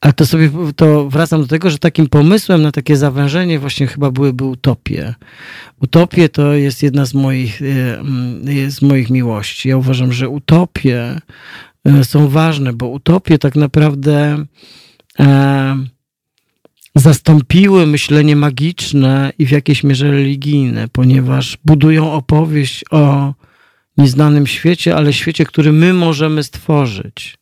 Ale 0.00 0.12
to 0.12 0.26
sobie, 0.26 0.50
to 0.76 1.08
wracam 1.10 1.40
do 1.40 1.46
tego, 1.46 1.70
że 1.70 1.78
takim 1.78 2.08
pomysłem 2.08 2.62
na 2.62 2.72
takie 2.72 2.96
zawężenie 2.96 3.58
właśnie 3.58 3.86
chyba 3.86 4.10
byłyby 4.10 4.44
utopie. 4.44 5.14
Utopie 5.80 6.28
to 6.28 6.52
jest 6.52 6.82
jedna 6.82 7.06
z 7.06 7.14
moich, 7.14 7.62
e, 7.62 8.70
z 8.70 8.82
moich 8.82 9.10
miłości. 9.10 9.68
Ja 9.68 9.76
uważam, 9.76 10.12
że 10.12 10.28
utopie 10.28 11.20
e, 11.84 12.04
są 12.04 12.28
ważne, 12.28 12.72
bo 12.72 12.88
utopie 12.88 13.38
tak 13.38 13.56
naprawdę 13.56 14.44
e, 15.20 15.86
zastąpiły 16.96 17.86
myślenie 17.86 18.36
magiczne 18.36 19.32
i 19.38 19.46
w 19.46 19.50
jakiejś 19.50 19.84
mierze 19.84 20.10
religijne, 20.10 20.88
ponieważ 20.88 21.58
budują 21.64 22.12
opowieść 22.12 22.84
o 22.90 23.34
nieznanym 23.98 24.46
świecie, 24.46 24.96
ale 24.96 25.12
świecie, 25.12 25.44
który 25.44 25.72
my 25.72 25.92
możemy 25.92 26.42
stworzyć. 26.42 27.38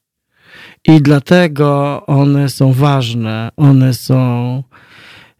I 0.88 1.02
dlatego 1.02 2.02
one 2.06 2.48
są 2.48 2.72
ważne, 2.72 3.48
one 3.56 3.94
są 3.94 4.62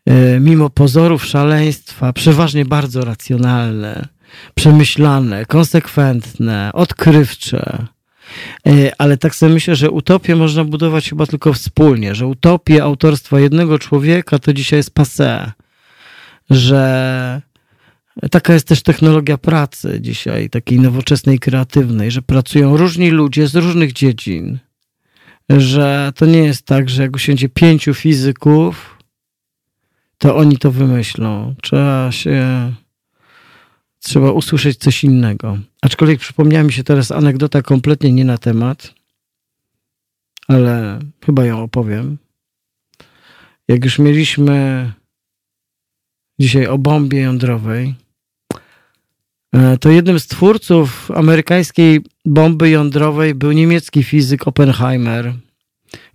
e, 0.06 0.40
mimo 0.40 0.70
pozorów 0.70 1.24
szaleństwa 1.24 2.12
przeważnie 2.12 2.64
bardzo 2.64 3.04
racjonalne, 3.04 4.08
przemyślane, 4.54 5.46
konsekwentne, 5.46 6.70
odkrywcze. 6.72 7.93
E, 8.66 8.92
ale 8.98 9.16
tak 9.16 9.34
sobie 9.34 9.52
myślę, 9.52 9.76
że 9.76 9.90
utopię 9.90 10.36
można 10.36 10.64
budować 10.64 11.08
chyba 11.08 11.26
tylko 11.26 11.52
wspólnie, 11.52 12.14
że 12.14 12.26
utopię 12.26 12.82
autorstwa 12.82 13.40
jednego 13.40 13.78
człowieka 13.78 14.38
to 14.38 14.52
dzisiaj 14.52 14.78
jest 14.78 14.94
passé, 14.94 15.50
że 16.50 17.42
taka 18.30 18.54
jest 18.54 18.68
też 18.68 18.82
technologia 18.82 19.38
pracy 19.38 19.98
dzisiaj, 20.00 20.50
takiej 20.50 20.80
nowoczesnej, 20.80 21.38
kreatywnej, 21.38 22.10
że 22.10 22.22
pracują 22.22 22.76
różni 22.76 23.10
ludzie 23.10 23.48
z 23.48 23.54
różnych 23.54 23.92
dziedzin, 23.92 24.58
że 25.50 26.12
to 26.16 26.26
nie 26.26 26.44
jest 26.44 26.66
tak, 26.66 26.90
że 26.90 27.02
jak 27.02 27.16
usiądzie 27.16 27.48
pięciu 27.48 27.94
fizyków, 27.94 28.98
to 30.18 30.36
oni 30.36 30.58
to 30.58 30.70
wymyślą. 30.70 31.54
Trzeba 31.62 32.12
się 32.12 32.72
trzeba 34.04 34.32
usłyszeć 34.32 34.78
coś 34.78 35.04
innego. 35.04 35.58
Aczkolwiek 35.82 36.20
przypomniała 36.20 36.64
mi 36.64 36.72
się 36.72 36.84
teraz 36.84 37.12
anegdota 37.12 37.62
kompletnie 37.62 38.12
nie 38.12 38.24
na 38.24 38.38
temat, 38.38 38.94
ale 40.48 40.98
chyba 41.26 41.44
ją 41.44 41.62
opowiem. 41.62 42.18
Jak 43.68 43.84
już 43.84 43.98
mieliśmy 43.98 44.92
dzisiaj 46.40 46.66
o 46.66 46.78
bombie 46.78 47.20
jądrowej, 47.20 47.94
e, 49.52 49.78
to 49.78 49.90
jednym 49.90 50.20
z 50.20 50.26
twórców 50.26 51.10
amerykańskiej 51.10 52.00
bomby 52.24 52.70
jądrowej 52.70 53.34
był 53.34 53.52
niemiecki 53.52 54.02
fizyk 54.02 54.48
Oppenheimer. 54.48 55.34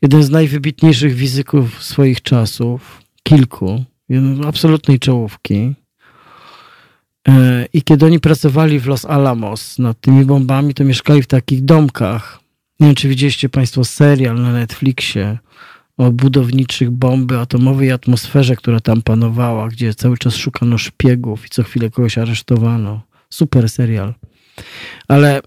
Jeden 0.01 0.23
z 0.23 0.29
najwybitniejszych 0.29 1.17
fizyków 1.17 1.83
swoich 1.83 2.21
czasów, 2.21 3.01
kilku, 3.23 3.83
absolutnej 4.47 4.99
czołówki. 4.99 5.75
E, 7.29 7.65
I 7.73 7.81
kiedy 7.81 8.05
oni 8.05 8.19
pracowali 8.19 8.79
w 8.79 8.87
Los 8.87 9.05
Alamos 9.05 9.79
nad 9.79 10.01
tymi 10.01 10.25
bombami, 10.25 10.73
to 10.73 10.83
mieszkali 10.83 11.21
w 11.21 11.27
takich 11.27 11.65
domkach. 11.65 12.39
Nie 12.79 12.87
wiem, 12.87 12.95
czy 12.95 13.09
widzieliście 13.09 13.49
Państwo 13.49 13.83
serial 13.83 14.41
na 14.41 14.53
Netflixie 14.53 15.37
o 15.97 16.11
budowniczych 16.11 16.91
bomby 16.91 17.39
atomowej 17.39 17.91
atmosferze, 17.91 18.55
która 18.55 18.79
tam 18.79 19.01
panowała, 19.01 19.67
gdzie 19.67 19.93
cały 19.93 20.17
czas 20.17 20.35
szukano 20.35 20.77
szpiegów 20.77 21.45
i 21.45 21.49
co 21.49 21.63
chwilę 21.63 21.89
kogoś 21.89 22.17
aresztowano. 22.17 23.01
Super 23.29 23.69
serial. 23.69 24.13
Ale 25.07 25.41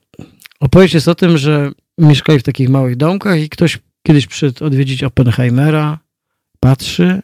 opowieść 0.60 0.94
jest 0.94 1.08
o 1.08 1.14
tym, 1.14 1.38
że 1.38 1.70
mieszkali 1.98 2.38
w 2.38 2.42
takich 2.42 2.68
małych 2.68 2.96
domkach 2.96 3.40
i 3.40 3.48
ktoś 3.48 3.78
kiedyś 4.06 4.26
przyszedł 4.26 4.64
odwiedzić 4.64 5.04
Oppenheimera, 5.04 5.98
patrzy, 6.60 7.22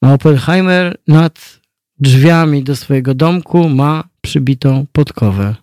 a 0.00 0.12
Oppenheimer 0.12 0.96
nad 1.08 1.60
drzwiami 2.00 2.62
do 2.62 2.76
swojego 2.76 3.14
domku 3.14 3.68
ma 3.68 4.04
przybitą 4.20 4.86
podkowę. 4.92 5.54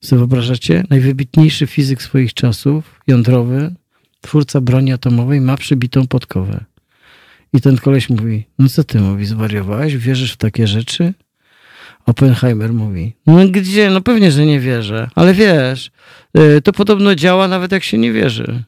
Co 0.00 0.16
wyobrażacie? 0.16 0.84
Najwybitniejszy 0.90 1.66
fizyk 1.66 2.02
swoich 2.02 2.34
czasów, 2.34 3.00
jądrowy, 3.06 3.74
twórca 4.20 4.60
broni 4.60 4.92
atomowej, 4.92 5.40
ma 5.40 5.56
przybitą 5.56 6.06
podkowę. 6.06 6.64
I 7.52 7.60
ten 7.60 7.76
koleś 7.76 8.10
mówi, 8.10 8.44
no 8.58 8.68
co 8.68 8.84
ty 8.84 9.00
mówi, 9.00 9.26
zwariowałeś? 9.26 9.96
Wierzysz 9.96 10.32
w 10.32 10.36
takie 10.36 10.66
rzeczy? 10.66 11.14
Oppenheimer 12.06 12.72
mówi, 12.72 13.14
no 13.26 13.48
gdzie? 13.48 13.90
No 13.90 14.00
pewnie, 14.00 14.32
że 14.32 14.46
nie 14.46 14.60
wierzę, 14.60 15.10
ale 15.14 15.34
wiesz, 15.34 15.90
y, 16.38 16.62
to 16.62 16.72
podobno 16.72 17.14
działa 17.14 17.48
nawet 17.48 17.72
jak 17.72 17.84
się 17.84 17.98
nie 17.98 18.12
wierzy. 18.12 18.64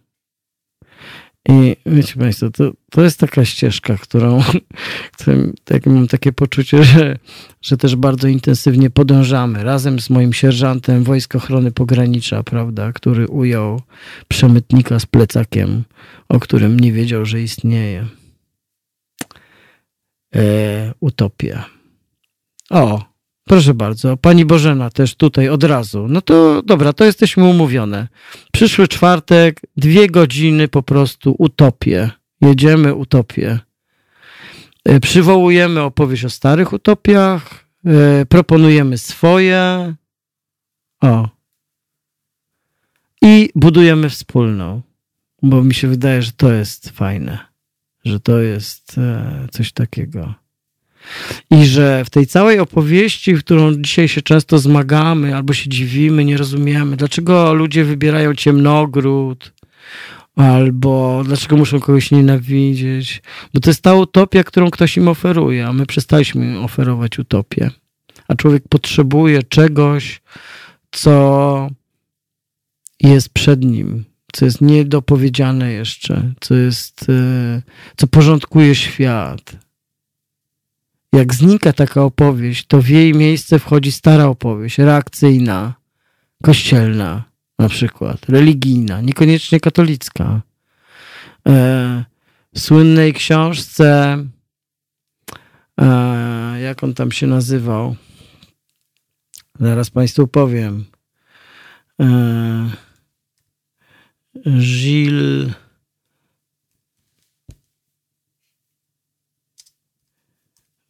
I 1.49 1.77
wiecie 1.87 2.15
Państwo, 2.17 2.51
to, 2.51 2.73
to 2.91 3.03
jest 3.03 3.21
taka 3.21 3.45
ścieżka, 3.45 3.97
którą, 3.97 4.43
tak, 5.65 5.87
mam 5.87 6.09
takie 6.09 6.33
poczucie, 6.33 6.85
że, 6.85 7.19
że 7.63 7.77
też 7.77 7.97
bardzo 7.97 8.29
intensywnie 8.29 8.91
podążamy. 8.91 9.65
Razem 9.65 10.01
z 10.01 10.11
moim 10.11 10.33
sierżantem 10.33 11.05
Wojsk 11.05 11.35
Ochrony 11.35 11.73
Pogranicza, 11.73 12.43
prawda, 12.43 12.93
który 12.93 13.29
ujął 13.29 13.81
przemytnika 14.29 14.99
z 15.01 15.07
plecakiem, 15.07 15.85
o 16.29 16.41
którym 16.41 16.81
nie 16.81 16.93
wiedział, 16.93 17.25
że 17.25 17.43
istnieje. 17.43 18.07
E, 20.35 20.95
utopia. 21.01 21.65
O, 22.71 23.10
Proszę 23.51 23.75
bardzo, 23.75 24.17
pani 24.17 24.45
Bożena 24.45 24.91
też 24.91 25.15
tutaj 25.15 25.49
od 25.49 25.65
razu. 25.65 26.07
No 26.09 26.21
to 26.21 26.63
dobra, 26.63 26.93
to 26.93 27.05
jesteśmy 27.05 27.45
umówione. 27.45 28.09
Przyszły 28.53 28.89
czwartek, 28.89 29.61
dwie 29.77 30.09
godziny 30.09 30.69
po 30.69 30.83
prostu 30.83 31.35
utopię. 31.39 32.11
Jedziemy 32.41 32.95
utopię. 32.95 33.59
E, 34.85 35.01
przywołujemy 35.01 35.83
opowieść 35.83 36.25
o 36.25 36.31
starych 36.31 36.73
utopiach, 36.73 37.65
e, 37.87 38.27
proponujemy 38.27 38.99
swoje. 38.99 39.95
O. 41.01 41.29
I 43.23 43.51
budujemy 43.55 44.11
wspólną, 44.11 44.83
bo 45.43 45.63
mi 45.63 45.75
się 45.75 45.89
wydaje, 45.89 46.23
że 46.23 46.33
to 46.33 46.53
jest 46.53 46.91
fajne, 46.91 47.39
że 48.05 48.21
to 48.21 48.39
jest 48.41 48.99
e, 48.99 49.47
coś 49.51 49.73
takiego. 49.73 50.40
I 51.51 51.65
że 51.65 52.05
w 52.05 52.11
tej 52.11 52.27
całej 52.27 52.59
opowieści, 52.59 53.35
w 53.35 53.41
którą 53.41 53.75
dzisiaj 53.75 54.09
się 54.09 54.23
często 54.23 54.59
zmagamy 54.59 55.37
albo 55.37 55.53
się 55.53 55.71
dziwimy, 55.71 56.25
nie 56.25 56.37
rozumiemy, 56.37 56.97
dlaczego 56.97 57.55
ludzie 57.55 57.85
wybierają 57.85 58.35
ciemnogród, 58.35 59.53
albo 60.37 61.23
dlaczego 61.25 61.57
muszą 61.57 61.81
kogoś 61.81 62.11
nienawidzieć, 62.11 63.23
bo 63.55 63.61
to 63.61 63.71
jest 63.71 63.83
ta 63.83 63.95
utopia, 63.95 64.45
którą 64.45 64.71
ktoś 64.71 64.97
im 64.97 65.09
oferuje, 65.09 65.67
a 65.67 65.73
my 65.73 65.87
przestaliśmy 65.87 66.61
oferować 66.61 67.19
utopię. 67.19 67.71
A 68.29 68.35
człowiek 68.35 68.63
potrzebuje 68.69 69.43
czegoś, 69.43 70.23
co 70.91 71.71
jest 73.01 73.29
przed 73.29 73.65
nim, 73.65 74.05
co 74.33 74.45
jest 74.45 74.61
niedopowiedziane 74.61 75.73
jeszcze, 75.73 76.33
co 76.41 76.55
jest, 76.55 77.07
e, 77.09 77.63
co 77.97 78.07
porządkuje 78.07 78.75
świat 78.75 79.57
jak 81.13 81.35
znika 81.35 81.73
taka 81.73 82.03
opowieść, 82.03 82.67
to 82.67 82.83
w 82.83 82.89
jej 82.89 83.15
miejsce 83.15 83.59
wchodzi 83.59 83.93
stara 83.93 84.25
opowieść, 84.25 84.79
reakcyjna, 84.79 85.75
kościelna 86.43 87.25
na 87.59 87.69
przykład, 87.69 88.29
religijna, 88.29 89.01
niekoniecznie 89.01 89.61
katolicka. 89.61 90.43
E, 91.49 92.05
w 92.55 92.61
słynnej 92.61 93.15
książce, 93.15 94.19
e, 95.81 96.61
jak 96.61 96.85
on 96.85 96.95
tam 96.95 97.13
się 97.13 97.27
nazywał, 97.27 97.97
zaraz 99.61 99.91
Państwu 99.91 100.27
powiem, 100.27 100.85
e, 102.01 102.71
Gilles 104.47 105.53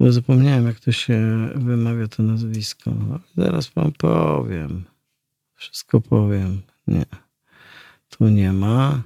Bo 0.00 0.12
zapomniałem, 0.12 0.66
jak 0.66 0.80
to 0.80 0.92
się 0.92 1.48
wymawia 1.54 2.08
to 2.08 2.22
nazwisko. 2.22 2.92
Zaraz 3.36 3.68
wam 3.68 3.92
powiem. 3.92 4.84
Wszystko 5.54 6.00
powiem. 6.00 6.62
Nie. 6.86 7.04
Tu 8.08 8.28
nie 8.28 8.52
ma. 8.52 9.02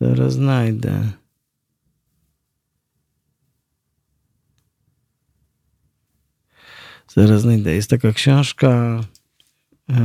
Zaraz 0.00 0.32
znajdę. 0.32 1.12
Zaraz 7.08 7.42
znajdę. 7.42 7.74
Jest 7.74 7.90
taka 7.90 8.12
książka. 8.12 9.00
Yy, 9.88 9.96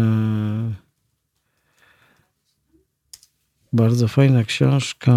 bardzo 3.73 4.07
fajna 4.07 4.43
książka. 4.43 5.13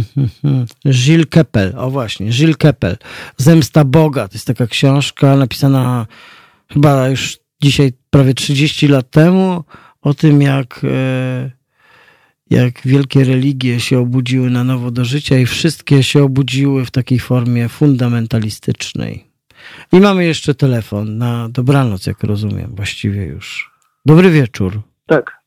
Gilles 1.04 1.26
Keppel, 1.30 1.72
o 1.76 1.90
właśnie, 1.90 2.30
Gilles 2.30 2.56
Keppel. 2.56 2.96
Zemsta 3.36 3.84
Boga. 3.84 4.28
To 4.28 4.34
jest 4.34 4.46
taka 4.46 4.66
książka 4.66 5.36
napisana 5.36 6.06
chyba 6.72 7.08
już 7.08 7.38
dzisiaj 7.62 7.92
prawie 8.10 8.34
30 8.34 8.88
lat 8.88 9.10
temu 9.10 9.64
o 10.02 10.14
tym, 10.14 10.42
jak, 10.42 10.80
e, 10.84 11.50
jak 12.50 12.80
wielkie 12.84 13.24
religie 13.24 13.80
się 13.80 13.98
obudziły 13.98 14.50
na 14.50 14.64
nowo 14.64 14.90
do 14.90 15.04
życia 15.04 15.38
i 15.38 15.46
wszystkie 15.46 16.02
się 16.02 16.22
obudziły 16.22 16.84
w 16.84 16.90
takiej 16.90 17.18
formie 17.18 17.68
fundamentalistycznej. 17.68 19.32
I 19.92 20.00
mamy 20.00 20.24
jeszcze 20.24 20.54
telefon 20.54 21.18
na 21.18 21.48
dobranoc, 21.48 22.06
jak 22.06 22.22
rozumiem, 22.22 22.74
właściwie 22.74 23.24
już. 23.24 23.72
Dobry 24.06 24.30
wieczór. 24.30 24.82
Tak. 25.06 25.41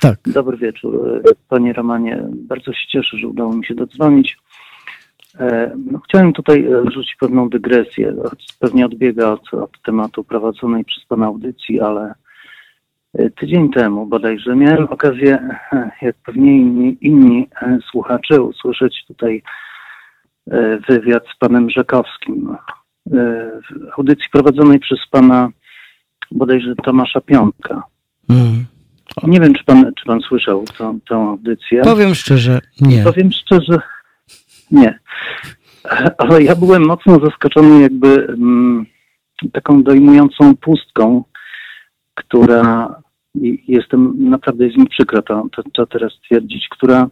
Tak. 0.00 0.18
Dobry 0.26 0.56
wieczór, 0.56 1.22
panie 1.48 1.72
Romanie. 1.72 2.24
Bardzo 2.32 2.72
się 2.72 2.88
cieszę, 2.88 3.16
że 3.16 3.28
udało 3.28 3.52
mi 3.52 3.66
się 3.66 3.74
dodzwonić. 3.74 4.36
E, 5.38 5.72
no, 5.90 5.98
chciałem 5.98 6.32
tutaj 6.32 6.66
e, 6.66 6.90
rzucić 6.90 7.16
pewną 7.20 7.48
dygresję. 7.48 8.14
Pewnie 8.58 8.86
odbiega 8.86 9.28
od, 9.28 9.54
od 9.54 9.82
tematu 9.82 10.24
prowadzonej 10.24 10.84
przez 10.84 11.04
pana 11.04 11.26
audycji, 11.26 11.80
ale 11.80 12.14
e, 13.14 13.30
tydzień 13.30 13.72
temu 13.72 14.06
bodajże 14.06 14.56
miałem 14.56 14.84
okazję, 14.84 15.48
jak 16.02 16.16
pewnie 16.16 16.56
inni, 16.56 16.98
inni 17.00 17.48
słuchacze, 17.90 18.42
usłyszeć 18.42 19.04
tutaj 19.06 19.42
wywiad 20.88 21.22
z 21.34 21.38
panem 21.38 21.70
Rzekowskim. 21.70 22.56
W 23.06 23.98
audycji 23.98 24.26
prowadzonej 24.32 24.78
przez 24.78 24.98
pana 25.10 25.48
bodajże 26.30 26.74
Tomasza 26.74 27.20
Piątka. 27.20 27.82
Mm. 28.30 28.64
Nie 29.22 29.40
wiem, 29.40 29.54
czy 29.54 29.64
pan, 29.64 29.92
czy 29.98 30.04
pan 30.04 30.20
słyszał 30.20 30.64
tą, 30.78 31.00
tą 31.00 31.28
audycję. 31.28 31.82
Powiem 31.82 32.14
szczerze, 32.14 32.60
nie. 32.80 33.02
Powiem 33.04 33.32
szczerze, 33.32 33.80
nie. 34.70 34.98
Ale 36.18 36.42
ja 36.42 36.56
byłem 36.56 36.86
mocno 36.86 37.18
zaskoczony 37.24 37.80
jakby 37.80 38.26
mm, 38.28 38.86
taką 39.52 39.82
dojmującą 39.82 40.56
pustką, 40.56 41.24
która 42.14 42.94
jestem, 43.68 44.14
naprawdę 44.30 44.64
jest 44.64 44.76
mi 44.76 44.86
przykro 44.86 45.22
to, 45.22 45.46
to, 45.56 45.62
to 45.72 45.86
teraz 45.86 46.12
twierdzić, 46.24 46.68
która 46.70 47.08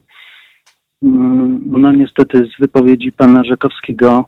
mm, 1.03 1.61
no 1.67 1.93
niestety 1.93 2.49
z 2.57 2.61
wypowiedzi 2.61 3.13
pana 3.13 3.45
Rzekowskiego 3.45 4.25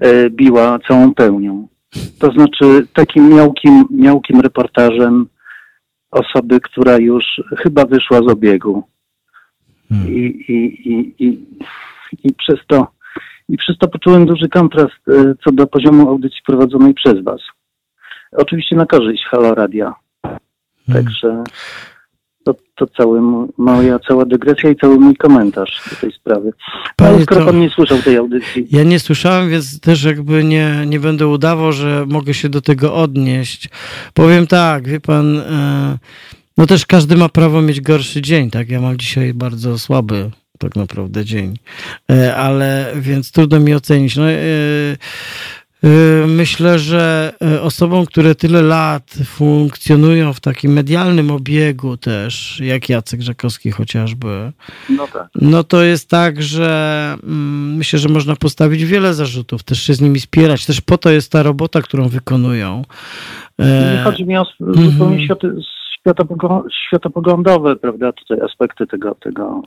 e, 0.00 0.30
biła 0.30 0.78
całą 0.88 1.14
pełnią. 1.14 1.68
To 2.18 2.32
znaczy 2.32 2.86
takim 2.92 3.28
miałkim, 3.28 3.84
miałkim 3.90 4.40
reportażem 4.40 5.26
osoby, 6.10 6.60
która 6.60 6.96
już 6.96 7.24
chyba 7.58 7.84
wyszła 7.84 8.18
z 8.18 8.28
obiegu. 8.28 8.82
Hmm. 9.88 10.08
I, 10.08 10.20
i, 10.48 10.88
i, 10.92 11.14
i, 11.24 11.46
I 12.24 12.34
przez 12.34 12.58
to 12.66 12.86
i 13.48 13.56
przez 13.56 13.78
to 13.78 13.88
poczułem 13.88 14.26
duży 14.26 14.48
kontrast 14.48 15.08
e, 15.08 15.34
co 15.44 15.52
do 15.52 15.66
poziomu 15.66 16.08
audycji 16.08 16.40
prowadzonej 16.46 16.94
przez 16.94 17.24
Was. 17.24 17.40
Oczywiście 18.32 18.76
na 18.76 18.86
korzyść 18.86 19.24
Halo 19.24 19.54
Radia. 19.54 19.94
Hmm. 20.22 21.04
Także 21.04 21.44
to, 22.52 22.86
to 22.86 22.86
cały, 22.96 23.20
moja 23.58 23.98
cała 23.98 24.24
dygresja 24.24 24.70
i 24.70 24.76
cały 24.76 24.98
mój 24.98 25.16
komentarz 25.16 25.82
do 25.90 25.96
tej 25.96 26.12
sprawy. 26.12 26.52
Panie, 26.96 27.14
Ale 27.14 27.22
skoro 27.22 27.40
to... 27.40 27.46
pan 27.46 27.60
nie 27.60 27.70
słyszał 27.70 27.98
tej 27.98 28.16
audycji. 28.16 28.66
Ja 28.70 28.82
nie 28.82 29.00
słyszałem, 29.00 29.50
więc 29.50 29.80
też 29.80 30.04
jakby 30.04 30.44
nie, 30.44 30.84
nie 30.86 31.00
będę 31.00 31.28
udawał, 31.28 31.72
że 31.72 32.04
mogę 32.08 32.34
się 32.34 32.48
do 32.48 32.60
tego 32.60 32.94
odnieść. 32.94 33.68
Powiem 34.14 34.46
tak, 34.46 34.88
wie 34.88 35.00
pan, 35.00 35.38
e, 35.38 35.98
no 36.56 36.66
też 36.66 36.86
każdy 36.86 37.16
ma 37.16 37.28
prawo 37.28 37.62
mieć 37.62 37.80
gorszy 37.80 38.22
dzień, 38.22 38.50
tak? 38.50 38.68
Ja 38.68 38.80
mam 38.80 38.96
dzisiaj 38.96 39.34
bardzo 39.34 39.78
słaby 39.78 40.30
tak 40.58 40.76
naprawdę 40.76 41.24
dzień, 41.24 41.56
e, 42.10 42.36
ale 42.36 42.92
więc 42.96 43.32
trudno 43.32 43.60
mi 43.60 43.74
ocenić. 43.74 44.16
No, 44.16 44.30
e, 44.30 44.36
Y, 44.36 44.96
myślę, 46.26 46.78
że 46.78 47.32
y, 47.56 47.60
osobom, 47.60 48.06
które 48.06 48.34
tyle 48.34 48.62
lat 48.62 49.18
funkcjonują 49.24 50.32
w 50.32 50.40
takim 50.40 50.72
medialnym 50.72 51.30
obiegu 51.30 51.96
też, 51.96 52.60
jak 52.60 52.88
Jacek 52.88 53.20
Rzekowski 53.20 53.70
chociażby, 53.70 54.52
no, 54.90 55.06
tak. 55.12 55.28
no 55.34 55.64
to 55.64 55.82
jest 55.82 56.10
tak, 56.10 56.42
że 56.42 57.14
mm, 57.22 57.74
myślę, 57.76 57.98
że 57.98 58.08
można 58.08 58.36
postawić 58.36 58.84
wiele 58.84 59.14
zarzutów, 59.14 59.62
też 59.62 59.82
się 59.82 59.94
z 59.94 60.00
nimi 60.00 60.20
spierać, 60.20 60.66
też 60.66 60.80
po 60.80 60.98
to 60.98 61.10
jest 61.10 61.32
ta 61.32 61.42
robota, 61.42 61.82
którą 61.82 62.08
wykonują. 62.08 62.82
Nie 63.58 64.02
chodzi 64.04 64.24
mi 64.24 64.36
o 64.36 64.44
zupełnie 64.60 65.16
mm 65.16 65.28
-hmm. 65.28 66.62
światopoglądowe, 66.86 67.76
prawda, 67.76 68.12
tutaj 68.12 68.40
aspekty 68.40 68.86
tego, 68.86 69.14
tego, 69.14 69.62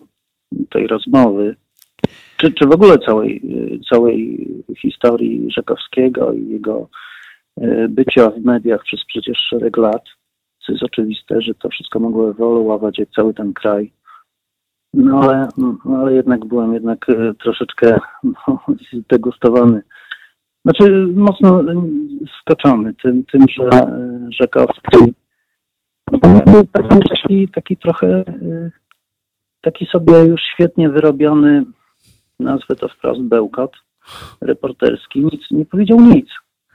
tej 0.69 0.87
rozmowy 0.87 1.55
czy, 2.43 2.53
czy 2.53 2.67
w 2.67 2.71
ogóle 2.71 2.97
całej, 2.97 3.41
całej 3.89 4.47
historii 4.81 5.51
Rzekowskiego 5.51 6.33
i 6.33 6.49
jego 6.49 6.89
e, 7.57 7.87
bycia 7.87 8.29
w 8.29 8.45
mediach 8.45 8.83
przez 8.83 9.05
przecież 9.07 9.37
szereg 9.49 9.77
lat, 9.77 10.03
co 10.65 10.71
jest 10.71 10.83
oczywiste, 10.83 11.41
że 11.41 11.53
to 11.53 11.69
wszystko 11.69 11.99
mogło 11.99 12.29
ewoluować 12.29 12.99
jak 12.99 13.09
cały 13.15 13.33
ten 13.33 13.53
kraj. 13.53 13.91
No 14.93 15.19
ale, 15.19 15.47
no, 15.57 15.77
ale 15.97 16.13
jednak 16.13 16.45
byłem 16.45 16.73
jednak 16.73 17.09
e, 17.09 17.33
troszeczkę 17.33 17.99
no, 18.23 18.59
zdegustowany. 19.05 19.81
Znaczy 20.65 21.07
mocno 21.15 21.63
skoczony 22.39 22.93
tym, 22.93 23.23
tym 23.25 23.45
że 23.57 23.69
Rzekowski 24.41 25.13
był 26.45 26.63
taki, 26.73 27.47
taki 27.47 27.77
trochę 27.77 28.23
taki 29.61 29.85
sobie 29.85 30.25
już 30.25 30.41
świetnie 30.53 30.89
wyrobiony 30.89 31.65
nazwę 32.39 32.75
to 32.75 32.87
wprost 32.87 33.21
bełkot 33.21 33.71
reporterski, 34.41 35.19
nic, 35.19 35.41
nie 35.51 35.65
powiedział 35.65 36.01
nic. 36.01 36.27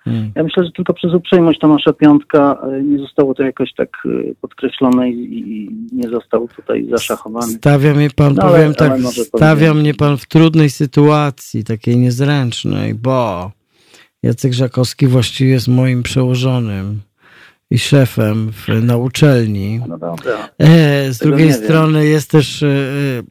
Hmm. 0.05 0.33
Ja 0.35 0.43
myślę, 0.43 0.65
że 0.65 0.71
tylko 0.73 0.95
przez 0.95 1.15
uprzejmość 1.15 1.59
Tomasza 1.59 1.93
Piątka 1.93 2.59
e, 2.63 2.83
nie 2.83 2.99
zostało 2.99 3.35
to 3.35 3.43
jakoś 3.43 3.75
tak 3.75 3.89
e, 4.05 4.35
podkreślone 4.41 5.11
i 5.11 5.71
nie 5.93 6.09
został 6.09 6.49
tutaj 6.57 6.89
zaszachowany. 6.91 7.53
Stawia 7.53 7.95
mnie 7.95 8.11
pan, 8.11 8.35
no, 8.35 8.43
powiem 8.43 8.67
ale, 8.67 8.75
tak, 8.75 8.93
ale 8.93 9.03
stawia 9.03 9.75
mnie 9.75 9.95
pan 9.95 10.17
w 10.17 10.27
trudnej 10.27 10.71
sytuacji, 10.71 11.65
takiej 11.65 11.97
niezręcznej, 11.97 12.95
bo 12.95 13.51
Jacek 14.23 14.53
Żakowski 14.53 15.07
właściwie 15.07 15.51
jest 15.51 15.69
moim 15.69 16.03
przełożonym 16.03 17.01
i 17.71 17.79
szefem 17.79 18.53
w, 18.53 18.83
na 18.83 18.97
uczelni. 18.97 19.81
No 19.89 19.99
dobra. 19.99 20.49
E, 20.59 21.13
z 21.13 21.19
Tego 21.19 21.31
drugiej 21.31 21.53
strony 21.53 22.01
wiem. 22.03 22.13
jest 22.13 22.31
też, 22.31 22.63
e, 22.63 22.69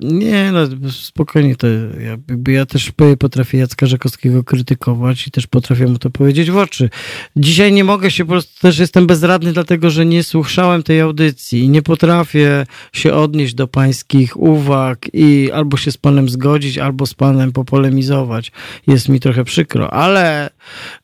nie 0.01 0.51
no 0.51 0.91
spokojnie, 0.91 1.55
to 1.55 1.67
ja, 1.99 2.17
ja 2.53 2.65
też 2.65 2.91
potrafię 3.19 3.57
Jacka 3.57 3.85
Żakowskiego 3.85 4.43
krytykować 4.43 5.27
i 5.27 5.31
też 5.31 5.47
potrafię 5.47 5.87
mu 5.87 5.97
to 5.97 6.09
powiedzieć 6.09 6.51
w 6.51 6.57
oczy. 6.57 6.89
Dzisiaj 7.35 7.73
nie 7.73 7.83
mogę 7.83 8.11
się, 8.11 8.25
po 8.25 8.31
prostu 8.31 8.61
też 8.61 8.79
jestem 8.79 9.07
bezradny, 9.07 9.53
dlatego 9.53 9.89
że 9.89 10.05
nie 10.05 10.23
słuchałem 10.23 10.83
tej 10.83 11.01
audycji 11.01 11.59
i 11.59 11.69
nie 11.69 11.81
potrafię 11.81 12.65
się 12.93 13.13
odnieść 13.13 13.53
do 13.53 13.67
pańskich 13.67 14.39
uwag 14.39 15.05
i 15.13 15.51
albo 15.51 15.77
się 15.77 15.91
z 15.91 15.97
panem 15.97 16.29
zgodzić, 16.29 16.77
albo 16.77 17.05
z 17.05 17.13
panem 17.13 17.51
popolemizować. 17.51 18.51
Jest 18.87 19.09
mi 19.09 19.19
trochę 19.19 19.43
przykro, 19.43 19.93
ale 19.93 20.49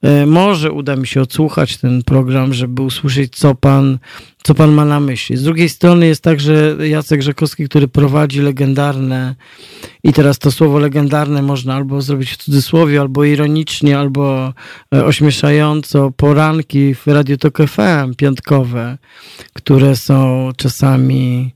e, 0.01 0.25
może 0.25 0.71
uda 0.71 0.95
mi 0.95 1.07
się 1.07 1.21
odsłuchać 1.21 1.77
ten 1.77 2.03
program, 2.03 2.53
żeby 2.53 2.81
usłyszeć 2.81 3.22
co 3.27 3.55
pan, 3.55 3.99
co 4.43 4.55
pan 4.55 4.71
ma 4.71 4.85
na 4.85 4.99
myśli. 4.99 5.37
Z 5.37 5.43
drugiej 5.43 5.69
strony 5.69 6.07
jest 6.07 6.23
także 6.23 6.75
Jacek 6.89 7.21
Rzekowski, 7.21 7.65
który 7.69 7.87
prowadzi 7.87 8.39
legendarne 8.39 9.35
i 10.03 10.13
teraz 10.13 10.39
to 10.39 10.51
słowo 10.51 10.79
legendarne 10.79 11.41
można 11.41 11.75
albo 11.75 12.01
zrobić 12.01 12.31
w 12.31 12.37
cudzysłowie, 12.37 13.01
albo 13.01 13.23
ironicznie, 13.23 13.99
albo 13.99 14.53
e, 14.95 15.05
ośmieszająco 15.05 16.11
poranki 16.11 16.95
w 16.95 17.07
Radio 17.07 17.37
Tok 17.37 17.57
FM 17.57 18.15
piątkowe, 18.17 18.97
które 19.53 19.95
są 19.95 20.49
czasami 20.57 21.53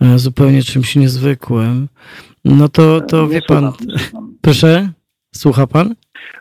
e, 0.00 0.18
zupełnie 0.18 0.62
czymś 0.62 0.96
niezwykłym. 0.96 1.88
No 2.44 2.68
to, 2.68 3.00
to 3.00 3.28
wie 3.28 3.42
pan... 3.42 3.72
Proszę? 4.40 4.92
Słucha 5.34 5.66
pan? 5.66 5.94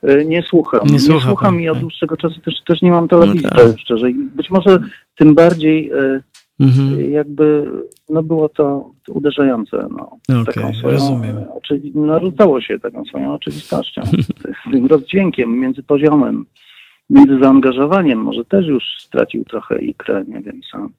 E, 0.04 0.26
nie 0.26 0.42
słucham. 0.44 0.82
Nie, 0.86 0.94
nie 0.94 1.00
słucha 1.00 1.28
słucham 1.28 1.62
i 1.62 1.70
od 1.70 1.80
dłuższego 1.80 2.18
czasu 2.18 2.42
też, 2.42 2.56
też 2.68 2.82
nie 2.82 2.92
mam 2.92 3.08
telewizji, 3.08 3.48
no 3.52 3.64
tak. 3.64 3.80
szczerze. 3.80 4.10
I 4.12 4.14
być 4.14 4.50
może 4.50 4.80
tym 5.16 5.36
bardziej 5.36 5.92
e, 5.92 6.22
Mhm. 6.60 7.12
jakby 7.12 7.72
no 8.10 8.24
było 8.24 8.50
to 8.50 8.90
uderzające. 9.10 9.88
No, 9.98 10.18
Okej, 10.42 10.54
taką 10.56 10.74
swoją, 10.74 10.94
rozumiem. 10.94 11.36
Oczywi- 11.38 11.96
narzucało 11.96 12.62
się 12.62 12.80
taką 12.80 13.06
swoją 13.06 13.34
oczywistością, 13.34 14.02
z 14.68 14.72
tym 14.72 14.86
rozdźwiękiem 14.86 15.60
między 15.60 15.84
poziomem, 15.84 16.46
między 17.10 17.40
zaangażowaniem. 17.40 18.20
Może 18.20 18.46
też 18.46 18.66
już 18.68 18.84
stracił 19.00 19.46
trochę 19.46 19.80
ikrę, 19.82 20.24
nie 20.28 20.42
wiem 20.42 20.62
sam. 20.72 20.90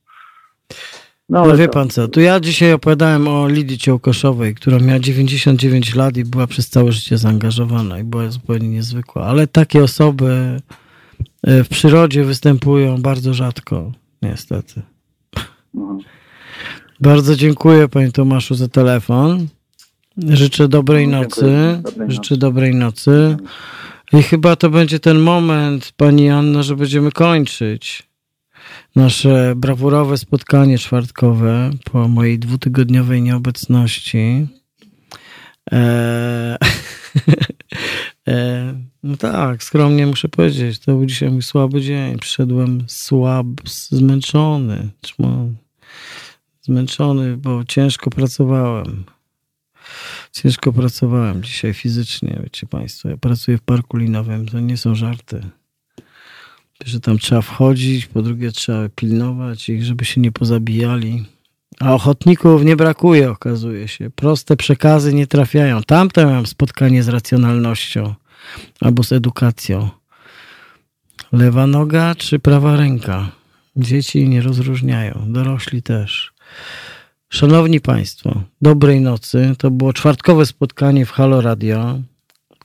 No 1.28 1.42
ale 1.42 1.56
wie 1.56 1.66
to- 1.66 1.72
pan 1.72 1.88
co, 1.90 2.08
tu 2.08 2.20
ja 2.20 2.40
dzisiaj 2.40 2.72
opowiadałem 2.72 3.28
o 3.28 3.48
Lidii 3.48 3.78
Ciołkoszowej, 3.78 4.54
która 4.54 4.78
miała 4.78 4.98
99 4.98 5.94
lat 5.94 6.16
i 6.16 6.24
była 6.24 6.46
przez 6.46 6.68
całe 6.68 6.92
życie 6.92 7.18
zaangażowana 7.18 7.98
i 7.98 8.04
była 8.04 8.30
zupełnie 8.30 8.68
niezwykła. 8.68 9.24
Ale 9.24 9.46
takie 9.46 9.82
osoby 9.84 10.60
e, 11.42 11.64
w 11.64 11.68
przyrodzie 11.68 12.24
występują 12.24 13.02
bardzo 13.02 13.34
rzadko, 13.34 13.92
niestety. 14.22 14.82
No. 15.74 15.98
Bardzo 17.00 17.36
dziękuję 17.36 17.88
panie 17.88 18.12
Tomaszu 18.12 18.54
za 18.54 18.68
telefon. 18.68 19.46
Życzę 20.28 20.68
dobrej 20.68 21.08
No, 21.08 21.20
nocy. 21.20 21.80
Dobrej 21.82 22.10
Życzę 22.10 22.34
nocy. 22.34 22.36
dobrej 22.36 22.74
nocy. 22.74 23.36
I 24.12 24.22
chyba 24.22 24.56
to 24.56 24.70
będzie 24.70 24.98
ten 25.00 25.18
moment, 25.18 25.92
pani 25.96 26.30
Anno, 26.30 26.62
że 26.62 26.76
będziemy 26.76 27.12
kończyć 27.12 28.07
nasze 28.96 29.54
brawurowe 29.56 30.18
spotkanie 30.18 30.78
czwartkowe 30.78 31.70
po 31.84 32.08
mojej 32.08 32.38
dwutygodniowej 32.38 33.22
nieobecności. 33.22 34.46
Eee, 35.72 36.56
no 39.02 39.16
tak, 39.16 39.62
skromnie 39.62 40.06
muszę 40.06 40.28
powiedzieć, 40.28 40.78
to 40.78 40.92
był 40.92 41.06
dzisiaj 41.06 41.30
mój 41.30 41.42
słaby 41.42 41.80
dzień. 41.80 42.18
Przyszedłem 42.18 42.84
słab, 42.86 43.46
zmęczony. 43.90 44.88
Zmęczony, 46.62 47.36
bo 47.36 47.64
ciężko 47.64 48.10
pracowałem. 48.10 49.04
Ciężko 50.32 50.72
pracowałem 50.72 51.42
dzisiaj 51.42 51.74
fizycznie, 51.74 52.40
wiecie 52.42 52.66
Państwo. 52.66 53.08
Ja 53.08 53.16
pracuję 53.16 53.58
w 53.58 53.62
parku 53.62 53.96
linowym, 53.96 54.48
to 54.48 54.60
nie 54.60 54.76
są 54.76 54.94
żarty. 54.94 55.42
Że 56.84 57.00
tam 57.00 57.18
trzeba 57.18 57.42
wchodzić, 57.42 58.06
po 58.06 58.22
drugie 58.22 58.52
trzeba 58.52 58.88
pilnować 58.88 59.68
ich, 59.68 59.84
żeby 59.84 60.04
się 60.04 60.20
nie 60.20 60.32
pozabijali. 60.32 61.24
A 61.80 61.94
ochotników 61.94 62.64
nie 62.64 62.76
brakuje, 62.76 63.30
okazuje 63.30 63.88
się. 63.88 64.10
Proste 64.10 64.56
przekazy 64.56 65.14
nie 65.14 65.26
trafiają. 65.26 65.82
Tamte 65.82 66.26
miałem 66.26 66.46
spotkanie 66.46 67.02
z 67.02 67.08
racjonalnością 67.08 68.14
albo 68.80 69.02
z 69.02 69.12
edukacją. 69.12 69.88
Lewa 71.32 71.66
noga 71.66 72.14
czy 72.14 72.38
prawa 72.38 72.76
ręka? 72.76 73.30
Dzieci 73.76 74.28
nie 74.28 74.42
rozróżniają, 74.42 75.24
dorośli 75.26 75.82
też. 75.82 76.32
Szanowni 77.28 77.80
Państwo, 77.80 78.42
dobrej 78.62 79.00
nocy. 79.00 79.54
To 79.58 79.70
było 79.70 79.92
czwartkowe 79.92 80.46
spotkanie 80.46 81.06
w 81.06 81.10
Halo 81.10 81.40
Radio, 81.40 82.00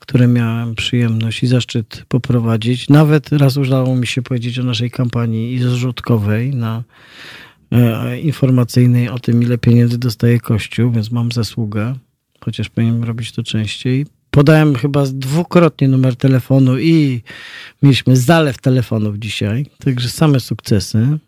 które 0.03 0.27
miałem 0.27 0.75
przyjemność 0.75 1.43
i 1.43 1.47
zaszczyt 1.47 2.05
poprowadzić. 2.07 2.89
Nawet 2.89 3.31
raz 3.31 3.57
udało 3.57 3.95
mi 3.95 4.07
się 4.07 4.21
powiedzieć 4.21 4.59
o 4.59 4.63
naszej 4.63 4.91
kampanii 4.91 5.59
zrzutkowej 5.59 6.55
na 6.55 6.83
e, 7.71 8.19
informacyjnej 8.19 9.09
o 9.09 9.19
tym, 9.19 9.43
ile 9.43 9.57
pieniędzy 9.57 9.97
dostaje 9.97 10.39
Kościół, 10.39 10.91
więc 10.91 11.11
mam 11.11 11.31
zasługę, 11.31 11.95
chociaż 12.39 12.69
powinienem 12.69 13.03
robić 13.03 13.31
to 13.31 13.43
częściej. 13.43 14.05
Podałem 14.31 14.75
chyba 14.75 15.05
dwukrotnie 15.05 15.87
numer 15.87 16.15
telefonu 16.15 16.79
i 16.79 17.21
mieliśmy 17.83 18.17
zalew 18.17 18.57
telefonów 18.57 19.17
dzisiaj, 19.17 19.65
także 19.79 20.09
same 20.09 20.39
sukcesy. 20.39 21.19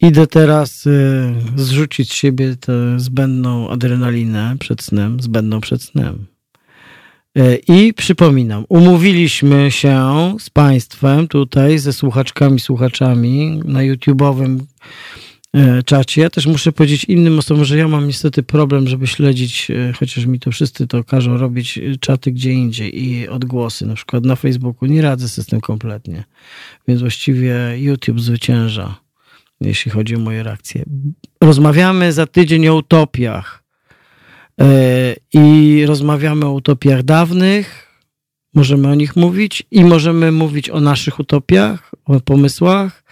Idę 0.00 0.26
teraz 0.26 0.86
y, 0.86 1.34
zrzucić 1.56 2.10
z 2.10 2.14
siebie 2.14 2.56
tę 2.56 3.00
zbędną 3.00 3.70
adrenalinę 3.70 4.56
przed 4.58 4.82
snem, 4.82 5.20
zbędną 5.20 5.60
przed 5.60 5.82
snem. 5.82 6.26
Y, 7.36 7.60
I 7.68 7.94
przypominam, 7.94 8.64
umówiliśmy 8.68 9.70
się 9.70 10.34
z 10.40 10.50
Państwem 10.50 11.28
tutaj, 11.28 11.78
ze 11.78 11.92
słuchaczkami, 11.92 12.60
słuchaczami 12.60 13.60
na 13.64 13.80
YouTube'owym 13.80 14.58
y, 15.56 15.82
czacie. 15.82 16.22
Ja 16.22 16.30
też 16.30 16.46
muszę 16.46 16.72
powiedzieć 16.72 17.04
innym 17.04 17.38
osobom, 17.38 17.64
że 17.64 17.78
ja 17.78 17.88
mam 17.88 18.06
niestety 18.06 18.42
problem, 18.42 18.88
żeby 18.88 19.06
śledzić, 19.06 19.70
y, 19.70 19.92
chociaż 19.98 20.26
mi 20.26 20.40
to 20.40 20.50
wszyscy 20.50 20.86
to 20.86 21.04
każą 21.04 21.36
robić, 21.36 21.78
czaty 22.00 22.32
gdzie 22.32 22.52
indziej 22.52 23.04
i 23.04 23.28
odgłosy, 23.28 23.86
na 23.86 23.94
przykład 23.94 24.24
na 24.24 24.36
Facebooku. 24.36 24.88
Nie 24.88 25.02
radzę 25.02 25.28
sobie 25.28 25.44
z 25.44 25.48
tym 25.48 25.60
kompletnie. 25.60 26.24
Więc 26.88 27.00
właściwie 27.00 27.56
YouTube 27.76 28.20
zwycięża 28.20 28.94
jeśli 29.60 29.90
chodzi 29.90 30.16
o 30.16 30.18
moje 30.18 30.42
reakcje. 30.42 30.84
Rozmawiamy 31.40 32.12
za 32.12 32.26
tydzień 32.26 32.68
o 32.68 32.74
utopiach 32.74 33.67
E, 33.67 33.67
i 35.32 35.84
rozmawiamy 35.86 36.46
o 36.46 36.52
utopiach 36.52 37.02
dawnych, 37.02 37.88
możemy 38.54 38.88
o 38.88 38.94
nich 38.94 39.16
mówić 39.16 39.62
i 39.70 39.84
możemy 39.84 40.32
mówić 40.32 40.70
o 40.70 40.80
naszych 40.80 41.18
utopiach, 41.18 41.94
o 42.04 42.20
pomysłach 42.20 43.04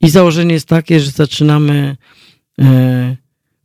i 0.00 0.10
założenie 0.10 0.54
jest 0.54 0.68
takie, 0.68 1.00
że 1.00 1.10
zaczynamy 1.10 1.96
e, 2.60 3.16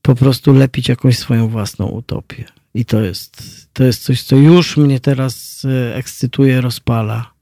po 0.02 0.16
prostu 0.16 0.54
lepić 0.54 0.90
jakąś 0.90 1.18
swoją 1.18 1.48
własną 1.48 1.86
utopię. 1.86 2.46
I 2.74 2.86
to 2.86 3.02
jest, 3.02 3.44
to 3.74 3.84
jest 3.84 4.04
coś, 4.04 4.24
co 4.24 4.36
już 4.36 4.78
mnie 4.78 5.00
teraz 5.00 5.66
e, 5.66 5.96
ekscytuje, 5.96 6.62
rozpala 6.62 7.34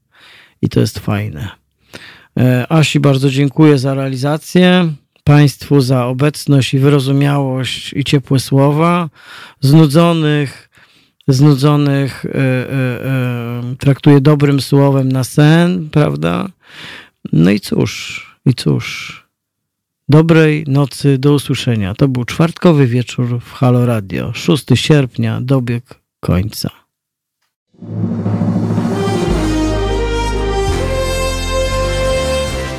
i 0.61 0.69
to 0.69 0.80
jest 0.80 0.99
fajne. 0.99 1.49
E, 2.39 2.72
Asi 2.72 2.99
bardzo 2.99 3.30
dziękuję 3.30 3.77
za 3.77 3.93
realizację, 3.93 4.93
Państwu 5.27 5.81
za 5.81 6.06
obecność 6.06 6.73
i 6.73 6.80
wyrozumiałość 6.80 7.93
i 7.93 8.03
ciepłe 8.03 8.39
słowa. 8.39 9.10
Znudzonych, 9.61 10.69
znudzonych 11.27 12.26
e, 12.26 12.30
e, 12.30 12.41
e, 12.41 13.76
traktuję 13.80 14.22
dobrym 14.22 14.61
słowem 14.61 15.11
na 15.11 15.23
sen, 15.23 15.89
prawda? 15.89 16.49
No 17.34 17.52
i 17.52 17.60
cóż, 17.60 18.22
i 18.45 18.53
cóż. 18.53 19.26
Dobrej 20.10 20.64
nocy, 20.68 21.18
do 21.18 21.34
usłyszenia. 21.34 21.95
To 21.95 22.07
był 22.07 22.26
czwartkowy 22.26 22.88
wieczór 22.88 23.39
w 23.39 23.53
Halo 23.53 23.85
Radio. 23.85 24.34
6 24.34 24.65
sierpnia 24.76 25.41
dobiegł 25.41 25.88
końca. 26.19 26.69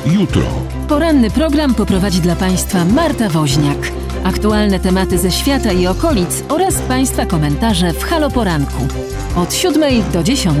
Jutro. 0.05 0.66
Poranny 0.87 1.29
program 1.31 1.75
poprowadzi 1.75 2.21
dla 2.21 2.35
Państwa 2.35 2.85
Marta 2.85 3.29
Woźniak. 3.29 3.77
Aktualne 4.23 4.79
tematy 4.79 5.17
ze 5.17 5.31
świata 5.31 5.71
i 5.71 5.87
okolic 5.87 6.43
oraz 6.49 6.75
Państwa 6.75 7.25
komentarze 7.25 7.93
w 7.93 8.03
Halo 8.03 8.29
Poranku. 8.29 8.87
Od 9.35 9.53
7 9.53 10.11
do 10.13 10.23
10. 10.23 10.57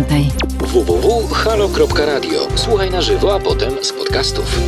www.halo.radio. 0.59 2.47
Słuchaj 2.55 2.91
na 2.91 3.01
żywo, 3.01 3.35
a 3.35 3.39
potem 3.39 3.71
z 3.81 3.93
podcastów. 3.93 4.59